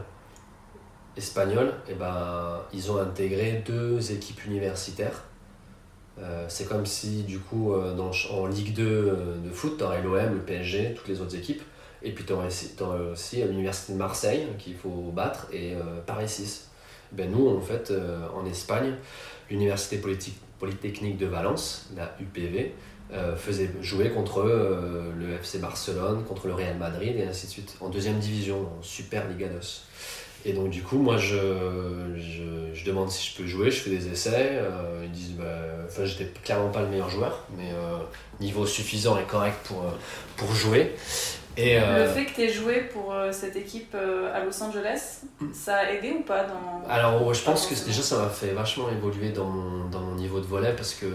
espagnol, 1.16 1.74
eh 1.88 1.94
ben, 1.94 2.60
ils 2.72 2.90
ont 2.90 2.98
intégré 2.98 3.62
deux 3.66 4.12
équipes 4.12 4.44
universitaires. 4.46 5.24
Euh, 6.20 6.46
c'est 6.48 6.68
comme 6.68 6.86
si 6.86 7.24
du 7.24 7.40
coup 7.40 7.74
en 7.74 8.46
Ligue 8.46 8.72
2 8.72 8.84
euh, 8.84 9.38
de 9.44 9.50
foot, 9.50 9.78
tu 9.78 9.84
aurais 9.84 10.00
l'OM, 10.00 10.34
le 10.34 10.40
PSG, 10.40 10.94
toutes 10.94 11.08
les 11.08 11.20
autres 11.20 11.34
équipes. 11.34 11.62
Et 12.02 12.12
puis 12.12 12.24
tu 12.24 12.32
aurais 12.32 12.48
aussi, 13.12 13.42
l'Université 13.42 13.94
de 13.94 13.98
Marseille 13.98 14.46
qu'il 14.58 14.76
faut 14.76 15.10
battre 15.12 15.46
et 15.52 15.74
Paris 16.06 16.28
6. 16.28 16.68
Ben, 17.16 17.30
nous, 17.30 17.48
en 17.48 17.60
fait, 17.60 17.90
euh, 17.90 18.26
en 18.34 18.44
Espagne, 18.46 18.94
l'Université 19.50 20.00
Polytechnique 20.58 21.16
de 21.16 21.26
Valence, 21.26 21.88
la 21.96 22.16
UPV, 22.20 22.72
euh, 23.12 23.36
faisait 23.36 23.70
jouer 23.82 24.10
contre 24.10 24.40
euh, 24.40 25.12
le 25.16 25.34
FC 25.34 25.58
Barcelone, 25.58 26.24
contre 26.24 26.48
le 26.48 26.54
Real 26.54 26.76
Madrid 26.76 27.14
et 27.16 27.24
ainsi 27.24 27.46
de 27.46 27.52
suite, 27.52 27.76
en 27.80 27.88
deuxième 27.88 28.18
division, 28.18 28.68
en 28.78 28.82
Super 28.82 29.28
Liga 29.28 29.48
2. 29.48 29.58
Et 30.46 30.52
donc 30.52 30.70
du 30.70 30.82
coup, 30.82 30.98
moi, 30.98 31.16
je, 31.16 31.36
demande 32.84 33.10
si 33.10 33.30
je 33.30 33.36
peux 33.42 33.46
jouer, 33.48 33.70
je 33.70 33.80
fais 33.80 33.90
des 33.90 34.08
essais. 34.08 34.60
ils 35.02 35.10
disent, 35.10 35.32
bah, 35.38 35.56
enfin, 35.86 36.04
j'étais 36.04 36.30
clairement 36.42 36.68
pas 36.68 36.82
le 36.82 36.88
meilleur 36.88 37.08
joueur, 37.08 37.46
mais 37.56 37.70
niveau 38.40 38.66
suffisant 38.66 39.18
et 39.18 39.24
correct 39.24 39.56
pour, 39.64 39.82
pour 40.36 40.52
jouer. 40.54 40.92
Et, 41.56 41.74
Le 41.78 41.84
euh, 41.84 42.12
fait 42.12 42.24
que 42.24 42.34
tu 42.34 42.42
aies 42.42 42.52
joué 42.52 42.80
pour 42.92 43.12
euh, 43.12 43.30
cette 43.30 43.54
équipe 43.56 43.94
euh, 43.94 44.34
à 44.34 44.44
Los 44.44 44.60
Angeles, 44.62 45.20
ça 45.52 45.76
a 45.76 45.90
aidé 45.90 46.10
ou 46.10 46.22
pas 46.22 46.44
dans... 46.44 46.88
Alors, 46.88 47.32
je 47.32 47.42
pense 47.42 47.66
que 47.66 47.74
déjà 47.86 48.02
ça 48.02 48.18
m'a 48.18 48.28
fait 48.28 48.52
vachement 48.52 48.90
évoluer 48.90 49.30
dans 49.30 49.44
mon, 49.46 49.88
dans 49.88 50.00
mon 50.00 50.14
niveau 50.16 50.40
de 50.40 50.46
volet 50.46 50.72
parce 50.76 50.94
que 50.94 51.06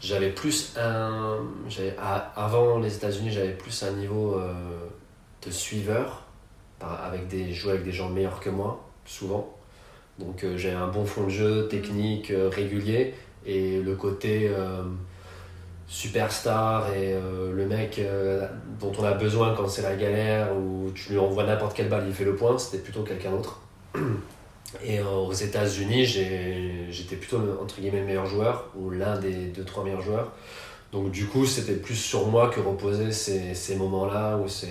j'avais 0.00 0.30
plus 0.30 0.74
un. 0.78 1.36
à- 1.98 2.32
Avant 2.36 2.78
les 2.78 2.94
États-Unis, 2.96 3.30
j'avais 3.30 3.52
plus 3.52 3.82
un 3.82 3.90
niveau 3.92 4.40
de 5.44 5.50
suiveur, 5.50 6.22
avec 6.80 7.28
des, 7.28 7.52
jouer 7.52 7.72
avec 7.72 7.84
des 7.84 7.92
gens 7.92 8.08
meilleurs 8.08 8.40
que 8.40 8.50
moi, 8.50 8.84
souvent. 9.04 9.54
Donc, 10.18 10.44
j'avais 10.56 10.74
un 10.76 10.88
bon 10.88 11.04
fond 11.04 11.24
de 11.24 11.28
jeu, 11.30 11.68
technique, 11.68 12.30
euh, 12.30 12.48
régulier, 12.48 13.14
et 13.46 13.80
le 13.80 13.94
côté. 13.96 14.50
Superstar 15.88 16.92
et 16.92 17.14
euh, 17.14 17.50
le 17.50 17.66
mec 17.66 17.98
euh, 17.98 18.46
dont 18.78 18.92
on 18.98 19.04
a 19.04 19.12
besoin 19.12 19.54
quand 19.56 19.66
c'est 19.68 19.82
la 19.82 19.96
galère 19.96 20.54
ou 20.54 20.90
tu 20.94 21.12
lui 21.12 21.18
envoies 21.18 21.44
n'importe 21.44 21.74
quelle 21.74 21.88
balle 21.88 22.04
il 22.06 22.12
fait 22.12 22.24
le 22.26 22.36
point 22.36 22.58
c'était 22.58 22.82
plutôt 22.82 23.02
quelqu'un 23.02 23.30
d'autre 23.30 23.62
et 24.84 25.00
euh, 25.00 25.06
aux 25.06 25.32
États-Unis, 25.32 26.04
j'étais 26.04 27.16
plutôt 27.16 27.40
entre 27.62 27.80
guillemets 27.80 28.00
le 28.00 28.06
meilleur 28.06 28.26
joueur 28.26 28.66
ou 28.76 28.90
l'un 28.90 29.18
des 29.18 29.46
deux 29.46 29.64
trois 29.64 29.82
meilleurs 29.82 30.02
joueurs. 30.02 30.32
Donc 30.92 31.10
du 31.10 31.26
coup, 31.26 31.44
c'était 31.44 31.74
plus 31.74 31.96
sur 31.96 32.28
moi 32.28 32.48
que 32.48 32.60
reposaient 32.60 33.12
ces, 33.12 33.76
moments-là 33.76 34.38
ou 34.38 34.48
ces, 34.48 34.68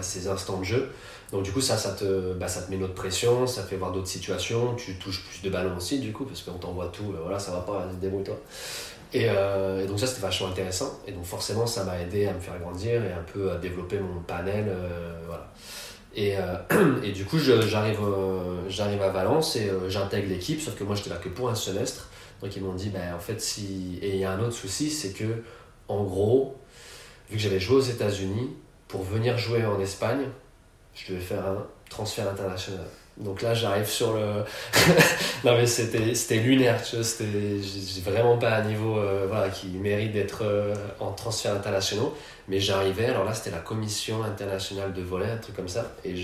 ces 0.00 0.28
instants 0.28 0.58
de 0.58 0.64
jeu. 0.64 0.88
Donc 1.32 1.42
du 1.42 1.52
coup, 1.52 1.60
ça, 1.60 1.76
ça 1.76 1.92
te, 1.92 2.34
bah, 2.34 2.46
ça 2.46 2.62
te 2.62 2.70
met 2.70 2.76
une 2.76 2.84
autre 2.84 2.94
pression, 2.94 3.46
ça 3.46 3.64
fait 3.64 3.76
voir 3.76 3.92
d'autres 3.92 4.06
situations, 4.06 4.74
tu 4.74 4.94
touches 4.94 5.24
plus 5.24 5.42
de 5.42 5.50
ballons 5.50 5.76
aussi 5.76 5.98
du 5.98 6.12
coup 6.12 6.24
parce 6.24 6.42
qu'on 6.42 6.52
t'envoie 6.52 6.86
tout, 6.88 7.12
euh, 7.14 7.20
voilà, 7.22 7.38
ça 7.38 7.52
va 7.52 7.60
pas, 7.60 7.88
débrouille-toi. 8.00 8.36
Et, 9.12 9.26
euh, 9.28 9.84
et 9.84 9.86
donc 9.86 10.00
ça, 10.00 10.06
c'était 10.06 10.22
vachement 10.22 10.48
intéressant. 10.48 11.00
Et 11.06 11.12
donc 11.12 11.24
forcément, 11.24 11.66
ça 11.66 11.84
m'a 11.84 12.00
aidé 12.00 12.26
à 12.26 12.32
me 12.32 12.40
faire 12.40 12.58
grandir 12.58 13.04
et 13.04 13.12
un 13.12 13.22
peu 13.32 13.50
à 13.50 13.56
développer 13.56 13.98
mon 13.98 14.20
panel, 14.20 14.66
euh, 14.68 15.20
voilà. 15.26 15.52
Et, 16.14 16.36
euh, 16.38 17.02
et 17.02 17.12
du 17.12 17.24
coup, 17.24 17.38
j'arrive 17.38 19.02
à 19.02 19.08
Valence 19.10 19.56
et 19.56 19.70
j'intègre 19.88 20.28
l'équipe, 20.28 20.60
sauf 20.60 20.74
que 20.74 20.84
moi, 20.84 20.96
j'étais 20.96 21.10
là 21.10 21.16
que 21.16 21.28
pour 21.28 21.48
un 21.48 21.54
semestre. 21.54 22.08
Donc, 22.42 22.54
ils 22.56 22.62
m'ont 22.62 22.74
dit, 22.74 22.90
ben, 22.90 23.14
en 23.14 23.18
fait, 23.18 23.40
si. 23.40 23.98
Et 24.02 24.10
il 24.10 24.16
y 24.16 24.24
a 24.24 24.32
un 24.32 24.40
autre 24.40 24.52
souci, 24.52 24.90
c'est 24.90 25.12
que, 25.12 25.42
en 25.88 26.04
gros, 26.04 26.56
vu 27.30 27.36
que 27.36 27.42
j'avais 27.42 27.60
joué 27.60 27.76
aux 27.76 27.80
États-Unis, 27.80 28.50
pour 28.88 29.02
venir 29.02 29.36
jouer 29.36 29.64
en 29.64 29.80
Espagne, 29.80 30.28
je 30.94 31.12
devais 31.12 31.24
faire 31.24 31.46
un 31.46 31.66
transfert 31.90 32.28
international. 32.28 32.84
Donc 33.18 33.40
là, 33.40 33.54
j'arrive 33.54 33.86
sur 33.86 34.12
le. 34.14 34.44
non, 35.44 35.56
mais 35.56 35.66
c'était 35.66 36.14
c'était 36.14 36.36
lunaire, 36.36 36.82
tu 36.82 36.96
vois. 36.96 37.04
c'était- 37.04 37.24
J'ai 37.62 38.02
vraiment 38.02 38.36
pas 38.36 38.56
un 38.56 38.64
niveau 38.64 38.98
euh, 38.98 39.24
voilà, 39.26 39.48
qui 39.48 39.68
mérite 39.68 40.12
d'être 40.12 40.42
euh, 40.44 40.74
en 41.00 41.12
transfert 41.12 41.54
international. 41.54 42.06
Mais 42.48 42.60
j'arrivais, 42.60 43.06
alors 43.06 43.24
là, 43.24 43.32
c'était 43.34 43.50
la 43.50 43.62
commission 43.62 44.22
internationale 44.22 44.92
de 44.92 45.02
volley, 45.02 45.30
un 45.30 45.38
truc 45.38 45.56
comme 45.56 45.68
ça. 45.68 45.92
Et 46.04 46.14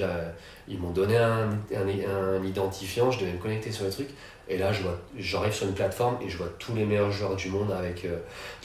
ils 0.68 0.78
m'ont 0.78 0.90
donné 0.90 1.16
un, 1.16 1.50
un, 1.74 2.44
identifiant, 2.44 3.10
je 3.10 3.20
devais 3.20 3.32
me 3.32 3.38
connecter 3.38 3.72
sur 3.72 3.84
le 3.84 3.90
truc. 3.90 4.08
Et 4.48 4.58
là, 4.58 4.70
j'arrive 5.18 5.52
sur 5.54 5.66
une 5.66 5.74
plateforme 5.74 6.18
et 6.24 6.28
je 6.28 6.36
vois 6.36 6.48
tous 6.58 6.74
les 6.74 6.84
meilleurs 6.84 7.10
joueurs 7.10 7.36
du 7.36 7.48
monde 7.48 7.72
avec 7.72 8.04
euh, 8.04 8.18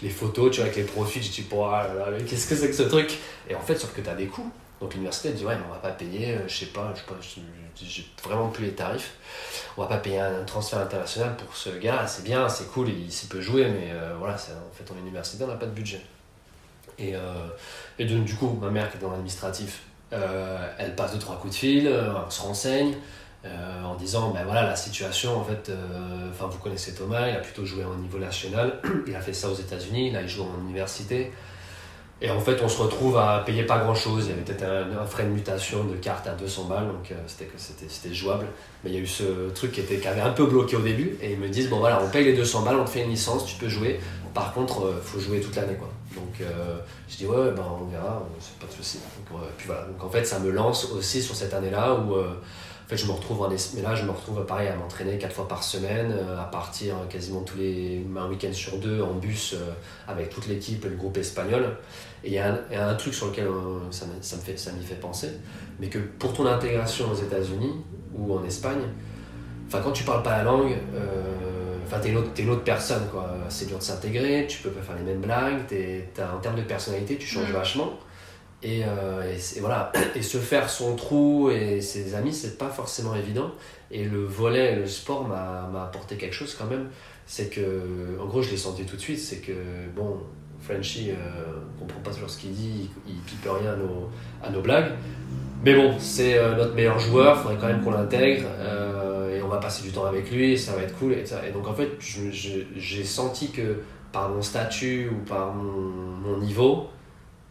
les 0.03 0.09
photos, 0.09 0.51
tu 0.51 0.57
vois, 0.57 0.65
avec 0.65 0.75
les 0.75 0.83
profils. 0.83 1.23
Je 1.23 1.31
dis, 1.31 1.47
oh 1.51 1.65
là 1.71 1.87
qu'est-ce 2.27 2.47
que 2.47 2.55
c'est 2.55 2.67
que 2.67 2.75
ce 2.75 2.83
truc? 2.83 3.17
Et 3.49 3.55
en 3.55 3.61
fait, 3.61 3.75
sauf 3.77 3.93
que 3.93 4.01
tu 4.01 4.09
as 4.09 4.15
des 4.15 4.27
coûts. 4.27 4.51
Donc 4.81 4.93
l'université 4.93 5.29
dit, 5.31 5.45
ouais, 5.45 5.55
mais 5.55 5.63
on 5.67 5.73
va 5.73 5.79
pas 5.79 5.89
payer, 5.91 6.35
je 6.47 6.53
sais 6.55 6.65
pas, 6.67 6.93
je 6.93 6.99
sais 6.99 7.05
pas, 7.07 7.15
j'ai 7.85 8.07
vraiment 8.23 8.49
plus 8.49 8.65
les 8.65 8.71
tarifs. 8.73 9.13
On 9.77 9.81
va 9.81 9.87
pas 9.87 9.97
payer 9.97 10.19
un 10.19 10.43
transfert 10.43 10.79
international 10.79 11.35
pour 11.37 11.55
ce 11.55 11.69
gars, 11.69 12.07
c'est 12.07 12.23
bien, 12.23 12.49
c'est 12.49 12.71
cool, 12.71 12.89
il, 12.89 13.07
il 13.07 13.29
peut 13.29 13.41
jouer, 13.41 13.69
mais 13.69 13.91
euh, 13.91 14.15
voilà, 14.17 14.35
en 14.35 14.73
fait, 14.73 14.83
est 14.83 14.99
université, 14.99 15.43
on 15.43 15.47
n'a 15.47 15.55
pas 15.55 15.65
de 15.65 15.71
budget. 15.71 16.01
Et, 16.97 17.15
euh, 17.15 17.19
et 17.99 18.05
donc, 18.05 18.25
du 18.25 18.35
coup, 18.35 18.57
ma 18.59 18.71
mère 18.71 18.89
qui 18.89 18.97
est 18.97 18.99
dans 18.99 19.11
l'administratif, 19.11 19.83
euh, 20.13 20.73
elle 20.79 20.95
passe 20.95 21.13
deux, 21.13 21.19
trois 21.19 21.37
coups 21.37 21.53
de 21.53 21.57
fil, 21.57 21.87
on 22.25 22.29
se 22.29 22.41
renseigne 22.41 22.95
en 23.85 23.95
disant 23.95 24.31
ben 24.31 24.43
voilà, 24.43 24.63
la 24.63 24.75
situation, 24.75 25.37
en 25.37 25.43
fait, 25.43 25.71
enfin, 26.31 26.47
vous 26.47 26.57
connaissez 26.57 26.93
Thomas, 26.93 27.29
il 27.29 27.35
a 27.35 27.39
plutôt 27.39 27.65
joué 27.65 27.85
au 27.85 27.95
niveau 27.95 28.17
national, 28.17 28.81
il 29.07 29.15
a 29.15 29.21
fait 29.21 29.31
ça 29.31 29.47
aux 29.49 29.55
États-Unis, 29.55 30.11
là, 30.11 30.21
il 30.21 30.27
joue 30.27 30.43
en 30.43 30.61
université. 30.65 31.31
Et 32.19 32.31
en 32.31 32.39
fait, 32.39 32.59
on 32.63 32.67
se 32.67 32.81
retrouve 32.81 33.17
à 33.17 33.43
payer 33.45 33.63
pas 33.63 33.77
grand 33.79 33.93
chose. 33.93 34.25
Il 34.25 34.29
y 34.29 34.33
avait 34.33 34.41
peut-être 34.41 34.63
un, 34.63 35.05
frais 35.05 35.23
de 35.23 35.29
mutation 35.29 35.83
de 35.83 35.95
carte 35.95 36.25
à 36.27 36.31
200 36.31 36.63
balles, 36.65 36.87
donc 36.87 37.13
c'était, 37.27 37.47
c'était 37.87 38.13
jouable. 38.13 38.47
Mais 38.83 38.89
il 38.89 38.95
y 38.95 38.99
a 38.99 39.01
eu 39.01 39.07
ce 39.07 39.49
truc 39.53 39.71
qui, 39.71 39.81
était, 39.81 40.05
avait 40.07 40.21
un 40.21 40.31
peu 40.31 40.45
bloqué 40.45 40.75
au 40.75 40.81
début. 40.81 41.15
Et 41.21 41.33
ils 41.33 41.39
me 41.39 41.47
disent 41.47 41.69
bon, 41.69 41.77
voilà, 41.77 42.01
on 42.03 42.09
paye 42.09 42.25
les 42.25 42.33
200 42.33 42.63
balles, 42.63 42.77
on 42.77 42.85
te 42.85 42.89
fait 42.89 43.03
une 43.03 43.11
licence, 43.11 43.45
tu 43.45 43.55
peux 43.55 43.69
jouer. 43.69 43.99
Par 44.33 44.53
contre, 44.53 44.93
il 44.95 45.07
faut 45.07 45.19
jouer 45.19 45.41
toute 45.41 45.55
l'année. 45.55 45.75
quoi. 45.75 45.89
Donc 46.15 46.41
je 47.07 47.17
dis 47.17 47.27
ouais, 47.27 47.51
ben, 47.51 47.65
on 47.79 47.85
verra, 47.85 48.23
c'est 48.39 48.57
pas 48.57 48.65
de 48.65 48.75
souci. 48.75 48.99
Donc, 49.29 49.39
puis 49.57 49.67
voilà. 49.67 49.83
Donc 49.83 50.03
en 50.03 50.09
fait, 50.09 50.25
ça 50.25 50.39
me 50.39 50.49
lance 50.49 50.91
aussi 50.91 51.21
sur 51.21 51.35
cette 51.35 51.53
année-là 51.53 51.93
où 51.93 52.15
en 52.87 52.89
fait, 52.89 52.95
je 52.95 53.05
me 53.05 53.11
retrouve 53.11 53.41
en 53.41 53.49
mais 53.49 53.81
là, 53.81 53.95
je 53.95 54.05
me 54.05 54.11
retrouve 54.11 54.45
pareil 54.45 54.69
à 54.69 54.75
m'entraîner 54.77 55.17
quatre 55.17 55.35
fois 55.35 55.45
par 55.45 55.61
semaine, 55.61 56.09
euh, 56.09 56.39
à 56.39 56.45
partir 56.45 56.95
quasiment 57.09 57.41
tous 57.41 57.57
les 57.57 58.01
un 58.15 58.29
week-end 58.29 58.53
sur 58.53 58.77
deux 58.77 59.01
en 59.01 59.11
bus 59.15 59.55
euh, 59.55 59.73
avec 60.07 60.29
toute 60.29 60.47
l'équipe 60.47 60.85
et 60.85 60.87
le 60.87 60.95
groupe 60.95 61.17
espagnol. 61.17 61.75
Et 62.23 62.29
il 62.29 62.33
y, 62.33 62.39
a 62.39 62.87
un 62.87 62.95
truc 62.95 63.13
sur 63.13 63.27
lequel 63.27 63.47
euh, 63.47 63.79
ça, 63.91 64.05
ça 64.21 64.35
me 64.37 64.41
fait, 64.41 64.57
ça 64.57 64.71
m'y 64.71 64.83
fait 64.83 64.95
penser, 64.95 65.29
mais 65.79 65.87
que 65.87 65.99
pour 65.99 66.33
ton 66.33 66.45
intégration 66.45 67.11
aux 67.11 67.15
États-Unis 67.15 67.73
ou 68.15 68.33
en 68.33 68.43
Espagne, 68.43 68.81
enfin 69.67 69.81
quand 69.83 69.91
tu 69.91 70.03
parles 70.03 70.23
pas 70.23 70.37
la 70.37 70.43
langue, 70.43 70.75
enfin 71.85 71.99
t'es 71.99 72.09
une, 72.09 72.17
autre, 72.17 72.29
es 72.35 72.41
une 72.41 72.49
autre 72.49 72.63
personne 72.63 73.07
quoi. 73.11 73.29
C'est 73.49 73.67
dur 73.67 73.77
de 73.77 73.83
s'intégrer, 73.83 74.45
tu 74.49 74.63
peux 74.63 74.71
pas 74.71 74.81
faire 74.81 74.95
les 74.95 75.03
mêmes 75.03 75.21
blagues, 75.21 75.61
en 76.19 76.39
termes 76.39 76.55
de 76.57 76.63
personnalité, 76.63 77.17
tu 77.17 77.27
changes 77.27 77.49
mm. 77.49 77.53
vachement. 77.53 77.93
Euh, 78.65 79.35
et, 79.55 79.59
voilà, 79.59 79.91
et 80.15 80.21
se 80.21 80.37
faire 80.37 80.69
son 80.69 80.95
trou 80.95 81.49
et 81.51 81.79
ses 81.81 82.15
amis, 82.15 82.33
c'est 82.33 82.57
pas 82.57 82.69
forcément 82.69 83.15
évident. 83.15 83.51
Et 83.91 84.05
le 84.05 84.25
volet, 84.25 84.75
le 84.75 84.87
sport 84.87 85.27
m'a 85.27 85.83
apporté 85.83 86.17
quelque 86.17 86.33
chose 86.33 86.55
quand 86.57 86.65
même. 86.65 86.89
C'est 87.25 87.49
que, 87.49 88.17
en 88.21 88.25
gros, 88.25 88.41
je 88.41 88.51
l'ai 88.51 88.57
senti 88.57 88.85
tout 88.85 88.95
de 88.95 89.01
suite. 89.01 89.19
C'est 89.19 89.37
que, 89.37 89.53
bon, 89.95 90.17
Frenchy 90.67 91.11
euh, 91.11 91.13
comprend 91.79 91.99
pas 92.01 92.11
toujours 92.11 92.29
ce 92.29 92.39
qu'il 92.39 92.51
dit, 92.51 92.89
il, 93.07 93.13
il, 93.13 93.21
pipe 93.21 93.47
rien 93.47 93.73
à 93.73 93.75
nos, 93.75 94.09
à 94.43 94.49
nos 94.49 94.61
blagues. 94.61 94.91
Mais 95.63 95.73
bon, 95.73 95.95
c'est 95.99 96.37
euh, 96.37 96.55
notre 96.55 96.73
meilleur 96.75 96.99
joueur, 96.99 97.37
il 97.37 97.41
faudrait 97.41 97.57
quand 97.59 97.67
même 97.67 97.83
qu'on 97.83 97.91
l'intègre. 97.91 98.45
et 99.33 99.41
on 99.41 99.47
va 99.47 99.57
passer 99.57 99.83
du 99.83 99.91
temps 99.91 100.05
avec 100.05 100.31
lui, 100.31 100.57
ça 100.57 100.73
va 100.75 100.83
être 100.83 100.97
cool. 100.97 101.13
Et, 101.13 101.23
et 101.47 101.51
donc, 101.51 101.67
en 101.67 101.73
fait, 101.73 101.89
j'ai 101.99 103.03
senti 103.03 103.51
que 103.51 103.81
par 104.11 104.29
mon 104.29 104.41
statut 104.41 105.09
ou 105.09 105.25
par 105.25 105.53
mon, 105.53 105.91
mon 106.29 106.37
niveau, 106.37 106.87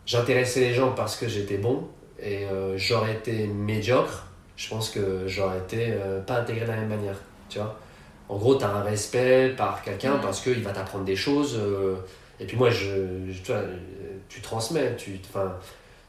j'intéressais 0.04 0.60
les 0.60 0.72
gens 0.72 0.92
parce 0.92 1.16
que 1.16 1.28
j'étais 1.28 1.58
bon 1.58 1.88
et 2.18 2.44
euh, 2.44 2.78
j'aurais 2.78 3.14
été 3.14 3.46
médiocre, 3.46 4.26
je 4.56 4.68
pense 4.68 4.90
que 4.90 5.24
j'aurais 5.26 5.58
été 5.58 5.88
euh, 5.90 6.20
pas 6.20 6.40
intégré 6.40 6.64
de 6.64 6.70
la 6.70 6.76
même 6.76 6.88
manière. 6.88 7.16
Tu 7.48 7.58
vois 7.58 7.78
en 8.28 8.38
gros, 8.38 8.56
tu 8.56 8.64
as 8.64 8.70
un 8.70 8.82
respect 8.82 9.54
par 9.56 9.82
quelqu'un 9.82 10.16
parce 10.20 10.40
qu'il 10.40 10.60
va 10.62 10.72
t'apprendre 10.72 11.04
des 11.04 11.14
choses. 11.14 11.56
Euh, 11.56 11.94
et 12.40 12.46
puis 12.46 12.56
moi, 12.56 12.70
je, 12.70 13.30
tu, 13.42 13.52
vois, 13.52 13.62
tu 14.28 14.40
transmets, 14.40 14.96
tu, 14.96 15.20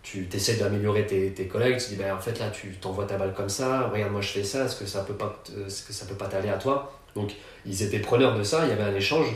tu 0.03 0.27
essaies 0.33 0.55
d'améliorer 0.55 1.05
tes, 1.05 1.31
tes, 1.33 1.47
collègues. 1.47 1.77
Tu 1.77 1.89
dis, 1.89 1.95
ben, 1.95 2.15
en 2.15 2.19
fait, 2.19 2.39
là, 2.39 2.49
tu 2.49 2.71
t'envoies 2.81 3.05
ta 3.05 3.17
balle 3.17 3.33
comme 3.33 3.49
ça. 3.49 3.89
Regarde, 3.89 4.11
moi, 4.11 4.21
je 4.21 4.29
fais 4.29 4.43
ça. 4.43 4.65
Est-ce 4.65 4.75
que 4.75 4.85
ça 4.85 5.03
peut 5.03 5.13
pas, 5.13 5.41
est-ce 5.65 5.83
que 5.83 5.93
ça 5.93 6.05
peut 6.05 6.15
pas 6.15 6.27
t'aller 6.27 6.49
à 6.49 6.57
toi? 6.57 6.93
Donc, 7.15 7.33
ils 7.65 7.83
étaient 7.83 7.99
preneurs 7.99 8.37
de 8.37 8.43
ça. 8.43 8.65
Il 8.65 8.69
y 8.69 8.71
avait 8.71 8.83
un 8.83 8.95
échange. 8.95 9.27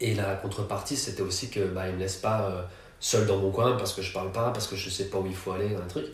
Et 0.00 0.14
la 0.14 0.34
contrepartie, 0.34 0.96
c'était 0.96 1.22
aussi 1.22 1.50
que 1.50 1.60
bah, 1.60 1.90
me 1.90 1.98
laissent 1.98 2.16
pas 2.16 2.68
seul 3.00 3.26
dans 3.26 3.36
mon 3.36 3.50
coin 3.50 3.76
parce 3.76 3.92
que 3.92 4.02
je 4.02 4.12
parle 4.12 4.32
pas, 4.32 4.50
parce 4.50 4.66
que 4.66 4.76
je 4.76 4.90
sais 4.90 5.04
pas 5.04 5.18
où 5.18 5.26
il 5.26 5.34
faut 5.34 5.52
aller 5.52 5.74
un 5.74 5.86
truc. 5.86 6.06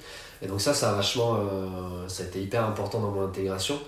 Et 0.42 0.46
donc 0.46 0.60
ça, 0.60 0.74
ça 0.74 0.90
a 0.90 0.94
vachement, 0.94 1.36
euh, 1.36 2.08
ça 2.08 2.22
a 2.22 2.26
été 2.26 2.42
hyper 2.42 2.64
important 2.64 3.00
dans 3.00 3.10
mon 3.10 3.24
intégration. 3.24 3.78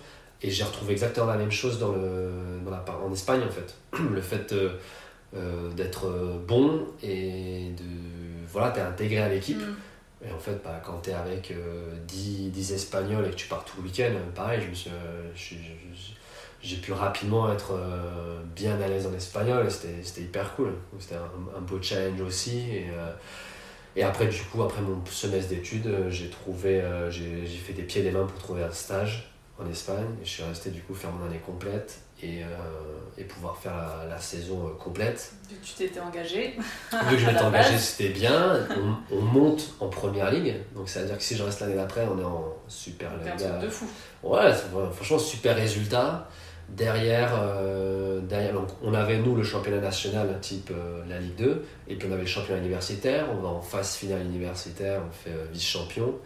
Et 0.42 0.50
j'ai 0.50 0.64
retrouvé 0.64 0.92
exactement 0.92 1.26
la 1.26 1.36
même 1.36 1.50
chose 1.50 1.78
dans 1.78 1.92
le, 1.92 2.30
dans 2.64 2.70
la, 2.70 2.84
en 3.04 3.12
Espagne 3.12 3.42
en 3.42 3.50
fait. 3.50 3.74
le 4.10 4.20
fait 4.20 4.52
euh, 4.52 4.70
d'être 5.74 6.08
bon 6.46 6.86
et 7.02 7.70
de, 7.76 7.84
voilà, 8.48 8.70
t'es 8.70 8.80
intégré 8.80 9.18
à 9.18 9.28
l'équipe. 9.28 9.58
Mm. 9.58 9.76
Et 10.26 10.32
en 10.32 10.38
fait, 10.38 10.60
bah, 10.64 10.80
quand 10.84 11.00
tu 11.02 11.10
es 11.10 11.12
avec 11.12 11.52
10, 11.52 11.54
euh, 11.56 12.50
10, 12.50 12.72
Espagnols 12.72 13.26
et 13.26 13.30
que 13.30 13.36
tu 13.36 13.48
pars 13.48 13.64
tout 13.64 13.76
le 13.78 13.84
week-end, 13.84 14.12
pareil, 14.34 14.60
je 14.62 14.70
me 14.70 14.74
suis, 14.74 14.90
je, 15.34 15.54
j'ai 16.62 16.76
pu 16.76 16.92
rapidement 16.92 17.52
être 17.52 17.72
euh, 17.74 18.40
bien 18.54 18.80
à 18.80 18.88
l'aise 18.88 19.06
en 19.06 19.14
espagnol 19.14 19.66
et 19.66 19.70
c'était 19.70 20.22
hyper 20.22 20.54
cool. 20.56 20.72
C'était 20.98 21.16
un, 21.16 21.60
beau 21.60 21.80
challenge 21.80 22.20
aussi. 22.22 22.60
Et, 22.70 22.86
euh, 22.96 23.12
et 23.94 24.02
après, 24.02 24.26
du 24.26 24.40
coup, 24.42 24.62
après 24.62 24.80
mon 24.80 25.04
semestre 25.06 25.50
d'études, 25.50 25.86
euh, 25.86 26.10
j'ai 26.10 26.30
trouvé, 26.30 26.82
j'ai 27.10 27.46
fait 27.46 27.72
des 27.74 27.82
pieds 27.82 28.00
et 28.00 28.04
des 28.04 28.10
mains 28.10 28.26
pour 28.26 28.38
trouver 28.38 28.62
un 28.62 28.72
stage 28.72 29.30
en 29.58 29.68
Espagne. 29.68 30.06
Et 30.22 30.24
je 30.24 30.30
suis 30.30 30.42
resté 30.42 30.70
du 30.70 30.80
coup 30.80 30.94
faire 30.94 31.12
mon 31.12 31.26
année 31.26 31.40
complète 31.44 32.00
et, 32.22 32.40
et 33.18 33.24
pouvoir 33.24 33.56
faire 33.56 33.74
la, 34.08 34.18
saison 34.18 34.70
complète. 34.78 35.32
Vu 35.50 35.56
que 35.56 35.64
tu 35.64 35.74
t'étais 35.74 36.00
engagé. 36.00 36.56
Vu 36.56 37.16
que 37.16 37.18
je 37.18 37.26
m'étais 37.30 37.42
engagé, 37.42 37.78
c'était 37.78 38.08
bien. 38.08 38.66
On, 39.10 39.16
on, 39.16 39.20
monte 39.20 39.74
en 39.80 39.88
première 39.88 40.30
ligue. 40.30 40.54
Donc 40.74 40.88
ça 40.88 41.00
veut 41.00 41.06
dire 41.06 41.18
que 41.18 41.22
si 41.22 41.36
je 41.36 41.42
reste 41.42 41.60
l'année 41.60 41.76
d'après, 41.76 42.06
on 42.10 42.18
est 42.18 42.24
en 42.24 42.54
super 42.68 43.10
ligue. 43.18 43.60
de 43.60 43.68
fou. 43.68 43.86
Ouais, 44.22 44.52
franchement, 44.92 45.18
super 45.18 45.56
résultat. 45.56 46.28
Derrière, 46.68 47.32
euh, 47.40 48.20
derrière 48.20 48.52
donc 48.52 48.68
on 48.82 48.92
avait 48.92 49.18
nous 49.18 49.36
le 49.36 49.44
championnat 49.44 49.80
national 49.80 50.36
type 50.40 50.72
euh, 50.72 51.04
la 51.08 51.20
Ligue 51.20 51.36
2, 51.36 51.64
et 51.86 51.94
puis 51.94 52.08
on 52.08 52.12
avait 52.12 52.22
le 52.22 52.26
championnat 52.26 52.60
universitaire, 52.60 53.26
on 53.32 53.40
va 53.40 53.48
en 53.48 53.60
phase 53.60 53.94
finale 53.94 54.22
universitaire, 54.22 55.00
on 55.08 55.12
fait 55.12 55.30
euh, 55.30 55.46
vice-champion. 55.52 56.16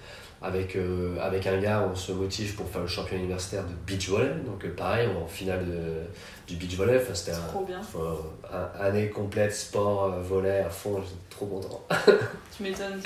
Avec, 0.43 0.79
avec 1.21 1.47
un 1.47 1.59
gars, 1.59 1.87
on 1.93 1.95
se 1.95 2.13
motive 2.13 2.55
pour 2.55 2.67
faire 2.67 2.81
le 2.81 2.87
championnat 2.87 3.23
universitaire 3.23 3.63
de 3.63 3.75
beach 3.87 4.09
volley, 4.09 4.31
donc 4.47 4.67
pareil, 4.75 5.07
on 5.15 5.21
est 5.21 5.23
en 5.23 5.27
finale 5.27 5.67
de, 5.67 6.07
du 6.49 6.57
beach 6.57 6.77
volley. 6.77 6.99
Enfin, 6.99 7.15
c'était 7.15 7.33
un, 7.33 8.57
un, 8.57 8.81
année 8.81 9.11
complète 9.11 9.55
sport, 9.55 10.19
volley 10.23 10.61
à 10.61 10.71
fond, 10.71 11.03
j'étais 11.03 11.17
trop 11.29 11.45
content. 11.45 11.85
tu 12.57 12.63
m'étonnes. 12.63 13.03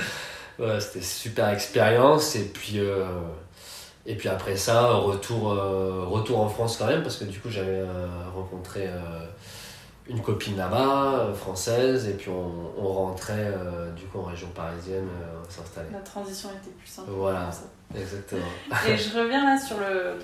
ouais, 0.60 0.78
c'était 0.78 1.04
super 1.04 1.48
expérience, 1.48 2.36
et 2.36 2.44
puis 2.44 2.78
et 4.06 4.16
puis 4.16 4.28
après 4.28 4.56
ça, 4.56 4.92
retour, 4.92 5.52
euh, 5.52 6.04
retour 6.06 6.40
en 6.40 6.48
France 6.48 6.76
quand 6.76 6.86
même, 6.86 7.02
parce 7.02 7.16
que 7.16 7.24
du 7.24 7.38
coup 7.40 7.48
j'avais 7.48 7.78
euh, 7.78 8.06
rencontré 8.34 8.86
euh, 8.86 9.26
une 10.08 10.20
copine 10.20 10.56
là-bas, 10.56 11.32
française, 11.34 12.08
et 12.08 12.14
puis 12.14 12.28
on, 12.28 12.72
on 12.78 12.92
rentrait 12.92 13.52
du 13.96 14.04
coup 14.04 14.18
en 14.18 14.24
région 14.24 14.48
parisienne 14.48 15.08
s'installer. 15.48 15.88
La 15.92 16.00
transition 16.00 16.50
était 16.50 16.70
plus 16.78 16.88
simple. 16.88 17.10
Voilà, 17.10 17.50
exactement. 17.96 18.44
et 18.86 18.96
je 18.96 19.18
reviens 19.18 19.44
là 19.44 19.58
sur 19.58 19.78
le, 19.78 20.18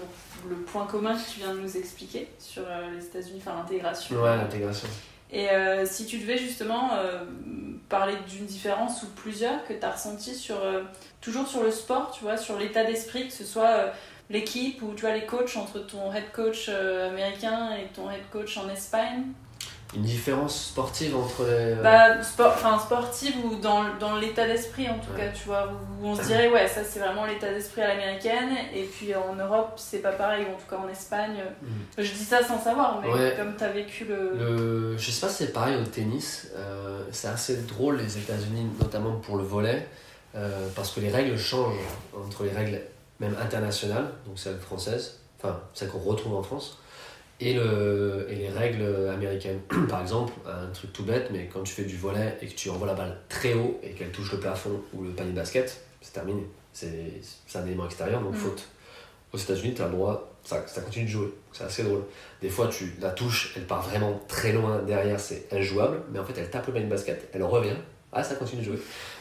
le 0.51 0.57
point 0.57 0.87
commun 0.87 1.15
que 1.15 1.31
tu 1.33 1.41
viens 1.41 1.55
de 1.55 1.61
nous 1.61 1.77
expliquer 1.77 2.29
sur 2.39 2.63
les 2.95 3.05
États-Unis, 3.05 3.41
enfin 3.45 3.57
l'intégration. 3.57 4.17
Ouais, 4.17 4.37
l'intégration. 4.37 4.89
Et 5.33 5.49
si 5.87 6.05
tu 6.05 6.19
devais 6.19 6.37
justement 6.37 6.91
parler 7.89 8.15
d'une 8.29 8.47
différence 8.47 9.03
ou 9.03 9.07
plusieurs 9.17 9.65
que 9.67 9.73
tu 9.73 9.85
as 9.85 9.93
ressenti 9.93 10.35
sur 10.35 10.59
toujours 11.21 11.47
sur 11.47 11.63
le 11.63 11.71
sport, 11.71 12.11
tu 12.11 12.25
vois, 12.25 12.37
sur 12.37 12.59
l'état 12.59 12.85
d'esprit, 12.85 13.29
que 13.29 13.33
ce 13.33 13.45
soit 13.45 13.69
euh, 13.69 13.91
l'équipe 14.31 14.83
ou 14.83 14.95
tu 14.95 15.03
vois 15.03 15.15
les 15.15 15.27
coachs 15.27 15.57
entre 15.57 15.81
ton 15.81 16.13
head 16.13 16.31
coach 16.33 16.67
euh, 16.69 17.11
américain 17.11 17.71
et 17.77 17.93
ton 17.95 18.11
head 18.11 18.29
coach 18.31 18.57
en 18.57 18.69
Espagne? 18.69 19.25
Une 19.95 20.03
différence 20.03 20.67
sportive 20.67 21.17
entre 21.17 21.43
les. 21.43 21.49
Euh, 21.51 21.83
bah, 21.83 22.23
sport, 22.23 22.53
enfin, 22.55 22.79
sportive 22.79 23.35
ou 23.45 23.57
dans, 23.57 23.85
dans 23.99 24.17
l'état 24.17 24.47
d'esprit 24.47 24.89
en 24.89 24.99
tout 24.99 25.13
cas, 25.17 25.29
tu 25.29 25.47
vois, 25.47 25.73
où 26.01 26.07
on 26.07 26.15
se 26.15 26.23
dirait, 26.23 26.49
ouais, 26.49 26.69
ça 26.69 26.85
c'est 26.85 27.01
vraiment 27.01 27.27
l'état 27.27 27.53
d'esprit 27.53 27.83
à 27.83 27.89
l'américaine, 27.89 28.51
et 28.73 28.85
puis 28.85 29.15
en 29.15 29.35
Europe 29.35 29.73
c'est 29.77 29.99
pas 29.99 30.13
pareil, 30.13 30.47
ou 30.49 30.55
en 30.55 30.59
tout 30.59 30.71
cas 30.71 30.77
en 30.77 30.89
Espagne. 30.89 31.43
Mm. 31.63 31.67
Je 31.99 32.13
dis 32.13 32.25
ça 32.25 32.43
sans 32.45 32.61
savoir, 32.61 33.01
mais 33.01 33.35
comme 33.37 33.57
tu 33.57 33.65
as 33.65 33.71
vécu 33.71 34.05
le... 34.05 34.37
le. 34.39 34.97
Je 34.97 35.11
sais 35.11 35.21
pas 35.21 35.33
si 35.33 35.45
c'est 35.45 35.53
pareil 35.53 35.77
au 35.77 35.85
tennis, 35.85 36.49
c'est 37.11 37.29
assez 37.29 37.57
drôle 37.63 37.97
les 37.97 38.19
États-Unis, 38.19 38.69
notamment 38.81 39.17
pour 39.17 39.37
le 39.37 39.45
volet. 39.45 39.87
Euh, 40.37 40.69
parce 40.77 40.93
que 40.93 41.01
les 41.01 41.11
règles 41.11 41.37
changent 41.37 41.75
entre 42.17 42.45
les 42.45 42.51
règles 42.51 42.81
même 43.19 43.35
internationales, 43.43 44.13
donc 44.27 44.39
celles 44.39 44.59
françaises, 44.59 45.19
enfin 45.39 45.61
celles 45.75 45.89
qu'on 45.89 45.99
retrouve 45.99 46.37
en 46.37 46.43
France, 46.43 46.79
et, 47.41 47.55
le, 47.55 48.27
et 48.29 48.35
les 48.35 48.49
règles 48.49 49.09
américaines. 49.13 49.61
Par 49.89 50.03
exemple, 50.03 50.33
un 50.47 50.67
truc 50.73 50.93
tout 50.93 51.05
bête, 51.05 51.31
mais 51.33 51.49
quand 51.53 51.63
tu 51.63 51.73
fais 51.73 51.85
du 51.85 51.97
volet 51.97 52.37
et 52.41 52.47
que 52.47 52.55
tu 52.55 52.71
envoies 52.71 52.87
la 52.87 52.95
balle 52.95 53.17
très 53.29 53.55
haut 53.55 53.81
et 53.83 53.91
qu'elle 53.91 54.11
touche 54.11 54.33
le 54.33 54.41
plafond 54.41 54.81
ou 54.93 55.03
le 55.03 55.11
panier 55.11 55.31
de 55.31 55.37
basket, 55.37 55.81
c'est 56.01 56.13
terminé. 56.13 56.47
C'est 56.73 57.21
un 57.55 57.67
élément 57.67 57.87
extérieur, 57.87 58.21
donc 58.21 58.35
mm. 58.35 58.39
faute. 58.39 58.69
Aux 59.33 59.39
États-Unis, 59.39 59.75
tu 59.75 59.83
as 59.83 59.87
le 59.87 59.93
droit, 59.93 60.33
ça, 60.45 60.67
ça 60.67 60.81
continue 60.81 61.05
de 61.05 61.11
jouer. 61.11 61.35
C'est 61.53 61.65
assez 61.65 61.83
drôle. 61.83 62.03
Des 62.43 62.49
fois, 62.49 62.69
tu 62.69 62.95
la 63.01 63.11
touches, 63.11 63.55
elle 63.57 63.67
part 63.67 63.83
vraiment 63.83 64.21
très 64.29 64.53
loin 64.53 64.83
derrière, 64.83 65.19
c'est 65.19 65.47
injouable, 65.53 66.03
mais 66.13 66.19
en 66.19 66.25
fait, 66.25 66.35
elle 66.37 66.51
tape 66.51 66.67
le 66.67 66.73
panier 66.73 66.87
de 66.87 66.91
basket, 66.91 67.29
elle 67.33 67.43
revient, 67.45 67.77
ah, 68.13 68.25
ça 68.25 68.35
continue 68.35 68.63
de 68.63 68.67
jouer. 68.67 68.79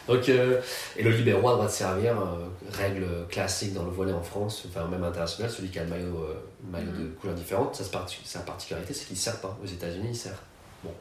Donc, 0.07 0.27
euh, 0.29 0.59
et 0.97 1.03
le 1.03 1.11
libéro 1.11 1.47
a 1.47 1.51
le 1.51 1.55
droit 1.57 1.67
de 1.67 1.71
servir, 1.71 2.19
euh, 2.19 2.47
règle 2.71 3.05
classique 3.29 3.73
dans 3.73 3.83
le 3.83 3.91
volet 3.91 4.11
en 4.11 4.23
France, 4.23 4.65
enfin 4.67 4.87
même 4.87 5.03
international, 5.03 5.51
celui 5.51 5.69
qui 5.69 5.77
a 5.77 5.83
le 5.83 5.89
maillot, 5.89 6.17
euh, 6.17 6.33
maillot 6.63 6.91
de 6.91 7.03
mhm. 7.03 7.13
couleurs 7.13 7.35
différentes, 7.35 7.75
sa, 7.75 7.83
sa 8.23 8.39
particularité 8.39 8.93
c'est 8.93 9.05
qu'il 9.05 9.15
ne 9.15 9.21
sert 9.21 9.39
pas. 9.39 9.57
Aux 9.63 9.67
États-Unis, 9.67 10.09
il 10.11 10.15
sert. 10.15 10.41
Bon. 10.81 10.91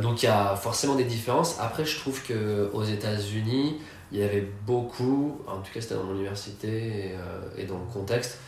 donc 0.00 0.22
il 0.22 0.26
y 0.26 0.28
a 0.28 0.56
forcément 0.56 0.94
des 0.94 1.04
différences. 1.04 1.60
Après, 1.60 1.84
je 1.84 1.98
trouve 1.98 2.22
qu'aux 2.22 2.84
États-Unis, 2.84 3.76
il 4.12 4.18
y 4.18 4.22
avait 4.22 4.48
beaucoup, 4.66 5.42
en 5.46 5.58
tout 5.58 5.70
cas 5.74 5.80
c'était 5.80 5.94
dans 5.94 6.04
mon 6.04 6.14
université 6.14 7.10
et, 7.58 7.62
et, 7.62 7.66
dans 7.66 7.78
le 7.78 7.84
contexte, 7.92 8.38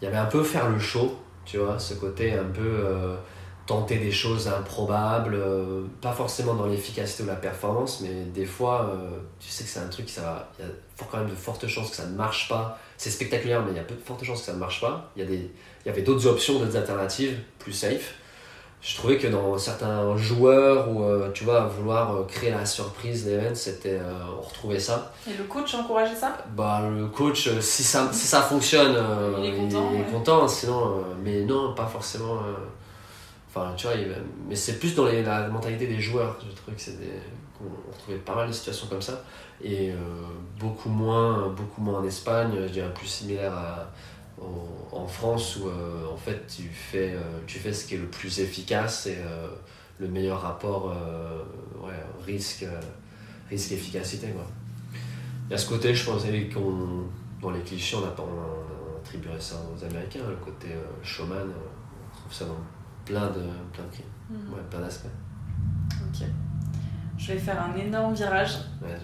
il 0.00 0.06
y 0.06 0.08
avait 0.08 0.16
un 0.16 0.26
peu 0.26 0.42
faire 0.42 0.68
le 0.68 0.80
show, 0.80 1.16
tu 1.44 1.58
vois, 1.58 1.78
ce 1.78 1.94
côté 1.94 2.32
un 2.32 2.50
peu 2.52 3.16
tenter 3.66 3.98
des 3.98 4.10
choses 4.10 4.48
improbables, 4.48 5.34
euh, 5.34 5.84
pas 6.00 6.12
forcément 6.12 6.54
dans 6.54 6.66
l'efficacité 6.66 7.22
ou 7.22 7.26
la 7.26 7.36
performance, 7.36 8.00
mais 8.00 8.24
des 8.34 8.44
fois, 8.44 8.90
euh, 8.90 9.18
tu 9.38 9.48
sais 9.48 9.64
que 9.64 9.70
c'est 9.70 9.80
un 9.80 9.88
truc 9.88 10.06
qui 10.06 10.12
ça 10.12 10.50
il 10.58 10.64
y 10.64 10.68
a 10.68 10.70
quand 11.10 11.18
même 11.18 11.30
de 11.30 11.34
fortes 11.34 11.66
chances 11.66 11.90
que 11.90 11.96
ça 11.96 12.06
ne 12.06 12.16
marche 12.16 12.48
pas. 12.48 12.78
C'est 13.02 13.10
spectaculaire, 13.10 13.64
mais 13.64 13.72
il 13.72 13.76
y 13.76 13.80
a 13.80 13.82
peu 13.82 13.96
de 13.96 14.00
fortes 14.00 14.22
chances 14.22 14.38
que 14.42 14.46
ça 14.46 14.52
ne 14.52 14.58
marche 14.58 14.80
pas. 14.80 15.10
Il 15.16 15.22
y, 15.22 15.26
a 15.26 15.28
des, 15.28 15.50
il 15.84 15.86
y 15.86 15.88
avait 15.88 16.02
d'autres 16.02 16.24
options, 16.28 16.60
d'autres 16.60 16.76
alternatives 16.76 17.36
plus 17.58 17.72
safe. 17.72 18.14
Je 18.80 18.94
trouvais 18.94 19.18
que 19.18 19.26
dans 19.26 19.58
certains 19.58 20.16
joueurs 20.16 20.88
ou 20.88 21.02
euh, 21.02 21.28
tu 21.32 21.42
vois 21.42 21.62
vouloir 21.66 22.24
créer 22.28 22.52
la 22.52 22.64
surprise, 22.64 23.26
l'event, 23.26 23.56
c'était 23.56 23.98
on 24.38 24.40
retrouvait 24.40 24.78
ça. 24.78 25.12
Et 25.28 25.36
le 25.36 25.42
coach 25.42 25.74
encourageait 25.74 26.14
ça? 26.14 26.46
Bah 26.56 26.88
le 26.96 27.08
coach, 27.08 27.48
si 27.58 27.82
ça 27.82 28.08
si 28.12 28.28
ça 28.28 28.40
fonctionne, 28.40 28.96
il 29.40 29.46
est 29.46 29.56
content. 29.56 29.90
Il 29.92 30.02
est 30.02 30.04
content 30.04 30.46
sinon, 30.46 31.02
mais 31.24 31.40
non, 31.40 31.74
pas 31.74 31.86
forcément. 31.86 32.38
Enfin, 33.48 33.74
tu 33.76 33.88
vois, 33.88 33.96
mais 34.48 34.54
c'est 34.54 34.78
plus 34.78 34.94
dans 34.94 35.06
la 35.06 35.48
mentalité 35.48 35.88
des 35.88 36.00
joueurs. 36.00 36.38
Je 36.48 36.54
trouve 36.54 36.72
que 36.72 36.80
c'est 36.80 36.98
On 37.60 37.92
retrouvait 37.92 38.18
pas 38.18 38.34
mal 38.34 38.48
de 38.48 38.52
situations 38.52 38.86
comme 38.88 39.02
ça. 39.02 39.22
Et 39.62 39.90
euh, 39.90 39.96
beaucoup, 40.58 40.88
moins, 40.88 41.48
beaucoup 41.48 41.80
moins 41.80 42.00
en 42.00 42.04
Espagne, 42.04 42.52
je 42.66 42.72
dirais 42.72 42.92
plus 42.92 43.06
similaire 43.06 43.52
à, 43.52 43.92
en, 44.90 45.06
France 45.06 45.56
où 45.56 45.68
euh, 45.68 46.12
en 46.12 46.16
fait 46.16 46.46
tu 46.48 46.62
fais, 46.68 47.12
euh, 47.12 47.20
tu 47.46 47.58
fais 47.58 47.72
ce 47.72 47.86
qui 47.86 47.94
est 47.94 47.98
le 47.98 48.08
plus 48.08 48.40
efficace 48.40 49.06
et 49.06 49.18
le 49.98 50.08
meilleur 50.08 50.40
rapport 50.40 50.86
ouais, 51.80 51.92
risque, 52.26 52.64
risque 53.48 53.72
efficacité 53.72 54.28
quoi. 54.28 54.46
Il 55.48 55.52
y 55.52 55.54
a 55.54 55.58
ce 55.58 55.68
côté, 55.68 55.94
je 55.94 56.04
pense, 56.04 56.22
qu'on 56.54 57.04
dans 57.40 57.50
les 57.50 57.60
clichés, 57.60 57.96
on, 57.96 58.04
a, 58.04 58.14
on, 58.18 58.98
attribuerait 58.98 59.40
ça 59.40 59.56
aux 59.56 59.84
Américains, 59.84 60.20
le 60.28 60.36
côté 60.36 60.68
showman, 61.02 61.48
on 61.48 62.16
trouve 62.16 62.32
ça 62.32 62.44
dans 62.46 62.56
plein 63.04 63.26
de, 63.26 63.42
plein 63.72 63.84
de 63.84 64.34
mhm. 64.34 64.68
plein 64.70 64.80
d'aspects. 64.80 65.06
Ok. 66.08 66.26
Je 67.22 67.32
vais 67.32 67.38
faire 67.38 67.62
un 67.62 67.76
énorme 67.78 68.14
virage, 68.14 68.54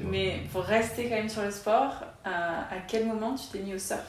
mais 0.03 0.41
pour 0.53 0.65
rester 0.65 1.09
quand 1.09 1.15
même 1.15 1.29
sur 1.29 1.43
le 1.43 1.53
sport, 1.53 1.93
euh, 2.27 2.31
à 2.31 2.81
quel 2.89 3.07
moment 3.07 3.37
tu 3.37 3.47
t'es 3.53 3.61
mis 3.63 3.75
au 3.75 3.79
surf? 3.79 4.01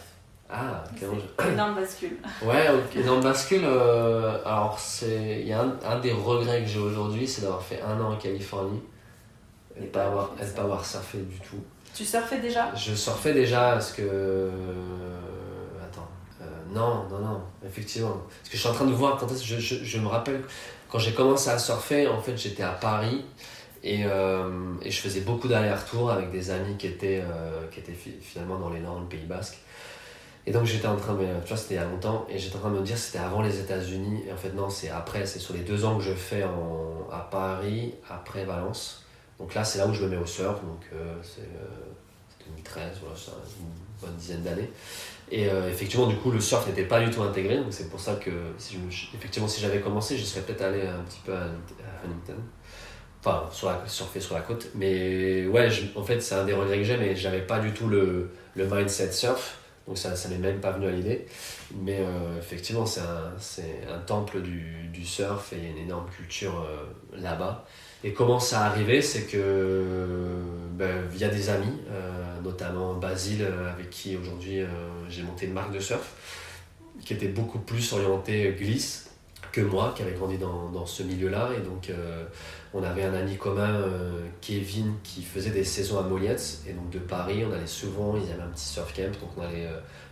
Ah, 0.50 0.84
quel 1.00 1.10
énorme 1.54 1.76
bascule. 1.76 2.18
Ouais, 2.42 2.66
énorme 2.96 3.22
bascule. 3.22 3.62
Euh, 3.64 4.40
alors, 4.44 4.80
il 5.04 5.48
y 5.48 5.54
a 5.54 5.62
un, 5.62 6.00
des 6.00 6.12
regrets 6.12 6.64
que 6.64 6.68
j'ai 6.68 6.80
aujourd'hui, 6.80 7.28
c'est 7.28 7.42
d'avoir 7.42 7.62
fait 7.62 7.82
un 7.84 8.02
an 8.02 8.14
en 8.14 8.16
Californie 8.16 8.82
et, 9.80 9.86
pas 9.86 10.06
avoir, 10.06 10.32
pas 10.32 10.62
avoir 10.62 10.84
surfé 10.84 11.20
du 11.20 11.40
tout. 11.42 11.64
Tu 11.94 12.04
surfais 12.04 12.40
déjà? 12.40 12.74
Je 12.74 12.96
surfais 12.96 13.34
déjà 13.34 13.74
parce 13.74 13.92
que 13.92 14.50
non, 16.74 17.08
non, 17.10 17.20
non, 17.20 17.42
effectivement. 17.66 18.18
Parce 18.40 18.50
que 18.50 18.56
je 18.56 18.58
suis 18.58 18.70
en 18.70 18.74
train 18.74 18.86
de 18.86 18.94
voir, 18.94 19.18
quand 19.18 19.28
je, 19.30 19.60
je, 19.60 19.84
je 19.84 20.00
me 20.00 20.08
rappelle, 20.08 20.42
quand 20.90 21.00
j'ai 21.00 21.14
commencé 21.14 21.50
à 21.50 21.60
surfer, 21.60 22.08
en 22.08 22.22
fait, 22.22 22.38
j'étais 22.38 22.64
à 22.64 22.72
Paris 22.72 23.24
et, 23.84 24.06
euh, 24.06 24.74
et, 24.82 24.92
je 24.92 25.00
faisais 25.00 25.22
beaucoup 25.22 25.48
d'allers-retours 25.48 26.12
avec 26.12 26.32
des 26.32 26.52
amis 26.52 26.76
qui 26.78 26.88
étaient, 26.88 27.22
euh, 27.24 27.68
qui 27.72 27.80
étaient 27.80 27.98
finalement 28.22 28.60
dans 28.60 28.70
les 28.70 28.80
Nord, 28.80 29.00
le 29.00 29.06
Pays 29.06 29.26
Basque. 29.26 29.58
Et 30.46 30.52
donc 30.52 30.66
j'étais 30.66 30.88
en 30.88 30.96
train 30.96 31.14
de, 31.14 31.26
tu 31.44 31.50
vois, 31.50 31.58
c'était 31.58 31.76
il 31.76 31.78
y 31.78 31.82
a 31.82 31.86
longtemps, 31.86 32.26
et 32.30 32.40
j'étais 32.40 32.56
en 32.56 32.60
train 32.60 32.72
de 32.72 32.80
me 32.80 32.84
dire 32.84 32.98
c'était 32.98 33.20
avant 33.20 33.42
les 33.42 33.60
États-Unis, 33.60 34.24
et 34.28 34.34
en 34.34 34.38
fait 34.38 34.54
non, 34.54 34.70
c'est 34.70 34.90
après, 34.90 35.26
c'est 35.26 35.40
sur 35.40 35.54
les 35.54 35.62
deux 35.62 35.86
ans 35.86 35.98
que 35.98 36.04
je 36.04 36.14
fais 36.14 36.44
en, 36.44 37.08
à 37.12 37.20
Paris, 37.20 37.94
après 38.10 38.46
Valence. 38.46 39.06
Donc 39.38 39.54
là, 39.54 39.64
c'est 39.64 39.80
là 39.80 39.88
où 39.88 39.94
je 39.94 40.04
me 40.04 40.10
mets 40.10 40.18
au 40.18 40.26
surf, 40.26 40.62
donc 40.62 40.82
euh, 40.94 41.16
c'est 41.24 41.48
2013, 42.48 42.98
voilà, 43.02 43.16
c'est 43.16 43.32
une 43.60 44.02
bonne 44.02 44.16
dizaine 44.18 44.42
d'années. 44.42 44.70
Et 45.32 45.48
euh, 45.48 45.70
effectivement, 45.70 46.08
du 46.08 46.16
coup, 46.16 46.32
le 46.32 46.40
surf 46.40 46.66
n'était 46.68 46.86
pas 46.86 47.00
du 47.00 47.12
tout 47.12 47.22
intégré. 47.22 47.58
Donc, 47.58 47.72
c'est 47.72 47.90
pour 47.90 48.00
ça 48.00 48.16
que, 48.16 48.32
effectivement, 49.14 49.48
si 49.48 49.62
j'avais 49.62 49.80
commencé, 49.80 50.18
je 50.18 50.24
serais 50.24 50.42
peut-être 50.42 50.62
allé 50.62 50.82
un 50.82 51.04
petit 51.04 51.20
peu 51.24 51.34
à 51.34 51.46
Huntington. 52.04 52.42
Enfin, 53.22 53.50
surfer 53.88 54.22
sur 54.22 54.36
la 54.36 54.42
côte. 54.42 54.68
Mais 54.76 55.46
ouais, 55.48 55.70
en 55.96 56.04
fait, 56.04 56.22
c'est 56.22 56.36
un 56.36 56.46
des 56.46 56.54
regrets 56.54 56.78
que 56.78 56.84
j'ai, 56.84 56.98
mais 56.98 57.16
j'avais 57.16 57.42
pas 57.42 57.60
du 57.60 57.72
tout 57.74 57.88
le, 57.88 58.32
le 58.56 58.66
mindset 58.66 59.12
surf. 59.12 59.58
Donc, 59.90 59.98
ça 59.98 60.12
ne 60.12 60.34
m'est 60.36 60.52
même 60.52 60.62
pas 60.62 60.72
venu 60.72 60.88
à 60.88 60.92
l'idée. 60.92 61.26
Mais 61.82 61.98
euh, 62.00 62.38
effectivement, 62.38 62.86
c'est 62.86 63.02
un, 63.02 63.34
un, 63.92 63.98
temple 64.00 64.42
du, 64.42 64.88
du, 64.94 65.04
surf 65.04 65.52
et 65.52 65.58
il 65.58 65.64
y 65.64 65.68
a 65.68 65.70
une 65.72 65.80
énorme 65.80 66.08
culture 66.16 66.64
euh, 66.64 67.20
là-bas. 67.20 67.66
Et 68.04 68.14
comment 68.14 68.40
ça 68.40 68.62
arrivé 68.62 69.02
C'est 69.02 69.24
que 69.24 69.84
ben, 70.74 71.06
via 71.12 71.28
des 71.28 71.50
amis, 71.50 71.74
euh, 71.90 72.40
notamment 72.44 72.94
Basile, 72.94 73.46
avec 73.74 73.90
qui 73.90 74.16
aujourd'hui 74.16 74.62
j'ai 75.10 75.24
monté 75.24 75.48
une 75.48 75.54
marque 75.54 75.74
de 75.74 75.80
surf, 75.80 76.14
qui 77.04 77.14
était 77.14 77.28
beaucoup 77.28 77.60
plus 77.60 77.92
orientée 77.92 78.56
glisse 78.58 79.10
que 79.52 79.62
moi, 79.62 79.94
qui 79.96 80.04
avait 80.04 80.14
grandi 80.14 80.38
dans, 80.38 80.70
dans 80.70 80.86
ce 80.86 81.02
milieu-là. 81.02 81.50
Et 81.58 81.62
donc, 81.62 81.92
on 82.74 82.84
avait 82.84 83.04
un 83.04 83.14
ami 83.14 83.36
commun, 83.38 83.84
Kevin, 84.42 84.94
qui 85.04 85.24
faisait 85.24 85.50
des 85.50 85.64
saisons 85.64 86.00
à 86.00 86.04
Moliette. 86.04 86.60
Et 86.68 86.74
donc, 86.74 86.90
de 86.92 87.00
Paris, 87.00 87.44
on 87.44 87.52
allait 87.52 87.66
souvent, 87.66 88.16
il 88.16 88.30
y 88.30 88.32
avait 88.32 88.44
un 88.44 88.50
petit 88.50 88.68
surf 88.68 88.94
camp, 88.94 89.12
donc 89.20 89.32
on 89.38 89.42
allait 89.42 89.68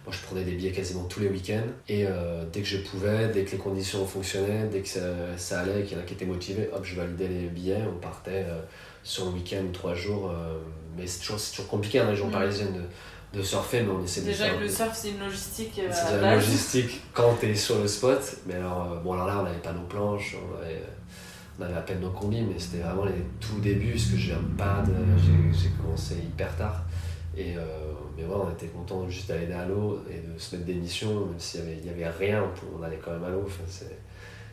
moi, 0.07 0.15
je 0.17 0.25
prenais 0.25 0.45
des 0.45 0.53
billets 0.53 0.71
quasiment 0.71 1.03
tous 1.03 1.19
les 1.19 1.27
week-ends. 1.27 1.67
Et 1.89 2.05
euh, 2.07 2.45
dès 2.53 2.61
que 2.61 2.67
je 2.67 2.77
pouvais, 2.77 3.27
dès 3.27 3.43
que 3.43 3.51
les 3.51 3.57
conditions 3.57 4.07
fonctionnaient, 4.07 4.65
dès 4.71 4.79
que 4.79 4.87
ça, 4.87 5.59
allait, 5.59 5.83
qu'il 5.83 5.97
y 5.97 5.99
en 5.99 6.03
a 6.03 6.05
qui 6.05 6.13
étaient 6.13 6.25
motivés, 6.25 6.69
hop, 6.71 6.85
je 6.85 6.95
validais 6.95 7.27
les 7.27 7.47
billets. 7.49 7.83
On 7.93 7.99
partait 7.99 8.45
euh, 8.47 8.61
sur 9.03 9.27
un 9.27 9.31
week-end 9.31 9.63
ou 9.67 9.71
trois 9.73 9.95
jours. 9.95 10.31
Euh, 10.31 10.59
mais 10.95 11.05
c'est 11.07 11.19
toujours, 11.19 11.41
toujours 11.41 11.67
compliqué, 11.67 11.97
dans 11.97 12.05
les 12.05 12.11
régions 12.11 12.29
mm. 12.29 12.31
parisiennes, 12.31 12.73
de, 13.33 13.37
de, 13.37 13.43
surfer. 13.43 13.81
Mais 13.81 13.91
on 13.91 14.01
essaie 14.01 14.21
de 14.21 14.27
Déjà 14.27 14.49
que 14.49 14.61
le 14.61 14.69
surf, 14.69 14.93
c'est 14.93 15.09
une 15.09 15.19
logistique. 15.19 15.81
c'est 15.91 16.15
une 16.15 16.31
logistique 16.31 17.01
quand 17.13 17.35
tu 17.41 17.47
es 17.47 17.55
sur 17.55 17.77
le 17.81 17.87
spot. 17.89 18.21
Mais 18.45 18.53
alors, 18.53 19.01
bon, 19.03 19.11
alors 19.11 19.27
là, 19.27 19.39
on 19.41 19.43
n'avait 19.43 19.57
pas 19.57 19.73
nos 19.73 19.87
planches. 19.87 20.37
On 20.41 20.63
avait, 20.63 20.83
on 21.59 21.63
avait 21.63 21.75
à 21.75 21.81
peine 21.81 21.99
nos 21.99 22.11
combis, 22.11 22.41
mais 22.41 22.59
c'était 22.59 22.83
vraiment 22.83 23.05
les 23.05 23.23
tout 23.39 23.59
débuts, 23.59 23.91
parce 23.91 24.05
que 24.05 24.17
j'ai 24.17 24.33
un 24.33 24.43
pad, 24.57 24.89
j'ai 25.53 25.69
commencé 25.69 26.15
hyper 26.15 26.55
tard. 26.55 26.83
Et, 27.35 27.55
euh, 27.55 27.61
mais 28.17 28.23
ouais, 28.23 28.35
on 28.35 28.49
était 28.51 28.67
content 28.67 29.07
juste 29.07 29.29
d'aller 29.29 29.51
à 29.53 29.65
l'eau 29.65 30.03
et 30.09 30.27
de 30.27 30.39
se 30.39 30.55
mettre 30.55 30.65
des 30.65 30.73
missions, 30.73 31.27
même 31.27 31.39
s'il 31.39 31.63
n'y 31.63 31.89
avait, 31.89 32.03
avait 32.03 32.25
rien, 32.25 32.43
on 32.75 32.81
allait 32.81 32.97
quand 32.97 33.11
même 33.11 33.23
à 33.23 33.29
l'eau. 33.29 33.43
Enfin, 33.45 33.63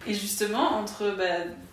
et 0.06 0.12
justement, 0.12 0.76
entre 0.76 1.14
bah, 1.16 1.24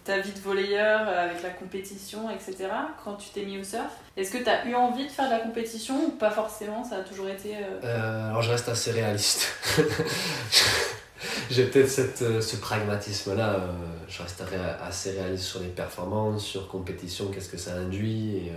ta 0.06 0.20
vie 0.20 0.32
de 0.32 0.40
volleyeur 0.40 1.02
avec 1.08 1.44
la 1.44 1.50
compétition, 1.50 2.30
etc., 2.30 2.70
quand 3.04 3.16
tu 3.16 3.30
t'es 3.30 3.44
mis 3.44 3.60
au 3.60 3.64
surf, 3.64 3.92
est-ce 4.16 4.32
que 4.32 4.38
tu 4.38 4.50
as 4.50 4.66
eu 4.66 4.74
envie 4.74 5.06
de 5.06 5.12
faire 5.12 5.26
de 5.26 5.32
la 5.32 5.40
compétition 5.40 6.06
ou 6.06 6.10
pas 6.12 6.32
forcément 6.32 6.84
Ça 6.84 6.98
a 6.98 7.02
toujours 7.02 7.28
été. 7.28 7.58
Euh... 7.58 7.80
Euh, 7.84 8.30
alors 8.30 8.42
je 8.42 8.52
reste 8.52 8.70
assez 8.70 8.92
réaliste. 8.92 9.48
J'ai 11.52 11.66
peut-être 11.66 12.22
euh, 12.22 12.42
ce 12.42 12.56
pragmatisme-là. 12.58 13.60
je 14.08 14.22
reste 14.22 14.44
assez 14.82 15.12
réaliste 15.12 15.44
sur 15.44 15.60
les 15.60 15.68
performances, 15.68 16.46
sur 16.46 16.68
compétition, 16.68 17.28
qu'est-ce 17.32 17.50
que 17.50 17.58
ça 17.58 17.76
induit. 17.76 18.38
Et, 18.38 18.52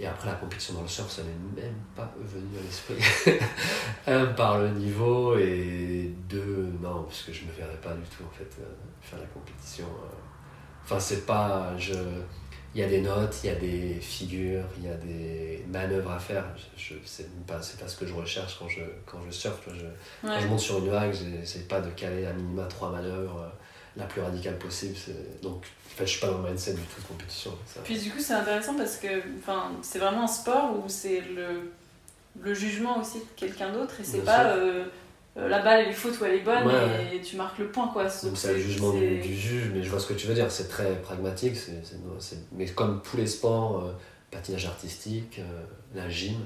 et 0.00 0.06
après, 0.06 0.28
la 0.28 0.34
compétition 0.34 0.74
dans 0.74 0.82
le 0.82 0.88
surf, 0.88 1.10
ça 1.10 1.22
n'est 1.22 1.62
même 1.62 1.74
pas 1.96 2.12
venu 2.20 2.56
à 2.56 2.62
l'esprit. 2.62 3.38
un, 4.06 4.26
par 4.26 4.58
le 4.58 4.68
niveau, 4.70 5.36
et 5.36 6.14
deux, 6.28 6.68
non, 6.80 7.02
parce 7.02 7.22
que 7.22 7.32
je 7.32 7.42
ne 7.42 7.48
me 7.48 7.52
verrais 7.52 7.80
pas 7.82 7.94
du 7.94 8.02
tout, 8.02 8.22
en 8.22 8.30
fait, 8.30 8.48
euh, 8.60 8.66
faire 9.00 9.18
la 9.18 9.26
compétition. 9.26 9.86
Euh. 9.86 10.14
Enfin, 10.84 11.00
c'est 11.00 11.26
pas. 11.26 11.76
Je... 11.76 11.94
Il 12.78 12.82
y 12.82 12.84
a 12.84 12.88
des 12.90 13.00
notes, 13.00 13.34
il 13.42 13.48
y 13.48 13.50
a 13.50 13.56
des 13.56 13.94
figures, 14.00 14.62
il 14.78 14.84
y 14.84 14.88
a 14.88 14.94
des 14.94 15.64
manœuvres 15.68 16.12
à 16.12 16.18
faire. 16.20 16.44
Je, 16.76 16.94
c'est 17.04 17.28
pas, 17.44 17.54
pas 17.54 17.88
ce 17.88 17.96
que 17.96 18.06
je 18.06 18.14
recherche 18.14 18.56
quand 18.56 18.68
je, 18.68 18.82
quand 19.04 19.18
je 19.26 19.32
surfe. 19.32 19.68
Je, 19.74 19.84
Quand 20.24 20.38
je 20.38 20.46
monte 20.46 20.60
sur 20.60 20.78
une 20.78 20.88
vague, 20.88 21.12
j'essaie 21.12 21.64
pas 21.64 21.80
de 21.80 21.90
caler 21.90 22.24
à 22.24 22.32
minima 22.32 22.66
trois 22.66 22.92
manœuvres 22.92 23.40
euh, 23.40 23.48
la 23.96 24.04
plus 24.04 24.20
radicale 24.20 24.56
possible. 24.58 24.94
Donc, 25.42 25.64
je 25.98 26.04
suis 26.04 26.20
pas 26.20 26.28
dans 26.28 26.38
le 26.38 26.50
mindset 26.50 26.74
du 26.74 26.82
tout 26.82 27.00
de 27.00 27.06
compétition. 27.08 27.50
Puis 27.82 27.98
du 27.98 28.12
coup, 28.12 28.20
c'est 28.20 28.34
intéressant 28.34 28.76
parce 28.76 28.96
que 28.98 29.08
c'est 29.82 29.98
vraiment 29.98 30.22
un 30.22 30.28
sport 30.28 30.76
où 30.78 30.84
c'est 30.88 31.20
le, 31.22 31.72
le 32.40 32.54
jugement 32.54 33.00
aussi 33.00 33.18
de 33.18 33.24
quelqu'un 33.34 33.72
d'autre 33.72 34.00
et 34.00 34.04
c'est 34.04 34.24
pas 34.24 34.50
euh, 34.50 34.84
la 35.36 35.60
balle 35.60 35.82
elle 35.84 35.90
est 35.90 35.92
faute 35.92 36.20
ou 36.20 36.24
elle 36.24 36.34
est 36.34 36.42
bonne 36.42 36.68
et 37.12 37.20
tu 37.20 37.36
marques 37.36 37.58
le 37.58 37.70
point. 37.70 37.88
Quoi. 37.88 38.04
Donc 38.04 38.36
c'est 38.36 38.54
le 38.54 38.58
jugement 38.58 38.92
du, 38.92 39.34
juge, 39.34 39.70
mais 39.72 39.82
je 39.82 39.90
vois 39.90 40.00
ce 40.00 40.06
que 40.06 40.14
tu 40.14 40.26
veux 40.26 40.34
dire, 40.34 40.50
c'est 40.50 40.68
très 40.68 41.00
pragmatique. 41.02 41.56
mais 42.52 42.66
comme 42.66 43.00
tous 43.02 43.16
les 43.16 43.26
sports, 43.26 43.84
euh, 43.84 43.92
patinage 44.30 44.66
artistique, 44.66 45.40
la 45.94 46.08
gym, 46.08 46.36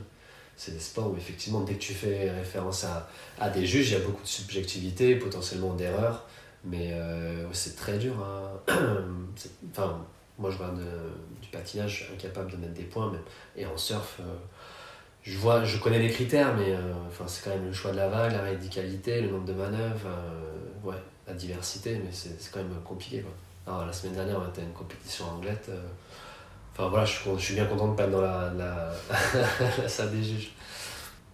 c'est 0.57 0.73
des 0.73 0.81
sports 0.81 1.11
où 1.11 1.17
effectivement, 1.17 1.63
dès 1.63 1.75
que 1.75 1.81
tu 1.81 1.95
fais 1.95 2.31
référence 2.31 2.85
à, 2.85 3.09
à 3.41 3.51
des 3.51 3.67
juges, 3.67 3.91
il 3.91 3.95
y 3.95 3.97
a 3.97 4.05
beaucoup 4.05 4.23
de 4.23 4.29
subjectivité, 4.29 5.17
potentiellement 5.17 5.75
d'erreurs. 5.75 6.27
Mais 6.65 6.93
euh, 6.93 7.53
c'est 7.53 7.77
très 7.77 7.99
dur. 7.99 8.15
Hein. 8.23 8.73
enfin, 9.71 10.05
moi, 10.39 10.51
je 10.51 10.57
vois 10.57 10.73
du 11.41 11.49
patinage, 11.49 12.11
incapable 12.15 12.53
de 12.53 12.57
mettre 12.57 12.75
des 12.75 12.85
points. 12.85 13.13
Et 13.57 13.67
en 13.67 13.77
surf, 13.77 14.19
euh, 14.21 14.35
je, 15.23 15.39
vois, 15.39 15.65
je 15.65 15.79
connais 15.79 15.99
les 15.99 16.11
critères, 16.11 16.55
mais 16.55 16.73
euh, 16.73 16.93
enfin, 17.09 17.25
c'est 17.27 17.45
quand 17.45 17.51
même 17.51 17.67
le 17.67 17.73
choix 17.73 17.93
de 17.93 17.97
la 17.97 18.09
vague, 18.09 18.33
la 18.33 18.43
radicalité, 18.43 19.21
le 19.21 19.31
nombre 19.31 19.45
de 19.45 19.53
manœuvres, 19.53 20.09
ouais, 20.85 20.97
la 21.27 21.35
diversité, 21.35 22.01
mais 22.05 22.11
c'est 22.13 22.51
quand 22.51 22.61
même 22.61 22.75
compliqué. 22.85 23.21
Quoi. 23.21 23.33
Alors, 23.67 23.87
la 23.87 23.93
semaine 23.93 24.15
dernière, 24.15 24.41
on 24.41 24.49
était 24.49 24.63
à 24.63 24.65
une 24.65 24.73
compétition 24.73 25.27
anglaise. 25.27 25.71
Enfin 26.73 26.89
voilà, 26.89 27.05
je, 27.05 27.39
suis 27.39 27.55
bien 27.55 27.67
content 27.67 27.89
de 27.89 27.97
pas 27.97 28.05
être 28.05 28.11
dans 28.11 28.21
la, 28.23 29.89
salle 29.89 30.11
des 30.11 30.23
juges. 30.23 30.53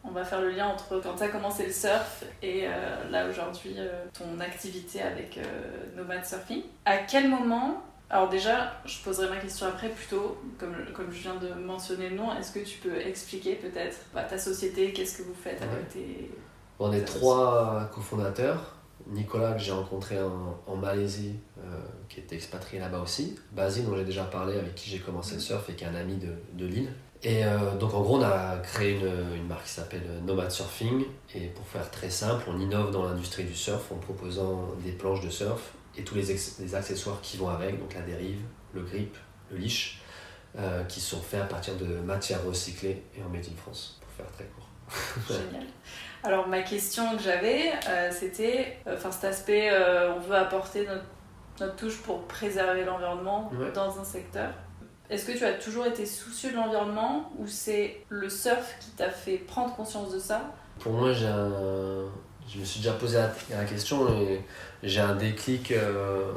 on 0.03 0.11
va 0.11 0.25
faire 0.25 0.41
le 0.41 0.51
lien 0.51 0.67
entre 0.67 1.01
quand 1.01 1.15
tu 1.15 1.23
as 1.23 1.29
commencé 1.29 1.65
le 1.65 1.73
surf 1.73 2.25
et 2.43 2.67
euh, 2.67 3.09
là 3.09 3.29
aujourd'hui 3.29 3.75
euh, 3.79 4.05
ton 4.13 4.41
activité 4.41 5.01
avec 5.01 5.39
Nomad 5.97 6.27
Surfing. 6.27 6.63
À 6.85 6.99
quel 6.99 7.29
moment 7.29 7.85
alors 8.11 8.31
déjà, 8.31 8.73
je 8.87 8.99
poserai 9.03 9.29
ma 9.29 9.37
question 9.37 9.67
après 9.67 9.91
plutôt, 9.91 10.39
comme, 10.59 10.75
comme 10.95 11.13
je 11.13 11.19
viens 11.19 11.37
de 11.37 11.53
mentionner 11.53 12.09
le 12.09 12.17
nom, 12.17 12.33
est-ce 12.35 12.53
que 12.53 12.61
tu 12.61 12.79
peux 12.79 12.97
expliquer 12.99 13.57
peut-être 13.57 13.99
bah, 14.15 14.23
ta 14.23 14.39
société, 14.39 14.93
qu'est-ce 14.93 15.19
que 15.19 15.23
vous 15.25 15.35
faites 15.35 15.61
avec 15.61 15.91
tes... 15.91 16.31
On 16.79 16.93
est 16.93 17.05
trois 17.05 17.91
cofondateurs. 17.93 18.77
Nicolas 19.09 19.53
que 19.53 19.61
j'ai 19.61 19.73
rencontré 19.73 20.17
en, 20.21 20.77
Malaisie, 20.77 21.37
euh, 21.59 21.63
qui 22.09 22.21
était 22.21 22.37
expatrié 22.37 22.81
là-bas 22.81 23.01
aussi. 23.01 23.39
Basile 23.53 23.87
dont 23.87 23.97
j'ai 23.97 24.05
déjà 24.05 24.25
parlé, 24.25 24.59
avec 24.59 24.75
qui 24.75 24.91
j'ai 24.91 24.99
commencé 24.99 25.35
le 25.35 25.41
surf 25.41 25.69
et 25.69 25.75
qui 25.75 25.85
est 25.85 25.89
un 25.89 25.95
ami 25.95 26.17
de, 26.17 26.33
de 26.55 26.67
Lille. 26.67 26.93
Et 27.23 27.45
euh, 27.45 27.75
donc 27.77 27.95
en 27.95 28.03
gros 28.03 28.19
on 28.19 28.23
a 28.23 28.59
créé 28.59 28.93
une, 28.93 29.37
une 29.37 29.47
marque 29.49 29.65
qui 29.65 29.73
s'appelle 29.73 30.03
Nomad 30.25 30.51
Surfing. 30.51 31.05
Et 31.35 31.49
pour 31.49 31.67
faire 31.67 31.91
très 31.91 32.11
simple, 32.11 32.45
on 32.49 32.59
innove 32.59 32.91
dans 32.91 33.05
l'industrie 33.05 33.45
du 33.45 33.55
surf 33.55 33.91
en 33.93 33.97
proposant 33.97 34.69
des 34.85 34.93
planches 34.93 35.23
de 35.23 35.31
surf 35.31 35.73
et 35.99 36.03
tous 36.03 36.15
les, 36.15 36.25
les, 36.61 36.75
accessoires 36.75 37.21
qui 37.21 37.37
vont 37.37 37.49
avec, 37.49 37.79
donc 37.79 37.95
la 37.95 38.03
dérive, 38.03 38.41
le 38.73 38.83
grip, 38.83 39.17
le 39.51 39.57
leash, 39.57 40.01
euh, 40.59 40.85
qui 40.85 41.01
sont 41.01 41.21
faits 41.21 41.43
à 41.43 41.45
partir 41.45 41.77
de 41.77 41.87
matières 41.87 42.45
recyclées 42.45 43.03
et 43.17 43.23
en 43.23 43.29
made 43.29 43.45
in 43.45 43.57
France, 43.57 44.01
pour 44.01 44.11
faire 44.13 44.33
très 44.33 44.45
court. 44.45 44.69
Génial. 45.29 45.67
Alors 46.23 46.49
ma 46.49 46.63
question 46.63 47.17
que 47.17 47.23
j'avais, 47.23 47.73
euh, 47.89 48.11
c'était, 48.11 48.79
euh, 48.87 48.97
enfin 48.97 49.11
cet 49.11 49.25
aspect, 49.25 49.71
on 50.17 50.21
veut 50.21 50.37
apporter 50.37 50.87
notre, 50.87 51.05
notre, 51.61 51.77
touche 51.77 51.99
pour 51.99 52.23
préserver 52.27 52.85
l'environnement 52.85 53.51
dans 53.75 53.99
un 53.99 54.05
secteur. 54.05 54.53
Est-ce 55.11 55.27
que 55.27 55.37
tu 55.37 55.45
as 55.45 55.55
toujours 55.55 55.87
été 55.87 56.05
soucieux 56.05 56.51
de 56.51 56.57
l'environnement 56.57 57.33
ou 57.39 57.47
c'est 57.47 58.05
le 58.09 58.29
surf 58.29 58.77
qui 58.81 58.91
t'a 58.91 59.11
fait 59.11 59.39
prendre 59.39 59.75
conscience 59.75 60.13
de 60.13 60.19
ça? 60.19 60.53
Pour 60.81 60.93
moi, 60.93 61.13
j'ai 61.13 61.27
un, 61.27 62.05
je 62.53 62.59
me 62.59 62.65
suis 62.65 62.81
déjà 62.81 62.95
posé 62.95 63.19
la, 63.51 63.65
question 63.65 64.09
et 64.09 64.41
j'ai 64.83 65.01
un 65.01 65.15
déclic 65.15 65.73
euh, 65.73 66.33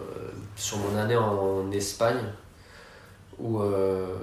sur 0.56 0.78
mon 0.78 0.98
année 0.98 1.16
en, 1.16 1.72
Espagne 1.72 2.26
où 3.40 3.62
euh, 3.62 4.18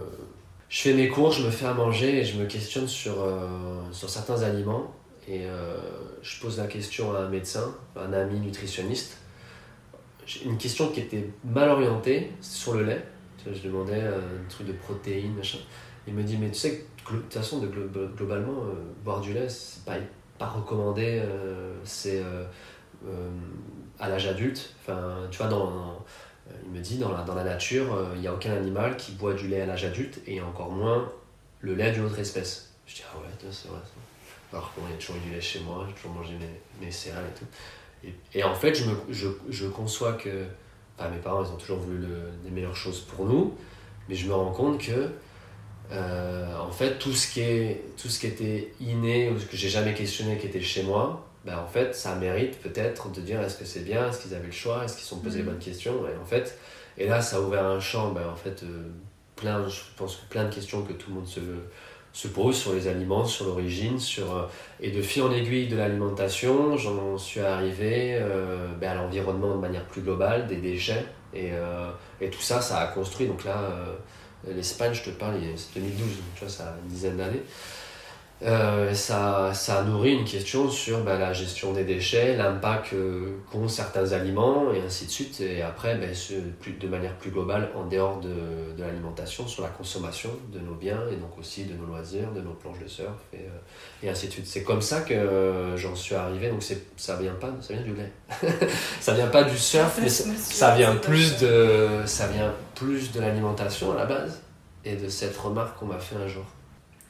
je 0.69 0.82
fais 0.82 0.93
mes 0.93 1.09
cours, 1.09 1.32
je 1.32 1.47
me 1.47 1.51
fais 1.51 1.65
à 1.65 1.73
manger 1.73 2.19
et 2.19 2.24
je 2.24 2.39
me 2.39 2.44
questionne 2.44 2.86
sur, 2.86 3.23
euh, 3.23 3.81
certains 3.93 4.43
aliments. 4.43 4.94
Et 5.27 5.47
je 6.23 6.40
pose 6.40 6.56
la 6.56 6.66
question 6.66 7.15
à 7.15 7.19
un 7.19 7.28
médecin, 7.28 7.74
un 7.97 8.15
ami 8.15 8.40
nutritionniste. 8.40 9.19
Une 10.43 10.56
question 10.56 10.89
qui 10.89 11.01
était 11.01 11.28
mal 11.44 11.69
orientée 11.69 12.32
sur 12.40 12.73
le 12.73 12.85
lait. 12.85 13.05
Je 13.44 13.60
demandais 13.60 14.01
un 14.01 14.48
truc 14.48 14.69
de 14.69 14.73
protéines, 14.73 15.35
machin. 15.35 15.59
Il 16.06 16.15
me 16.15 16.23
dit, 16.23 16.39
mais 16.39 16.48
tu 16.48 16.55
sais, 16.55 16.70
de 17.10 17.16
toute 17.19 17.35
façon, 17.35 17.60
globalement, 18.16 18.55
boire 19.05 19.20
du 19.20 19.35
lait, 19.35 19.51
c'est 19.51 19.85
pas 19.85 19.98
pas 20.39 20.47
recommandé, 20.47 21.20
euh, 21.23 21.74
c'est 21.85 22.20
euh, 22.20 22.44
euh, 23.06 23.28
à 23.98 24.09
l'âge 24.09 24.27
adulte. 24.27 24.74
Enfin, 24.81 25.27
tu 25.31 25.39
vois, 25.39 25.48
dans, 25.48 26.05
il 26.65 26.70
me 26.70 26.81
dit, 26.81 26.98
dans 26.98 27.12
la, 27.12 27.23
dans 27.23 27.35
la 27.35 27.44
nature, 27.44 28.06
il 28.15 28.20
n'y 28.20 28.28
a 28.28 28.32
aucun 28.32 28.52
animal 28.52 28.97
qui 28.97 29.12
boit 29.12 29.35
du 29.35 29.48
lait 29.48 29.62
à 29.62 29.66
l'âge 29.66 29.85
adulte 29.85 30.20
et 30.27 30.40
encore 30.40 30.70
moins 30.70 31.10
le 31.60 31.74
lait 31.74 31.93
d'une 31.93 32.05
autre 32.05 32.19
espèce. 32.19 32.73
Je 32.86 32.94
dis, 32.94 33.02
ah 33.12 33.19
ouais, 33.19 33.51
c'est 33.51 33.69
vrai. 33.69 33.81
Alors 34.52 34.73
qu'il 34.73 34.82
y 34.85 34.94
a 34.94 34.97
toujours 34.97 35.16
eu 35.16 35.20
du 35.20 35.31
lait 35.31 35.40
chez 35.40 35.60
moi, 35.60 35.85
j'ai 35.86 35.94
toujours 35.94 36.12
mangé 36.12 36.32
mes, 36.35 36.86
mes 36.86 36.90
céréales 36.90 37.27
et 37.27 37.39
tout. 37.39 38.09
Et, 38.32 38.44
en 38.44 38.55
fait, 38.55 38.74
je, 38.74 38.85
me, 38.85 38.97
je, 39.10 39.28
je 39.51 39.66
conçois 39.66 40.12
que. 40.12 40.44
Enfin, 40.97 41.10
mes 41.10 41.19
parents, 41.19 41.44
ils 41.44 41.51
ont 41.51 41.56
toujours 41.56 41.78
voulu 41.78 41.98
le, 41.98 42.31
les 42.44 42.51
meilleures 42.51 42.74
choses 42.74 43.01
pour 43.01 43.24
nous, 43.24 43.55
mais 44.09 44.15
je 44.15 44.27
me 44.27 44.35
rends 44.35 44.52
compte 44.52 44.81
que 44.81 45.10
euh, 45.90 46.55
en 46.59 46.70
fait, 46.70 46.98
tout 46.98 47.12
ce, 47.12 47.32
qui 47.32 47.40
est, 47.40 47.82
tout 48.01 48.09
ce 48.09 48.20
qui 48.20 48.27
était 48.27 48.73
inné 48.81 49.31
ou 49.31 49.39
ce 49.39 49.47
que 49.47 49.56
j'ai 49.56 49.69
jamais 49.69 49.94
questionné 49.94 50.36
qui 50.36 50.47
était 50.47 50.60
chez 50.60 50.82
moi, 50.82 51.27
ben, 51.44 51.59
en 51.59 51.66
fait, 51.66 51.94
ça 51.94 52.15
mérite 52.15 52.60
peut-être 52.60 53.10
de 53.10 53.20
dire 53.20 53.40
est-ce 53.40 53.56
que 53.56 53.65
c'est 53.65 53.85
bien, 53.85 54.09
est-ce 54.09 54.20
qu'ils 54.20 54.35
avaient 54.35 54.47
le 54.47 54.52
choix, 54.52 54.85
est-ce 54.85 54.94
qu'ils 54.94 55.05
se 55.05 55.09
sont 55.09 55.20
posés 55.20 55.39
les 55.39 55.44
mhm. 55.44 55.51
bonnes 55.51 55.59
questions? 55.59 55.94
Et 56.06 56.16
en 56.20 56.27
fait, 56.27 56.59
et 56.98 57.06
là, 57.06 57.23
ça 57.23 57.36
a 57.36 57.40
ouvert 57.40 57.65
un 57.65 57.81
champ, 57.81 58.10
ben, 58.10 58.28
en 58.31 58.36
fait, 58.36 58.62
euh, 58.65 58.89
plein, 59.36 59.66
je 59.69 59.81
pense 59.97 60.16
que 60.16 60.28
plein 60.28 60.44
de 60.44 60.55
questions 60.55 60.82
que 60.82 60.93
tout 60.93 61.09
le 61.10 61.16
monde 61.16 61.27
se, 61.27 61.40
se 62.12 62.28
pose 62.28 62.56
sur 62.56 62.74
les 62.74 62.86
aliments, 62.86 63.24
sur 63.24 63.47
l'origine, 63.47 63.98
sur 63.98 64.36
euh, 64.36 64.43
et 64.81 64.90
de 64.90 65.01
fil 65.01 65.23
en 65.23 65.32
aiguille 65.32 65.69
de 65.69 65.77
l'alimentation, 65.77 66.77
j'en 66.77 67.16
suis 67.16 67.40
arrivé 67.40 68.20
ben, 68.78 68.90
à 68.90 68.94
l'environnement 68.94 69.55
de 69.55 69.60
manière 69.60 69.86
plus 69.86 70.02
globale, 70.02 70.47
des 70.47 70.56
déchets, 70.56 71.06
et, 71.32 71.51
et 72.20 72.31
tout 72.31 72.40
ça, 72.40 72.60
ça 72.60 72.78
a 72.78 72.86
construit. 72.89 73.27
Donc 73.27 73.44
là 73.44 73.70
L'Espagne, 74.47 74.94
je 74.94 75.02
te 75.02 75.10
parle, 75.10 75.35
c'est 75.56 75.81
2012, 75.81 76.09
tu 76.35 76.40
vois, 76.40 76.48
ça 76.48 76.65
a 76.65 76.74
une 76.82 76.89
dizaine 76.89 77.16
d'années. 77.16 77.43
Euh, 78.43 78.94
ça, 78.94 79.52
ça 79.52 79.82
nourrit 79.82 80.12
une 80.12 80.24
question 80.24 80.70
sur 80.70 81.01
bah, 81.01 81.19
la 81.19 81.32
gestion 81.32 81.73
des 81.73 81.82
déchets, 81.82 82.36
l'impact 82.36 82.94
qu'ont 83.51 83.66
certains 83.66 84.12
aliments 84.12 84.73
et 84.73 84.81
ainsi 84.81 85.06
de 85.06 85.10
suite. 85.10 85.40
Et 85.40 85.62
après, 85.62 85.97
bah, 85.97 86.06
plus, 86.60 86.73
de 86.73 86.89
manière 86.89 87.15
plus 87.16 87.31
globale, 87.31 87.70
en 87.74 87.86
dehors 87.86 88.20
de, 88.20 88.28
de 88.77 88.82
l'alimentation, 88.82 89.48
sur 89.48 89.62
la 89.62 89.69
consommation 89.70 90.31
de 90.52 90.60
nos 90.60 90.74
biens 90.74 91.02
et 91.10 91.16
donc 91.16 91.36
aussi 91.39 91.65
de 91.65 91.74
nos 91.74 91.86
loisirs, 91.86 92.31
de 92.32 92.40
nos 92.40 92.52
planches 92.52 92.78
de 92.78 92.89
surf 92.89 93.09
et, 93.32 93.39
euh, 93.39 94.05
et 94.05 94.09
ainsi 94.09 94.28
de 94.28 94.32
suite. 94.32 94.47
C'est 94.47 94.62
comme 94.62 94.82
ça 94.82 95.01
que 95.01 95.74
j'en 95.77 95.97
suis 95.97 96.15
arrivé. 96.15 96.48
Donc 96.48 96.62
ça 96.97 97.16
vient 97.16 97.35
pas, 97.35 97.51
ça 97.60 97.74
vient 97.74 97.82
du 97.82 97.94
lait. 97.94 98.12
ça 99.01 99.15
vient 99.15 99.28
pas 99.28 99.43
du 99.43 99.56
surf, 99.56 99.98
mais 100.01 100.09
ça, 100.09 100.77
vient 100.77 100.94
plus 100.94 101.39
de, 101.39 101.89
ça 102.06 102.28
vient 102.28 102.55
plus 102.77 103.10
de 103.10 103.20
l'alimentation 103.20 103.93
à 103.93 103.97
la 103.97 104.06
base 104.06 104.43
et 104.85 104.94
de 104.94 105.09
cette 105.09 105.36
remarque 105.36 105.78
qu'on 105.78 105.86
m'a 105.86 105.98
fait 105.98 106.16
un 106.16 106.28
jour. 106.28 106.44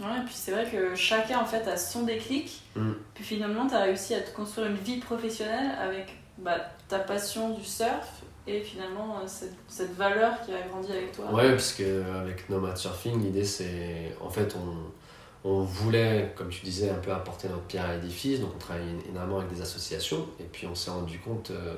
Ouais, 0.01 0.19
et 0.19 0.25
puis 0.25 0.35
c'est 0.35 0.53
vrai 0.53 0.69
que 0.71 0.95
chacun 0.95 1.41
en 1.41 1.45
fait 1.45 1.67
a 1.69 1.77
son 1.77 2.03
déclic. 2.03 2.63
Mm. 2.77 2.93
Puis 3.15 3.25
finalement, 3.25 3.67
tu 3.67 3.75
as 3.75 3.81
réussi 3.81 4.15
à 4.15 4.21
te 4.21 4.35
construire 4.35 4.69
une 4.69 4.77
vie 4.77 4.99
professionnelle 4.99 5.73
avec 5.81 6.17
bah, 6.39 6.59
ta 6.89 7.01
passion 7.01 7.51
du 7.51 7.65
surf 7.65 8.23
et 8.47 8.61
finalement 8.61 9.19
euh, 9.19 9.27
cette, 9.27 9.57
cette, 9.67 9.95
valeur 9.95 10.41
qui 10.43 10.53
a 10.53 10.63
grandi 10.69 10.93
avec 10.93 11.13
toi. 11.13 11.33
Ouais, 11.33 11.51
parce 11.51 11.73
qu'avec 11.75 12.49
Nomad 12.49 12.77
Surfing, 12.77 13.23
l'idée 13.23 13.45
c'est 13.45 14.17
en 14.21 14.31
fait 14.31 14.57
on, 14.57 15.49
on 15.49 15.63
voulait, 15.63 16.33
comme 16.37 16.49
tu 16.49 16.65
disais, 16.65 16.91
un 16.91 16.99
peu 16.99 17.13
apporter 17.13 17.49
notre 17.49 17.63
pierre 17.63 17.87
à 17.87 17.95
l'édifice. 17.95 18.41
Donc 18.41 18.51
on 18.55 18.59
travaille 18.59 18.87
énormément 19.09 19.39
avec 19.39 19.53
des 19.53 19.63
associations 19.63 20.27
et 20.41 20.45
puis 20.45 20.67
on 20.67 20.75
s'est 20.75 20.91
rendu 20.91 21.19
compte, 21.19 21.51
euh, 21.51 21.77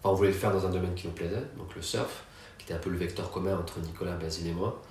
enfin 0.00 0.10
on 0.10 0.14
voulait 0.14 0.30
le 0.30 0.34
faire 0.34 0.52
dans 0.52 0.66
un 0.66 0.70
domaine 0.70 0.94
qui 0.94 1.06
nous 1.06 1.12
plaisait, 1.12 1.42
donc 1.56 1.74
le 1.74 1.82
surf, 1.82 2.24
qui 2.58 2.64
était 2.64 2.74
un 2.74 2.78
peu 2.78 2.90
le 2.90 2.98
vecteur 2.98 3.30
commun 3.30 3.56
entre 3.58 3.80
Nicolas, 3.80 4.16
Basile 4.16 4.48
et 4.48 4.52
moi. 4.52 4.82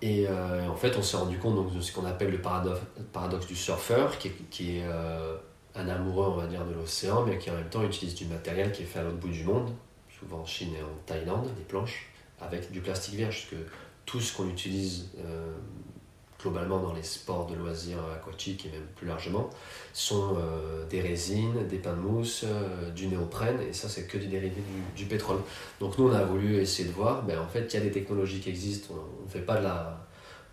Et 0.00 0.26
euh, 0.28 0.68
en 0.68 0.76
fait, 0.76 0.96
on 0.96 1.02
s'est 1.02 1.16
rendu 1.16 1.38
compte 1.38 1.74
de 1.74 1.80
ce 1.80 1.92
qu'on 1.92 2.04
appelle 2.04 2.30
le 2.30 2.40
paradoxe, 2.40 3.46
du 3.46 3.56
surfeur, 3.56 4.18
qui 4.18 4.28
est, 4.28 4.50
qui 4.50 4.78
est 4.78 4.84
euh, 4.84 5.36
un 5.74 5.88
amoureux, 5.88 6.26
on 6.28 6.36
va 6.36 6.46
dire, 6.46 6.64
de 6.64 6.74
l'océan, 6.74 7.24
mais 7.24 7.38
qui 7.38 7.50
en 7.50 7.54
même 7.54 7.68
temps 7.68 7.82
utilise 7.82 8.14
du 8.14 8.26
matériel 8.26 8.70
qui 8.70 8.82
est 8.82 8.86
fait 8.86 9.00
à 9.00 9.02
l'autre 9.02 9.16
bout 9.16 9.28
du 9.28 9.44
monde, 9.44 9.70
souvent 10.18 10.38
en 10.38 10.46
Chine 10.46 10.72
et 10.78 10.82
en 10.82 10.96
Thaïlande, 11.06 11.52
des 11.56 11.64
planches, 11.64 12.10
avec 12.40 12.70
du 12.70 12.80
plastique 12.80 13.14
vierge, 13.14 13.48
parce 13.50 13.62
que 13.62 13.68
tout 14.06 14.20
ce 14.20 14.36
qu'on 14.36 14.48
utilise 14.48 15.10
euh, 15.18 15.52
globalement 16.40 16.78
dans 16.78 16.92
les 16.92 17.02
sports 17.02 17.46
de 17.46 17.54
loisirs 17.54 17.98
aquatiques 18.14 18.66
et 18.66 18.70
même 18.70 18.86
plus 18.94 19.06
largement, 19.06 19.50
sont 19.92 20.36
euh, 20.36 20.86
des 20.86 21.00
résines, 21.00 21.66
des 21.68 21.78
pains 21.78 21.94
de 21.94 22.00
mousse, 22.00 22.44
euh, 22.44 22.90
du 22.90 23.08
néoprène, 23.08 23.60
et 23.60 23.72
ça 23.72 23.88
c'est 23.88 24.06
que 24.06 24.18
des 24.18 24.26
dérivés 24.26 24.62
du, 24.94 25.04
pétrole. 25.06 25.38
Donc 25.80 25.98
nous 25.98 26.08
on 26.08 26.12
a 26.12 26.22
voulu 26.22 26.56
essayer 26.56 26.88
de 26.88 26.94
voir, 26.94 27.22
ben, 27.22 27.38
en 27.38 27.48
fait 27.48 27.72
il 27.72 27.74
y 27.74 27.80
a 27.80 27.84
des 27.84 27.90
technologies 27.90 28.40
qui 28.40 28.50
existent, 28.50 28.94
on 28.94 29.24
ne 29.24 29.30
fait 29.30 29.40
pas 29.40 29.56
de 29.56 29.64
la, 29.64 30.06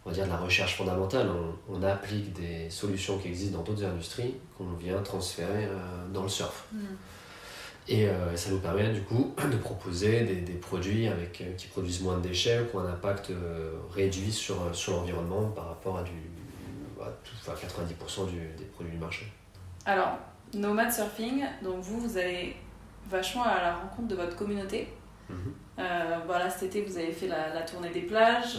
on 0.06 0.10
va 0.10 0.16
dire 0.16 0.26
de 0.26 0.32
la 0.32 0.38
recherche 0.38 0.76
fondamentale, 0.76 1.30
on, 1.30 1.76
on 1.76 1.84
applique 1.84 2.34
des 2.34 2.70
solutions 2.70 3.20
qui 3.20 3.28
existent 3.28 3.60
dans 3.60 3.64
d'autres 3.64 3.86
industries 3.86 4.36
qu'on 4.57 4.74
vient 4.74 5.02
transférer 5.03 5.66
euh, 5.66 6.07
dans 6.12 6.24
le 6.24 6.30
surf. 6.30 6.66
Mm. 6.74 6.78
Et 7.88 8.07
euh, 8.07 8.36
ça 8.36 8.49
nous 8.49 8.60
permet 8.60 8.90
du 8.90 9.02
coup 9.02 9.34
de 9.52 9.57
proposer 9.57 10.24
des, 10.24 10.36
des 10.38 10.53
produits 10.53 11.07
avec, 11.07 11.41
euh, 11.41 11.53
qui 11.56 11.68
produisent 11.68 12.02
moins 12.02 12.18
de 12.18 12.28
déchets 12.28 12.62
ou 12.62 12.66
qui 12.66 12.76
ont 12.76 12.80
un 12.80 12.91
impact 12.91 13.30
euh, 13.30 13.74
réduit 13.94 14.32
sur, 14.32 14.74
sur 14.74 14.94
l'environnement 14.94 15.49
par 15.49 15.68
rapport 15.68 15.99
à, 15.99 16.03
du, 16.03 16.12
à, 16.99 17.10
tout, 17.24 17.52
90% 17.52 18.30
du, 18.30 18.40
des 18.57 18.66
produits 18.66 18.94
du 18.94 18.98
marché. 18.98 19.32
Alors, 19.86 20.18
Nomad 20.53 20.91
Surfing, 20.91 21.45
donc 21.64 21.82
vous, 21.82 21.99
vous 21.99 22.18
allez 22.18 22.56
vachement 23.07 23.44
à 23.44 23.62
la 23.62 23.76
rencontre 23.76 24.07
de 24.07 24.16
votre 24.16 24.36
communauté. 24.36 24.88
Mhm. 25.28 25.53
voilà, 26.28 26.49
cet 26.52 26.76
été, 26.76 26.84
vous 26.84 26.98
avez 26.98 27.12
fait 27.12 27.28
la, 27.28 27.52
la 27.53 27.64
tournée 27.64 27.90
des 27.90 28.03
plages. 28.03 28.57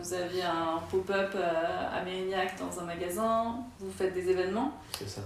vous 0.00 0.14
aviez 0.14 0.44
un 0.44 0.78
pop-up 0.88 1.36
à 1.36 2.02
Mérignac 2.04 2.56
dans 2.58 2.80
un 2.80 2.84
magasin. 2.84 3.56
Vous 3.80 3.90
faites 3.90 4.14
des 4.14 4.30
événements. 4.30 4.72
C'est 4.96 5.08
ça. 5.08 5.22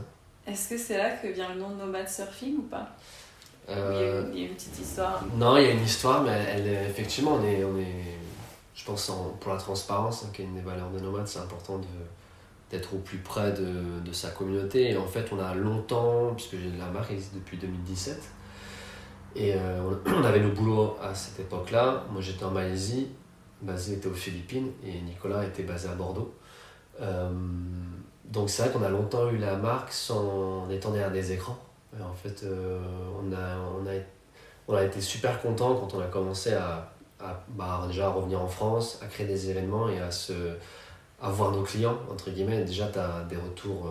Est-ce 0.47 0.71
que 0.71 0.79
c'est 0.79 0.97
là 0.97 1.11
que 1.11 1.29
vient 1.29 1.51
le 1.51 1.61
nom 1.61 1.71
de 1.71 1.75
Nomad 1.75 2.09
Surfing 2.09 2.57
ou 2.57 2.63
pas? 2.63 2.89
Euh, 3.69 4.31
il, 4.33 4.41
y 4.41 4.45
a, 4.45 4.49
une 4.49 4.55
petite 4.55 4.79
histoire. 4.79 5.23
Non, 5.37 5.57
il 5.57 5.65
y 5.65 5.67
a 5.67 5.71
une 5.73 5.83
histoire, 5.83 6.23
mais 6.23 6.45
elle, 6.49 6.67
effectivement, 6.89 7.39
on 7.41 7.45
est, 7.45 7.65
on 7.65 7.79
est, 7.79 8.17
je 8.75 8.85
pense, 8.85 9.11
pour 9.41 9.53
la 9.53 9.59
transparence, 9.59 10.25
hein, 10.25 10.31
qui 10.33 10.43
est 10.43 10.45
une 10.45 10.55
des 10.55 10.63
valeurs 10.63 10.91
de 10.91 11.01
Nomad, 11.01 11.27
c'est 11.27 11.41
important 11.41 11.81
d'être 12.71 12.95
au 12.95 12.99
plus 12.99 13.19
près 13.19 13.53
de, 13.53 14.01
de, 14.05 14.13
sa 14.13 14.31
communauté. 14.31 14.91
Et 14.91 14.97
en 14.97 15.07
fait, 15.07 15.31
on 15.33 15.39
a 15.39 15.55
longtemps, 15.55 16.33
puisque 16.35 16.57
la 16.79 16.87
marque 16.87 17.11
existe 17.11 17.35
depuis 17.35 17.59
2017, 17.59 18.21
et 19.37 19.55
euh, 19.55 19.83
on 20.07 20.25
avait 20.25 20.41
le 20.41 20.51
boulot 20.51 20.97
à 21.03 21.15
cette 21.15 21.41
époque-là. 21.41 22.05
Moi, 22.11 22.23
j'étais 22.23 22.45
en 22.45 22.51
Malaisie, 22.51 23.09
Basile 23.61 23.95
était 23.95 24.09
aux 24.09 24.15
Philippines, 24.15 24.71
et 24.85 25.01
Nicolas 25.01 25.45
était 25.45 25.65
basé 25.65 25.89
à 25.89 25.95
Bordeaux. 25.95 26.35
Euh, 27.01 27.31
donc 28.25 28.51
c'est 28.51 28.63
vrai 28.63 28.73
qu'on 28.73 28.83
a 28.83 28.89
longtemps 28.89 29.31
eu 29.31 29.39
la 29.39 29.57
marque 29.57 29.93
sans 29.93 30.65
en 30.65 30.71
étant 30.71 30.91
derrière 30.91 31.11
des 31.11 31.33
écrans. 31.33 31.59
En 31.95 32.15
fait, 32.15 32.45
on, 32.45 33.33
a, 33.33 33.57
on, 33.59 33.87
a, 33.87 33.93
on 34.69 34.75
a 34.75 34.85
été 34.85 35.01
super 35.01 35.41
content 35.41 35.75
quand 35.77 35.95
on 35.95 36.01
a 36.01 36.07
commencé 36.07 36.53
à, 36.53 36.93
à 37.21 37.45
bah, 37.49 37.85
déjà 37.87 38.09
revenir 38.09 38.41
en 38.41 38.49
France, 38.49 39.01
à 39.03 39.07
créer 39.07 39.27
des 39.27 39.51
événements 39.51 39.89
et 39.89 39.99
à, 39.99 40.11
se, 40.11 40.33
à 41.21 41.31
voir 41.31 41.53
nos 41.53 41.63
clients, 41.63 41.99
entre 42.11 42.31
guillemets. 42.31 42.65
Déjà, 42.65 42.89
tu 42.89 42.99
as 42.99 43.25
des 43.29 43.37
retours 43.37 43.89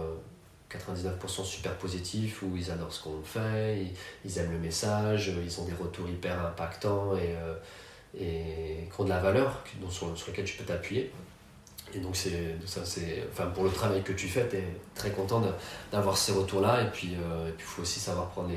99% 0.69 1.45
super 1.45 1.73
positifs 1.75 2.41
où 2.41 2.55
ils 2.55 2.71
adorent 2.71 2.91
ce 2.91 3.03
qu'on 3.03 3.21
fait, 3.23 3.87
ils, 4.25 4.37
aiment 4.37 4.51
le 4.51 4.59
message, 4.59 5.31
ils 5.43 5.61
ont 5.61 5.65
des 5.65 5.73
retours 5.73 6.09
hyper 6.09 6.45
impactants 6.45 7.15
et, 7.15 7.35
euh, 7.35 8.85
qui 8.91 9.01
ont 9.01 9.05
de 9.05 9.09
la 9.09 9.19
valeur 9.19 9.63
sur, 9.89 10.07
lequel 10.07 10.45
tu 10.45 10.57
peux 10.57 10.65
t'appuyer. 10.65 11.11
Et 11.93 11.99
donc, 11.99 12.15
c'est, 12.15 12.55
ça, 12.65 12.81
c'est, 12.83 13.25
enfin, 13.31 13.47
pour 13.47 13.63
le 13.63 13.69
travail 13.69 14.03
que 14.03 14.13
tu 14.13 14.27
fais, 14.27 14.47
tu 14.49 14.57
es 14.57 14.63
très 14.93 15.11
content 15.11 15.41
d'avoir 15.91 16.17
ces 16.17 16.33
retours-là. 16.33 16.83
Et 16.83 16.91
puis, 16.91 17.15
euh, 17.15 17.49
il 17.57 17.63
faut 17.63 17.81
aussi 17.81 17.99
savoir 17.99 18.27
prendre 18.29 18.49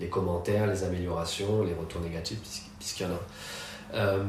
les, 0.00 0.08
commentaires, 0.08 0.66
les 0.66 0.84
améliorations, 0.84 1.64
les 1.64 1.72
retours 1.72 2.02
négatifs, 2.02 2.38
puisqu'il 2.78 3.04
y 3.04 3.06
en 3.06 3.12
a. 3.12 3.20
Euh, 3.94 4.22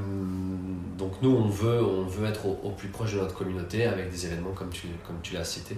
donc 0.97 1.13
nous, 1.21 1.31
on 1.31 1.47
veut, 1.47 1.83
on 1.83 2.05
veut 2.05 2.27
être 2.27 2.45
au, 2.45 2.69
plus 2.71 2.89
proche 2.89 3.13
de 3.13 3.19
notre 3.19 3.33
communauté 3.33 3.85
avec 3.85 4.11
des 4.11 4.25
événements 4.27 4.51
comme 4.51 4.69
tu, 4.69 4.87
comme 5.05 5.19
tu 5.23 5.33
l'as 5.33 5.43
cité. 5.43 5.77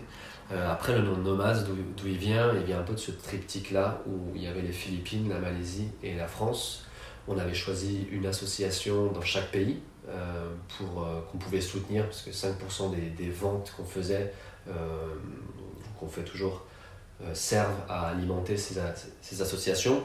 Euh, 0.52 0.72
après, 0.72 0.94
le 0.94 1.02
nom 1.02 1.18
Nomades, 1.18 1.68
d'où 1.96 2.08
il 2.08 2.18
vient, 2.18 2.54
il 2.54 2.64
vient 2.64 2.80
un 2.80 2.84
peu 2.84 2.94
de 2.94 3.00
ce 3.00 3.12
triptyque-là 3.12 4.02
où 4.08 4.36
il 4.36 4.44
y 4.44 4.48
avait 4.48 4.62
les 4.62 4.72
Philippines, 4.72 5.30
la 5.30 5.40
Malaisie 5.40 5.90
et 6.04 6.16
la 6.16 6.28
France. 6.28 6.86
On 7.28 7.38
avait 7.38 7.54
choisi 7.54 8.08
une 8.12 8.26
association 8.26 9.12
dans 9.12 9.22
chaque 9.22 9.52
pays 9.52 9.80
euh, 10.08 10.50
pour 10.78 11.08
qu'on 11.32 11.38
pouvait 11.38 11.62
soutenir, 11.62 12.06
parce 12.06 12.22
que 12.22 12.32
5% 12.32 12.96
des, 12.96 13.10
des, 13.10 13.30
ventes 13.30 13.74
qu'on 13.76 13.86
faisait, 13.86 14.34
qu'on 16.00 16.08
fait 16.08 16.24
toujours, 16.24 16.66
servent 17.34 17.82
à 17.90 18.10
alimenter 18.10 18.58
ces, 18.58 18.80
ces 19.22 19.42
associations. 19.42 20.04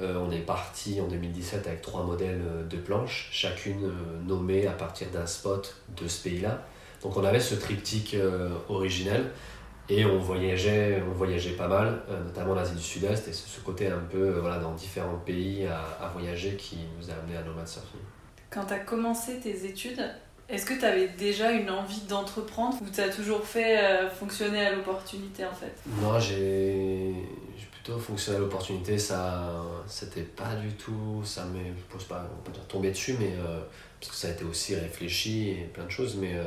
Euh, 0.00 0.16
on 0.26 0.30
est 0.30 0.38
parti 0.38 1.00
en 1.00 1.06
2017 1.06 1.66
avec 1.66 1.82
trois 1.82 2.04
modèles 2.04 2.40
euh, 2.42 2.64
de 2.64 2.76
planches, 2.76 3.28
chacune 3.30 3.84
euh, 3.84 4.22
nommée 4.26 4.66
à 4.66 4.72
partir 4.72 5.08
d'un 5.10 5.26
spot 5.26 5.76
de 6.00 6.08
ce 6.08 6.22
pays-là. 6.22 6.62
Donc 7.02 7.16
on 7.16 7.24
avait 7.24 7.40
ce 7.40 7.56
triptyque 7.56 8.16
originel 8.68 9.32
et 9.88 10.04
on 10.04 10.20
voyageait, 10.20 11.02
on 11.10 11.12
voyageait 11.12 11.54
pas 11.56 11.66
mal, 11.66 12.00
notamment 12.24 12.52
en 12.52 12.56
Asie 12.56 12.76
du 12.76 12.82
Sud-Est 12.82 13.26
et 13.26 13.32
ce 13.32 13.58
côté 13.58 13.88
un 13.88 13.98
peu 14.08 14.38
voilà, 14.38 14.58
dans 14.58 14.72
différents 14.72 15.18
pays 15.18 15.66
à, 15.66 16.08
voyager 16.12 16.54
qui 16.54 16.78
nous 16.96 17.10
a 17.10 17.14
amené 17.14 17.36
à 17.36 17.42
Nomad 17.42 17.66
Surfing. 17.66 17.98
Quand 18.52 18.66
tu 18.66 18.74
as 18.74 18.78
commencé 18.78 19.38
tes 19.40 19.66
études, 19.66 20.02
est-ce 20.48 20.66
que 20.66 20.74
tu 20.74 20.84
avais 20.84 21.08
déjà 21.08 21.52
une 21.52 21.70
envie 21.70 22.02
d'entreprendre 22.02 22.76
ou 22.82 22.90
tu 22.92 23.00
as 23.00 23.08
toujours 23.08 23.44
fait 23.46 24.08
fonctionner 24.18 24.66
à 24.66 24.74
l'opportunité 24.74 25.46
en 25.46 25.54
fait? 25.54 25.72
Moi 25.86 26.18
j'ai 26.18 27.14
plutôt 27.70 27.98
fonctionner 27.98 28.38
à 28.38 28.40
l'opportunité, 28.40 28.98
ça 28.98 29.54
c'était 29.86 30.22
pas 30.22 30.54
du 30.56 30.72
tout, 30.74 31.22
ça 31.24 31.44
me 31.46 31.58
pose 31.90 32.04
pas, 32.04 32.28
on 32.38 32.42
peut 32.42 32.52
dessus, 32.90 33.16
mais 33.18 33.32
euh, 33.38 33.60
parce 34.00 34.12
que 34.12 34.16
ça 34.16 34.28
a 34.28 34.30
été 34.30 34.44
aussi 34.44 34.74
réfléchi 34.74 35.50
et 35.50 35.70
plein 35.72 35.84
de 35.84 35.90
choses, 35.90 36.16
mais 36.16 36.34
euh, 36.34 36.44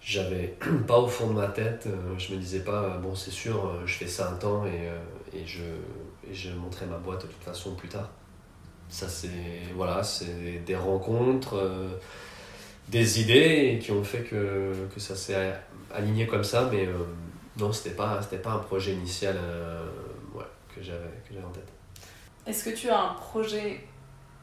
j'avais 0.00 0.56
pas 0.86 0.98
au 0.98 1.06
fond 1.06 1.28
de 1.28 1.34
ma 1.34 1.48
tête, 1.48 1.84
euh, 1.86 2.18
je 2.18 2.34
me 2.34 2.38
disais 2.38 2.60
pas, 2.60 2.98
bon 2.98 3.14
c'est 3.14 3.30
sûr, 3.30 3.86
je 3.86 3.94
fais 3.94 4.06
ça 4.06 4.30
un 4.30 4.34
temps 4.34 4.64
et, 4.66 4.88
et 5.36 5.46
je, 5.46 5.62
et 6.28 6.34
je 6.34 6.50
montrerai 6.50 6.86
ma 6.86 6.98
boîte 6.98 7.22
de 7.22 7.26
toute 7.28 7.44
façon 7.44 7.74
plus 7.74 7.88
tard. 7.88 8.10
Ça 8.90 9.08
c'est, 9.08 9.28
voilà, 9.74 10.02
c'est 10.02 10.64
des 10.66 10.76
rencontres, 10.76 11.70
des 12.88 13.20
idées 13.20 13.78
qui 13.80 13.92
ont 13.92 14.02
fait 14.02 14.22
que, 14.22 14.74
que 14.92 15.00
ça 15.00 15.14
s'est 15.14 15.54
aligné 15.94 16.26
comme 16.26 16.42
ça, 16.42 16.68
mais 16.72 16.88
non, 17.56 17.72
c'était 17.72 17.94
pas, 17.94 18.20
c'était 18.20 18.42
pas 18.42 18.50
un 18.50 18.58
projet 18.58 18.92
initial 18.92 19.36
que 20.74 20.82
j'avais 20.82 21.44
en 21.44 21.50
tête. 21.50 21.68
Est-ce 22.46 22.64
que 22.64 22.70
tu 22.70 22.88
as 22.90 23.00
un 23.00 23.14
projet 23.14 23.80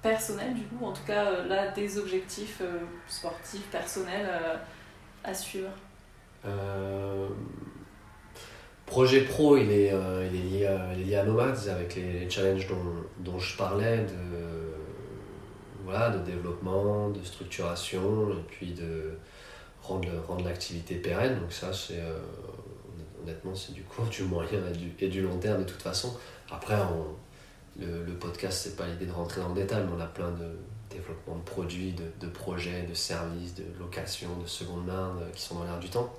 personnel 0.02 0.54
du 0.54 0.64
coup, 0.64 0.86
en 0.86 0.94
tout 0.94 1.04
cas 1.06 1.26
euh, 1.26 1.48
là 1.48 1.72
des 1.72 1.98
objectifs 1.98 2.60
euh, 2.62 2.80
sportifs, 3.08 3.66
personnels 3.72 4.28
euh, 4.30 4.56
à 5.24 5.34
suivre? 5.34 5.70
Projet 8.88 9.22
pro, 9.22 9.58
il 9.58 9.70
est, 9.70 9.94
il, 10.32 10.38
est 10.38 10.96
lié 10.96 11.16
à, 11.16 11.26
Nomads 11.26 11.68
avec 11.70 11.96
les 11.96 12.28
challenges 12.30 12.68
dont, 13.20 13.38
je 13.38 13.58
parlais, 13.58 13.98
de, 13.98 14.14
développement, 16.26 17.10
de 17.10 17.22
structuration 17.22 18.32
et 18.32 18.44
puis 18.48 18.72
de 18.72 19.18
rendre, 19.84 20.08
l'activité 20.44 20.96
pérenne. 20.96 21.38
Donc 21.38 21.52
ça, 21.52 21.74
c'est 21.74 22.02
honnêtement, 23.22 23.54
c'est 23.54 23.74
du 23.74 23.84
court, 23.84 24.06
du 24.06 24.24
moyen 24.24 24.62
et 25.00 25.10
du, 25.10 25.22
long 25.22 25.38
terme 25.38 25.60
de 25.60 25.70
toute 25.70 25.82
façon. 25.82 26.18
Après, 26.50 26.78
le, 27.78 28.06
le, 28.06 28.14
podcast, 28.14 28.62
c'est 28.64 28.78
pas 28.78 28.88
l'idée 28.88 29.06
de 29.06 29.12
rentrer 29.12 29.42
dans 29.42 29.50
le 29.50 29.56
détail, 29.56 29.84
mais 29.86 29.92
on 29.98 30.02
a 30.02 30.08
plein 30.08 30.32
de 30.32 30.48
développements 30.90 31.36
de 31.36 31.44
produits, 31.44 31.94
de 31.94 32.28
projets, 32.28 32.84
de 32.84 32.94
services, 32.94 33.54
de 33.54 33.66
locations, 33.80 34.38
de 34.42 34.48
seconde 34.48 34.86
main 34.86 35.14
qui 35.36 35.42
sont 35.42 35.56
dans 35.56 35.66
l'air 35.66 35.78
du 35.78 35.90
temps. 35.90 36.10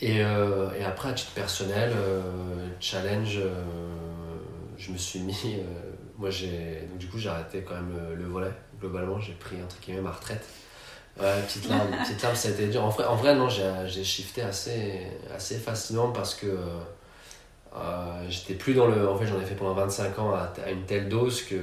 Et, 0.00 0.20
euh, 0.20 0.70
et, 0.78 0.84
après, 0.84 1.10
à 1.10 1.12
titre 1.12 1.32
personnel, 1.32 1.92
euh, 1.94 2.20
challenge, 2.80 3.38
euh, 3.38 3.62
je 4.76 4.90
me 4.90 4.98
suis 4.98 5.20
mis. 5.20 5.58
moi, 6.18 6.30
j'ai. 6.30 6.86
Donc, 6.90 6.98
du 6.98 7.06
coup, 7.08 7.18
j'ai 7.18 7.28
arrêté 7.28 7.62
quand 7.62 7.74
même 7.74 7.92
le, 7.94 8.16
le 8.16 8.24
volet. 8.24 8.52
Globalement, 8.80 9.20
j'ai 9.20 9.34
pris 9.34 9.62
entre 9.62 9.76
guillemets 9.80 10.00
ma 10.00 10.10
retraite. 10.10 10.44
Petite 11.16 11.68
larme, 11.68 11.90
petite 12.02 12.22
larme, 12.22 12.34
ça 12.34 12.48
a 12.48 12.50
été 12.52 12.66
dur. 12.68 12.84
En 12.84 12.88
vrai, 12.88 13.04
en 13.04 13.14
vrai 13.14 13.34
non, 13.34 13.48
j'ai 13.48 14.04
shifté 14.04 14.42
assez, 14.42 15.06
assez 15.32 15.58
facilement 15.58 16.10
parce 16.10 16.34
que 16.34 16.46
j'étais 18.28 18.54
plus 18.54 18.74
dans 18.74 18.86
le. 18.86 19.08
En 19.08 19.16
fait, 19.16 19.26
j'en 19.26 19.40
ai 19.40 19.44
fait 19.44 19.54
pendant 19.54 19.74
25 19.74 20.18
ans 20.18 20.34
à, 20.34 20.70
une 20.70 20.84
telle 20.84 21.08
dose 21.08 21.42
que. 21.42 21.60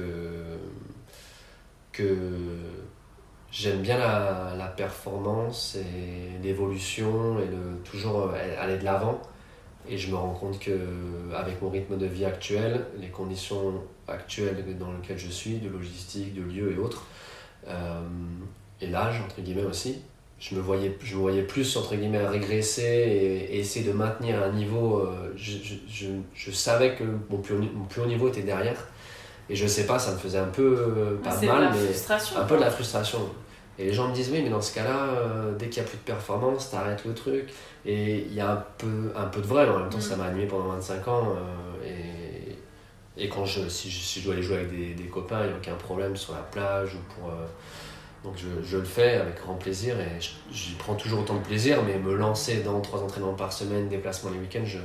que 1.92 2.16
j'aime 3.52 3.80
bien 3.80 3.98
la, 3.98 4.54
la, 4.56 4.66
performance 4.66 5.76
et 5.76 6.42
l'évolution 6.42 7.38
et 7.40 7.46
le, 7.46 7.82
toujours 7.84 8.30
euh, 8.32 8.62
aller 8.62 8.78
de 8.78 8.84
l'avant. 8.84 9.20
Et 9.88 9.96
je 9.96 10.10
me 10.10 10.16
rends 10.16 10.34
compte 10.34 10.58
que 10.58 10.78
avec 11.34 11.60
mon 11.62 11.70
rythme 11.70 11.96
de 11.96 12.06
vie 12.06 12.24
actuel, 12.24 12.84
les 12.98 13.08
conditions 13.08 13.82
actuelles 14.06 14.64
dans 14.78 14.92
lesquelles 14.92 15.18
je 15.18 15.30
suis, 15.30 15.58
de 15.58 15.68
logistique, 15.68 16.34
de 16.34 16.42
lieu 16.42 16.72
et 16.72 16.78
autres, 16.78 17.06
euh, 17.66 18.00
et 18.80 18.86
l'âge, 18.86 19.20
entre 19.24 19.40
guillemets 19.40 19.64
aussi. 19.64 20.02
Je 20.38 20.54
me 20.54 20.60
voyais, 20.60 20.96
je 21.02 21.16
me 21.16 21.20
voyais 21.20 21.42
plus, 21.42 21.76
entre 21.76 21.94
guillemets, 21.94 22.26
régresser 22.26 22.82
et, 22.82 23.58
essayer 23.58 23.86
de 23.86 23.92
maintenir 23.92 24.42
un 24.42 24.52
niveau. 24.52 25.00
Euh, 25.00 25.32
je, 25.36 25.52
je, 25.88 26.06
je, 26.34 26.50
savais 26.50 26.94
que 26.94 27.04
mon 27.28 27.38
plus, 27.38 27.54
haut, 27.54 27.60
mon 27.74 27.84
plus 27.84 28.00
haut 28.00 28.06
niveau 28.06 28.28
était 28.28 28.42
derrière. 28.42 28.86
Et 29.50 29.56
je 29.56 29.66
sais 29.66 29.84
pas, 29.84 29.98
ça 29.98 30.12
me 30.12 30.18
faisait 30.18 30.38
un 30.38 30.46
peu, 30.46 30.62
euh, 30.78 31.16
pas 31.22 31.38
mal, 31.42 31.72
mais 31.74 32.38
un 32.38 32.44
peu 32.44 32.56
de 32.56 32.60
la 32.60 32.70
frustration. 32.70 33.18
Et 33.80 33.86
les 33.86 33.92
gens 33.92 34.08
me 34.08 34.14
disent, 34.14 34.30
oui, 34.30 34.42
mais 34.42 34.50
dans 34.50 34.60
ce 34.60 34.74
cas-là, 34.74 35.08
euh, 35.08 35.54
dès 35.56 35.68
qu'il 35.68 35.82
n'y 35.82 35.88
a 35.88 35.90
plus 35.90 35.98
de 35.98 36.02
performance, 36.02 36.70
t'arrêtes 36.70 37.04
le 37.04 37.14
truc. 37.14 37.50
Et 37.86 38.18
il 38.18 38.34
y 38.34 38.40
a 38.40 38.52
un 38.52 38.64
peu, 38.78 39.12
un 39.16 39.24
peu 39.24 39.40
de 39.40 39.46
vrai, 39.46 39.66
mais 39.66 39.72
en 39.72 39.78
même 39.80 39.88
temps, 39.88 39.98
mm. 39.98 40.02
ça 40.02 40.16
m'a 40.16 40.24
animé 40.24 40.46
pendant 40.46 40.68
25 40.68 41.08
ans. 41.08 41.36
et, 41.84 42.58
et 43.16 43.28
quand 43.28 43.44
je 43.44 43.68
si, 43.68 43.90
je, 43.90 44.24
dois 44.24 44.34
aller 44.34 44.42
jouer 44.42 44.56
avec 44.56 44.70
des, 44.70 44.94
des 44.94 45.08
copains, 45.08 45.40
il 45.42 45.48
n'y 45.48 45.52
a 45.52 45.56
aucun 45.56 45.74
problème 45.74 46.16
sur 46.16 46.34
la 46.34 46.42
plage 46.42 46.94
ou 46.94 46.98
pour 47.14 47.32
donc 48.24 48.34
je, 48.36 48.62
je, 48.62 48.76
le 48.76 48.84
fais 48.84 49.14
avec 49.14 49.40
grand 49.40 49.54
plaisir 49.54 49.98
et 49.98 50.18
j'y 50.52 50.74
prends 50.74 50.94
toujours 50.94 51.20
autant 51.20 51.36
de 51.36 51.42
plaisir, 51.42 51.82
mais 51.82 51.98
me 51.98 52.14
lancer 52.14 52.62
dans 52.62 52.80
trois 52.80 53.02
entraînements 53.02 53.32
par 53.32 53.52
semaine, 53.52 53.88
déplacements 53.88 54.30
les 54.30 54.38
week-ends, 54.38 54.64
je, 54.64 54.78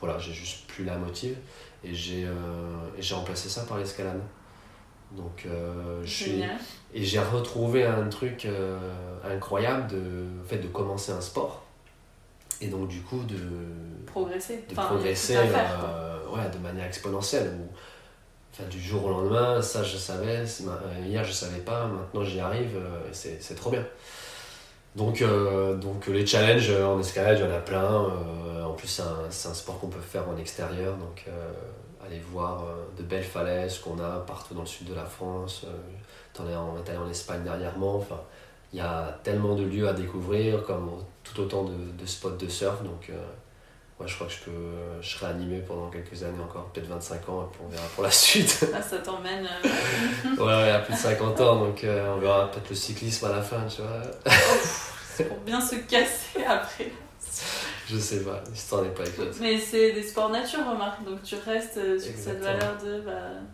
voilà, 0.00 0.18
j'ai 0.18 0.32
juste 0.32 0.66
plus 0.66 0.84
la 0.84 0.96
motive 0.96 1.36
et 1.84 1.94
j'ai, 1.94 2.24
euh, 2.24 2.32
j'ai 2.98 3.14
remplacé 3.14 3.48
ça 3.50 3.64
par 3.64 3.76
l'escalade. 3.76 4.20
Donc 5.12 5.44
euh, 5.46 6.00
je 6.04 6.10
suis, 6.10 6.42
et 6.94 7.04
j'ai 7.04 7.18
retrouvé 7.18 7.84
un 7.84 8.08
truc 8.08 8.44
euh, 8.44 8.78
incroyable 9.24 9.88
de 9.88 10.24
fait 10.46 10.58
de 10.58 10.68
commencer 10.68 11.10
un 11.10 11.20
sport 11.20 11.64
et 12.60 12.68
donc 12.68 12.86
du 12.86 13.00
coup 13.00 13.24
de 13.24 13.38
progresser, 14.06 14.64
de 14.68 14.74
progresser 14.74 15.36
ouais, 15.36 16.48
de 16.52 16.58
manière 16.58 16.86
exponentielle 16.86 17.50
Enfin, 18.52 18.68
du 18.68 18.80
jour 18.80 19.04
au 19.04 19.10
lendemain, 19.10 19.62
ça 19.62 19.84
je 19.84 19.96
savais, 19.96 20.38
euh, 20.38 21.06
hier 21.06 21.22
je 21.22 21.32
savais 21.32 21.60
pas, 21.60 21.86
maintenant 21.86 22.24
j'y 22.24 22.40
arrive, 22.40 22.76
euh, 22.76 23.08
c'est 23.12 23.54
trop 23.54 23.70
bien. 23.70 23.84
Donc, 24.96 25.22
euh, 25.22 25.76
donc 25.76 26.08
les 26.08 26.26
challenges 26.26 26.72
en 26.72 26.98
escalade, 26.98 27.38
il 27.38 27.44
y 27.44 27.48
en 27.48 27.54
a 27.54 27.60
plein. 27.60 28.10
en 28.64 28.72
plus, 28.72 28.88
c'est 28.88 29.02
un, 29.02 29.50
un, 29.50 29.54
sport 29.54 29.78
qu'on 29.78 29.86
peut 29.86 30.00
faire 30.00 30.28
en 30.28 30.36
extérieur. 30.36 30.96
Donc, 30.96 31.26
aller 32.10 32.20
voir 32.20 32.64
de 32.98 33.02
belles 33.02 33.24
falaises 33.24 33.78
qu'on 33.78 33.98
a 33.98 34.20
partout 34.26 34.54
dans 34.54 34.62
le 34.62 34.66
sud 34.66 34.88
de 34.88 34.94
la 34.94 35.04
France. 35.04 35.64
on 36.38 36.46
est 36.46 36.88
allé 36.88 36.98
en 36.98 37.08
Espagne 37.08 37.42
dernièrement. 37.42 37.96
Enfin, 37.96 38.20
il 38.72 38.78
y 38.78 38.82
a 38.82 39.18
tellement 39.22 39.54
de 39.54 39.64
lieux 39.64 39.88
à 39.88 39.92
découvrir, 39.92 40.62
comme 40.64 40.90
tout 41.24 41.40
autant 41.40 41.64
de, 41.64 41.74
de 41.98 42.06
spots 42.06 42.30
de 42.30 42.48
surf. 42.48 42.82
Donc, 42.82 43.10
je 44.06 44.14
crois 44.14 44.26
que 44.26 44.32
je, 44.32 44.38
peux, 44.40 45.00
je 45.00 45.08
serai 45.08 45.26
animé 45.26 45.60
pendant 45.60 45.90
quelques 45.90 46.22
années 46.22 46.42
encore, 46.42 46.66
peut-être 46.66 46.88
25 46.88 47.28
ans, 47.28 47.42
et 47.42 47.52
puis 47.52 47.60
on 47.64 47.68
verra 47.68 47.86
pour 47.94 48.04
la 48.04 48.10
suite. 48.10 48.66
Ah, 48.74 48.82
ça 48.82 48.98
t'emmène. 48.98 49.46
Euh, 49.64 50.36
ouais, 50.38 50.44
ouais, 50.44 50.70
à 50.70 50.78
plus 50.80 50.94
de 50.94 50.98
50 50.98 51.40
ans, 51.40 51.56
donc 51.56 51.84
euh, 51.84 52.14
on 52.14 52.18
verra 52.18 52.50
peut-être 52.50 52.70
le 52.70 52.76
cyclisme 52.76 53.26
à 53.26 53.30
la 53.30 53.42
fin, 53.42 53.64
tu 53.66 53.82
vois. 53.82 54.32
c'est 55.16 55.24
pour 55.24 55.38
bien 55.38 55.60
se 55.60 55.76
casser 55.76 56.44
après. 56.46 56.90
je 57.90 57.98
sais 57.98 58.20
pas, 58.20 58.42
l'histoire 58.50 58.82
n'est 58.82 58.90
pas 58.90 59.04
écrite. 59.04 59.38
Mais 59.40 59.58
c'est 59.58 59.92
des 59.92 60.02
sports 60.02 60.30
nature, 60.30 60.60
remarque, 60.70 61.04
donc 61.04 61.22
tu 61.22 61.34
restes 61.44 61.76
euh, 61.78 61.98
sur 61.98 62.12
cette 62.16 62.40
valeur 62.40 62.76
de 62.84 63.00
bah, 63.00 63.12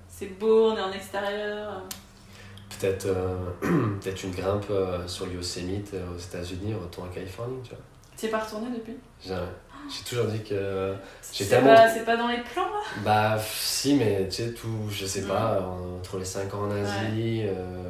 c'est 0.08 0.38
beau, 0.38 0.70
on 0.72 0.76
est 0.76 0.80
en 0.82 0.92
extérieur. 0.92 1.82
Peut-être 2.78 3.06
euh, 3.06 3.36
une 3.62 4.30
grimpe 4.32 4.66
euh, 4.70 5.06
sur 5.06 5.26
Yosemite 5.32 5.94
aux 5.94 6.18
États-Unis, 6.18 6.74
retour 6.74 7.04
en 7.04 7.08
Californie, 7.08 7.60
tu 7.62 7.70
vois. 7.70 7.78
T'y 8.16 8.26
es 8.26 8.28
pas 8.28 8.38
retourné 8.38 8.68
depuis? 8.76 8.96
Jamais. 9.26 9.46
J'ai 9.88 10.02
toujours 10.04 10.26
dit 10.26 10.42
que. 10.42 10.94
C'est 11.22 11.46
tellement- 11.48 11.74
pas, 12.04 12.16
dans 12.16 12.26
les 12.28 12.38
plans 12.42 12.64
là? 12.64 12.80
Bah, 13.04 13.38
si, 13.38 13.94
mais 13.94 14.26
tu 14.28 14.36
sais, 14.42 14.52
tout, 14.52 14.88
je 14.90 15.06
sais 15.06 15.20
Mm. 15.22 15.28
pas, 15.28 15.60
entre 16.00 16.18
les 16.18 16.24
5 16.24 16.52
ans 16.54 16.62
en 16.62 16.70
Asie, 16.72 17.42
euh, 17.44 17.88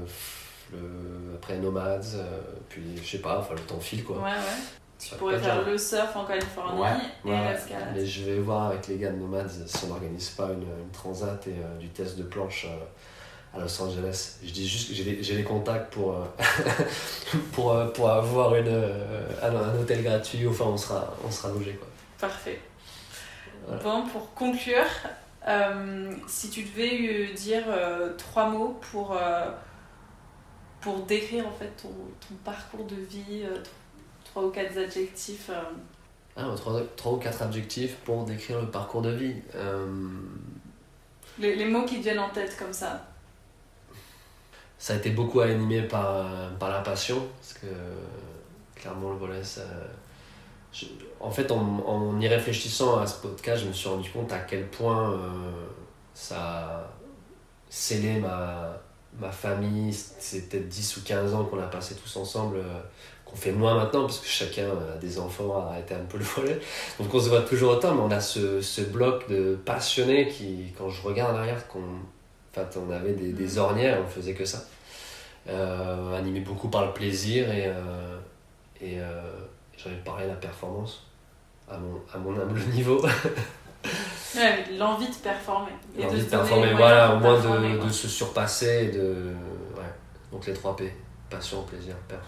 le, 0.72 0.78
après 1.36 1.56
Nomads, 1.58 2.00
puis 2.68 2.82
je 3.02 3.08
sais 3.08 3.18
pas, 3.22 3.38
enfin 3.38 3.54
le 3.54 3.60
temps 3.60 3.80
file 3.80 4.04
quoi. 4.04 4.16
Ouais, 4.18 4.24
ouais. 4.24 4.62
Tu 4.98 5.14
pourrais 5.16 5.38
faire 5.38 5.62
le 5.64 5.76
surf 5.76 6.16
en 6.16 6.24
Californie 6.24 6.80
Ouais, 6.80 6.88
et 7.24 7.28
Ouais, 7.28 7.52
l'escalade. 7.52 7.88
mais 7.94 8.06
je 8.06 8.24
vais 8.24 8.38
voir 8.38 8.68
avec 8.68 8.86
les 8.88 8.96
gars 8.96 9.10
de 9.10 9.16
Nomads 9.16 9.48
si 9.66 9.84
on 9.84 9.88
n'organise 9.88 10.30
pas 10.30 10.46
une, 10.46 10.62
une 10.62 10.90
transat 10.92 11.46
et 11.46 11.50
euh, 11.50 11.78
du 11.78 11.88
test 11.90 12.16
de 12.16 12.22
planche 12.22 12.64
euh, 12.66 13.56
à 13.58 13.60
Los 13.60 13.82
Angeles. 13.82 14.38
Je 14.42 14.50
dis 14.50 14.66
juste 14.66 14.88
que 14.88 14.94
j'ai 15.22 15.36
des 15.36 15.44
contacts 15.44 15.92
pour, 15.92 16.14
euh, 16.14 16.24
pour, 17.52 17.92
pour 17.92 18.08
avoir 18.10 18.54
une, 18.56 18.68
un, 19.42 19.54
un 19.56 19.78
hôtel 19.78 20.02
gratuit, 20.02 20.46
enfin 20.48 20.64
on 20.64 20.76
sera, 20.78 21.14
on 21.26 21.30
sera 21.30 21.50
logé 21.52 21.72
quoi. 21.74 21.88
Parfait. 22.18 22.60
Voilà. 23.66 23.82
Bon, 23.82 24.06
pour 24.06 24.32
conclure, 24.34 24.84
si 26.26 26.50
tu 26.50 26.62
devais 26.62 27.32
dire 27.34 27.64
trois 28.16 28.48
mots 28.48 28.78
pour, 28.92 29.16
pour 30.80 30.98
décrire 31.04 31.46
en 31.46 31.52
fait 31.52 31.70
ton, 31.82 31.88
ton 31.88 32.34
parcours 32.44 32.84
de 32.86 32.96
vie, 32.96 33.44
trois 34.36 34.48
ou 34.48 34.50
quatre 34.50 34.76
adjectifs. 34.76 35.48
euh, 35.48 35.62
Ah, 36.36 36.52
trois, 36.56 36.78
trois 36.94 37.12
ou 37.14 37.16
quatre 37.16 37.40
adjectifs 37.40 37.94
pour 38.04 38.24
décrire 38.24 38.60
le 38.60 38.70
parcours 38.70 39.00
de 39.00 39.08
vie. 39.10 39.34
Euh, 39.54 39.86
les, 41.38 41.56
les 41.56 41.64
mots 41.64 41.86
qui 41.86 42.00
viennent 42.02 42.18
en 42.18 42.28
tête 42.28 42.54
comme 42.58 42.72
ça. 42.72 43.02
Ça 44.78 44.92
a 44.92 44.96
été 44.96 45.10
beaucoup 45.10 45.40
animé 45.40 45.82
par, 45.82 46.26
par 46.58 46.68
la 46.68 46.80
passion, 46.82 47.26
parce 47.40 47.54
que 47.54 47.66
clairement 48.74 49.10
le 49.12 49.16
volet, 49.16 49.42
ça... 49.42 49.62
je- 50.70 50.84
en 51.18 51.30
fait, 51.30 51.50
en, 51.50 51.56
en 51.86 52.20
y 52.20 52.28
réfléchissant 52.28 52.98
à 52.98 53.06
ce 53.06 53.22
podcast, 53.22 53.62
je 53.62 53.68
me 53.68 53.72
suis 53.72 53.88
rendu 53.88 54.10
compte 54.10 54.30
à 54.32 54.40
quel 54.40 54.66
point 54.68 55.12
euh, 55.12 55.18
ça 56.12 56.36
a 56.38 56.90
scellé 57.70 58.20
ma, 58.20 58.78
ma 59.18 59.32
famille. 59.32 59.94
C'est 59.94 60.50
peut-être 60.50 60.68
10 60.68 60.98
ou 60.98 61.00
15 61.04 61.32
ans 61.34 61.44
qu'on 61.46 61.58
a 61.58 61.66
passé 61.68 61.94
tous 61.94 62.16
ensemble, 62.18 62.58
euh, 62.58 62.80
qu'on 63.26 63.36
fait 63.36 63.52
moins 63.52 63.74
maintenant, 63.74 64.02
parce 64.02 64.20
que 64.20 64.28
chacun 64.28 64.68
a 64.70 64.96
des 64.98 65.18
enfants, 65.18 65.56
a 65.58 65.72
arrêté 65.72 65.94
un 65.94 66.04
peu 66.08 66.16
le 66.16 66.24
volet. 66.24 66.58
Donc 66.98 67.12
on 67.12 67.20
se 67.20 67.28
voit 67.28 67.42
toujours 67.42 67.72
autant, 67.72 67.94
mais 67.94 68.00
on 68.00 68.10
a 68.10 68.20
ce, 68.20 68.60
ce 68.62 68.80
bloc 68.80 69.28
de 69.28 69.58
passionnés 69.64 70.28
qui, 70.28 70.72
quand 70.78 70.88
je 70.88 71.02
regarde 71.02 71.34
en 71.34 71.38
arrière, 71.38 71.66
qu'on 71.68 71.80
en 71.80 72.54
fait, 72.54 72.78
on 72.78 72.90
avait 72.90 73.12
des, 73.12 73.32
des 73.32 73.58
ornières, 73.58 73.98
on 74.02 74.08
faisait 74.08 74.32
que 74.32 74.46
ça. 74.46 74.64
Euh, 75.48 76.18
animé 76.18 76.40
beaucoup 76.40 76.68
par 76.68 76.86
le 76.86 76.92
plaisir 76.92 77.48
et, 77.52 77.66
euh, 77.66 78.18
et 78.80 78.98
euh, 78.98 79.20
j'en 79.76 79.90
ai 79.90 79.96
parlé 80.04 80.24
de 80.24 80.30
la 80.30 80.36
performance 80.36 81.04
à 81.70 81.78
mon, 81.78 82.00
à 82.12 82.18
mon 82.18 82.40
humble 82.40 82.60
niveau. 82.72 83.00
Ouais, 84.34 84.64
l'envie 84.76 85.08
de 85.08 85.14
performer. 85.14 85.70
Et 85.96 86.04
Envie 86.04 86.22
de 86.22 86.28
performer, 86.28 86.74
voilà, 86.74 87.14
au 87.14 87.20
moins 87.20 87.38
de 87.38 87.84
de, 87.84 87.90
se 87.90 88.08
surpasser 88.08 88.86
et 88.86 88.88
de. 88.88 89.32
Ouais. 89.76 89.84
Donc 90.32 90.46
les 90.46 90.52
3 90.52 90.74
P 90.76 90.92
passion, 91.30 91.62
plaisir, 91.62 91.94
perf. 92.08 92.26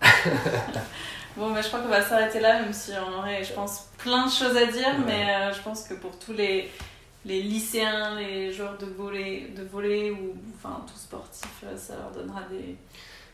Bon, 1.36 1.52
bah, 1.52 1.60
je 1.62 1.68
crois 1.68 1.80
qu'on 1.80 1.88
va 1.88 2.02
s'arrêter 2.02 2.40
là, 2.40 2.60
même 2.62 2.72
si 2.72 2.90
on 2.94 3.18
aurait, 3.18 3.44
je 3.44 3.52
pense, 3.52 3.86
plein 3.96 4.26
de 4.26 4.30
choses 4.30 4.56
à 4.56 4.66
dire, 4.66 4.88
Ouais. 4.88 5.04
mais 5.06 5.34
euh, 5.36 5.52
je 5.52 5.62
pense 5.62 5.84
que 5.84 5.94
pour 5.94 6.18
tous 6.18 6.32
les, 6.32 6.68
les 7.24 7.42
lycéens, 7.42 8.16
les 8.18 8.52
joueurs 8.52 8.76
de 8.76 8.86
volley, 8.86 9.52
de 9.56 9.62
volley 9.62 10.10
ou 10.10 10.34
enfin 10.56 10.80
tout 10.84 10.98
sportif, 10.98 11.48
euh, 11.64 11.76
ça 11.76 11.94
leur 11.94 12.10
donnera 12.10 12.40
des, 12.50 12.74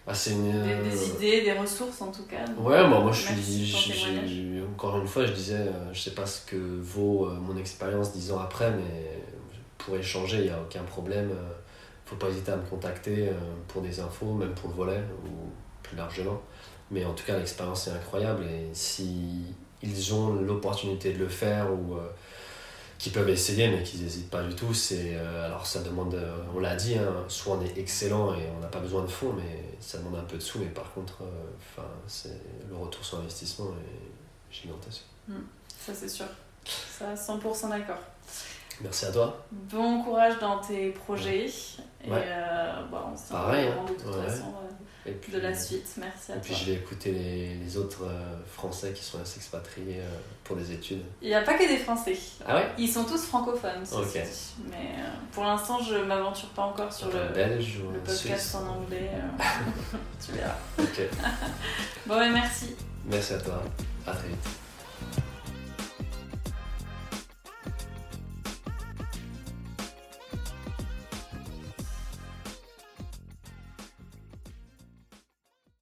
Ah, 0.06 0.12
une. 0.28 0.52
des, 0.52 0.90
des 0.90 1.02
euh, 1.02 1.14
idées, 1.16 1.40
des 1.44 1.52
ressources 1.52 2.02
en 2.02 2.12
tout 2.12 2.24
cas. 2.24 2.44
Donc, 2.44 2.66
Ouais, 2.68 2.86
moi, 2.86 3.00
moi 3.00 3.12
je 3.12 3.22
suis. 3.22 4.60
Encore 4.74 4.98
une 4.98 5.06
fois, 5.06 5.24
je 5.24 5.32
disais, 5.32 5.66
je 5.92 5.98
sais 5.98 6.10
pas 6.14 6.26
ce 6.26 6.44
que 6.44 6.56
vaut 6.56 7.30
mon 7.30 7.56
expérience 7.56 8.12
dix 8.12 8.30
ans 8.32 8.40
après, 8.40 8.70
mais 8.70 9.22
pour 9.78 9.96
échanger, 9.96 10.38
il 10.38 10.44
n'y 10.44 10.50
a 10.50 10.60
aucun 10.60 10.82
problème. 10.82 11.30
faut 12.04 12.16
pas 12.16 12.28
hésiter 12.28 12.52
à 12.52 12.56
me 12.56 12.66
contacter 12.66 13.30
pour 13.68 13.80
des 13.80 13.98
infos, 13.98 14.34
même 14.34 14.52
pour 14.52 14.68
le 14.68 14.74
volet 14.74 15.00
ou 15.24 15.48
plus 15.94 15.96
largement. 15.96 16.40
Mais 16.90 17.04
en 17.04 17.14
tout 17.14 17.24
cas, 17.24 17.38
l'expérience 17.38 17.88
est 17.88 17.92
incroyable 17.92 18.44
et 18.44 18.68
si 18.72 19.54
ils 19.82 20.14
ont 20.14 20.34
l'opportunité 20.34 21.12
de 21.12 21.18
le 21.18 21.28
faire 21.28 21.72
ou 21.72 21.94
euh, 21.94 22.08
qui 22.98 23.10
peuvent 23.10 23.28
essayer 23.28 23.68
mais 23.68 23.82
qu'ils 23.82 24.02
n'hésitent 24.02 24.30
pas 24.30 24.42
du 24.42 24.54
tout, 24.54 24.74
c'est 24.74 25.14
euh, 25.14 25.46
alors 25.46 25.66
ça 25.66 25.82
demande, 25.82 26.14
euh, 26.14 26.36
on 26.54 26.60
l'a 26.60 26.76
dit, 26.76 26.96
hein, 26.96 27.24
soit 27.28 27.56
on 27.56 27.64
est 27.64 27.78
excellent 27.78 28.34
et 28.34 28.46
on 28.56 28.60
n'a 28.60 28.68
pas 28.68 28.80
besoin 28.80 29.02
de 29.02 29.08
fonds, 29.08 29.32
mais 29.32 29.76
ça 29.80 29.98
demande 29.98 30.16
un 30.16 30.24
peu 30.24 30.36
de 30.36 30.42
sous. 30.42 30.58
Mais 30.58 30.66
par 30.66 30.92
contre, 30.92 31.22
enfin, 31.58 31.88
c'est 32.06 32.40
le 32.68 32.76
retour 32.76 33.04
sur 33.04 33.18
investissement 33.18 33.66
est 33.70 34.54
gigantesque. 34.54 35.02
Ça, 35.78 35.92
c'est 35.94 36.08
sûr. 36.08 36.26
Ça, 36.64 37.14
100% 37.14 37.70
d'accord. 37.70 37.98
Merci 38.80 39.06
à 39.06 39.12
toi. 39.12 39.44
Bon 39.50 40.02
courage 40.02 40.38
dans 40.38 40.58
tes 40.58 40.90
projets. 40.90 41.48
Et 42.06 42.10
Ouais. 42.10 42.22
euh, 42.26 42.82
bah, 42.90 43.08
on 43.12 43.16
se 43.16 43.28
tient 43.28 43.36
Pareil, 43.36 43.68
courant 43.70 43.82
hein. 43.86 43.90
de 43.90 43.94
toute 44.02 44.14
Ouais. 44.14 44.28
façon 44.28 44.44
euh, 44.62 45.08
Et 45.10 45.12
puis, 45.12 45.32
de 45.32 45.38
la 45.38 45.54
suite. 45.54 45.86
Merci 45.98 46.32
à 46.32 46.36
Et 46.36 46.38
puis 46.40 46.54
je 46.54 46.64
vais 46.66 46.72
écouter 46.74 47.12
les, 47.12 47.54
les 47.54 47.76
autres 47.76 48.04
euh, 48.04 48.36
Français 48.46 48.92
qui 48.92 49.02
sont 49.02 49.20
à 49.20 49.24
s'expatrier 49.24 50.00
euh, 50.00 50.08
pour 50.44 50.56
des 50.56 50.72
études. 50.72 51.02
Il 51.22 51.28
n'y 51.28 51.34
a 51.34 51.42
pas 51.42 51.54
que 51.54 51.66
des 51.66 51.78
Français. 51.78 52.16
Ah 52.46 52.56
ouais? 52.56 52.66
Ils 52.78 52.88
sont 52.88 53.04
tous 53.04 53.24
francophones, 53.24 53.84
ceci 53.84 53.96
Ok. 54.00 54.12
dit. 54.22 54.68
Mais 54.70 54.76
euh, 54.98 55.08
pour 55.32 55.44
l'instant, 55.44 55.78
je 55.82 55.96
m'aventure 55.96 56.48
pas 56.50 56.62
encore 56.62 56.92
sur 56.92 57.08
le, 57.08 57.32
Belge 57.34 57.80
ou 57.86 57.90
le 57.92 57.98
podcast 58.00 58.26
Suisse 58.26 58.54
en 58.54 58.66
anglais. 58.66 59.10
tu 60.24 60.32
verras. 60.32 60.54
Ok. 60.78 61.00
Bon, 62.06 62.16
ben 62.18 62.32
merci. 62.32 62.74
Merci 63.06 63.32
à 63.34 63.38
toi. 63.38 63.62
À 64.06 64.12
très 64.12 64.28
vite. 64.28 64.63